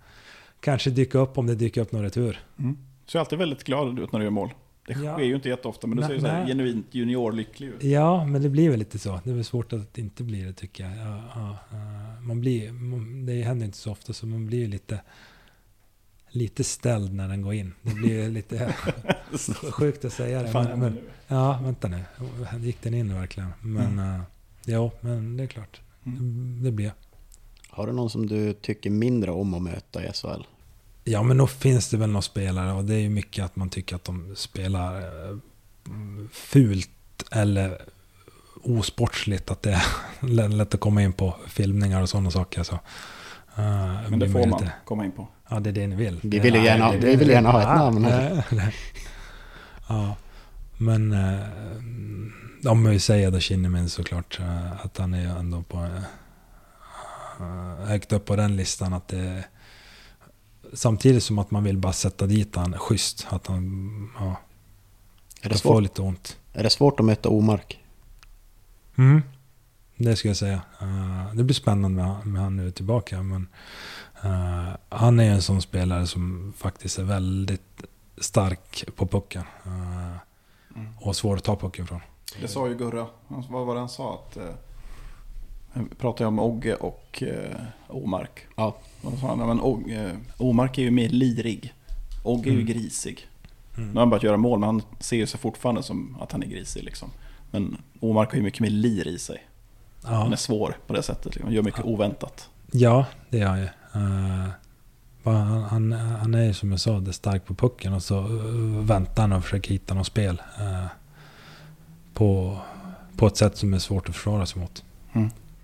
kanske 0.60 0.90
dyka 0.90 1.18
upp 1.18 1.38
om 1.38 1.48
det 1.48 1.56
dyker 1.56 1.82
upp 1.82 1.92
någon 1.92 2.04
retur. 2.04 2.40
Mm. 2.60 2.78
Så 3.06 3.18
jag 3.18 3.20
är 3.20 3.26
alltid 3.26 3.40
väldigt 3.40 3.64
glad 3.64 4.00
ut 4.00 4.12
när 4.12 4.20
du 4.20 4.26
gör 4.26 4.32
mål. 4.32 4.50
Det 4.88 4.94
Ja. 4.94 5.14
sker 5.14 5.24
ju 5.26 5.36
inte 5.36 5.50
jätteofta, 5.50 5.88
men 5.88 5.98
du 5.98 6.02
Nej, 6.02 6.10
ser 6.10 6.16
ju 6.28 6.34
nej. 6.34 6.48
genuint 6.48 6.86
juniorlycklig 6.96 7.68
ut. 7.68 7.84
Ja, 7.84 8.26
men 8.26 8.42
det 8.42 8.50
blir 8.50 8.70
väl 8.70 8.80
lite 8.80 9.00
så. 9.00 9.20
Det 9.24 9.30
är 9.30 9.34
väl 9.34 9.44
svårt 9.44 9.74
att 9.74 9.98
inte 9.98 10.24
bli 10.24 10.42
det 10.44 10.54
tycker 10.54 10.84
jag. 10.84 10.98
Ja, 10.98 11.24
ja, 11.36 11.58
man 12.22 12.42
blir, 12.42 12.72
man, 12.72 13.26
det 13.26 13.42
händer 13.42 13.66
inte 13.66 13.78
så 13.78 13.92
ofta 13.92 14.14
så 14.14 14.26
man 14.28 14.46
blir 14.46 14.60
ju 14.60 14.68
lite, 14.68 15.02
lite 16.30 16.64
ställd 16.64 17.14
när 17.14 17.28
den 17.28 17.42
går 17.42 17.54
in. 17.54 17.74
Det 17.82 17.94
blir 17.94 18.30
lite 18.30 18.74
sjukt 19.72 20.06
att 20.06 20.14
säga 20.14 20.44
det. 20.44 20.54
Men, 20.54 20.80
men, 20.80 20.98
ja, 21.28 21.60
vänta 21.64 21.88
nu. 21.88 22.04
Gick 22.60 22.82
den 22.82 22.94
in 22.94 23.14
verkligen? 23.14 23.50
Men 23.62 24.00
mm. 24.00 24.22
ja, 24.66 24.92
men 25.02 25.38
det 25.38 25.44
är 25.44 25.48
klart. 25.48 25.82
Mm. 26.08 26.64
Det 26.64 26.72
blir. 26.72 26.94
Har 27.70 27.88
du 27.88 27.94
någon 27.94 28.10
som 28.10 28.28
du 28.28 28.54
tycker 28.54 28.90
mindre 28.90 29.32
om 29.32 29.54
att 29.54 29.62
möta 29.62 30.04
i 30.04 30.14
SHL? 30.14 30.44
Ja, 31.04 31.24
men 31.24 31.38
då 31.38 31.48
finns 31.48 31.90
det 31.90 31.98
väl 31.98 32.10
några 32.10 32.22
spelare 32.22 32.74
och 32.74 32.86
det 32.86 32.96
är 32.96 33.00
ju 33.00 33.10
mycket 33.10 33.46
att 33.46 33.56
man 33.56 33.70
tycker 33.70 33.96
att 33.96 34.04
de 34.04 34.36
spelar 34.36 35.02
eh, 35.02 35.38
fult 36.32 36.90
eller 37.32 37.82
osportsligt. 38.64 39.52
Att 39.52 39.62
det 39.62 39.72
är 39.72 40.48
lätt 40.50 40.74
att 40.74 40.80
komma 40.80 41.02
in 41.02 41.14
på 41.14 41.36
filmningar 41.48 42.02
och 42.02 42.10
sådana 42.10 42.32
saker. 42.32 42.64
Så, 42.64 42.74
uh, 42.74 42.80
Men 44.10 44.20
det 44.20 44.30
får 44.30 44.48
man 44.48 44.70
komma 44.86 45.06
in 45.06 45.12
på. 45.12 45.28
Ja, 45.50 45.60
det 45.60 45.70
är 45.70 45.74
det 45.74 45.88
ni 45.88 45.96
vill. 45.96 46.20
Vi 46.24 46.40
vill 46.40 46.56
ju 46.56 46.64
gärna, 46.64 46.92
det, 46.92 46.98
vi 46.98 47.16
vill 47.16 47.30
gärna 47.30 47.52
ha 47.52 47.62
ett 47.62 47.68
namn. 47.68 48.08
Ja, 49.90 50.16
men 50.78 51.14
uh, 51.14 51.40
om 52.66 52.86
jag 52.86 53.02
säger 53.02 53.32
då 53.32 53.40
Kinnamin 53.40 53.90
såklart 53.90 54.40
att 54.84 54.98
han 54.98 55.14
är 55.14 55.40
ändå 55.40 55.64
på 55.64 55.78
uh, 57.40 57.86
högt 57.86 58.12
upp 58.12 58.26
på 58.26 58.36
den 58.36 58.56
listan. 58.56 58.94
Att 58.94 59.08
det, 59.08 59.44
samtidigt 60.74 61.24
som 61.24 61.40
att 61.40 61.52
man 61.52 61.64
vill 61.64 61.78
bara 61.78 61.94
sätta 61.94 62.26
dit 62.26 62.56
han 62.56 62.74
schysst. 62.74 63.28
Att 63.30 63.48
han 63.48 64.10
ja, 64.20 64.36
Är 65.42 65.50
det, 65.50 65.58
ska 65.58 65.70
få 65.70 65.74
svårt, 65.74 65.84
lite 65.84 66.02
ont. 66.02 66.38
är 66.54 66.64
det 66.64 66.70
svårt 66.70 67.00
att 67.00 67.06
möta 67.06 67.30
Omark? 67.30 67.84
Mm. 68.96 69.22
Det 69.98 70.16
skulle 70.16 70.30
jag 70.30 70.38
säga. 70.38 70.62
Uh, 70.82 71.36
det 71.36 71.44
blir 71.44 71.56
spännande 71.56 72.04
med, 72.04 72.28
med 72.28 72.42
han 72.42 72.56
nu 72.56 72.72
tillbaka. 72.72 73.24
Men 73.24 73.48
uh, 74.26 74.76
han 74.90 75.20
är 75.20 75.24
ju 75.24 75.32
en 75.32 75.42
sån 75.42 75.62
spelare 75.62 76.08
som 76.08 76.54
faktiskt 76.58 77.00
är 77.00 77.04
väldigt 77.04 77.84
stark 78.18 78.86
på 78.96 79.08
pucken. 79.08 79.44
Uh, 79.68 80.18
mm. 80.76 80.98
Och 81.00 81.16
svår 81.16 81.38
att 81.38 81.44
ta 81.44 81.56
pucken 81.56 81.88
från. 81.88 82.02
Det 82.42 82.48
sa 82.48 82.68
ju 82.68 82.76
Gurra. 82.78 83.08
Vad 83.28 83.66
var 83.66 83.74
det 83.74 83.80
han 83.80 83.90
sa? 83.90 84.14
Att, 84.14 84.38
Vi 85.74 85.96
pratar 85.96 86.26
ju 86.26 86.28
om 86.28 86.40
Ogge 86.40 86.76
och 86.76 87.24
eh, 87.24 87.56
Omark. 87.88 88.48
Ja. 88.56 88.76
Och 89.02 89.18
sa 89.20 89.28
han, 89.28 89.40
"Ja, 89.40 89.46
men 89.46 89.60
Og, 89.60 89.92
eh, 89.92 90.12
Omark 90.38 90.78
är 90.78 90.82
ju 90.82 90.92
mer 90.92 91.10
lirig. 91.10 91.74
Ogge 92.24 92.50
är 92.50 92.54
ju 92.54 92.62
Mm. 92.62 92.74
grisig. 92.74 93.28
Mm. 93.78 93.88
Nu 93.90 93.94
har 93.94 94.00
han 94.00 94.10
börjat 94.10 94.24
göra 94.24 94.38
mål, 94.38 94.60
men 94.60 94.68
han 94.68 94.82
ser 95.00 95.18
ju 95.18 95.28
sig 95.28 95.40
fortfarande 95.40 95.84
som 95.84 96.18
att 96.22 96.32
han 96.32 96.44
är 96.44 96.48
grisig. 96.48 96.84
Liksom. 96.84 97.10
Men 97.52 97.78
Omark 98.00 98.30
har 98.30 98.38
ju 98.38 98.44
mycket 98.44 98.60
mer 98.60 98.70
lir 98.70 99.08
i 99.08 99.20
sig. 99.20 99.48
Han 100.04 100.28
är 100.28 100.32
Ja, 100.32 100.38
svår 100.38 100.78
på 100.88 100.94
det 100.94 101.04
sättet. 101.04 101.26
Liksom. 101.26 101.44
Han 101.44 101.54
gör 101.54 101.64
mycket 101.64 101.80
Ja. 101.84 101.86
oväntat. 101.92 102.50
ja, 102.72 103.06
det 103.30 103.40
är 103.40 103.46
han 103.48 103.60
ju. 103.60 103.66
Eh, 103.66 104.50
bara 105.24 105.36
han, 105.38 105.62
han, 105.64 105.92
han 105.92 106.34
är 106.36 106.44
ju 106.46 106.54
som 106.54 106.72
jag 106.72 106.80
sa, 106.80 107.00
det 107.00 107.12
är 107.12 107.14
stark 107.14 107.46
på 107.46 107.54
pucken 107.56 107.94
och 107.94 108.04
så 108.04 108.18
eh, 108.20 108.86
väntar 108.86 109.22
han 109.24 109.34
och 109.34 109.44
försöker 109.44 109.70
hitta 109.72 109.94
något 109.94 110.08
spel. 110.08 110.42
På, 112.18 112.58
på 113.18 113.28
ett 113.28 113.38
sätt 113.38 113.58
som 113.58 113.74
är 113.74 113.80
svårt 113.80 114.10
att 114.10 114.16
försvara 114.16 114.46
sig 114.46 114.62
mot. 114.62 114.84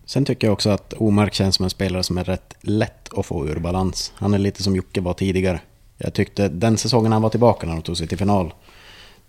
Sen 0.06 0.26
tycker 0.26 0.48
jag 0.48 0.54
också 0.54 0.70
att 0.70 0.94
Omark 0.94 1.34
känns 1.34 1.56
som 1.56 1.64
en 1.64 1.70
spelare 1.70 2.04
som 2.04 2.18
är 2.18 2.24
rätt 2.24 2.54
lätt 2.62 3.14
att 3.18 3.26
få 3.26 3.48
ur 3.48 3.60
balans. 3.60 4.14
Han 4.16 4.34
är 4.34 4.38
lite 4.38 4.64
som 4.64 4.76
Jocke 4.76 5.02
var 5.02 5.14
tidigare. 5.14 5.62
Jag 5.98 6.14
tyckte 6.14 6.50
den 6.50 6.78
säsongen 6.78 7.12
han 7.12 7.22
var 7.22 7.30
tillbaka 7.30 7.68
när 7.68 7.74
de 7.74 7.82
tog 7.82 7.98
sig 7.98 8.08
till 8.08 8.18
final. 8.18 8.54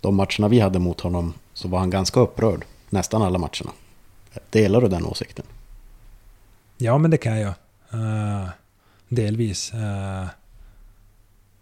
De 0.00 0.14
matcherna 0.14 0.48
vi 0.48 0.60
hade 0.60 0.78
mot 0.78 1.00
honom 1.00 1.34
så 1.54 1.68
var 1.68 1.78
han 1.78 1.90
ganska 1.90 2.20
upprörd. 2.20 2.64
Nästan 2.90 3.22
alla 3.22 3.38
matcherna. 3.38 3.72
Delar 4.50 4.80
du 4.80 4.88
den 4.88 5.06
åsikten? 5.06 5.44
Ja, 6.76 6.98
men 6.98 7.10
det 7.10 7.16
kan 7.16 7.40
jag. 7.40 7.54
Uh, 7.94 8.48
delvis. 9.08 9.74
Eh, 9.74 10.26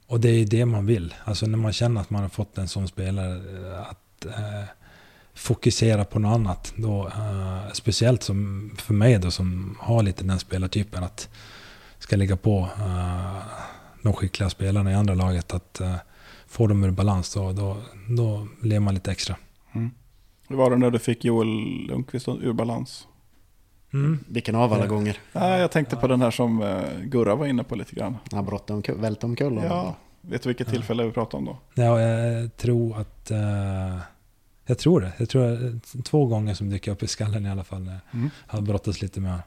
och 0.07 0.21
det 0.21 0.29
är 0.29 0.39
ju 0.39 0.45
det 0.45 0.67
man 0.67 0.87
vill. 0.87 1.15
Alltså 1.25 1.47
när 1.47 1.59
man 1.59 1.73
känner 1.73 2.01
att 2.01 2.11
man 2.11 2.23
har 2.23 2.29
fått 2.29 2.59
en 2.59 2.69
sån 2.69 2.89
spelare 2.89 3.35
eh, 3.35 3.81
att 3.81 4.25
eh, 4.25 4.65
fokusera 5.35 6.05
på 6.05 6.19
något 6.19 6.35
annat. 6.35 6.73
Då, 6.77 7.07
eh, 7.07 7.73
speciellt 7.73 8.23
som 8.23 8.71
för 8.79 8.95
mig 8.95 9.19
då 9.19 9.31
som 9.31 9.77
har 9.81 10.03
lite 10.03 10.25
den 10.25 10.39
spelartypen 10.39 11.05
att 11.05 11.29
ska 11.99 12.17
lägga 12.17 12.37
på 12.37 12.69
eh, 12.79 13.37
de 14.03 14.13
skickliga 14.13 14.51
spelarna 14.51 14.91
i 14.93 14.95
andra 14.95 15.15
laget 15.15 15.55
att 15.55 15.81
eh, 15.81 15.95
få 16.47 16.67
dem 16.67 16.85
ur 16.85 16.91
balans 16.91 17.35
då, 17.35 17.53
då, 17.53 17.77
då 18.09 18.49
ler 18.63 18.81
man 18.81 18.95
lite 18.95 19.11
extra. 19.11 19.37
Hur 20.49 20.57
var 20.57 20.71
det 20.71 20.77
när 20.77 20.91
du 20.91 20.99
fick 20.99 21.25
Joel 21.25 21.49
Lundqvist 21.89 22.29
ur 22.29 22.53
balans? 22.53 23.07
Mm. 23.93 24.19
Vilken 24.29 24.55
av 24.55 24.73
alla 24.73 24.83
Ja. 24.85 24.89
gånger? 24.89 25.19
Nej, 25.33 25.61
jag 25.61 25.71
tänkte 25.71 25.97
på 25.97 26.07
den 26.09 26.21
här 26.23 26.31
som 26.31 26.63
eh, 26.63 26.83
Gurra 27.05 27.35
var 27.35 27.47
inne 27.47 27.65
på 27.65 27.75
lite 27.77 27.95
grann. 27.95 28.17
Han 28.33 28.45
brottade 28.45 28.73
omkull, 28.77 28.99
välte 28.99 29.27
omkull. 29.27 29.61
Ja, 29.65 29.97
vet 30.21 30.43
du 30.43 30.49
vilket 30.49 30.67
Ja. 30.67 30.73
tillfälle 30.73 31.05
vi 31.05 31.13
pratar 31.13 31.39
om 31.39 31.45
då? 31.45 31.59
Ja, 31.75 32.01
jag 32.01 32.57
tror 32.57 33.01
att... 33.01 33.31
eh, 34.65 34.67
jag 34.67 34.79
tror 34.79 35.01
det. 35.01 35.13
Jag 35.19 35.29
tror 35.29 35.53
att 35.53 36.05
två 36.05 36.27
gånger 36.27 36.55
som 36.55 36.71
dyker 36.71 36.93
upp 36.93 37.03
i 37.03 37.07
skallen 37.07 37.47
i 37.47 37.51
alla 37.51 37.65
fall. 37.65 37.83
När 37.83 38.01
jag 38.11 38.31
har 38.47 38.61
brottats 38.61 39.03
lite 39.03 39.21
med 39.21 39.41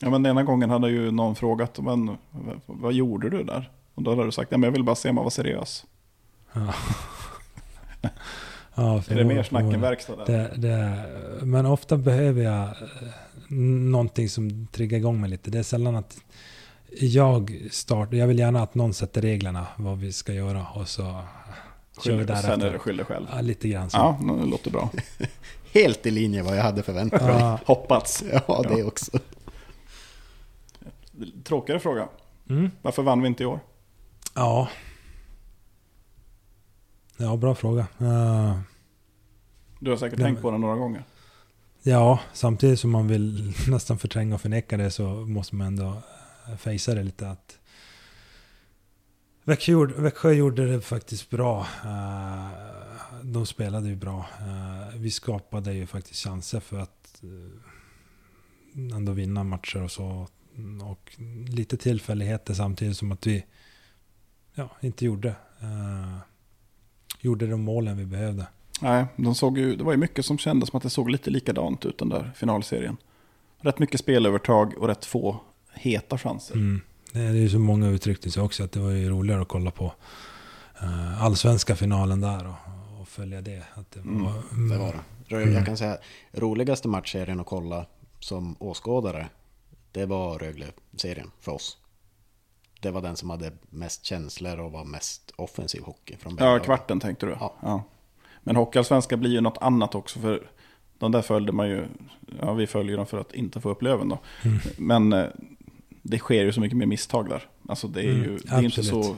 Ja, 0.00 0.10
men 0.10 0.26
ena 0.26 0.42
gången 0.42 0.70
hade 0.70 0.90
ju 0.90 1.10
någon 1.10 1.34
frågat, 1.34 1.78
men 1.78 2.16
vad 2.66 2.92
gjorde 2.92 3.30
du 3.30 3.44
där? 3.44 3.70
Och 3.94 4.02
då 4.02 4.10
hade 4.10 4.24
du 4.24 4.32
sagt, 4.32 4.52
ja, 4.52 4.58
men 4.58 4.66
jag 4.66 4.72
vill 4.72 4.84
bara 4.84 4.96
se 4.96 5.08
om 5.08 5.14
man 5.14 5.24
var 5.24 5.30
seriös. 5.30 5.86
Ja. 6.52 6.74
ja, 8.74 9.02
Är 9.08 9.14
det 9.14 9.24
mer 9.24 9.42
snack 9.42 9.74
än 9.74 9.80
verkstad 9.80 10.24
det, 10.26 10.50
det, 10.56 11.04
Men 11.42 11.66
ofta 11.66 11.96
behöver 11.96 12.42
jag 12.42 12.62
eh, 12.62 12.72
någonting 13.90 14.28
som 14.28 14.66
triggar 14.66 14.98
igång 14.98 15.20
mig 15.20 15.30
lite. 15.30 15.50
Det 15.50 15.58
är 15.58 15.62
sällan 15.62 15.96
att 15.96 16.16
jag 17.00 17.68
startar. 17.70 18.16
Jag 18.16 18.26
vill 18.26 18.38
gärna 18.38 18.62
att 18.62 18.74
någon 18.74 18.94
sätter 18.94 19.20
reglerna, 19.20 19.66
vad 19.76 19.98
vi 19.98 20.12
ska 20.12 20.32
göra. 20.32 20.66
Och 20.66 20.88
så 20.88 21.22
kör 22.02 22.12
vi 22.16 22.24
Skyller- 22.24 22.36
Sen 22.36 22.50
är 22.50 22.56
det 22.56 22.62
därefter. 22.62 22.78
skyll 22.78 22.96
dig 22.96 23.06
själv. 23.06 23.26
Ja, 23.32 23.40
lite 23.40 23.68
grann 23.68 23.90
så. 23.90 23.96
Ja, 23.96 24.18
det 24.40 24.46
låter 24.46 24.70
bra. 24.70 24.90
Helt 25.72 26.06
i 26.06 26.10
linje 26.10 26.42
vad 26.42 26.56
jag 26.56 26.62
hade 26.62 26.82
förväntat 26.82 27.22
mig. 27.22 27.30
Ja. 27.38 27.58
Hoppats. 27.66 28.24
Ja, 28.46 28.64
det 28.68 28.82
också. 28.84 29.18
Tråkigare 31.44 31.80
fråga. 31.80 32.08
Mm. 32.50 32.70
Varför 32.82 33.02
vann 33.02 33.22
vi 33.22 33.28
inte 33.28 33.42
i 33.42 33.46
år? 33.46 33.60
Ja. 34.34 34.68
Ja, 37.16 37.36
bra 37.36 37.54
fråga. 37.54 37.86
Eh, 38.00 38.58
Du 39.80 39.90
har 39.90 39.96
säkert 39.96 40.18
Nej, 40.18 40.26
tänkt 40.28 40.42
på 40.42 40.50
den 40.50 40.60
några 40.60 40.76
gånger. 40.76 41.04
Ja, 41.82 42.18
samtidigt 42.32 42.80
som 42.80 42.90
man 42.90 43.08
vill 43.08 43.52
nästan 43.68 43.98
förtränga 43.98 44.34
och 44.34 44.40
förneka 44.40 44.76
det 44.76 44.90
så 44.90 45.04
måste 45.08 45.54
man 45.56 45.66
ändå 45.66 46.02
eh, 46.48 46.56
fejsa 46.56 46.94
det 46.94 47.02
lite 47.02 47.30
att 47.30 47.58
Växjö 49.44 49.72
gjorde, 49.72 49.94
Växjö 49.94 50.32
gjorde 50.32 50.66
det 50.72 50.80
faktiskt 50.80 51.30
bra. 51.30 51.66
Eh, 51.84 52.48
De 53.22 53.46
spelade 53.46 53.88
ju 53.88 53.96
bra. 53.96 54.26
Eh, 54.40 54.96
Vi 54.96 55.10
skapade 55.10 55.72
ju 55.72 55.86
faktiskt 55.86 56.24
chanser 56.24 56.60
för 56.60 56.78
att 56.78 57.22
eh, 57.22 58.96
ändå 58.96 59.12
vinna 59.12 59.44
matcher 59.44 59.82
och 59.82 59.90
så. 59.90 60.28
Och 60.84 61.16
lite 61.48 61.76
tillfälligheter 61.76 62.54
samtidigt 62.54 62.96
som 62.96 63.12
att 63.12 63.26
vi 63.26 63.44
ja, 64.54 64.68
inte 64.80 65.04
gjorde, 65.04 65.34
gjorde 67.20 67.46
de 67.46 67.60
målen 67.60 67.96
vi 67.96 68.06
behövde. 68.06 68.46
Nej, 68.80 69.06
de 69.16 69.34
såg 69.34 69.58
ju, 69.58 69.76
det 69.76 69.84
var 69.84 69.92
ju 69.92 69.98
mycket 69.98 70.24
som 70.24 70.38
kändes 70.38 70.68
som 70.68 70.76
att 70.76 70.82
det 70.82 70.90
såg 70.90 71.10
lite 71.10 71.30
likadant 71.30 71.86
ut 71.86 71.98
den 71.98 72.08
där 72.08 72.32
finalserien. 72.36 72.96
Rätt 73.58 73.78
mycket 73.78 74.00
spelövertag 74.00 74.74
och 74.78 74.88
rätt 74.88 75.04
få 75.04 75.40
heta 75.72 76.18
chanser. 76.18 76.54
Mm. 76.54 76.80
Det 77.14 77.20
är 77.20 77.32
ju 77.32 77.48
så 77.48 77.58
många 77.58 77.88
uttryckte 77.88 78.30
sig 78.30 78.42
också 78.42 78.64
att 78.64 78.72
det 78.72 78.80
var 78.80 78.90
ju 78.90 79.08
roligare 79.10 79.42
att 79.42 79.48
kolla 79.48 79.70
på 79.70 79.92
uh, 80.82 81.22
allsvenska 81.24 81.76
finalen 81.76 82.20
där 82.20 82.46
och, 82.46 83.00
och 83.00 83.08
följa 83.08 83.40
det. 83.40 83.62
Att 83.74 83.90
det 83.90 84.00
Mm, 84.00 84.24
var, 84.24 84.32
Det 84.70 84.78
var 84.78 84.94
det. 85.28 85.36
Mm. 85.36 85.54
Jag 85.54 85.66
kan 85.66 85.76
säga 85.76 85.98
roligaste 86.32 86.88
matchserien 86.88 87.40
att 87.40 87.46
kolla 87.46 87.86
som 88.20 88.56
åskådare, 88.58 89.28
det 89.92 90.06
var 90.06 90.38
Rögle-serien 90.38 91.30
för 91.40 91.52
oss. 91.52 91.78
Det 92.80 92.90
var 92.90 93.02
den 93.02 93.16
som 93.16 93.30
hade 93.30 93.52
mest 93.70 94.04
känslor 94.04 94.60
och 94.60 94.72
var 94.72 94.84
mest 94.84 95.32
offensiv 95.36 95.82
hockey 95.82 96.16
från 96.16 96.36
Ja, 96.40 96.58
kvarten 96.58 97.00
tänkte 97.00 97.26
du. 97.26 97.36
Ja. 97.40 97.82
Men 98.42 98.56
Hockeyallsvenskan 98.56 99.20
blir 99.20 99.30
ju 99.30 99.40
något 99.40 99.58
annat 99.60 99.94
också. 99.94 100.18
För 100.20 100.50
de 100.98 101.12
där 101.12 101.22
följde 101.22 101.52
man 101.52 101.68
ju, 101.68 101.86
ja 102.40 102.52
vi 102.52 102.66
följer 102.66 102.96
dem 102.96 103.06
för 103.06 103.18
att 103.20 103.34
inte 103.34 103.60
få 103.60 103.70
upp 103.70 103.82
löven 103.82 104.08
då. 104.08 104.18
Mm. 104.44 104.58
Men 104.78 105.12
eh, 105.12 105.26
det 106.06 106.18
sker 106.18 106.44
ju 106.44 106.52
så 106.52 106.60
mycket 106.60 106.76
mer 106.78 106.86
misstag 106.86 107.28
där. 107.28 107.42
Alltså 107.68 107.88
det 107.88 108.00
är 108.00 108.04
ju 108.04 108.24
Mm, 108.24 108.38
det 108.44 108.50
är 108.54 108.62
inte 108.62 108.82
så... 108.82 109.16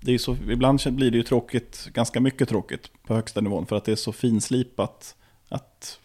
Det 0.00 0.14
är 0.14 0.18
så, 0.18 0.36
ibland 0.50 0.80
blir 0.86 1.10
det 1.10 1.16
ju 1.16 1.22
tråkigt, 1.22 1.88
ganska 1.92 2.20
mycket 2.20 2.48
tråkigt 2.48 2.90
på 3.06 3.14
högsta 3.14 3.40
nivån. 3.40 3.66
För 3.66 3.76
att 3.76 3.84
det 3.84 3.92
är 3.92 3.96
så 3.96 4.12
finslipat 4.12 5.16
att 5.48 5.98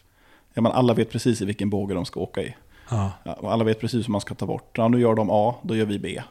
ja, 0.54 0.62
men 0.62 0.72
alla 0.72 0.94
vet 0.94 1.10
precis 1.10 1.42
i 1.42 1.44
vilken 1.44 1.70
båge 1.70 1.94
de 1.94 2.04
ska 2.04 2.20
åka 2.20 2.42
i. 2.42 2.54
Ja, 2.90 3.12
Ja, 3.24 3.32
och 3.32 3.52
alla 3.52 3.64
vet 3.64 3.80
precis 3.80 4.08
hur 4.08 4.12
man 4.12 4.20
ska 4.20 4.34
ta 4.34 4.46
bort. 4.46 4.78
Ja, 4.78 4.88
nu 4.88 5.00
gör 5.00 5.14
de 5.14 5.28
A, 5.30 5.54
då 5.62 5.76
gör 5.76 5.86
vi 5.86 5.98
B. 5.98 6.22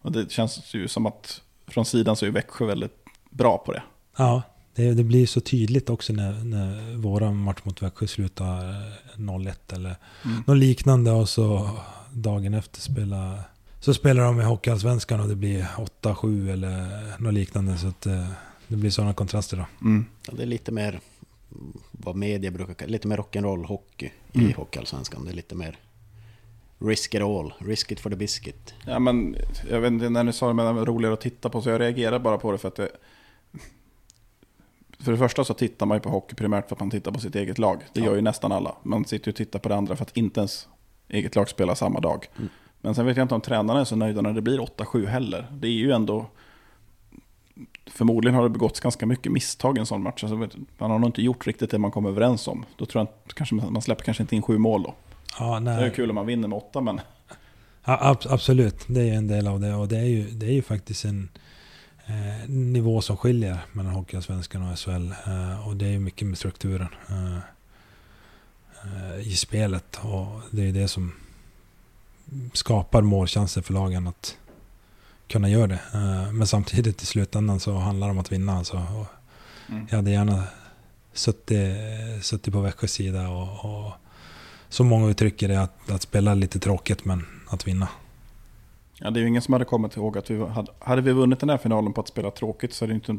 Och 0.00 0.12
det 0.12 0.30
känns 0.32 0.74
ju 0.74 0.88
som 0.88 1.06
att 1.06 1.42
från 1.66 1.84
sidan 1.84 2.16
så 2.16 2.26
är 2.26 2.30
Växjö 2.30 2.66
väldigt 2.66 3.04
bra 3.30 3.58
på 3.58 3.72
det. 3.72 3.82
ja 4.16 4.42
det, 4.74 4.94
det 4.94 5.04
blir 5.04 5.26
så 5.26 5.40
tydligt 5.40 5.90
också 5.90 6.12
när, 6.12 6.32
när 6.44 6.96
våra 6.96 7.30
match 7.30 7.58
mot 7.62 7.82
Växjö 7.82 8.06
slutar 8.06 8.70
eh, 8.70 9.16
0-1 9.16 9.54
eller 9.74 9.96
Mm. 10.24 10.42
något 10.46 10.56
liknande 10.56 11.10
och 11.10 11.28
så 11.28 11.70
dagen 12.12 12.54
efter 12.54 12.80
spela, 12.80 13.38
så 13.80 13.94
spelar 13.94 14.24
de 14.24 14.40
i 14.40 14.44
Hockeyallsvenskan 14.44 15.20
och 15.20 15.28
det 15.28 15.36
blir 15.36 15.66
8-7 16.02 16.52
eller 16.52 16.86
något 17.22 17.34
liknande. 17.34 17.78
Så 17.78 17.86
att 17.88 18.06
eh, 18.06 18.28
det 18.68 18.76
blir 18.76 18.90
sådana 18.90 19.14
kontraster 19.14 19.56
då. 19.56 19.66
Mm. 19.86 20.06
Ja, 20.26 20.32
det 20.36 20.42
är 20.42 20.46
lite 20.46 20.72
mer 20.72 21.00
vad 21.90 22.16
media 22.16 22.50
brukar 22.50 22.74
kalla 22.74 22.90
lite 22.92 23.08
mer 23.08 23.16
rock'n'roll 23.16 23.64
hockey 23.66 24.10
Mm. 24.32 24.50
i 24.50 24.52
Hockeyallsvenskan. 24.52 25.24
Det 25.24 25.30
är 25.30 25.34
lite 25.34 25.54
mer 25.54 25.78
risk 26.78 27.14
it 27.14 27.22
all, 27.22 27.52
risk 27.58 27.92
it 27.92 28.00
for 28.00 28.10
the 28.10 28.16
biscuit. 28.16 28.74
Ja, 28.86 28.98
men 28.98 29.36
jag 29.70 29.80
vet 29.80 29.92
inte 29.92 30.08
när 30.08 30.24
ni 30.24 30.32
sa 30.32 30.48
det, 30.48 30.54
men 30.54 30.66
det 30.66 30.72
var 30.72 30.86
roligare 30.86 31.14
att 31.14 31.20
titta 31.20 31.50
på, 31.50 31.62
så 31.62 31.68
jag 31.70 31.80
reagerar 31.80 32.18
bara 32.18 32.38
på 32.38 32.52
det 32.52 32.58
för 32.58 32.68
att 32.68 32.76
det... 32.76 32.88
För 34.98 35.12
det 35.12 35.18
första 35.18 35.44
så 35.44 35.54
tittar 35.54 35.86
man 35.86 35.96
ju 35.96 36.00
på 36.00 36.08
hockey 36.10 36.34
primärt 36.34 36.68
för 36.68 36.76
att 36.76 36.80
man 36.80 36.90
tittar 36.90 37.12
på 37.12 37.20
sitt 37.20 37.34
eget 37.36 37.58
lag. 37.58 37.82
Det 37.92 38.00
Ja. 38.00 38.06
gör 38.06 38.14
ju 38.14 38.20
nästan 38.20 38.52
alla. 38.52 38.74
Man 38.82 39.04
sitter 39.04 39.28
ju 39.28 39.32
och 39.32 39.36
tittar 39.36 39.58
på 39.58 39.68
det 39.68 39.76
andra 39.76 39.96
för 39.96 40.02
att 40.04 40.16
inte 40.16 40.40
ens 40.40 40.68
eget 41.10 41.36
lag 41.36 41.48
spelar 41.48 41.74
samma 41.74 42.00
dag. 42.00 42.26
Mm. 42.36 42.48
Men 42.80 42.94
sen 42.94 43.06
vet 43.06 43.16
jag 43.16 43.24
inte 43.24 43.34
om 43.34 43.40
tränarna 43.40 43.80
är 43.80 43.84
så 43.84 43.96
nöjda 43.96 44.20
när 44.20 44.32
det 44.32 44.40
blir 44.42 44.58
8-7 44.58 45.06
heller. 45.06 45.46
Det 45.52 45.66
är 45.68 45.72
ju 45.72 45.92
ändå... 45.92 46.26
Förmodligen 47.86 48.34
har 48.34 48.42
det 48.42 48.48
begåtts 48.48 48.80
ganska 48.80 49.06
mycket 49.06 49.32
misstag 49.32 49.76
i 49.76 49.80
en 49.80 49.86
sån 49.86 50.02
match. 50.02 50.24
Alltså, 50.24 50.58
man 50.78 50.90
har 50.90 50.98
nog 50.98 51.08
inte 51.08 51.22
gjort 51.22 51.46
riktigt 51.46 51.70
det 51.70 51.78
man 51.78 51.90
kom 51.90 52.06
överens 52.06 52.48
om. 52.48 52.64
Då 52.76 52.86
tror 52.86 53.00
jag 53.00 53.08
att 53.26 53.34
kanske, 53.34 53.54
man 53.54 53.82
släpper 53.82 54.04
kanske 54.04 54.22
inte 54.22 54.36
in 54.36 54.42
sju 54.42 54.58
mål 54.58 54.82
då. 54.82 54.94
Ja, 55.38 55.54
Det 55.54 55.60
nej. 55.60 55.74
är 55.80 55.84
ju 55.84 55.90
kul 55.90 56.10
om 56.10 56.14
man 56.14 56.26
vinner 56.26 56.48
med 56.48 56.56
åtta, 56.58 56.80
men... 56.80 57.00
Ja, 57.84 57.98
ab- 58.02 58.26
absolut, 58.32 58.84
det 58.88 59.08
är 59.08 59.14
en 59.14 59.26
del 59.28 59.46
av 59.48 59.60
det. 59.60 59.74
Och 59.74 59.88
det 59.88 59.98
är 59.98 60.04
ju, 60.04 60.24
det 60.30 60.46
är 60.46 60.52
ju 60.52 60.62
faktiskt 60.62 61.04
en 61.04 61.28
eh, 62.06 62.48
nivå 62.50 63.00
som 63.00 63.16
skiljer 63.16 63.58
mellan 63.72 63.92
Hockeyallsvenskan 63.92 64.70
och 64.70 64.78
SHL. 64.78 65.10
Eh, 65.26 65.68
och 65.68 65.76
det 65.76 65.86
är 65.86 65.90
ju 65.90 65.98
mycket 66.00 66.28
med 66.28 66.38
strukturen 66.38 66.88
eh, 67.08 67.38
i 69.22 69.36
spelet. 69.36 70.00
Och 70.02 70.40
det 70.50 70.68
är 70.68 70.72
det 70.72 70.88
som 70.88 71.12
skapar 72.52 73.02
målchanser 73.02 73.62
för 73.62 73.74
lagen 73.74 74.06
att 74.06 74.36
kunna 75.26 75.48
göra 75.48 75.66
det. 75.66 75.80
Eh, 75.94 76.32
men 76.32 76.46
samtidigt 76.46 77.02
i 77.02 77.06
slutändan 77.06 77.60
så 77.60 77.74
handlar 77.78 78.06
det 78.06 78.10
om 78.10 78.18
att 78.18 78.32
vinna. 78.32 78.58
Alltså. 78.58 78.76
Mm. 79.68 79.86
jag 79.90 79.96
hade 79.96 80.10
gärna 80.10 80.44
suttit, 81.12 81.76
suttit 82.24 82.52
på 82.52 82.60
Växjös 82.60 82.92
sida 82.92 83.28
och, 83.28 83.64
och 83.64 83.92
som 84.68 84.86
många 84.86 85.08
uttrycker 85.08 85.48
det, 85.48 85.62
att, 85.62 85.90
att 85.90 86.02
spela 86.02 86.34
lite 86.34 86.58
tråkigt 86.58 87.04
men 87.04 87.26
att 87.48 87.68
vinna. 87.68 87.88
Ja, 88.94 89.10
det 89.10 89.20
är 89.20 89.22
ju 89.22 89.28
ingen 89.28 89.42
som 89.42 89.52
hade 89.52 89.64
kommit 89.64 89.96
ihåg 89.96 90.18
att 90.18 90.30
vi 90.30 90.46
hade, 90.46 90.72
hade 90.78 91.02
vi 91.02 91.12
vunnit 91.12 91.40
den 91.40 91.50
här 91.50 91.58
finalen 91.58 91.92
på 91.92 92.00
att 92.00 92.08
spela 92.08 92.30
tråkigt 92.30 92.74
så 92.74 92.84
hade 92.84 92.94
inte, 92.94 93.18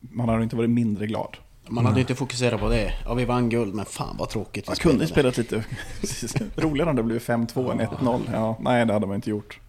man 0.00 0.28
hade 0.28 0.42
inte 0.42 0.56
varit 0.56 0.70
mindre 0.70 1.06
glad. 1.06 1.36
Man 1.68 1.86
hade 1.86 2.00
inte 2.00 2.14
fokuserat 2.14 2.60
på 2.60 2.68
det. 2.68 2.94
Ja, 3.04 3.14
vi 3.14 3.24
vann 3.24 3.48
guld, 3.48 3.74
men 3.74 3.84
fan 3.84 4.16
vad 4.18 4.28
tråkigt 4.28 4.66
Man 4.66 4.76
kunde 4.76 5.06
spelat 5.06 5.36
lite 5.36 5.64
roligare 6.56 6.90
om 6.90 6.96
det 6.96 7.02
blev 7.02 7.18
5-2 7.18 7.72
än 7.72 7.80
1-0. 7.80 8.20
Ja, 8.32 8.56
nej, 8.60 8.86
det 8.86 8.92
hade 8.92 9.06
man 9.06 9.16
inte 9.16 9.30
gjort. 9.30 9.60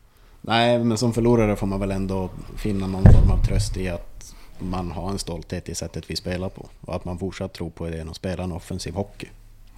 Nej, 0.42 0.84
men 0.84 0.98
som 0.98 1.14
förlorare 1.14 1.56
får 1.56 1.68
man 1.68 1.80
väl 1.80 1.92
ändå 1.92 2.30
finna 2.58 2.88
någon 2.88 3.04
form 3.04 3.32
av 3.32 3.46
tröst 3.46 3.78
i 3.78 3.90
att 3.90 4.36
man 4.60 4.92
har 4.92 5.10
en 5.10 5.20
stolthet 5.20 5.70
i 5.70 5.76
sättet 5.76 6.10
vi 6.10 6.16
spelar 6.16 6.50
på. 6.50 6.70
Och 6.82 6.96
att 6.96 7.06
man 7.06 7.20
fortsatt 7.20 7.54
tror 7.54 7.70
på 7.70 7.88
idén 7.88 8.10
att 8.10 8.16
spela 8.16 8.44
en 8.44 8.52
offensiv 8.52 8.94
hockey. 8.94 9.28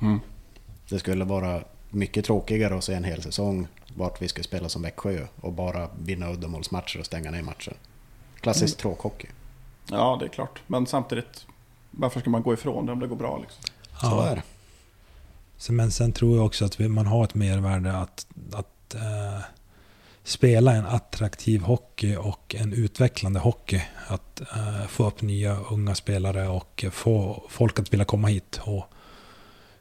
Mm. 0.02 0.20
Det 0.90 1.00
skulle 1.00 1.26
vara 1.26 1.64
mycket 1.90 2.26
tråkigare 2.26 2.78
att 2.78 2.84
se 2.84 2.94
en 2.94 3.04
hel 3.04 3.22
säsong 3.22 3.68
vart 3.96 4.22
vi 4.22 4.28
ska 4.28 4.44
spela 4.44 4.70
som 4.70 4.82
Växjö 4.82 5.28
och 5.42 5.54
bara 5.54 5.90
vinna 6.00 6.32
uddamålsmatcher 6.32 7.00
och 7.00 7.06
stänga 7.06 7.32
ner 7.32 7.42
matcher. 7.42 7.74
Klassisk 8.40 8.78
tråkhockey. 8.78 9.28
Ja, 9.92 10.18
det 10.20 10.26
är 10.26 10.30
klart. 10.30 10.62
Men 10.68 10.86
samtidigt, 10.88 11.46
varför 11.98 12.20
ska 12.20 12.30
man 12.30 12.44
gå 12.44 12.54
ifrån 12.54 12.86
det 12.86 12.92
om 12.92 13.00
det 13.00 13.08
går 13.08 13.16
bra? 13.16 13.38
Liksom? 13.38 13.64
Så 14.02 14.22
är 14.22 14.36
det. 14.36 14.44
Så, 15.58 15.74
men 15.74 15.92
sen 15.92 16.12
tror 16.12 16.38
jag 16.38 16.46
också 16.46 16.66
att 16.66 16.80
vi, 16.80 16.90
man 16.90 17.06
har 17.06 17.24
ett 17.24 17.36
mervärde 17.36 17.98
att, 17.98 18.28
att 18.52 18.96
eh, 18.96 19.40
spela 20.24 20.74
en 20.74 20.86
attraktiv 20.86 21.62
hockey 21.62 22.16
och 22.16 22.56
en 22.60 22.74
utvecklande 22.74 23.40
hockey. 23.40 23.82
Att 24.08 24.42
eh, 24.42 24.88
få 24.88 25.08
upp 25.08 25.22
nya 25.22 25.58
unga 25.72 25.96
spelare 25.96 26.48
och 26.48 26.86
få 26.92 27.44
folk 27.50 27.80
att 27.80 27.94
vilja 27.94 28.06
komma 28.06 28.28
hit 28.28 28.60
och 28.64 28.86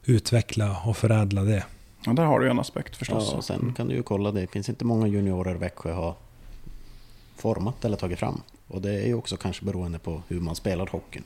utveckla 0.03 0.81
och 0.85 0.97
förädla 0.97 1.43
det. 1.43 1.65
Ja, 2.05 2.13
där 2.13 2.23
har 2.23 2.39
du 2.39 2.49
en 2.49 2.59
aspekt 2.59 2.95
förstås. 2.95 3.29
Ja, 3.31 3.37
och 3.37 3.43
sen 3.43 3.73
kan 3.77 3.87
du 3.87 3.95
ju 3.95 4.03
kolla, 4.03 4.31
det 4.31 4.47
finns 4.47 4.69
inte 4.69 4.85
många 4.85 5.07
juniorer 5.07 5.55
Växjö 5.55 5.93
har 5.93 6.15
format 7.35 7.85
eller 7.85 7.97
tagit 7.97 8.19
fram. 8.19 8.41
Och 8.67 8.81
det 8.81 8.93
är 8.93 9.07
ju 9.07 9.13
också 9.13 9.37
kanske 9.37 9.65
beroende 9.65 9.99
på 9.99 10.21
hur 10.27 10.39
man 10.39 10.55
spelar 10.55 10.87
hockeyn. 10.87 11.23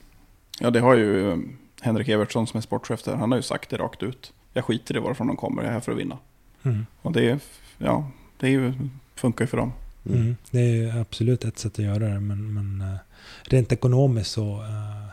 Ja, 0.60 0.70
det 0.72 0.80
har 0.80 0.96
ju 0.96 1.32
eh, 1.32 1.38
Henrik 1.82 2.08
Evertsson 2.08 2.48
som 2.48 2.58
är 2.58 2.62
sportchef 2.62 3.04
där. 3.04 3.16
Han 3.16 3.32
har 3.32 3.38
ju 3.38 3.42
sagt 3.42 3.70
det 3.70 3.78
rakt 3.78 4.04
ut. 4.04 4.34
Jag 4.54 4.66
skiter 4.66 4.96
i 4.96 5.00
varifrån 5.00 5.28
de 5.28 5.36
kommer, 5.38 5.62
jag 5.62 5.70
är 5.70 5.74
här 5.74 5.80
för 5.80 5.92
att 5.92 5.98
vinna. 5.98 6.18
Mm. 6.64 6.86
Och 7.02 7.12
det, 7.12 7.40
ja, 7.78 8.12
det 8.40 8.48
är 8.48 8.52
ju, 8.52 8.74
funkar 9.16 9.44
ju 9.46 9.48
för 9.48 9.58
dem. 9.58 9.74
Mm. 10.06 10.20
Mm. 10.22 10.36
Det 10.52 10.60
är 10.60 10.76
ju 10.76 11.00
absolut 11.00 11.46
ett 11.46 11.60
sätt 11.60 11.74
att 11.74 11.86
göra 11.86 12.00
det, 12.10 12.20
men, 12.20 12.54
men 12.54 12.82
eh, 12.92 12.98
rent 13.44 13.72
ekonomiskt 13.72 14.32
så 14.32 14.62
eh, 14.62 15.10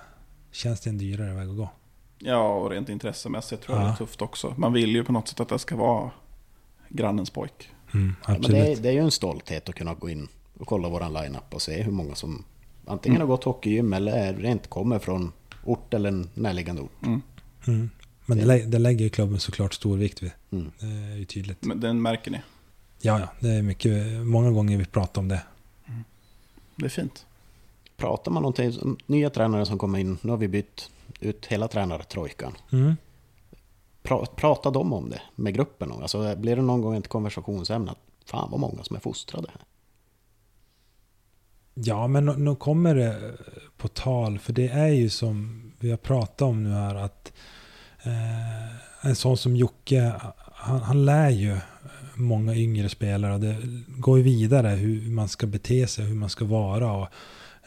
känns 0.53 0.81
det 0.81 0.91
en 0.91 0.99
dyrare 0.99 1.35
väg 1.35 1.49
att 1.49 1.57
gå. 1.57 1.69
Ja, 2.19 2.49
och 2.49 2.71
rent 2.71 2.89
intressemässigt 2.89 3.63
tror 3.63 3.77
jag 3.79 3.85
Ja. 3.85 3.89
det 3.89 3.95
är 3.95 3.97
tufft 3.97 4.23
också. 4.23 4.55
Man 4.57 4.73
vill 4.73 4.91
ju 4.95 5.05
på 5.05 5.13
något 5.13 5.29
sätt 5.29 5.41
att 5.41 5.49
det 5.49 5.59
ska 5.59 5.77
vara 5.77 6.11
grannens 6.89 7.31
pojk. 7.31 7.71
Mm, 7.95 8.15
Ja, 8.27 8.33
men 8.33 8.51
det, 8.51 8.59
är, 8.73 8.77
det 8.77 8.89
är 8.89 8.93
ju 8.93 9.01
en 9.01 9.11
stolthet 9.11 9.69
att 9.69 9.75
kunna 9.75 9.95
gå 9.95 10.09
in 10.11 10.29
och 10.59 10.67
kolla 10.67 10.89
våran 10.89 11.13
line-up 11.13 11.55
och 11.55 11.63
se 11.63 11.83
hur 11.83 11.93
många 11.93 12.15
som 12.15 12.45
antingen 12.87 13.21
har 13.21 13.29
gått 13.29 13.45
hockeygym 13.45 13.93
eller 13.93 14.13
är, 14.13 14.35
rent 14.35 14.67
kommer 14.71 14.99
från 14.99 15.33
ort 15.65 15.95
eller 15.95 16.09
en 16.09 16.29
närliggande 16.35 16.83
ort. 16.83 17.03
Mm. 17.03 17.23
Mm. 17.67 17.91
Men 18.27 18.39
det, 18.39 18.45
lä- 18.45 18.67
det 18.67 18.79
lägger 18.79 19.05
ju 19.05 19.11
klubben 19.11 19.41
såklart 19.41 19.75
stor 19.75 19.97
vikt 19.97 20.23
vid. 20.23 20.31
Mm. 20.51 20.71
Det 20.79 20.87
är 20.87 21.17
ju 21.17 21.25
tydligt. 21.25 21.65
Men 21.65 21.81
den 21.81 22.03
märker 22.03 22.31
ni. 22.31 22.41
Ja, 23.01 23.21
ja, 23.21 23.29
det 23.41 23.49
är 23.51 23.63
mycket, 23.63 23.93
många 24.27 24.51
gånger 24.51 24.77
vi 24.79 24.85
pratar 24.85 25.21
om 25.21 25.29
det. 25.29 25.43
Det 26.77 26.85
är 26.85 26.89
fint. 26.91 27.27
Pratar 27.97 28.31
man 28.31 28.43
någonting, 28.43 28.79
om 28.83 28.97
nya 29.07 29.31
tränare 29.31 29.67
som 29.67 29.79
kommer 29.79 29.99
in, 29.99 30.19
nu 30.23 30.31
har 30.31 30.37
vi 30.37 30.49
bytt 30.49 30.91
ut 31.21 31.47
hela 31.47 31.69
tränartrojkan. 31.69 32.53
Mm. 32.73 32.97
Pra, 34.03 34.27
pratar 34.27 34.71
de 34.71 34.93
om 34.93 35.11
det 35.11 35.21
med 35.35 35.55
gruppen? 35.55 35.93
Alltså, 35.93 36.37
blir 36.37 36.57
det 36.57 36.63
någon 36.63 36.81
gång 36.81 36.95
ett 36.97 37.09
konversationsämne 37.09 37.91
att 37.91 37.99
fan 38.25 38.51
vad 38.51 38.61
många 38.61 38.85
som 38.85 38.97
är 38.97 39.01
fostrade 39.01 39.49
här? 39.53 39.63
Ja, 41.79 42.07
men 42.07 42.27
nu- 42.27 42.57
kommer 42.57 42.95
det 42.95 43.35
på 43.77 43.89
tal, 43.89 44.39
för 44.39 44.53
det 44.53 44.69
är 44.69 44.89
ju 44.89 45.11
som 45.11 45.63
vi 45.81 45.91
har 45.91 45.97
pratat 45.97 46.43
om 46.43 46.65
nu 46.65 46.71
här 46.71 46.95
att 46.95 47.33
eh, 48.03 49.07
en 49.09 49.17
sån 49.17 49.37
som 49.37 49.57
Jocke, 49.57 50.13
han, 50.53 50.81
han 50.81 51.05
lär 51.05 51.31
ju 51.31 51.57
många 52.15 52.55
yngre 52.55 52.89
spelare 52.89 53.35
och 53.35 53.41
det 53.41 53.57
går 53.89 54.19
ju 54.19 54.25
vidare 54.25 54.69
hur 54.69 55.11
man 55.11 55.29
ska 55.29 55.47
bete 55.47 55.87
sig, 55.87 56.05
hur 56.05 56.15
man 56.15 56.31
ska 56.31 56.45
vara 56.45 56.93
och 56.93 57.09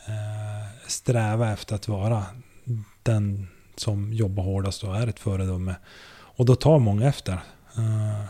eh, 0.08 0.88
sträva 0.88 1.54
efter 1.54 1.76
att 1.76 1.88
vara 1.88 2.26
den 3.04 3.48
som 3.76 4.14
jobbar 4.14 4.44
hårdast 4.44 4.84
och 4.84 4.98
är 4.98 5.08
ett 5.08 5.20
föredöme. 5.20 5.76
Och 6.12 6.46
då 6.46 6.56
tar 6.56 6.80
många 6.80 7.08
efter. 7.08 7.34
Eh, 7.78 8.26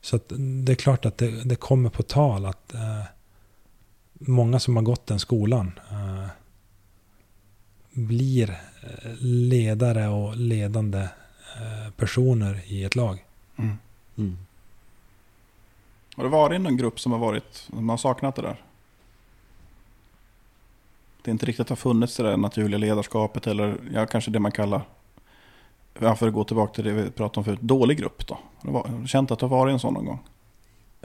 så 0.00 0.16
att 0.16 0.32
det 0.64 0.72
är 0.72 0.76
klart 0.76 1.06
att 1.06 1.18
det, 1.18 1.44
det 1.44 1.56
kommer 1.56 1.90
på 1.90 2.02
tal 2.02 2.46
att 2.46 2.74
eh, 2.74 3.02
många 4.18 4.58
som 4.58 4.76
har 4.76 4.82
gått 4.82 5.06
den 5.06 5.18
skolan 5.18 5.80
eh, 5.90 6.28
blir 7.90 8.50
eh, 8.50 9.10
ledare 9.20 10.08
och 10.08 10.36
ledande 10.36 11.00
eh, 11.00 11.90
personer 11.96 12.62
i 12.66 12.84
ett 12.84 12.96
lag. 12.96 13.24
Mm. 13.56 13.78
Mm. 14.18 14.36
Har 16.16 16.24
det 16.24 16.30
varit 16.30 16.60
någon 16.60 16.76
grupp 16.76 17.00
som 17.00 17.12
har 17.12 17.18
varit, 17.18 17.54
som 17.54 17.88
har 17.88 17.96
saknat 17.96 18.36
det 18.36 18.42
där? 18.42 18.62
Det 21.22 21.30
inte 21.30 21.46
riktigt 21.46 21.68
har 21.68 21.76
funnits 21.76 22.16
det 22.16 22.22
där 22.22 22.36
naturliga 22.36 22.78
ledarskapet 22.78 23.46
eller 23.46 23.76
ja, 23.94 24.06
kanske 24.06 24.30
det 24.30 24.38
man 24.38 24.52
kallar, 24.52 24.82
ja, 25.98 26.16
för 26.16 26.28
att 26.28 26.34
gå 26.34 26.44
tillbaka 26.44 26.74
till 26.74 26.84
det 26.84 26.92
vi 26.92 27.10
pratade 27.10 27.38
om 27.38 27.44
förut, 27.44 27.60
dålig 27.60 27.98
grupp 27.98 28.26
då? 28.26 28.38
Har 28.58 29.00
du 29.00 29.08
känt 29.08 29.30
att 29.30 29.38
det 29.38 29.46
har 29.46 29.56
varit 29.56 29.72
en 29.72 29.78
sån 29.78 29.94
någon 29.94 30.04
gång? 30.04 30.20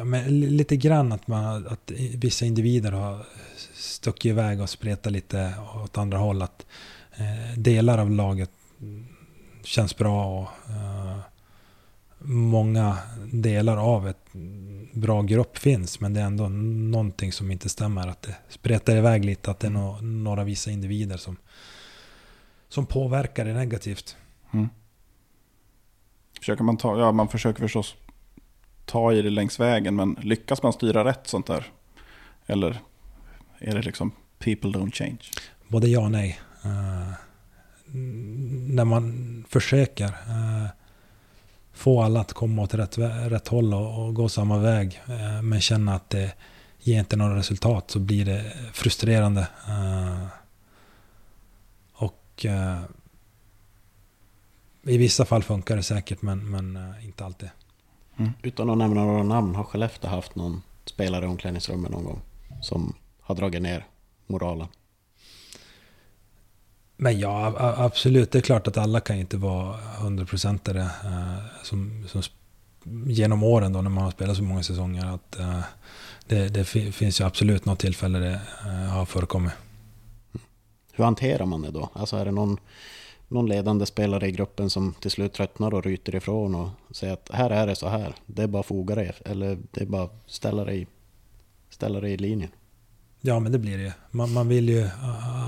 Ja, 0.02 0.06
men 0.06 0.40
li- 0.40 0.50
lite 0.50 0.76
grann 0.78 1.12
att, 1.12 1.28
man, 1.28 1.68
att 1.68 1.92
vissa 2.16 2.46
individer 2.46 2.92
har 2.92 3.26
stuckit 3.74 4.30
iväg 4.30 4.62
och 4.62 4.70
spretat 4.70 5.12
lite 5.12 5.54
åt 5.84 5.98
andra 5.98 6.18
håll. 6.18 6.42
Att 6.42 6.66
eh, 7.16 7.58
delar 7.58 7.98
av 7.98 8.12
laget 8.12 8.52
mm, 8.80 9.06
känns 9.64 9.98
bra 9.98 10.26
och 10.26 10.70
eh, 10.70 11.18
många 12.28 12.98
delar 13.32 13.78
av 13.78 14.08
ett 14.08 14.34
mm, 14.34 14.88
bra 14.94 15.22
grupp 15.22 15.58
finns. 15.58 16.00
Men 16.00 16.14
det 16.14 16.22
är 16.22 16.26
ändå 16.26 16.50
någonting 16.50 17.32
som 17.32 17.52
inte 17.52 17.70
stämmer. 17.70 18.08
Att 18.08 18.22
det 18.22 18.36
spretar 18.50 18.96
iväg 18.96 19.26
lite. 19.26 19.52
Att 19.52 19.60
det 19.60 19.68
är 19.68 19.72
no, 19.72 20.02
några 20.02 20.44
vissa 20.44 20.72
individer 20.72 21.18
som, 21.18 21.38
som 22.70 22.86
påverkar 22.86 23.46
det 23.46 23.54
negativt. 23.54 24.16
Mm. 24.54 24.70
Försöker 26.40 26.64
man 26.64 26.78
ta, 26.78 27.00
ja 27.00 27.12
man 27.12 27.28
försöker 27.28 27.60
förstås 27.60 27.96
ta 28.86 29.14
i 29.14 29.22
det 29.22 29.30
längs 29.30 29.60
vägen 29.60 29.96
men 29.96 30.18
lyckas 30.22 30.64
man 30.64 30.74
styra 30.74 31.06
rätt 31.06 31.28
sånt 31.28 31.48
där? 31.48 31.66
Eller 32.46 32.80
är 33.60 33.76
det 33.76 33.82
liksom 33.82 34.12
people 34.40 34.72
don't 34.72 34.92
change? 34.92 35.20
Både 35.68 35.88
ja 35.88 36.00
och 36.00 36.12
nej. 36.12 36.40
Uh, 36.66 37.12
när 38.76 38.86
man 38.86 39.46
försöker 39.50 40.06
uh, 40.08 40.68
få 41.74 42.02
alla 42.02 42.20
att 42.20 42.34
komma 42.34 42.62
åt 42.62 42.74
rätt, 42.74 42.98
rätt 43.32 43.48
håll 43.48 43.74
och, 43.74 44.06
och 44.06 44.16
gå 44.16 44.30
samma 44.30 44.58
väg. 44.58 45.02
uh, 45.10 45.42
men 45.42 45.62
känna 45.62 45.96
att 45.96 46.10
det 46.10 46.34
ger 46.80 47.00
inte 47.00 47.16
några 47.16 47.36
resultat 47.36 47.92
så 47.92 48.00
blir 48.00 48.26
det 48.26 48.54
frustrerande. 48.74 49.48
Och 51.94 52.46
i 54.84 54.98
vissa 54.98 55.26
fall 55.26 55.44
funkar 55.44 55.76
det 55.76 55.84
säkert 55.84 56.22
men, 56.22 56.50
men 56.50 56.94
inte 57.04 57.26
alltid. 57.26 57.50
Utan 58.42 58.70
att 58.70 58.78
nämna 58.78 59.04
några 59.06 59.24
namn, 59.24 59.56
har 59.56 59.64
Skellefteå 59.64 60.10
haft 60.10 60.36
någon 60.36 60.62
spelare 60.86 61.26
i 61.26 61.28
omklädningsrummet 61.28 61.92
någon 61.92 62.04
gång 62.04 62.22
som 62.62 62.94
har 63.22 63.36
dragit 63.36 63.62
ner 63.62 63.86
moralen? 64.28 64.68
Men 66.98 67.20
ja, 67.20 67.54
absolut. 67.78 68.32
Det 68.32 68.38
är 68.38 68.42
klart 68.42 68.68
att 68.68 68.78
alla 68.78 69.00
kan 69.00 69.16
inte 69.16 69.38
vara 69.38 69.78
hundraprocentare 69.78 70.82
eh, 70.82 71.38
som, 71.64 72.06
som 72.08 72.22
genom 73.08 73.44
åren 73.44 73.74
då 73.74 73.82
när 73.82 73.90
man 73.90 74.04
har 74.04 74.12
spelat 74.12 74.38
så 74.38 74.44
många 74.44 74.64
säsonger. 74.64 75.06
Att, 75.06 75.40
eh, 75.40 75.60
det 76.28 76.50
det 76.50 76.66
fi- 76.66 76.92
finns 76.92 77.22
ju 77.22 77.26
absolut 77.26 77.66
något 77.66 77.80
tillfälle 77.80 78.20
det 78.20 78.42
eh, 78.66 78.90
har 78.90 79.06
förekommit. 79.06 79.54
Hur 80.94 81.04
hanterar 81.04 81.46
man 81.46 81.62
det 81.62 81.72
då? 81.72 81.90
Alltså 81.94 82.18
är 82.18 82.26
det 82.26 82.32
någon, 82.32 82.58
någon 83.32 83.50
ledande 83.50 83.86
spelare 83.86 84.28
i 84.28 84.32
gruppen 84.32 84.70
som 84.70 84.94
till 84.94 85.12
slut 85.12 85.34
tröttnar 85.34 85.74
och 85.74 85.84
ryter 85.84 86.16
ifrån 86.16 86.56
och 86.56 86.70
säger 86.92 87.14
att 87.14 87.30
här 87.34 87.50
är 87.50 87.68
det 87.68 87.76
så 87.76 87.88
här. 87.88 88.16
Det 88.26 88.44
är 88.44 88.48
bara 88.48 88.60
att 88.60 88.66
foga 88.66 88.96
dig 88.96 89.12
eller 89.26 89.58
det 89.72 89.82
är 89.82 89.86
bara 89.86 90.04
att 90.04 90.24
ställa 90.26 90.66
dig, 90.66 90.88
ställa 91.70 92.00
dig 92.00 92.14
i 92.14 92.18
linjen. 92.18 92.50
Ja, 93.22 93.40
men 93.40 93.52
det 93.52 93.60
blir 93.60 93.78
det 93.78 93.84
ju. 93.84 93.92
Man, 94.12 94.34
man 94.34 94.48
vill 94.48 94.70
ju, 94.70 94.90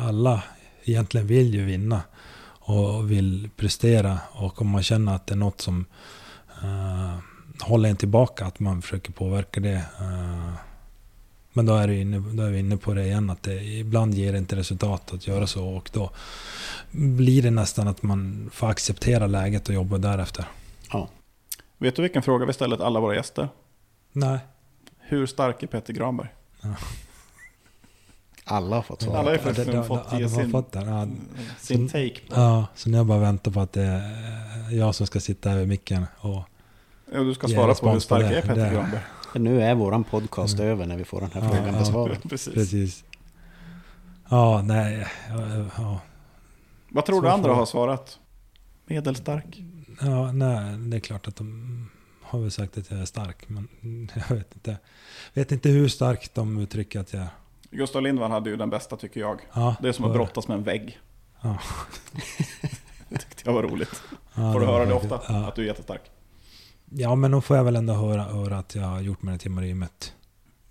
alla 0.02 0.44
egentligen 0.84 1.28
vill 1.28 1.54
ju 1.54 1.66
vinna 1.66 2.02
och 2.46 3.12
vill 3.12 3.50
prestera. 3.56 4.20
Och 4.32 4.62
om 4.62 4.70
man 4.70 4.84
känner 4.84 5.16
att 5.16 5.28
det 5.28 5.34
är 5.34 5.38
något 5.38 5.62
som 5.62 5.86
uh, 6.64 7.18
håller 7.60 7.90
en 7.90 7.96
tillbaka, 7.96 8.46
att 8.46 8.60
man 8.60 8.82
försöker 8.82 9.12
påverka 9.12 9.60
det. 9.60 9.86
Uh, 10.02 10.54
men 11.54 11.66
då 11.66 11.76
är, 11.76 11.88
det 11.88 11.96
inne, 11.96 12.20
då 12.20 12.44
är 12.44 12.50
vi 12.52 12.60
inne 12.60 12.78
på 12.78 12.94
det 12.94 13.04
igen, 13.06 13.30
att 13.30 13.44
det 13.44 13.64
ibland 13.64 14.14
ger 14.14 14.32
det 14.32 14.38
inte 14.38 14.56
resultat 14.56 15.14
att 15.14 15.28
göra 15.28 15.48
så. 15.48 15.68
Och 15.68 15.90
då 15.94 16.12
blir 16.92 17.42
det 17.42 17.52
nästan 17.52 17.88
att 17.88 18.04
man 18.04 18.50
får 18.54 18.70
acceptera 18.70 19.28
läget 19.28 19.70
och 19.70 19.76
jobba 19.76 19.98
därefter. 19.98 20.46
Ja, 20.92 21.10
Vet 21.78 21.96
du 21.96 22.02
vilken 22.02 22.24
fråga 22.24 22.46
vi 22.46 22.54
ställer 22.54 22.76
till 22.76 22.86
alla 22.86 23.00
våra 23.00 23.16
gäster? 23.16 23.48
Nej. 24.12 24.40
Hur 25.00 25.26
stark 25.26 25.64
är 25.64 25.68
Petter 25.68 25.94
Granberg? 25.94 26.28
Alla 28.46 28.76
har 28.76 28.84
fått 28.84 29.04
Alla 29.04 29.12
svara. 29.12 29.24
har 29.24 29.32
ju 29.32 29.38
Ja, 29.38 29.38
det- 29.38 29.44
faktiskt 29.44 29.72
det- 29.72 29.84
fått 29.84 30.08
ja, 30.12 30.20
ge 30.20 30.30
sin, 30.30 30.52
fått 30.52 30.72
den. 30.72 30.88
Ja, 30.88 31.08
sin 31.60 31.90
Så- 31.90 31.92
take 31.92 32.10
på 32.30 32.36
ja, 32.42 32.66
så 32.76 32.90
nu 32.90 32.98
jag 32.98 33.06
bara 33.06 33.20
väntar 33.20 33.52
på 33.52 33.60
att 33.60 33.74
det 33.74 33.82
är 33.84 34.72
jag 34.78 34.96
som 34.96 35.08
ska 35.08 35.20
sitta 35.20 35.52
över 35.52 35.66
micken. 35.66 36.06
Och, 36.20 36.44
Ja, 37.14 37.20
du 37.20 37.34
ska 37.34 37.48
svara 37.48 37.74
på 37.74 37.88
hur 37.88 37.94
på 37.96 38.00
stark 38.02 38.22
det. 38.30 38.38
är 38.38 38.42
Petter 38.42 38.74
Granberg. 38.74 39.02
Nu 39.36 39.62
är 39.62 39.76
våran 39.76 40.04
podcast 40.04 40.54
Mm. 40.60 40.68
över 40.72 40.86
när 40.86 40.98
vi 40.98 41.04
får 41.06 41.22
den 41.22 41.32
här 41.32 41.42
Ja, 41.42 41.50
frågan 41.50 41.74
ja. 41.74 41.80
besvarad. 41.80 42.18
Precis. 42.30 42.54
precis. 42.54 43.04
Ja, 44.30 44.62
nej. 44.62 45.08
Ja, 45.30 45.66
ja, 45.78 46.00
Vad 46.90 47.06
tror 47.06 47.16
Så 47.16 47.22
du 47.22 47.30
andra 47.30 47.50
får- 47.50 47.56
har 47.56 47.66
svarat? 47.66 48.20
Medelstark? 48.86 49.62
ja, 50.02 50.32
nej, 50.32 50.78
det 50.78 50.98
är 50.98 51.00
klart 51.00 51.28
att 51.28 51.36
de 51.36 51.90
har 52.24 52.40
väl 52.40 52.52
sagt 52.52 52.78
att 52.78 52.92
jag 52.92 53.00
är 53.00 53.06
stark. 53.06 53.50
Men 53.50 53.68
jag 54.30 54.36
vet 54.36 54.54
inte. 54.56 54.78
Vet 55.34 55.52
inte 55.52 55.70
hur 55.70 55.88
stark 55.88 56.34
de 56.34 56.58
uttrycker 56.60 57.00
att 57.00 57.14
jag 57.14 57.22
är. 57.22 57.28
Gustav 57.72 58.02
Lindvall 58.02 58.32
hade 58.32 58.50
ju 58.50 58.56
den 58.56 58.70
bästa 58.70 58.98
tycker 58.98 59.20
jag. 59.20 59.40
Ja, 59.54 59.76
Det 59.82 59.88
är 59.88 59.92
som 59.92 60.06
att 60.06 60.14
brottas 60.14 60.48
med 60.48 60.58
en 60.58 60.64
vägg. 60.64 61.00
Ja. 61.42 61.58
det 63.10 63.18
tyckte 63.18 63.42
jag 63.46 63.54
var 63.54 63.64
roligt. 63.64 64.02
Ja, 64.36 64.54
Får 64.54 64.60
du 64.60 64.66
höra 64.66 64.86
det 64.86 64.94
ofta? 64.94 65.22
Ja. 65.28 65.48
Att 65.48 65.56
du 65.56 65.62
är 65.62 65.66
jättestark? 65.66 66.02
Ja, 66.96 67.16
men 67.16 67.32
då 67.32 67.42
får 67.42 67.58
jag 67.58 67.64
väl 67.64 67.76
ändå 67.76 67.94
höra, 67.94 68.24
höra 68.24 68.58
att 68.58 68.76
jag 68.76 68.84
har 68.84 69.02
gjort 69.02 69.22
mig 69.22 69.40
till 69.40 69.52
marinmet. 69.52 70.14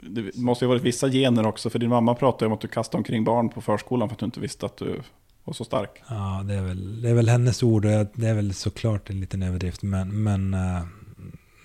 Det 0.01 0.37
måste 0.37 0.65
ju 0.65 0.67
ha 0.67 0.75
varit 0.75 0.83
vissa 0.83 1.09
gener 1.09 1.47
också. 1.47 1.71
För 1.71 1.79
din 1.79 1.91
mamma 1.91 2.15
pratade 2.15 2.47
om 2.47 2.53
att 2.53 2.61
du 2.61 2.69
kastade 2.69 2.99
omkring 2.99 3.25
barn 3.25 3.49
på 3.49 3.61
förskolan 3.61 4.09
för 4.09 4.15
att 4.15 4.19
du 4.19 4.27
inte 4.27 4.41
visste 4.41 4.67
att 4.67 4.77
du 4.77 5.01
var 5.45 5.55
så 5.55 5.65
stark. 5.65 6.03
Ja, 6.09 6.43
det 6.45 6.55
är 6.55 6.63
väl, 6.63 7.03
det 7.03 7.11
är 7.11 7.15
väl 7.15 7.29
hennes 7.29 7.63
ord 7.63 7.85
och 7.85 7.91
det 8.15 8.29
är 8.29 8.35
väl 8.35 8.55
såklart 8.55 9.11
en 9.11 9.21
liten 9.21 9.43
överdrift. 9.43 9.83
Men, 9.83 10.23
men 10.23 10.55
äh, 10.55 10.83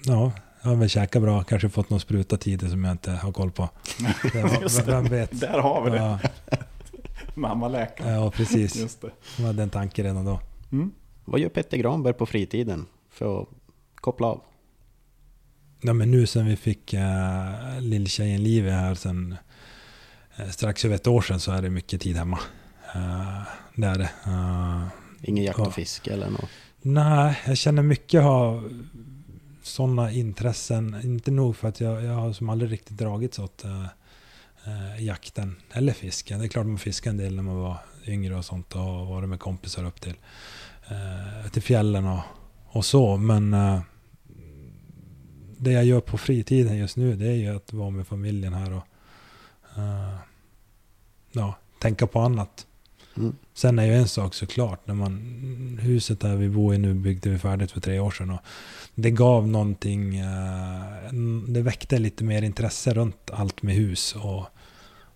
ja, 0.05 0.31
jag 0.61 0.69
har 0.69 0.75
väl 0.75 0.89
käkat 0.89 1.21
bra. 1.21 1.43
Kanske 1.43 1.69
fått 1.69 1.89
någon 1.89 1.99
spruta 1.99 2.37
tidigt 2.37 2.71
som 2.71 2.83
jag 2.83 2.91
inte 2.91 3.11
har 3.11 3.31
koll 3.31 3.51
på. 3.51 3.69
Det 4.33 4.41
var. 4.41 4.85
Vem 4.85 5.05
vet? 5.05 5.39
Där 5.39 5.59
har 5.59 5.83
vi 5.83 5.89
det. 5.89 5.97
Ja, 5.97 6.19
Mamma 7.35 7.67
läkare. 7.67 8.11
ja, 8.11 8.31
precis. 8.31 8.75
Just 8.75 9.01
det. 9.01 9.11
Jag 9.37 9.45
hade 9.45 9.63
en 9.63 9.69
tanke 9.69 10.03
redan 10.03 10.25
då. 10.25 10.39
Mm. 10.71 10.91
Vad 11.25 11.39
gör 11.39 11.49
Petter 11.49 11.77
Granberg 11.77 12.13
på 12.13 12.25
fritiden 12.25 12.85
för 13.09 13.41
att 13.41 13.47
koppla 14.07 14.27
av? 14.27 14.41
Ja, 15.81 15.93
men 15.93 16.11
nu 16.11 16.25
sen 16.27 16.45
vi 16.45 16.55
fick 16.55 16.93
äh, 16.93 17.81
lilltjejen 17.81 18.43
Livi 18.43 18.69
här 18.69 18.95
sen 18.95 19.35
äh, 20.37 20.49
strax 20.49 20.85
över 20.85 20.95
ett 20.95 21.07
år 21.07 21.21
sedan 21.21 21.39
så 21.39 21.51
är 21.51 21.61
det 21.61 21.69
mycket 21.69 22.01
tid 22.01 22.15
hemma. 22.17 22.39
Äh, 22.95 23.41
det 23.75 23.87
är 23.87 23.97
det. 23.97 24.09
Äh, 24.25 24.87
Ingen 25.21 25.43
jakt 25.43 25.59
Ja. 25.59 25.65
och 25.67 25.73
fiske 25.73 26.13
eller 26.13 26.29
något? 26.29 26.49
Nej, 26.81 27.39
jag 27.47 27.57
känner 27.57 27.83
mycket 27.83 28.23
har 28.23 28.69
sådana 29.63 30.11
intressen. 30.11 30.95
Inte 31.03 31.31
nog 31.31 31.55
för 31.55 31.67
att 31.67 31.79
jag, 31.81 32.03
jag 32.03 32.13
har 32.13 32.33
som 32.33 32.49
aldrig 32.49 32.71
riktigt 32.71 32.97
dragits 32.97 33.39
åt 33.39 33.63
äh, 33.65 35.03
jakten 35.03 35.55
eller 35.71 35.93
fisken. 35.93 36.39
Det 36.39 36.45
är 36.45 36.49
klart 36.49 36.65
man 36.65 36.77
fiskade 36.77 37.13
en 37.13 37.17
del 37.17 37.35
när 37.35 37.43
man 37.43 37.55
var 37.55 37.77
yngre 38.07 38.35
och 38.35 38.45
sånt 38.45 38.75
och 38.75 39.07
varit 39.07 39.29
med 39.29 39.39
kompisar 39.39 39.85
upp 39.85 40.01
till, 40.01 40.15
äh, 40.87 41.49
till 41.51 41.61
fjällen 41.61 42.05
och, 42.05 42.23
och 42.67 42.85
så. 42.85 43.17
Men 43.17 43.53
äh, 43.53 43.79
det 45.57 45.71
jag 45.71 45.85
gör 45.85 45.99
på 45.99 46.17
fritiden 46.17 46.77
just 46.77 46.97
nu 46.97 47.15
det 47.15 47.27
är 47.27 47.35
ju 47.35 47.55
att 47.55 47.73
vara 47.73 47.89
med 47.89 48.07
familjen 48.07 48.53
här 48.53 48.73
och 48.73 48.83
äh, 49.77 50.15
ja, 51.31 51.55
tänka 51.79 52.07
på 52.07 52.19
annat. 52.19 52.67
Mm. 53.17 53.35
Sen 53.53 53.79
är 53.79 53.85
ju 53.85 53.93
en 53.93 54.07
sak 54.07 54.33
såklart, 54.33 54.87
när 54.87 54.93
man, 54.93 55.79
huset 55.81 56.19
där 56.19 56.35
vi 56.35 56.49
bor 56.49 56.75
i 56.75 56.77
nu 56.77 56.93
byggde 56.93 57.29
vi 57.29 57.39
färdigt 57.39 57.71
för 57.71 57.81
tre 57.81 57.99
år 57.99 58.11
sedan. 58.11 58.29
Och 58.29 58.39
det 58.95 59.11
gav 59.11 59.47
någonting, 59.47 60.17
eh, 60.17 61.13
det 61.47 61.61
väckte 61.61 61.99
lite 61.99 62.23
mer 62.23 62.41
intresse 62.41 62.93
runt 62.93 63.31
allt 63.33 63.61
med 63.61 63.75
hus. 63.75 64.15
Och 64.15 64.45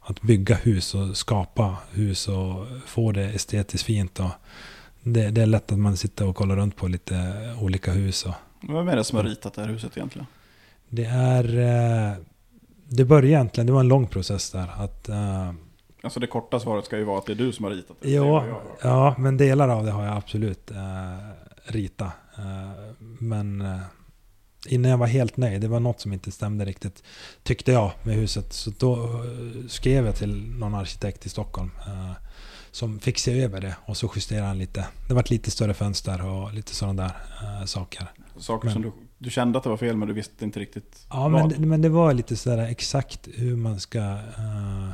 att 0.01 0.21
bygga 0.21 0.55
hus 0.55 0.95
och 0.95 1.17
skapa 1.17 1.77
hus 1.91 2.27
och 2.27 2.67
få 2.85 3.11
det 3.11 3.23
estetiskt 3.23 3.85
fint. 3.85 4.19
Och 4.19 4.31
det, 5.03 5.29
det 5.29 5.41
är 5.41 5.45
lätt 5.45 5.71
att 5.71 5.79
man 5.79 5.97
sitter 5.97 6.27
och 6.27 6.35
kollar 6.35 6.55
runt 6.55 6.75
på 6.75 6.87
lite 6.87 7.33
olika 7.61 7.91
hus. 7.91 8.25
Och 8.25 8.33
Vem 8.61 8.87
är 8.87 8.95
det 8.95 9.03
som 9.03 9.17
har 9.17 9.23
ritat 9.23 9.53
det 9.53 9.61
här 9.61 9.67
huset 9.69 9.97
egentligen? 9.97 10.27
det 10.89 11.05
är, 11.05 11.57
eh, 12.11 12.17
det 12.87 13.05
började 13.05 13.27
egentligen, 13.27 13.67
det 13.67 13.73
var 13.73 13.79
en 13.79 13.87
lång 13.87 14.07
process 14.07 14.51
där. 14.51 14.67
Att, 14.77 15.09
eh, 15.09 15.51
Alltså 16.03 16.19
det 16.19 16.27
korta 16.27 16.59
svaret 16.59 16.85
ska 16.85 16.97
ju 16.97 17.03
vara 17.03 17.17
att 17.17 17.25
det 17.25 17.31
är 17.33 17.35
du 17.35 17.51
som 17.51 17.65
har 17.65 17.71
ritat 17.71 17.97
det. 18.01 18.07
Det 18.07 18.13
Ja, 18.13 18.39
hört. 18.39 18.63
ja, 18.81 19.15
men 19.17 19.37
delar 19.37 19.69
av 19.69 19.85
det 19.85 19.91
har 19.91 20.05
jag 20.05 20.17
absolut 20.17 20.71
eh, 20.71 21.17
rita. 21.65 22.05
Eh, 22.37 22.93
men 23.19 23.63
innan 24.67 24.91
jag 24.91 24.97
var 24.97 25.07
helt 25.07 25.37
nöjd, 25.37 25.61
det 25.61 25.67
var 25.67 25.79
något 25.79 25.99
som 26.01 26.13
inte 26.13 26.31
stämde 26.31 26.65
riktigt, 26.65 27.03
tyckte 27.43 27.71
jag 27.71 27.91
med 28.03 28.15
huset. 28.15 28.53
Så 28.53 28.71
då 28.79 29.09
skrev 29.69 30.05
jag 30.05 30.15
till 30.15 30.45
någon 30.59 30.75
arkitekt 30.75 31.25
i 31.25 31.29
Stockholm 31.29 31.71
eh, 31.87 32.11
som 32.71 32.99
fick 32.99 33.17
se 33.19 33.41
över 33.43 33.61
det 33.61 33.75
och 33.85 33.97
så 33.97 34.11
justerade 34.15 34.47
han 34.47 34.57
lite. 34.57 34.87
Det 35.07 35.13
var 35.13 35.25
lite 35.29 35.51
större 35.51 35.73
fönster 35.73 36.25
och 36.25 36.53
lite 36.53 36.75
sådana 36.75 37.03
där 37.03 37.11
eh, 37.59 37.65
saker. 37.65 38.07
Saker 38.37 38.65
Men- 38.65 38.73
som 38.73 38.81
du, 38.81 38.91
du 39.17 39.29
kände 39.29 39.57
att 39.57 39.63
det 39.63 39.69
var 39.69 39.77
fel 39.77 39.97
men 39.97 40.07
du 40.07 40.13
visste 40.13 40.45
inte 40.45 40.59
riktigt 40.59 41.05
Ja, 41.09 41.27
vad. 41.29 41.51
men, 41.59 41.69
men 41.69 41.81
det 41.81 41.89
var 41.89 42.13
lite 42.13 42.35
sådär 42.35 42.57
exakt 42.57 43.27
hur 43.33 43.55
man 43.55 43.79
ska 43.79 43.99
eh, 43.99 44.89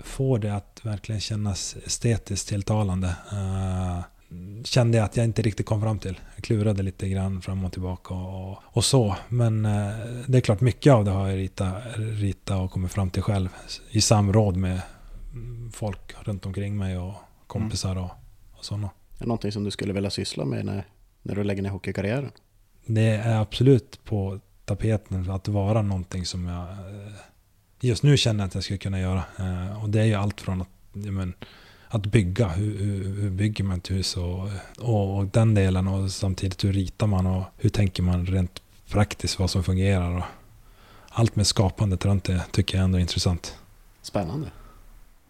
få 0.00 0.38
det 0.38 0.54
att 0.54 0.80
verkligen 0.82 1.20
kännas 1.20 1.76
estetiskt 1.86 2.48
tilltalande. 2.48 3.16
Eh, 3.32 4.00
kände 4.64 4.98
jag 4.98 5.04
att 5.04 5.16
jag 5.16 5.24
inte 5.24 5.42
riktigt 5.42 5.66
kom 5.66 5.80
fram 5.82 5.98
till. 5.98 6.20
Jag 6.34 6.44
klurade 6.44 6.82
lite 6.82 7.08
grann 7.08 7.42
fram 7.42 7.64
och 7.64 7.72
tillbaka 7.72 8.14
och, 8.14 8.58
och, 8.64 8.84
så. 8.84 9.16
Men 9.28 9.64
eh, 9.64 9.90
det 10.26 10.38
är 10.38 10.40
klart, 10.40 10.60
mycket 10.60 10.92
av 10.92 11.04
det 11.04 11.10
har 11.10 11.28
jag 11.28 11.36
ritat 11.38 11.74
rita 11.96 12.56
och 12.56 12.70
kommit 12.70 12.92
fram 12.92 13.10
till 13.10 13.22
själv. 13.22 13.48
I 13.90 14.00
samråd 14.00 14.56
med 14.56 14.80
folk 15.72 16.14
runt 16.24 16.46
omkring 16.46 16.76
mig 16.76 16.98
och 16.98 17.14
kompisar 17.46 17.96
och, 17.96 18.10
och 18.52 18.64
sådana. 18.64 18.86
Är 18.86 19.18
det 19.18 19.26
någonting 19.26 19.52
som 19.52 19.64
du 19.64 19.70
skulle 19.70 19.92
vilja 19.92 20.10
syssla 20.10 20.44
med 20.44 20.64
när, 20.64 20.86
när 21.22 21.34
du 21.34 21.44
lägger 21.44 21.62
ner 21.62 21.70
hockeykarriären? 21.70 22.30
Det 22.86 23.10
är 23.10 23.40
absolut 23.40 24.04
på 24.04 24.40
tapeten 24.64 25.30
att 25.30 25.48
vara 25.48 25.82
någonting 25.82 26.26
som 26.26 26.46
jag 26.46 26.70
eh, 26.70 27.12
just 27.80 28.02
nu 28.02 28.16
känner 28.16 28.44
att 28.44 28.54
jag 28.54 28.64
skulle 28.64 28.78
kunna 28.78 29.00
göra. 29.00 29.22
Eh, 29.38 29.82
Och 29.82 29.90
det 29.90 30.00
är 30.00 30.04
ju 30.04 30.14
allt 30.14 30.40
från 30.40 30.60
att, 30.62 30.68
men, 30.92 31.34
att 31.88 32.06
bygga, 32.06 32.48
hur, 32.48 32.78
hur, 32.78 33.20
hur 33.20 33.30
bygger 33.30 33.64
man 33.64 33.78
ett 33.78 33.90
hus 33.90 34.16
och, 34.16 34.48
och, 34.78 35.16
och 35.18 35.26
den 35.26 35.54
delen 35.54 35.88
och 35.88 36.10
samtidigt 36.10 36.64
hur 36.64 36.72
ritar 36.72 37.06
man 37.06 37.26
och 37.26 37.44
hur 37.56 37.70
tänker 37.70 38.02
man 38.02 38.26
rent 38.26 38.62
praktiskt 38.90 39.38
vad 39.38 39.50
som 39.50 39.64
fungerar. 39.64 40.16
Och 40.16 40.24
allt 41.08 41.36
med 41.36 41.46
skapandet 41.46 42.04
runt 42.04 42.24
det 42.24 42.44
tycker 42.50 42.78
jag 42.78 42.84
ändå 42.84 42.98
är 42.98 43.02
intressant. 43.02 43.58
Spännande. 44.02 44.50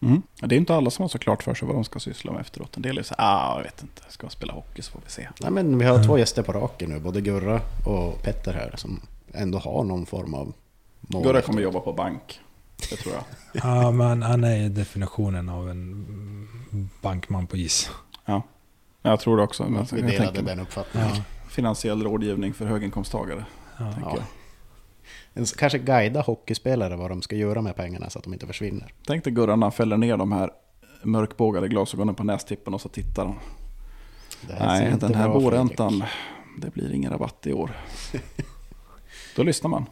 Mm. 0.03 0.23
Ja, 0.41 0.47
Det 0.47 0.55
är 0.55 0.57
inte 0.57 0.75
alla 0.75 0.91
som 0.91 1.03
har 1.03 1.09
så 1.09 1.19
klart 1.19 1.43
för 1.43 1.55
sig 1.55 1.67
vad 1.67 1.77
de 1.77 1.85
ska 1.85 1.99
syssla 2.01 2.33
med 2.33 2.41
efteråt. 2.41 2.77
En 2.77 2.83
del 2.83 2.99
är 2.99 3.03
så 3.03 3.15
här, 3.19 3.25
ah, 3.27 3.57
jag 3.57 3.63
vet 3.65 3.83
inte, 3.83 4.03
jag 4.05 4.13
ska 4.13 4.29
spela 4.29 4.53
hockey 4.53 4.83
så 4.83 4.93
får 4.93 5.01
vi 5.05 5.11
se. 5.11 5.29
Nej, 5.41 5.51
men 5.51 5.79
vi 5.79 5.85
har 5.85 5.95
Mm. 5.95 6.07
två 6.07 6.19
gäster 6.19 6.43
på 6.43 6.53
raken 6.53 6.91
nu, 6.91 7.01
både 7.01 7.21
Gurra 7.21 7.61
och 7.87 8.23
Petter 8.23 8.53
här, 8.53 8.73
som 8.77 9.01
ändå 9.33 9.59
har 9.59 9.85
någon 9.85 10.07
form 10.07 10.35
av 10.35 10.53
mål. 11.01 11.23
Gurra 11.23 11.41
kommer 11.43 11.63
jobba 11.63 11.81
på 11.81 11.93
bank, 11.93 12.41
det 12.91 12.97
tror 12.97 13.15
jag. 13.15 13.25
Ja, 13.65 13.91
men 13.91 14.23
han 14.23 14.45
är 14.45 14.69
definitionen 14.69 15.49
av 15.49 15.71
en 15.71 16.89
bankman 17.03 17.47
på 17.47 17.57
is. 17.57 17.91
Jag 19.03 19.21
tror 19.21 19.37
det 19.37 19.43
också. 19.43 19.65
Men 19.65 19.87
Vi 19.93 20.01
delade 20.01 20.19
tänker 20.19 20.43
den 20.43 20.61
uppfattningen. 20.61 21.09
Ja, 21.15 21.23
finansiell 21.49 22.03
rådgivning 22.03 22.55
för 22.55 22.67
höginkomsttagare, 22.67 23.45
ja. 23.79 23.93
tänker 23.93 24.11
Ja. 24.11 24.17
jag. 24.17 24.25
Kanske 25.57 25.79
guida 25.79 26.21
hockeyspelare 26.21 26.97
vad 26.97 27.11
de 27.11 27.23
ska 27.23 27.37
göra 27.37 27.63
med 27.63 27.77
pengarna 27.77 28.11
så 28.11 28.19
att 28.19 28.25
de 28.25 28.33
inte 28.33 28.47
försvinner. 28.47 28.93
Tänk 29.07 29.25
dig 29.25 29.33
Gurra 29.33 29.57
när 29.57 29.65
han 29.65 29.73
fäller 29.73 29.97
ner 29.97 30.17
de 30.17 30.33
här 30.33 30.51
mörkbågade 31.03 31.69
glasögonen 31.69 32.15
på 32.15 32.25
nästippen 32.25 32.75
och 32.75 32.81
så 32.81 32.89
tittar 32.89 33.25
han. 33.25 33.39
Nej, 34.59 34.95
den 35.01 35.15
här 35.15 35.29
boräntan, 35.29 35.91
Fredrik. 35.91 36.09
det 36.59 36.71
blir 36.71 36.93
ingen 36.93 37.13
rabatt 37.13 37.47
i 37.47 37.53
år. 37.53 37.71
Då 39.37 39.43
lyssnar 39.43 39.71
man. 39.71 39.87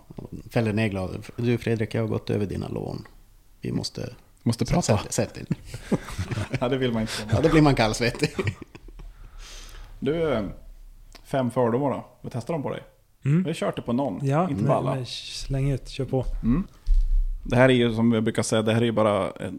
Fäller 0.50 0.72
ner 0.72 0.88
glaset. 0.88 1.30
Du 1.36 1.58
Fredrik, 1.58 1.94
jag 1.94 2.02
har 2.02 2.08
gått 2.08 2.30
över 2.30 2.46
dina 2.46 2.68
lån. 2.68 3.06
Vi 3.60 3.72
måste... 3.72 4.14
Måste 4.42 4.64
prata. 4.64 4.98
Sätt, 4.98 5.12
sätt 5.12 5.36
in. 5.36 5.46
Ja, 6.60 6.68
det 6.68 6.76
vill 6.78 6.92
man 6.92 7.02
inte. 7.02 7.12
Ja, 7.32 7.40
då 7.40 7.48
blir 7.48 7.62
man 7.62 7.74
kallsvettig. 7.74 8.30
Du, 9.98 10.48
fem 11.24 11.50
fördomar 11.50 11.90
då. 11.90 12.06
Vi 12.22 12.30
testar 12.30 12.54
dem 12.54 12.62
på 12.62 12.70
dig. 12.70 12.82
Mm. 13.26 13.42
Vi 13.42 13.48
har 13.48 13.54
kört 13.54 13.76
det 13.76 13.82
på 13.82 13.92
någon, 13.92 14.26
Ja, 14.26 14.50
inte 14.50 14.64
på 14.64 14.72
alla. 14.72 14.94
men, 14.94 15.06
släng 15.06 15.70
ut, 15.70 15.88
kör 15.88 16.04
på. 16.04 16.24
Mm. 16.42 16.66
Det 17.42 17.56
här 17.56 17.68
är 17.68 17.72
ju 17.74 17.94
som 17.94 18.12
jag 18.12 18.22
brukar 18.22 18.42
säga, 18.42 18.62
det 18.62 18.72
här 18.74 18.80
är 18.80 18.84
ju 18.84 18.92
bara 18.92 19.30
ett, 19.30 19.54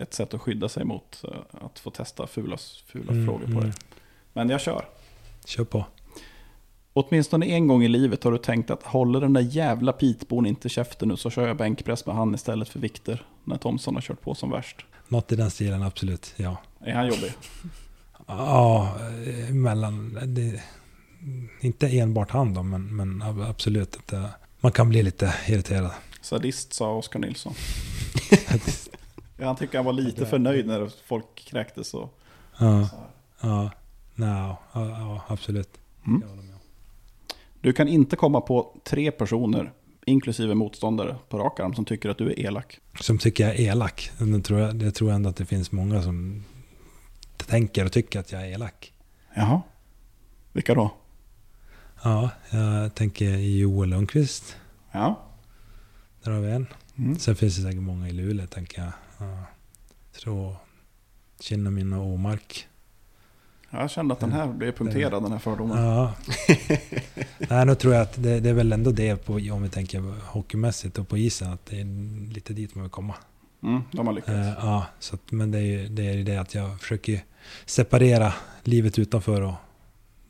ett 0.00 0.14
sätt 0.14 0.34
att 0.34 0.40
skydda 0.40 0.68
sig 0.68 0.84
mot 0.84 1.24
eh, 1.24 1.64
att 1.66 1.78
få 1.78 1.90
testa 1.90 2.26
fula, 2.26 2.56
fula 2.86 3.12
Mm, 3.12 3.26
frågor 3.26 3.44
på 3.44 3.50
mm. 3.52 3.64
det. 3.64 3.72
Men 4.32 4.48
jag 4.48 4.60
kör. 4.60 4.84
Kör 5.44 5.64
på. 5.64 5.84
Åtminstone 6.92 7.46
en 7.46 7.66
gång 7.66 7.82
i 7.82 7.88
livet 7.88 8.24
har 8.24 8.32
du 8.32 8.38
tänkt 8.38 8.70
att 8.70 8.82
håller 8.82 9.20
den 9.20 9.32
där 9.32 9.40
jävla 9.40 9.92
pitbon 9.92 10.46
inte 10.46 10.68
käften 10.68 11.08
nu 11.08 11.16
så 11.16 11.30
kör 11.30 11.46
jag 11.46 11.56
bänkpress 11.56 12.06
med 12.06 12.14
han 12.14 12.34
istället 12.34 12.68
för 12.68 12.78
Viktor. 12.80 13.26
När 13.44 13.56
Thomson 13.56 13.94
har 13.94 14.02
kört 14.02 14.20
på 14.20 14.34
som 14.34 14.50
värst. 14.50 14.84
Något 15.08 15.32
i 15.32 15.36
den 15.36 15.50
stilen, 15.50 15.82
absolut. 15.82 16.34
Ja. 16.36 16.56
Är 16.80 16.92
han 16.92 17.06
jobbig? 17.06 17.32
Ja, 18.26 18.94
eh, 19.48 19.54
mellan... 19.54 20.18
Det, 20.26 20.62
inte 21.60 21.88
enbart 21.98 22.30
han 22.30 22.54
då, 22.54 22.62
men, 22.62 22.96
men 22.96 23.22
ab- 23.22 23.48
absolut 23.50 23.96
att 23.96 24.06
det, 24.06 24.30
man 24.60 24.72
kan 24.72 24.88
bli 24.88 25.02
lite 25.02 25.34
irriterad. 25.48 25.90
Sadist 26.20 26.72
sa 26.72 26.94
Oskar 26.94 27.20
Nilsson. 27.20 27.54
han 29.40 29.56
tycker 29.56 29.78
han 29.78 29.84
var 29.84 29.92
lite 29.92 30.26
för 30.26 30.38
nöjd 30.38 30.66
när 30.66 30.90
folk 31.06 31.26
kräktes 31.34 31.94
och 31.94 32.16
Ja, 32.58 32.88
så 32.88 32.96
ja, 33.40 33.70
no, 34.14 34.24
ja, 34.26 34.58
ja 34.72 35.24
absolut. 35.28 35.68
Mm. 36.06 36.22
Du 37.60 37.72
kan 37.72 37.88
inte 37.88 38.16
komma 38.16 38.40
på 38.40 38.80
tre 38.84 39.10
personer, 39.10 39.72
inklusive 40.06 40.54
motståndare, 40.54 41.16
på 41.28 41.38
rak 41.38 41.60
arm 41.60 41.74
som 41.74 41.84
tycker 41.84 42.08
att 42.08 42.18
du 42.18 42.26
är 42.26 42.40
elak. 42.40 42.78
Som 43.00 43.18
tycker 43.18 43.46
jag 43.46 43.56
är 43.56 43.60
elak. 43.60 44.10
Det 44.18 44.40
tror 44.42 44.60
jag, 44.60 44.76
det 44.76 44.90
tror 44.92 45.10
jag 45.10 45.16
ändå 45.16 45.28
att 45.28 45.36
det 45.36 45.46
finns 45.46 45.72
många 45.72 46.02
som 46.02 46.44
tänker 47.36 47.84
och 47.84 47.92
tycker 47.92 48.20
att 48.20 48.32
jag 48.32 48.42
är 48.42 48.46
elak. 48.46 48.92
Jaha. 49.34 49.62
Vilka 50.52 50.74
då? 50.74 50.90
Ja, 52.02 52.30
jag 52.50 52.94
tänker 52.94 53.36
Joel 53.36 53.88
Lundqvist. 53.88 54.56
Ja. 54.92 55.20
Där 56.22 56.30
har 56.30 56.40
vi 56.40 56.50
en. 56.50 56.66
Mm. 56.98 57.18
Sen 57.18 57.36
finns 57.36 57.56
det 57.56 57.62
säkert 57.62 57.82
många 57.82 58.08
i 58.08 58.12
Luleå, 58.12 58.46
tänker 58.46 58.82
jag. 58.82 58.92
Ja. 59.18 59.44
Så 60.12 60.56
Kinnamin 61.40 61.92
och 61.92 62.06
Omark. 62.06 62.66
Jag 63.70 63.90
kände 63.90 64.14
att 64.14 64.20
den 64.20 64.32
här 64.32 64.46
blev 64.46 64.72
punkterad, 64.72 65.22
den 65.22 65.32
här 65.32 65.38
fördomen. 65.38 65.84
Ja. 65.84 66.14
Nej, 67.38 67.66
nu 67.66 67.74
tror 67.74 67.94
jag 67.94 68.02
att 68.02 68.22
det, 68.22 68.40
det 68.40 68.48
är 68.48 68.54
väl 68.54 68.72
ändå 68.72 68.90
det, 68.90 69.16
på, 69.16 69.32
om 69.32 69.62
vi 69.62 69.68
tänker 69.68 70.00
hockeymässigt 70.22 70.98
och 70.98 71.08
på 71.08 71.18
isen, 71.18 71.52
att 71.52 71.66
det 71.66 71.80
är 71.80 71.84
lite 72.32 72.52
dit 72.52 72.74
man 72.74 72.84
vill 72.84 72.90
komma. 72.90 73.14
Mm, 73.62 73.82
de 73.92 74.06
har 74.06 74.14
lyckats. 74.14 74.30
Eh, 74.30 74.54
ja, 74.66 74.86
så 74.98 75.14
att, 75.14 75.32
men 75.32 75.50
det 75.50 75.58
är 75.58 75.62
ju 75.62 75.88
det, 75.88 76.02
är 76.02 76.24
det 76.24 76.36
att 76.36 76.54
jag 76.54 76.80
försöker 76.80 77.24
separera 77.66 78.32
livet 78.64 78.98
utanför 78.98 79.42
och 79.42 79.54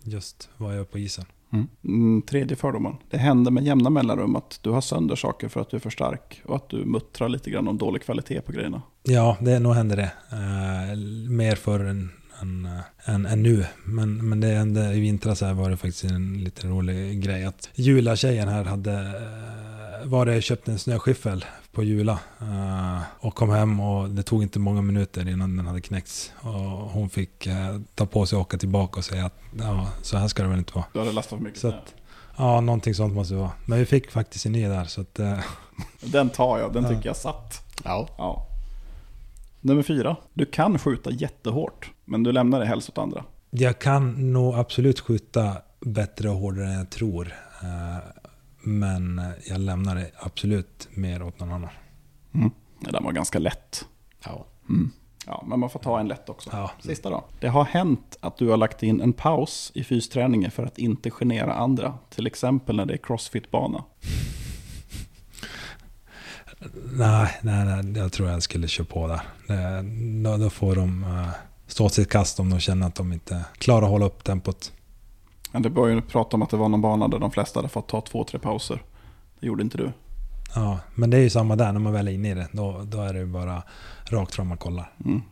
just 0.03 0.49
vad 0.57 0.71
jag 0.71 0.77
gör 0.77 0.85
på 0.85 0.99
isen. 0.99 1.25
Mm. 1.53 2.23
Tredje 2.23 2.57
fördomen. 2.57 2.97
Det 3.11 3.19
händer 3.19 3.51
med 3.51 3.65
jämna 3.65 3.91
mellanrum 3.91 4.37
att 4.37 4.59
du 4.63 4.71
har 4.71 4.81
sönder 4.81 5.17
saker 5.17 5.49
för 5.49 5.61
att 5.61 5.71
du 5.71 5.77
är 5.77 5.81
för 5.81 5.91
stark 5.91 6.43
och 6.45 6.57
att 6.57 6.69
du 6.69 6.85
muttrar 6.85 7.29
lite 7.29 7.51
grann 7.51 7.69
om 7.69 7.79
dålig 7.79 8.03
kvalitet 8.03 8.41
på 8.41 8.53
grejerna. 8.53 8.83
Ja, 9.03 9.37
det, 9.41 9.59
nog 9.59 9.75
händer 9.75 9.97
det. 9.97 10.13
Uh, 10.33 11.31
mer 11.31 11.55
förr 11.55 11.85
än, 11.85 12.11
än, 12.43 12.67
eh, 12.67 13.15
än, 13.15 13.27
än 13.27 13.43
nu. 13.43 13.67
Men, 13.85 14.29
men 14.29 14.41
det 14.41 14.47
hände 14.47 14.95
i 14.95 15.01
vintras 15.01 15.41
här 15.41 15.55
var 15.55 15.71
det 15.71 15.77
faktiskt 15.77 16.05
en 16.05 16.45
lite 16.45 16.67
rolig 16.67 17.23
grej. 17.23 17.45
Att 17.45 17.71
Jula-tjejen 17.75 18.49
här 18.49 18.65
hade 18.65 18.93
uh, 18.93 20.09
var 20.11 20.27
det 20.27 20.43
köpt 20.43 20.69
en 20.69 20.79
snöskyffel 20.79 21.45
på 21.73 21.83
Jula. 21.85 22.19
eh, 22.41 23.01
och 23.21 23.35
kom 23.35 23.51
hem 23.51 23.81
och 23.81 24.11
det 24.11 24.23
tog 24.23 24.43
inte 24.43 24.59
många 24.59 24.83
minuter 24.83 25.29
innan 25.29 25.57
den 25.57 25.67
hade 25.67 25.81
knäckts. 25.81 26.33
Och 26.41 26.53
hon 26.91 27.11
fick 27.11 27.47
eh, 27.47 27.79
ta 27.95 28.07
på 28.07 28.27
sig 28.27 28.37
och 28.37 28.43
åka 28.43 28.59
tillbaka 28.59 28.99
och 28.99 29.05
säga 29.05 29.27
att 29.27 29.39
ja, 29.59 29.89
så 30.03 30.17
här 30.17 30.29
ska 30.29 30.43
det 30.43 30.49
väl 30.49 30.59
inte 30.59 30.75
vara. 30.75 30.85
Du 30.93 30.99
hade 30.99 31.13
lastat 31.13 31.39
för 31.39 31.45
mycket 31.45 31.61
Så 31.61 31.69
att, 31.69 31.95
ja, 32.37 32.61
någonting 32.61 32.95
sånt 32.95 33.15
måste 33.15 33.35
det 33.35 33.41
vara. 33.41 33.51
Men 33.67 33.79
vi 33.79 33.87
fick 33.87 34.11
faktiskt 34.11 34.47
en 34.47 34.53
ny 34.53 34.69
där. 34.69 34.85
Så 34.85 35.01
att, 35.01 35.19
eh, 35.19 35.39
Den 36.01 36.31
tar 36.31 36.59
jag, 36.59 36.73
den 36.73 36.83
Ja. 36.83 36.89
tycker 36.91 37.07
jag 37.09 37.17
satt. 37.17 37.63
Ja, 37.85 38.09
Ja. 38.19 38.47
Nummer 39.61 39.83
fyra. 39.83 40.17
Du 40.35 40.47
kan 40.47 40.79
skjuta 40.79 41.11
jättehårt, 41.11 41.91
men 42.05 42.23
du 42.23 42.33
lämnar 42.33 42.61
det 42.61 42.67
helst 42.67 42.89
åt 42.89 42.99
andra. 42.99 43.25
Jag 43.51 43.79
kan 43.79 44.33
nog 44.33 44.55
absolut 44.55 45.01
skjuta 45.01 45.57
bättre 45.81 46.31
och 46.31 46.37
hårdare 46.37 46.67
än 46.67 46.73
jag 46.73 46.91
tror. 46.91 47.35
Eh, 48.63 48.69
Men 48.69 49.23
jag 49.49 49.61
lämnar 49.61 49.95
det 49.95 50.11
absolut 50.19 50.89
mer 50.95 51.23
åt 51.23 51.41
någon 51.41 51.53
annan. 51.53 51.71
Mm. 52.35 52.51
Den 52.81 53.05
var 53.05 53.13
ganska 53.13 53.39
lätt. 53.39 53.85
ja. 54.25 54.47
Ja, 55.27 55.45
men 55.47 55.61
man 55.61 55.71
får 55.71 55.81
ta 55.81 56.01
en 56.01 56.09
lätt 56.09 56.29
också. 56.29 56.51
Ja. 56.53 56.71
Sista 56.81 57.11
då. 57.11 57.25
Det 57.41 57.49
har 57.49 57.65
hänt 57.65 58.17
att 58.21 58.37
du 58.37 58.49
har 58.49 58.57
lagt 58.57 58.83
in 58.83 59.01
en 59.01 59.13
paus 59.13 59.73
i 59.75 59.85
fysträningen 59.85 60.51
för 60.51 60.67
att 60.67 60.79
inte 60.79 61.11
genera 61.11 61.55
andra. 61.55 61.95
Till 62.11 62.27
exempel 62.27 62.77
när 62.77 62.87
det 62.87 62.95
är 62.95 62.99
crossfit-bana. 62.99 63.85
Nej, 66.93 67.39
nej, 67.43 67.65
nej, 67.65 68.03
jag 68.03 68.13
tror 68.13 68.29
jag 68.29 68.43
skulle 68.43 68.69
köra 68.69 68.87
på 68.87 69.07
där. 69.07 69.21
Det, 69.47 69.83
då, 70.23 70.37
då 70.37 70.51
får 70.51 70.77
de 70.77 71.05
eh, 71.05 71.29
stå 71.67 71.89
sitt 71.89 72.09
kast 72.11 72.41
om 72.41 72.51
de 72.51 72.61
känner 72.61 72.87
att 72.87 72.95
de 72.95 73.13
inte 73.13 73.45
klarar 73.59 73.83
att 73.83 73.91
hålla 73.91 74.07
upp 74.07 74.25
tempot. 74.25 74.73
Men 75.53 75.63
det 75.63 75.71
började 75.71 76.03
prata 76.03 76.37
om 76.37 76.43
att 76.43 76.51
det 76.51 76.57
var 76.57 76.69
någon 76.69 76.81
bana 76.83 77.09
där 77.09 77.19
de 77.19 77.31
flesta 77.31 77.59
hade 77.59 77.69
fått 77.69 77.89
ta 77.89 78.01
två, 78.01 78.25
tre 78.25 78.39
pauser. 78.39 78.83
Det 79.41 79.47
gjorde 79.47 79.63
inte 79.63 79.79
du. 79.79 79.93
Ja, 80.55 80.79
men 80.95 81.11
det 81.11 81.17
är 81.17 81.21
ju 81.21 81.31
samma 81.31 81.57
där 81.57 81.73
när 81.73 81.81
man 81.81 81.93
väl 81.93 82.09
är 82.09 82.13
inne 82.13 82.31
i 82.31 82.35
det. 82.35 82.49
Då, 82.53 82.83
då 82.85 83.01
är 83.03 83.13
det 83.13 83.19
ju 83.19 83.27
bara 83.27 83.63
rakt 84.05 84.35
fram 84.35 84.47
man 84.49 84.59
kollar. 84.59 84.93
Mm. 85.05 85.23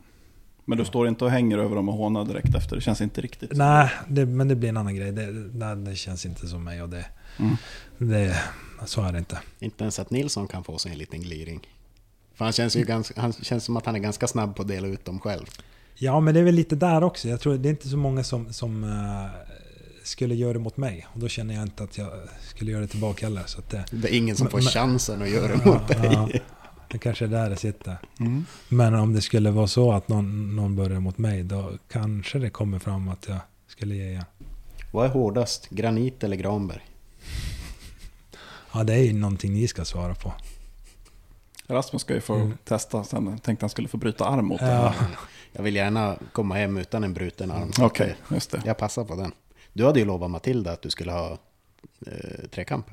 Men 0.64 0.78
du 0.78 0.84
står 0.84 1.08
inte 1.08 1.24
och 1.24 1.30
hänger 1.30 1.58
över 1.58 1.76
dem 1.76 1.88
och 1.88 1.94
hånar 1.94 2.24
direkt 2.24 2.54
efter. 2.54 2.76
Det 2.76 2.82
känns 2.82 3.00
inte 3.00 3.20
riktigt. 3.20 3.50
Nej, 3.54 3.90
det, 4.08 4.26
men 4.26 4.48
det 4.48 4.56
blir 4.56 4.68
en 4.68 4.76
annan 4.76 4.94
grej. 4.94 5.12
Det, 5.12 5.48
det, 5.48 5.74
det 5.74 5.94
känns 5.96 6.26
inte 6.26 6.46
som 6.46 6.64
mig 6.64 6.82
och 6.82 6.88
det, 6.88 7.06
Mm. 7.38 7.56
det, 7.98 8.36
så 8.86 9.02
är 9.02 9.12
det 9.12 9.18
inte. 9.18 9.38
Inte 9.58 9.84
ens 9.84 9.98
att 9.98 10.10
Nilsson 10.10 10.48
kan 10.48 10.64
få 10.64 10.78
sig 10.78 10.92
en 10.92 10.98
liten 10.98 11.20
gliring. 11.20 11.60
För 12.34 12.44
han 12.44 12.52
känns 12.52 12.76
ju 12.76 12.84
ganska, 12.84 13.20
han 13.20 13.32
känns 13.32 13.64
som 13.64 13.76
att 13.76 13.86
han 13.86 13.94
är 13.94 13.98
ganska 13.98 14.26
snabb 14.26 14.56
på 14.56 14.62
att 14.62 14.68
dela 14.68 14.86
ut 14.86 15.04
dem 15.04 15.20
själv. 15.20 15.46
Ja, 15.94 16.20
men 16.20 16.34
det 16.34 16.40
är 16.40 16.44
väl 16.44 16.54
lite 16.54 16.76
där 16.76 17.04
också. 17.04 17.28
Jag 17.28 17.40
tror 17.40 17.54
det 17.56 17.68
är 17.68 17.70
inte 17.70 17.88
så 17.88 17.96
många 17.96 18.24
som, 18.24 18.52
som 18.52 18.84
eh, 18.84 19.24
skulle 20.08 20.34
göra 20.34 20.52
det 20.52 20.58
mot 20.58 20.76
mig. 20.76 21.06
Och 21.12 21.20
då 21.20 21.28
känner 21.28 21.54
jag 21.54 21.62
inte 21.62 21.82
att 21.84 21.98
jag 21.98 22.10
skulle 22.48 22.70
göra 22.72 22.80
det 22.80 22.88
tillbaka 22.88 23.26
heller. 23.26 23.42
Så 23.46 23.58
att 23.58 23.70
det, 23.70 23.84
Det 23.90 24.08
är 24.08 24.16
ingen 24.16 24.36
som 24.36 24.44
Men- 24.44 24.50
får 24.50 24.58
men- 24.58 24.66
chansen 24.66 25.22
att 25.22 25.30
göra 25.30 25.56
det 25.56 25.62
ja, 25.64 25.72
mot 25.72 25.88
dig. 25.88 25.98
ja, 26.12 26.28
det 26.90 26.98
kanske 26.98 27.24
är 27.24 27.28
där 27.28 27.50
det 27.50 27.56
sitter. 27.56 27.96
Mm. 28.20 28.44
Men 28.68 28.94
om 28.94 29.12
det 29.12 29.20
skulle 29.22 29.50
vara 29.50 29.66
så 29.66 29.92
att 29.92 30.08
någon, 30.08 30.56
någon 30.56 30.76
börjar 30.76 31.00
mot 31.00 31.18
mig, 31.18 31.42
då 31.42 31.72
kanske 31.90 32.38
det 32.38 32.50
kommer 32.50 32.78
fram 32.78 33.08
att 33.08 33.28
jag 33.28 33.38
skulle 33.66 33.94
ge 33.94 34.08
igen. 34.08 34.24
Vad 34.92 35.06
är 35.06 35.10
hårdast? 35.10 35.68
Granit 35.70 36.24
eller 36.24 36.36
Granberg? 36.36 36.86
Ja, 38.72 38.84
det 38.84 38.94
är 38.94 39.02
ju 39.04 39.12
någonting 39.12 39.52
ni 39.52 39.68
ska 39.68 39.84
svara 39.84 40.14
på. 40.14 40.32
Rasmus 41.66 42.02
ska 42.02 42.14
ju 42.14 42.20
få 42.20 42.34
Mm. 42.34 42.56
testa 42.64 43.04
sen. 43.04 43.26
Jag 43.30 43.42
tänkte 43.42 43.62
han 43.64 43.70
skulle 43.70 43.88
få 43.88 43.96
bryta 43.96 44.24
arm 44.24 44.46
mot. 44.46 44.60
Ja, 44.60 44.94
Jag 45.52 45.62
vill 45.62 45.76
gärna 45.76 46.16
komma 46.32 46.54
hem 46.54 46.76
utan 46.78 47.04
en 47.04 47.14
bruten 47.14 47.50
arm. 47.50 47.70
Okej, 47.80 48.16
just 48.30 48.50
det. 48.50 48.62
Jag 48.64 48.76
passar 48.78 49.04
på 49.04 49.16
den. 49.16 49.32
Du 49.78 49.84
hade 49.84 49.98
ju 49.98 50.04
lovat 50.04 50.30
Matilda 50.30 50.72
att 50.72 50.82
du 50.82 50.90
skulle 50.90 51.12
ha 51.12 51.38
eh, 52.06 52.48
trekamp. 52.50 52.86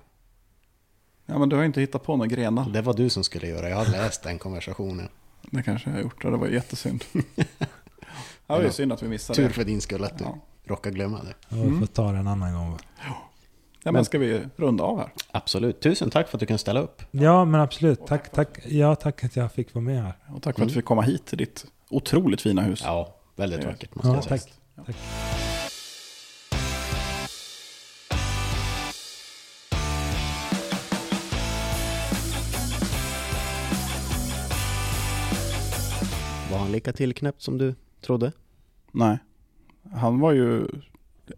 Ja, 1.26 1.38
men 1.40 1.50
du 1.50 1.56
har 1.56 1.64
ju 1.64 1.68
inte 1.68 1.82
hittat 1.82 2.04
på 2.04 2.16
några 2.16 2.28
grenar. 2.28 2.70
Det 2.70 2.82
var 2.82 2.94
du 2.94 3.10
som 3.10 3.24
skulle 3.24 3.48
göra. 3.48 3.70
Jag 3.70 3.78
har 3.78 3.86
läst 3.86 4.24
den 4.24 4.40
konversationen. 4.40 5.10
Det 5.42 5.64
kanske 5.64 5.90
jag 5.90 5.96
har 5.98 6.04
gjort. 6.04 6.26
och 6.26 6.32
Det 6.32 6.38
var 6.38 6.48
jättesynd. 6.48 7.04
ja, 8.48 8.58
det 8.60 8.66
är 8.66 8.70
synd 8.70 8.94
att 8.94 9.04
vi 9.04 9.08
missade 9.08 9.36
Tur 9.38 9.44
det. 9.48 9.54
för 9.54 9.64
din 9.64 9.82
skull 9.82 10.04
att 10.04 10.18
du 10.18 10.24
Ja. 10.24 10.38
råkar 10.64 10.92
glömma 10.92 11.24
det. 11.24 11.34
jag 11.50 11.60
Mm. 11.60 11.80
får 11.80 11.86
ta 11.88 12.12
det 12.12 12.18
en 12.18 12.28
annan 12.28 12.54
gång. 12.54 12.78
Ja, 13.84 13.92
men 13.92 14.06
ska 14.06 14.18
vi 14.18 14.42
runda 14.56 14.84
av 14.84 14.98
här? 15.00 15.10
Absolut. 15.32 15.82
Tusen 15.82 16.10
tack 16.10 16.28
för 16.30 16.38
att 16.38 16.40
du 16.40 16.46
kan 16.46 16.58
ställa 16.58 16.80
upp. 16.80 17.02
Ja, 17.12 17.46
men 17.46 17.62
absolut. 17.62 18.08
Tack, 18.08 18.32
tack. 18.32 18.60
Ja, 18.66 18.96
tack 18.96 19.24
att 19.24 19.36
jag 19.36 19.52
fick 19.52 19.74
vara 19.74 19.84
med 19.86 20.04
här. 20.04 20.14
Och 20.36 20.44
tack 20.44 20.56
för 20.56 20.64
att 20.64 20.70
vi 20.70 20.74
fick 20.74 20.86
komma 20.86 21.02
hit 21.02 21.26
till 21.26 21.38
ditt 21.38 21.66
otroligt 21.90 22.42
fina 22.42 22.62
hus. 22.62 22.82
Ja, 22.84 23.16
väldigt 23.36 23.64
Ja. 23.64 23.70
vackert 23.70 23.96
måste 23.96 24.08
Ja, 24.08 24.16
jag 24.16 24.24
säga. 24.24 24.38
tack. 24.40 24.54
Ja. 24.76 24.84
tack. 24.86 24.96
Var 36.56 36.62
han 36.62 36.72
lika 36.72 36.94
tillknäppt 36.94 37.42
som 37.42 37.58
du 37.58 37.76
trodde? 38.02 38.32
Nej. 38.92 39.18
Han 39.94 40.20
var 40.20 40.32
ju... 40.32 40.68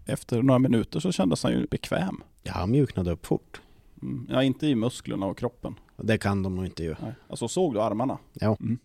Efter 0.06 0.42
några 0.42 0.60
minuter 0.60 1.00
så 1.00 1.12
kändes 1.12 1.44
han 1.44 1.52
ju 1.52 1.68
bekväm. 1.68 2.24
Ja, 2.44 2.52
han 2.52 2.72
mjuknade 2.72 3.12
upp 3.12 3.26
fort. 3.26 3.62
Mm. 4.02 4.28
Ja, 4.32 4.44
inte 4.44 4.68
i 4.68 4.76
musklerna 4.76 5.26
och 5.26 5.38
kroppen. 5.38 5.76
Det 5.98 6.18
kan 6.18 6.44
de 6.44 6.56
nog 6.56 6.66
inte 6.66 6.84
göra. 6.84 6.98
Nej. 7.02 7.14
Alltså 7.30 7.48
såg 7.48 7.74
du 7.74 7.82
armarna? 7.82 8.18
Ja. 8.34 8.58
Mm. 8.60 8.78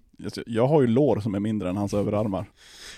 Jag 0.46 0.68
har 0.68 0.80
ju 0.80 0.86
lår 0.86 1.20
som 1.20 1.34
är 1.34 1.40
mindre 1.40 1.70
än 1.70 1.76
hans 1.76 1.94
överarmar. 1.94 2.50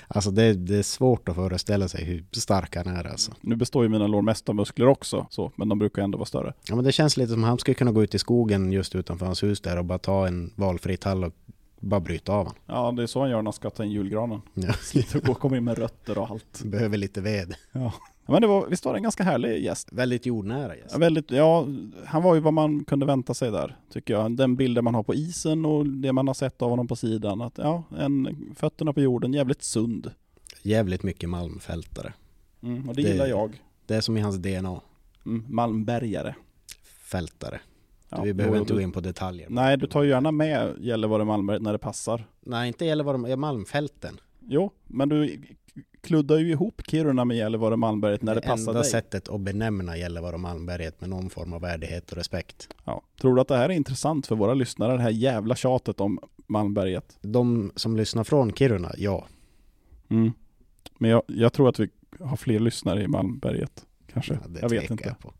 Alltså 0.08 0.30
det, 0.30 0.54
det 0.54 0.76
är 0.76 0.82
svårt 0.82 1.28
att 1.28 1.34
föreställa 1.34 1.88
sig 1.88 2.04
hur 2.04 2.24
stark 2.32 2.76
han 2.76 2.86
är 2.86 3.04
alltså. 3.04 3.32
Nu 3.40 3.56
består 3.56 3.82
ju 3.82 3.88
mina 3.88 4.06
lår 4.06 4.22
mest 4.22 4.48
av 4.48 4.54
muskler 4.54 4.86
också, 4.86 5.26
så, 5.30 5.52
men 5.56 5.68
de 5.68 5.78
brukar 5.78 6.02
ändå 6.02 6.18
vara 6.18 6.26
större. 6.26 6.54
Ja 6.68 6.74
men 6.74 6.84
det 6.84 6.92
känns 6.92 7.16
lite 7.16 7.32
som 7.32 7.44
att 7.44 7.48
han 7.48 7.58
skulle 7.58 7.74
kunna 7.74 7.92
gå 7.92 8.02
ut 8.02 8.14
i 8.14 8.18
skogen 8.18 8.72
just 8.72 8.94
utanför 8.94 9.26
hans 9.26 9.42
hus 9.42 9.60
där 9.60 9.78
och 9.78 9.84
bara 9.84 9.98
ta 9.98 10.26
en 10.26 10.52
valfri 10.56 10.96
tall 10.96 11.24
och 11.24 11.32
bara 11.80 12.00
bryta 12.00 12.32
av 12.32 12.46
han. 12.46 12.54
Ja, 12.66 12.92
det 12.92 13.02
är 13.02 13.06
så 13.06 13.20
han 13.20 13.30
gör 13.30 13.36
när 13.36 13.42
han 13.44 13.52
ska 13.52 13.70
ta 13.70 13.84
in 13.84 13.90
julgranen. 13.90 14.40
Ja. 14.54 14.72
Sliter 14.82 15.18
och 15.18 15.24
går- 15.24 15.34
kommer 15.34 15.56
in 15.56 15.64
med 15.64 15.78
rötter 15.78 16.18
och 16.18 16.30
allt. 16.30 16.62
Behöver 16.64 16.96
lite 16.98 17.20
ved. 17.20 17.54
Ja. 17.72 17.92
Men 18.26 18.40
det 18.42 18.46
var, 18.48 18.66
visst 18.66 18.84
var 18.84 18.92
det 18.92 18.98
en 18.98 19.02
ganska 19.02 19.24
härlig 19.24 19.64
gäst? 19.64 19.88
Väldigt 19.92 20.26
jordnära 20.26 20.76
gäst. 20.76 20.88
Ja, 20.92 20.98
väldigt, 20.98 21.30
ja, 21.30 21.66
han 22.06 22.22
var 22.22 22.34
ju 22.34 22.40
vad 22.40 22.52
man 22.52 22.84
kunde 22.84 23.06
vänta 23.06 23.34
sig 23.34 23.50
där, 23.50 23.76
tycker 23.92 24.14
jag. 24.14 24.36
Den 24.36 24.56
bilden 24.56 24.84
man 24.84 24.94
har 24.94 25.02
på 25.02 25.14
isen 25.14 25.64
och 25.64 25.86
det 25.86 26.12
man 26.12 26.26
har 26.26 26.34
sett 26.34 26.62
av 26.62 26.70
honom 26.70 26.88
på 26.88 26.96
sidan. 26.96 27.40
Att, 27.40 27.58
ja, 27.58 27.82
en, 27.98 28.28
fötterna 28.56 28.92
på 28.92 29.00
jorden, 29.00 29.32
jävligt 29.32 29.62
sund. 29.62 30.10
Jävligt 30.62 31.02
mycket 31.02 31.28
malmfältare. 31.28 32.12
Mm, 32.62 32.88
och 32.88 32.94
det, 32.94 33.02
Det- 33.02 33.08
gillar 33.08 33.26
jag. 33.26 33.62
Det 33.86 33.94
är 33.94 34.00
som 34.00 34.16
i 34.16 34.20
hans 34.20 34.36
DNA. 34.36 34.80
Mm, 35.26 35.44
malmbergare. 35.48 36.34
Fältare. 36.82 37.60
Ja, 38.08 38.22
Vi 38.22 38.34
behöver 38.34 38.58
inte 38.58 38.72
gå 38.72 38.80
in 38.80 38.92
på 38.92 39.00
detaljer. 39.00 39.46
Nej, 39.50 39.76
du 39.76 39.86
tar 39.86 40.02
ju 40.02 40.08
gärna 40.08 40.32
med 40.32 40.74
Gällivare 40.78 41.24
Malmberg 41.24 41.60
när 41.60 41.72
det 41.72 41.78
passar. 41.78 42.26
Nej, 42.40 42.68
inte 42.68 42.84
gäller 42.84 43.04
vad 43.04 43.14
de 43.14 43.24
är 43.24 43.36
Malmfälten. 43.36 44.20
Jo, 44.40 44.70
men 44.86 45.08
du 45.08 45.40
kluddar 46.00 46.38
ju 46.38 46.50
ihop 46.50 46.82
Kiruna 46.86 47.24
med 47.24 47.36
Gällivare 47.36 47.76
Malmberget 47.76 48.22
när 48.22 48.34
det, 48.34 48.40
det 48.40 48.46
passar 48.46 48.70
enda 48.70 48.80
dig. 48.80 48.90
sättet 48.90 49.28
att 49.28 49.40
benämna 49.40 49.96
Gällivare 49.96 50.34
och 50.34 50.40
Malmberget 50.40 51.00
med 51.00 51.10
någon 51.10 51.30
form 51.30 51.52
av 51.52 51.60
värdighet 51.60 52.10
och 52.10 52.16
respekt. 52.16 52.68
Ja. 52.84 53.02
Tror 53.20 53.34
du 53.34 53.40
att 53.40 53.48
det 53.48 53.56
här 53.56 53.68
är 53.68 53.74
intressant 53.74 54.26
för 54.26 54.36
våra 54.36 54.54
lyssnare, 54.54 54.96
det 54.96 55.02
här 55.02 55.10
jävla 55.10 55.56
tjatet 55.56 56.00
om 56.00 56.18
Malmberget? 56.46 57.18
De 57.20 57.72
som 57.76 57.96
lyssnar 57.96 58.24
från 58.24 58.52
Kiruna, 58.52 58.92
ja. 58.98 59.26
Mm. 60.08 60.32
Men 60.98 61.10
jag, 61.10 61.22
jag 61.26 61.52
tror 61.52 61.68
att 61.68 61.80
vi 61.80 61.88
har 62.20 62.36
fler 62.36 62.58
lyssnare 62.58 63.02
i 63.02 63.08
Malmberget, 63.08 63.86
kanske. 64.12 64.34
Ja, 64.34 64.48
det 64.48 64.60
jag 64.60 64.68
vet 64.68 64.90
inte. 64.90 65.04
jag 65.08 65.18
på. 65.18 65.32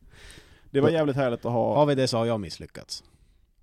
Det 0.74 0.80
var 0.80 0.90
jävligt 0.90 1.16
härligt 1.16 1.44
att 1.44 1.52
ha. 1.52 1.74
Har 1.76 1.86
vi 1.86 1.94
det 1.94 2.08
så 2.08 2.16
har 2.18 2.26
jag 2.26 2.40
misslyckats. 2.40 3.04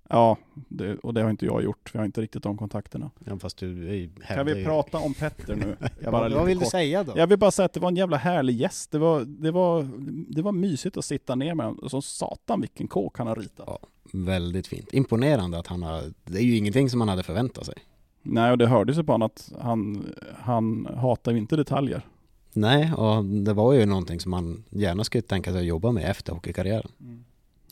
Ja, 0.08 0.36
det, 0.68 0.96
och 0.96 1.14
det 1.14 1.22
har 1.22 1.30
inte 1.30 1.46
jag 1.46 1.62
gjort, 1.62 1.88
för 1.88 1.98
jag 1.98 2.00
har 2.00 2.06
inte 2.06 2.20
riktigt 2.20 2.42
de 2.42 2.58
kontakterna. 2.58 3.10
Ja, 3.24 3.38
fast 3.38 3.56
du 3.58 4.10
Kan 4.28 4.46
vi 4.46 4.58
ju- 4.58 4.64
prata 4.64 4.98
om 4.98 5.14
Petter 5.14 5.56
nu? 5.56 5.76
Bara 6.10 6.28
vad, 6.28 6.46
vill 6.46 6.58
kort. 6.58 6.64
du 6.66 6.70
säga 6.70 7.04
då? 7.04 7.12
Jag 7.16 7.26
vill 7.26 7.38
bara 7.38 7.50
säga 7.50 7.66
att 7.66 7.72
det 7.72 7.80
var 7.80 7.88
en 7.88 7.96
jävla 7.96 8.16
härlig 8.16 8.56
gäst. 8.60 8.90
Det 8.90 8.98
var, 8.98 9.20
det 9.20 9.50
var, 9.50 9.88
det 10.34 10.42
var 10.42 10.52
mysigt 10.52 10.96
att 10.96 11.04
sitta 11.04 11.34
ner 11.34 11.54
med 11.54 11.66
honom. 11.66 11.88
Som 11.88 12.02
satan 12.02 12.60
vilken 12.60 12.88
kåk 12.88 13.18
han 13.18 13.26
har 13.26 13.36
ritat. 13.36 13.64
Ja. 13.66 13.78
Väldigt 14.12 14.66
fint. 14.66 14.92
Imponerande 14.92 15.58
att 15.58 15.66
han 15.66 15.82
har... 15.82 16.02
Det 16.24 16.38
är 16.38 16.42
ju 16.42 16.56
ingenting 16.56 16.90
som 16.90 16.98
man 16.98 17.08
hade 17.08 17.22
förväntat 17.22 17.66
sig. 17.66 17.74
Nej, 18.22 18.50
och 18.50 18.58
det 18.58 18.66
hördes 18.66 18.98
ju 18.98 19.04
på 19.04 19.12
honom 19.12 19.26
att 19.26 19.52
han, 19.60 20.06
han 20.38 20.88
hatar 20.96 21.32
inte 21.32 21.56
detaljer. 21.56 22.06
Nej, 22.52 22.92
och 22.92 23.24
det 23.24 23.52
var 23.52 23.72
ju 23.72 23.86
någonting 23.86 24.20
som 24.20 24.30
man 24.30 24.64
gärna 24.70 25.04
skulle 25.04 25.22
tänka 25.22 25.52
sig 25.52 25.60
att 25.60 25.66
jobba 25.66 25.92
med 25.92 26.10
efter 26.10 26.32
hockeykarriären. 26.32 26.90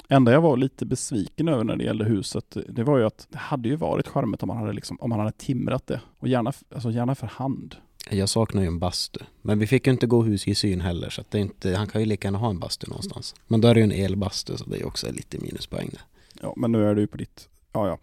enda 0.09 0.33
jag 0.33 0.41
var 0.41 0.57
lite 0.57 0.87
besviken 0.87 1.49
över 1.49 1.65
när 1.65 1.77
det 1.77 1.85
gällde 1.85 2.05
huset, 2.05 2.57
det 2.69 2.85
var 2.85 2.99
ju 2.99 3.05
att 3.05 3.27
det 3.31 3.39
hade 3.39 3.69
ju 3.69 3.77
varit 3.77 4.09
charmigt 4.09 4.43
om 4.43 4.47
man 4.47 4.57
hade, 4.57 4.73
liksom, 4.73 4.97
om 5.01 5.11
man 5.11 5.19
hade 5.19 5.33
timrat 5.33 5.87
det. 5.87 6.01
Och 6.19 6.29
gärna, 6.29 6.53
alltså 6.75 6.91
gärna 6.91 7.15
för 7.15 7.27
hand. 7.27 7.77
Jag 8.11 8.29
saknar 8.29 8.63
ju 8.63 8.69
en 8.69 8.79
bastu. 8.79 9.21
Men 9.43 9.59
vi 9.59 9.67
fick 9.67 9.87
ju 9.87 9.93
inte 9.93 10.07
gå 10.07 10.23
hus 10.23 10.49
i 10.49 10.55
syn 10.55 10.81
heller, 10.81 11.11
så 11.11 11.23
det 11.29 11.39
är 11.39 11.43
inte, 11.43 11.77
han 11.77 11.87
kan 11.87 12.01
ju 12.01 12.07
lika 12.07 12.29
gärna 12.29 12.39
ha 12.39 12.51
en 12.51 12.59
bastu 12.59 12.87
någonstans. 12.87 13.35
Men 13.47 13.61
då 13.61 13.69
är 13.69 13.75
det 13.75 13.81
ju 13.81 13.85
en 13.85 14.05
elbastu, 14.05 14.57
så 14.57 14.65
det 14.65 14.81
är 14.81 14.87
också 14.87 15.13
lite 15.13 15.39
minuspoäng 15.39 15.89
där. 15.93 16.03
Ja, 16.43 16.55
men 16.57 16.73
nu 16.73 16.85
är 16.85 16.95
du 16.95 17.07
på 17.07 17.17
ditt... 17.17 17.49
Ja, 17.73 17.89
ja. 17.89 17.99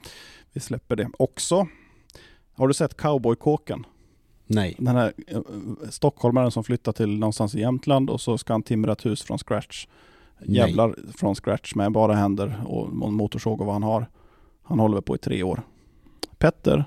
Vi 0.54 0.60
släpper 0.60 0.96
det. 0.96 1.10
Också, 1.20 1.68
har 2.54 2.68
du 2.68 2.74
sett 2.74 2.98
cowboykåken? 2.98 3.86
Nej. 4.48 4.76
Den 4.80 4.96
här 4.96 5.14
eh, 5.28 5.42
stockholmaren 5.90 6.52
som 6.52 6.64
flyttar 6.64 6.92
till 6.92 7.20
någonstans 7.20 7.56
i 7.56 7.60
Jämtland 7.60 8.10
och 8.10 8.22
så 8.22 8.38
ska 8.38 8.54
han 8.54 8.64
timra 8.64 8.92
ett 8.92 9.06
hus 9.06 9.24
från 9.24 9.38
scratch. 9.38 9.88
Nej. 10.40 10.58
Jävlar 10.58 10.96
från 11.18 11.36
scratch 11.36 11.76
med 11.76 11.92
bara 11.92 12.14
händer 12.14 12.64
och 12.66 12.94
motorsåg 12.94 13.62
och 13.62 13.66
vad 13.66 13.76
han 13.76 13.84
har. 13.84 14.10
Han 14.64 14.80
håller 14.80 14.96
väl 14.96 15.04
på 15.04 15.16
i 15.16 15.20
tre 15.20 15.44
år. 15.44 15.62
Petter 16.38 16.86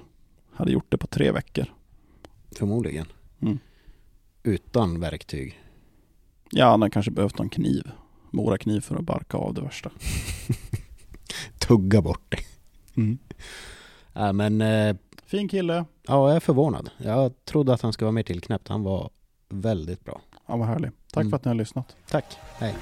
hade 0.52 0.72
gjort 0.72 0.86
det 0.88 0.98
på 0.98 1.06
tre 1.06 1.32
veckor. 1.32 1.64
Förmodligen. 2.56 3.06
Mm. 3.40 3.58
Utan 4.42 5.00
verktyg. 5.00 5.60
Ja, 6.50 6.70
han 6.70 6.82
har 6.82 6.88
kanske 6.88 7.10
behövt 7.10 7.38
någon 7.38 7.48
kniv. 7.48 7.90
Morakniv 8.30 8.80
för 8.80 8.96
att 8.96 9.04
barka 9.04 9.36
av 9.36 9.54
det 9.54 9.60
värsta. 9.60 9.90
Tugga 11.58 12.02
bort 12.02 12.24
det. 12.28 12.38
Mm. 13.00 13.18
Ja, 14.12 14.32
men 14.32 14.60
eh, 14.60 14.96
Fin 15.30 15.48
kille. 15.48 15.84
ja, 16.06 16.28
jag 16.28 16.36
är 16.36 16.40
förvånad. 16.40 16.90
Jag 16.98 17.44
trodde 17.44 17.72
att 17.74 17.82
han 17.82 17.92
skulle 17.92 18.06
vara 18.06 18.12
mer 18.12 18.22
tillknäppt. 18.22 18.68
Han 18.68 18.82
var 18.82 19.10
väldigt 19.48 20.04
bra. 20.04 20.20
Han 20.44 20.58
var 20.58 20.66
härlig. 20.66 20.90
Tack 21.12 21.20
Mm. 21.22 21.30
för 21.30 21.36
att 21.36 21.44
ni 21.44 21.48
har 21.48 21.54
lyssnat. 21.54 21.96
Tack. 22.10 22.24
Hej. 22.58 22.74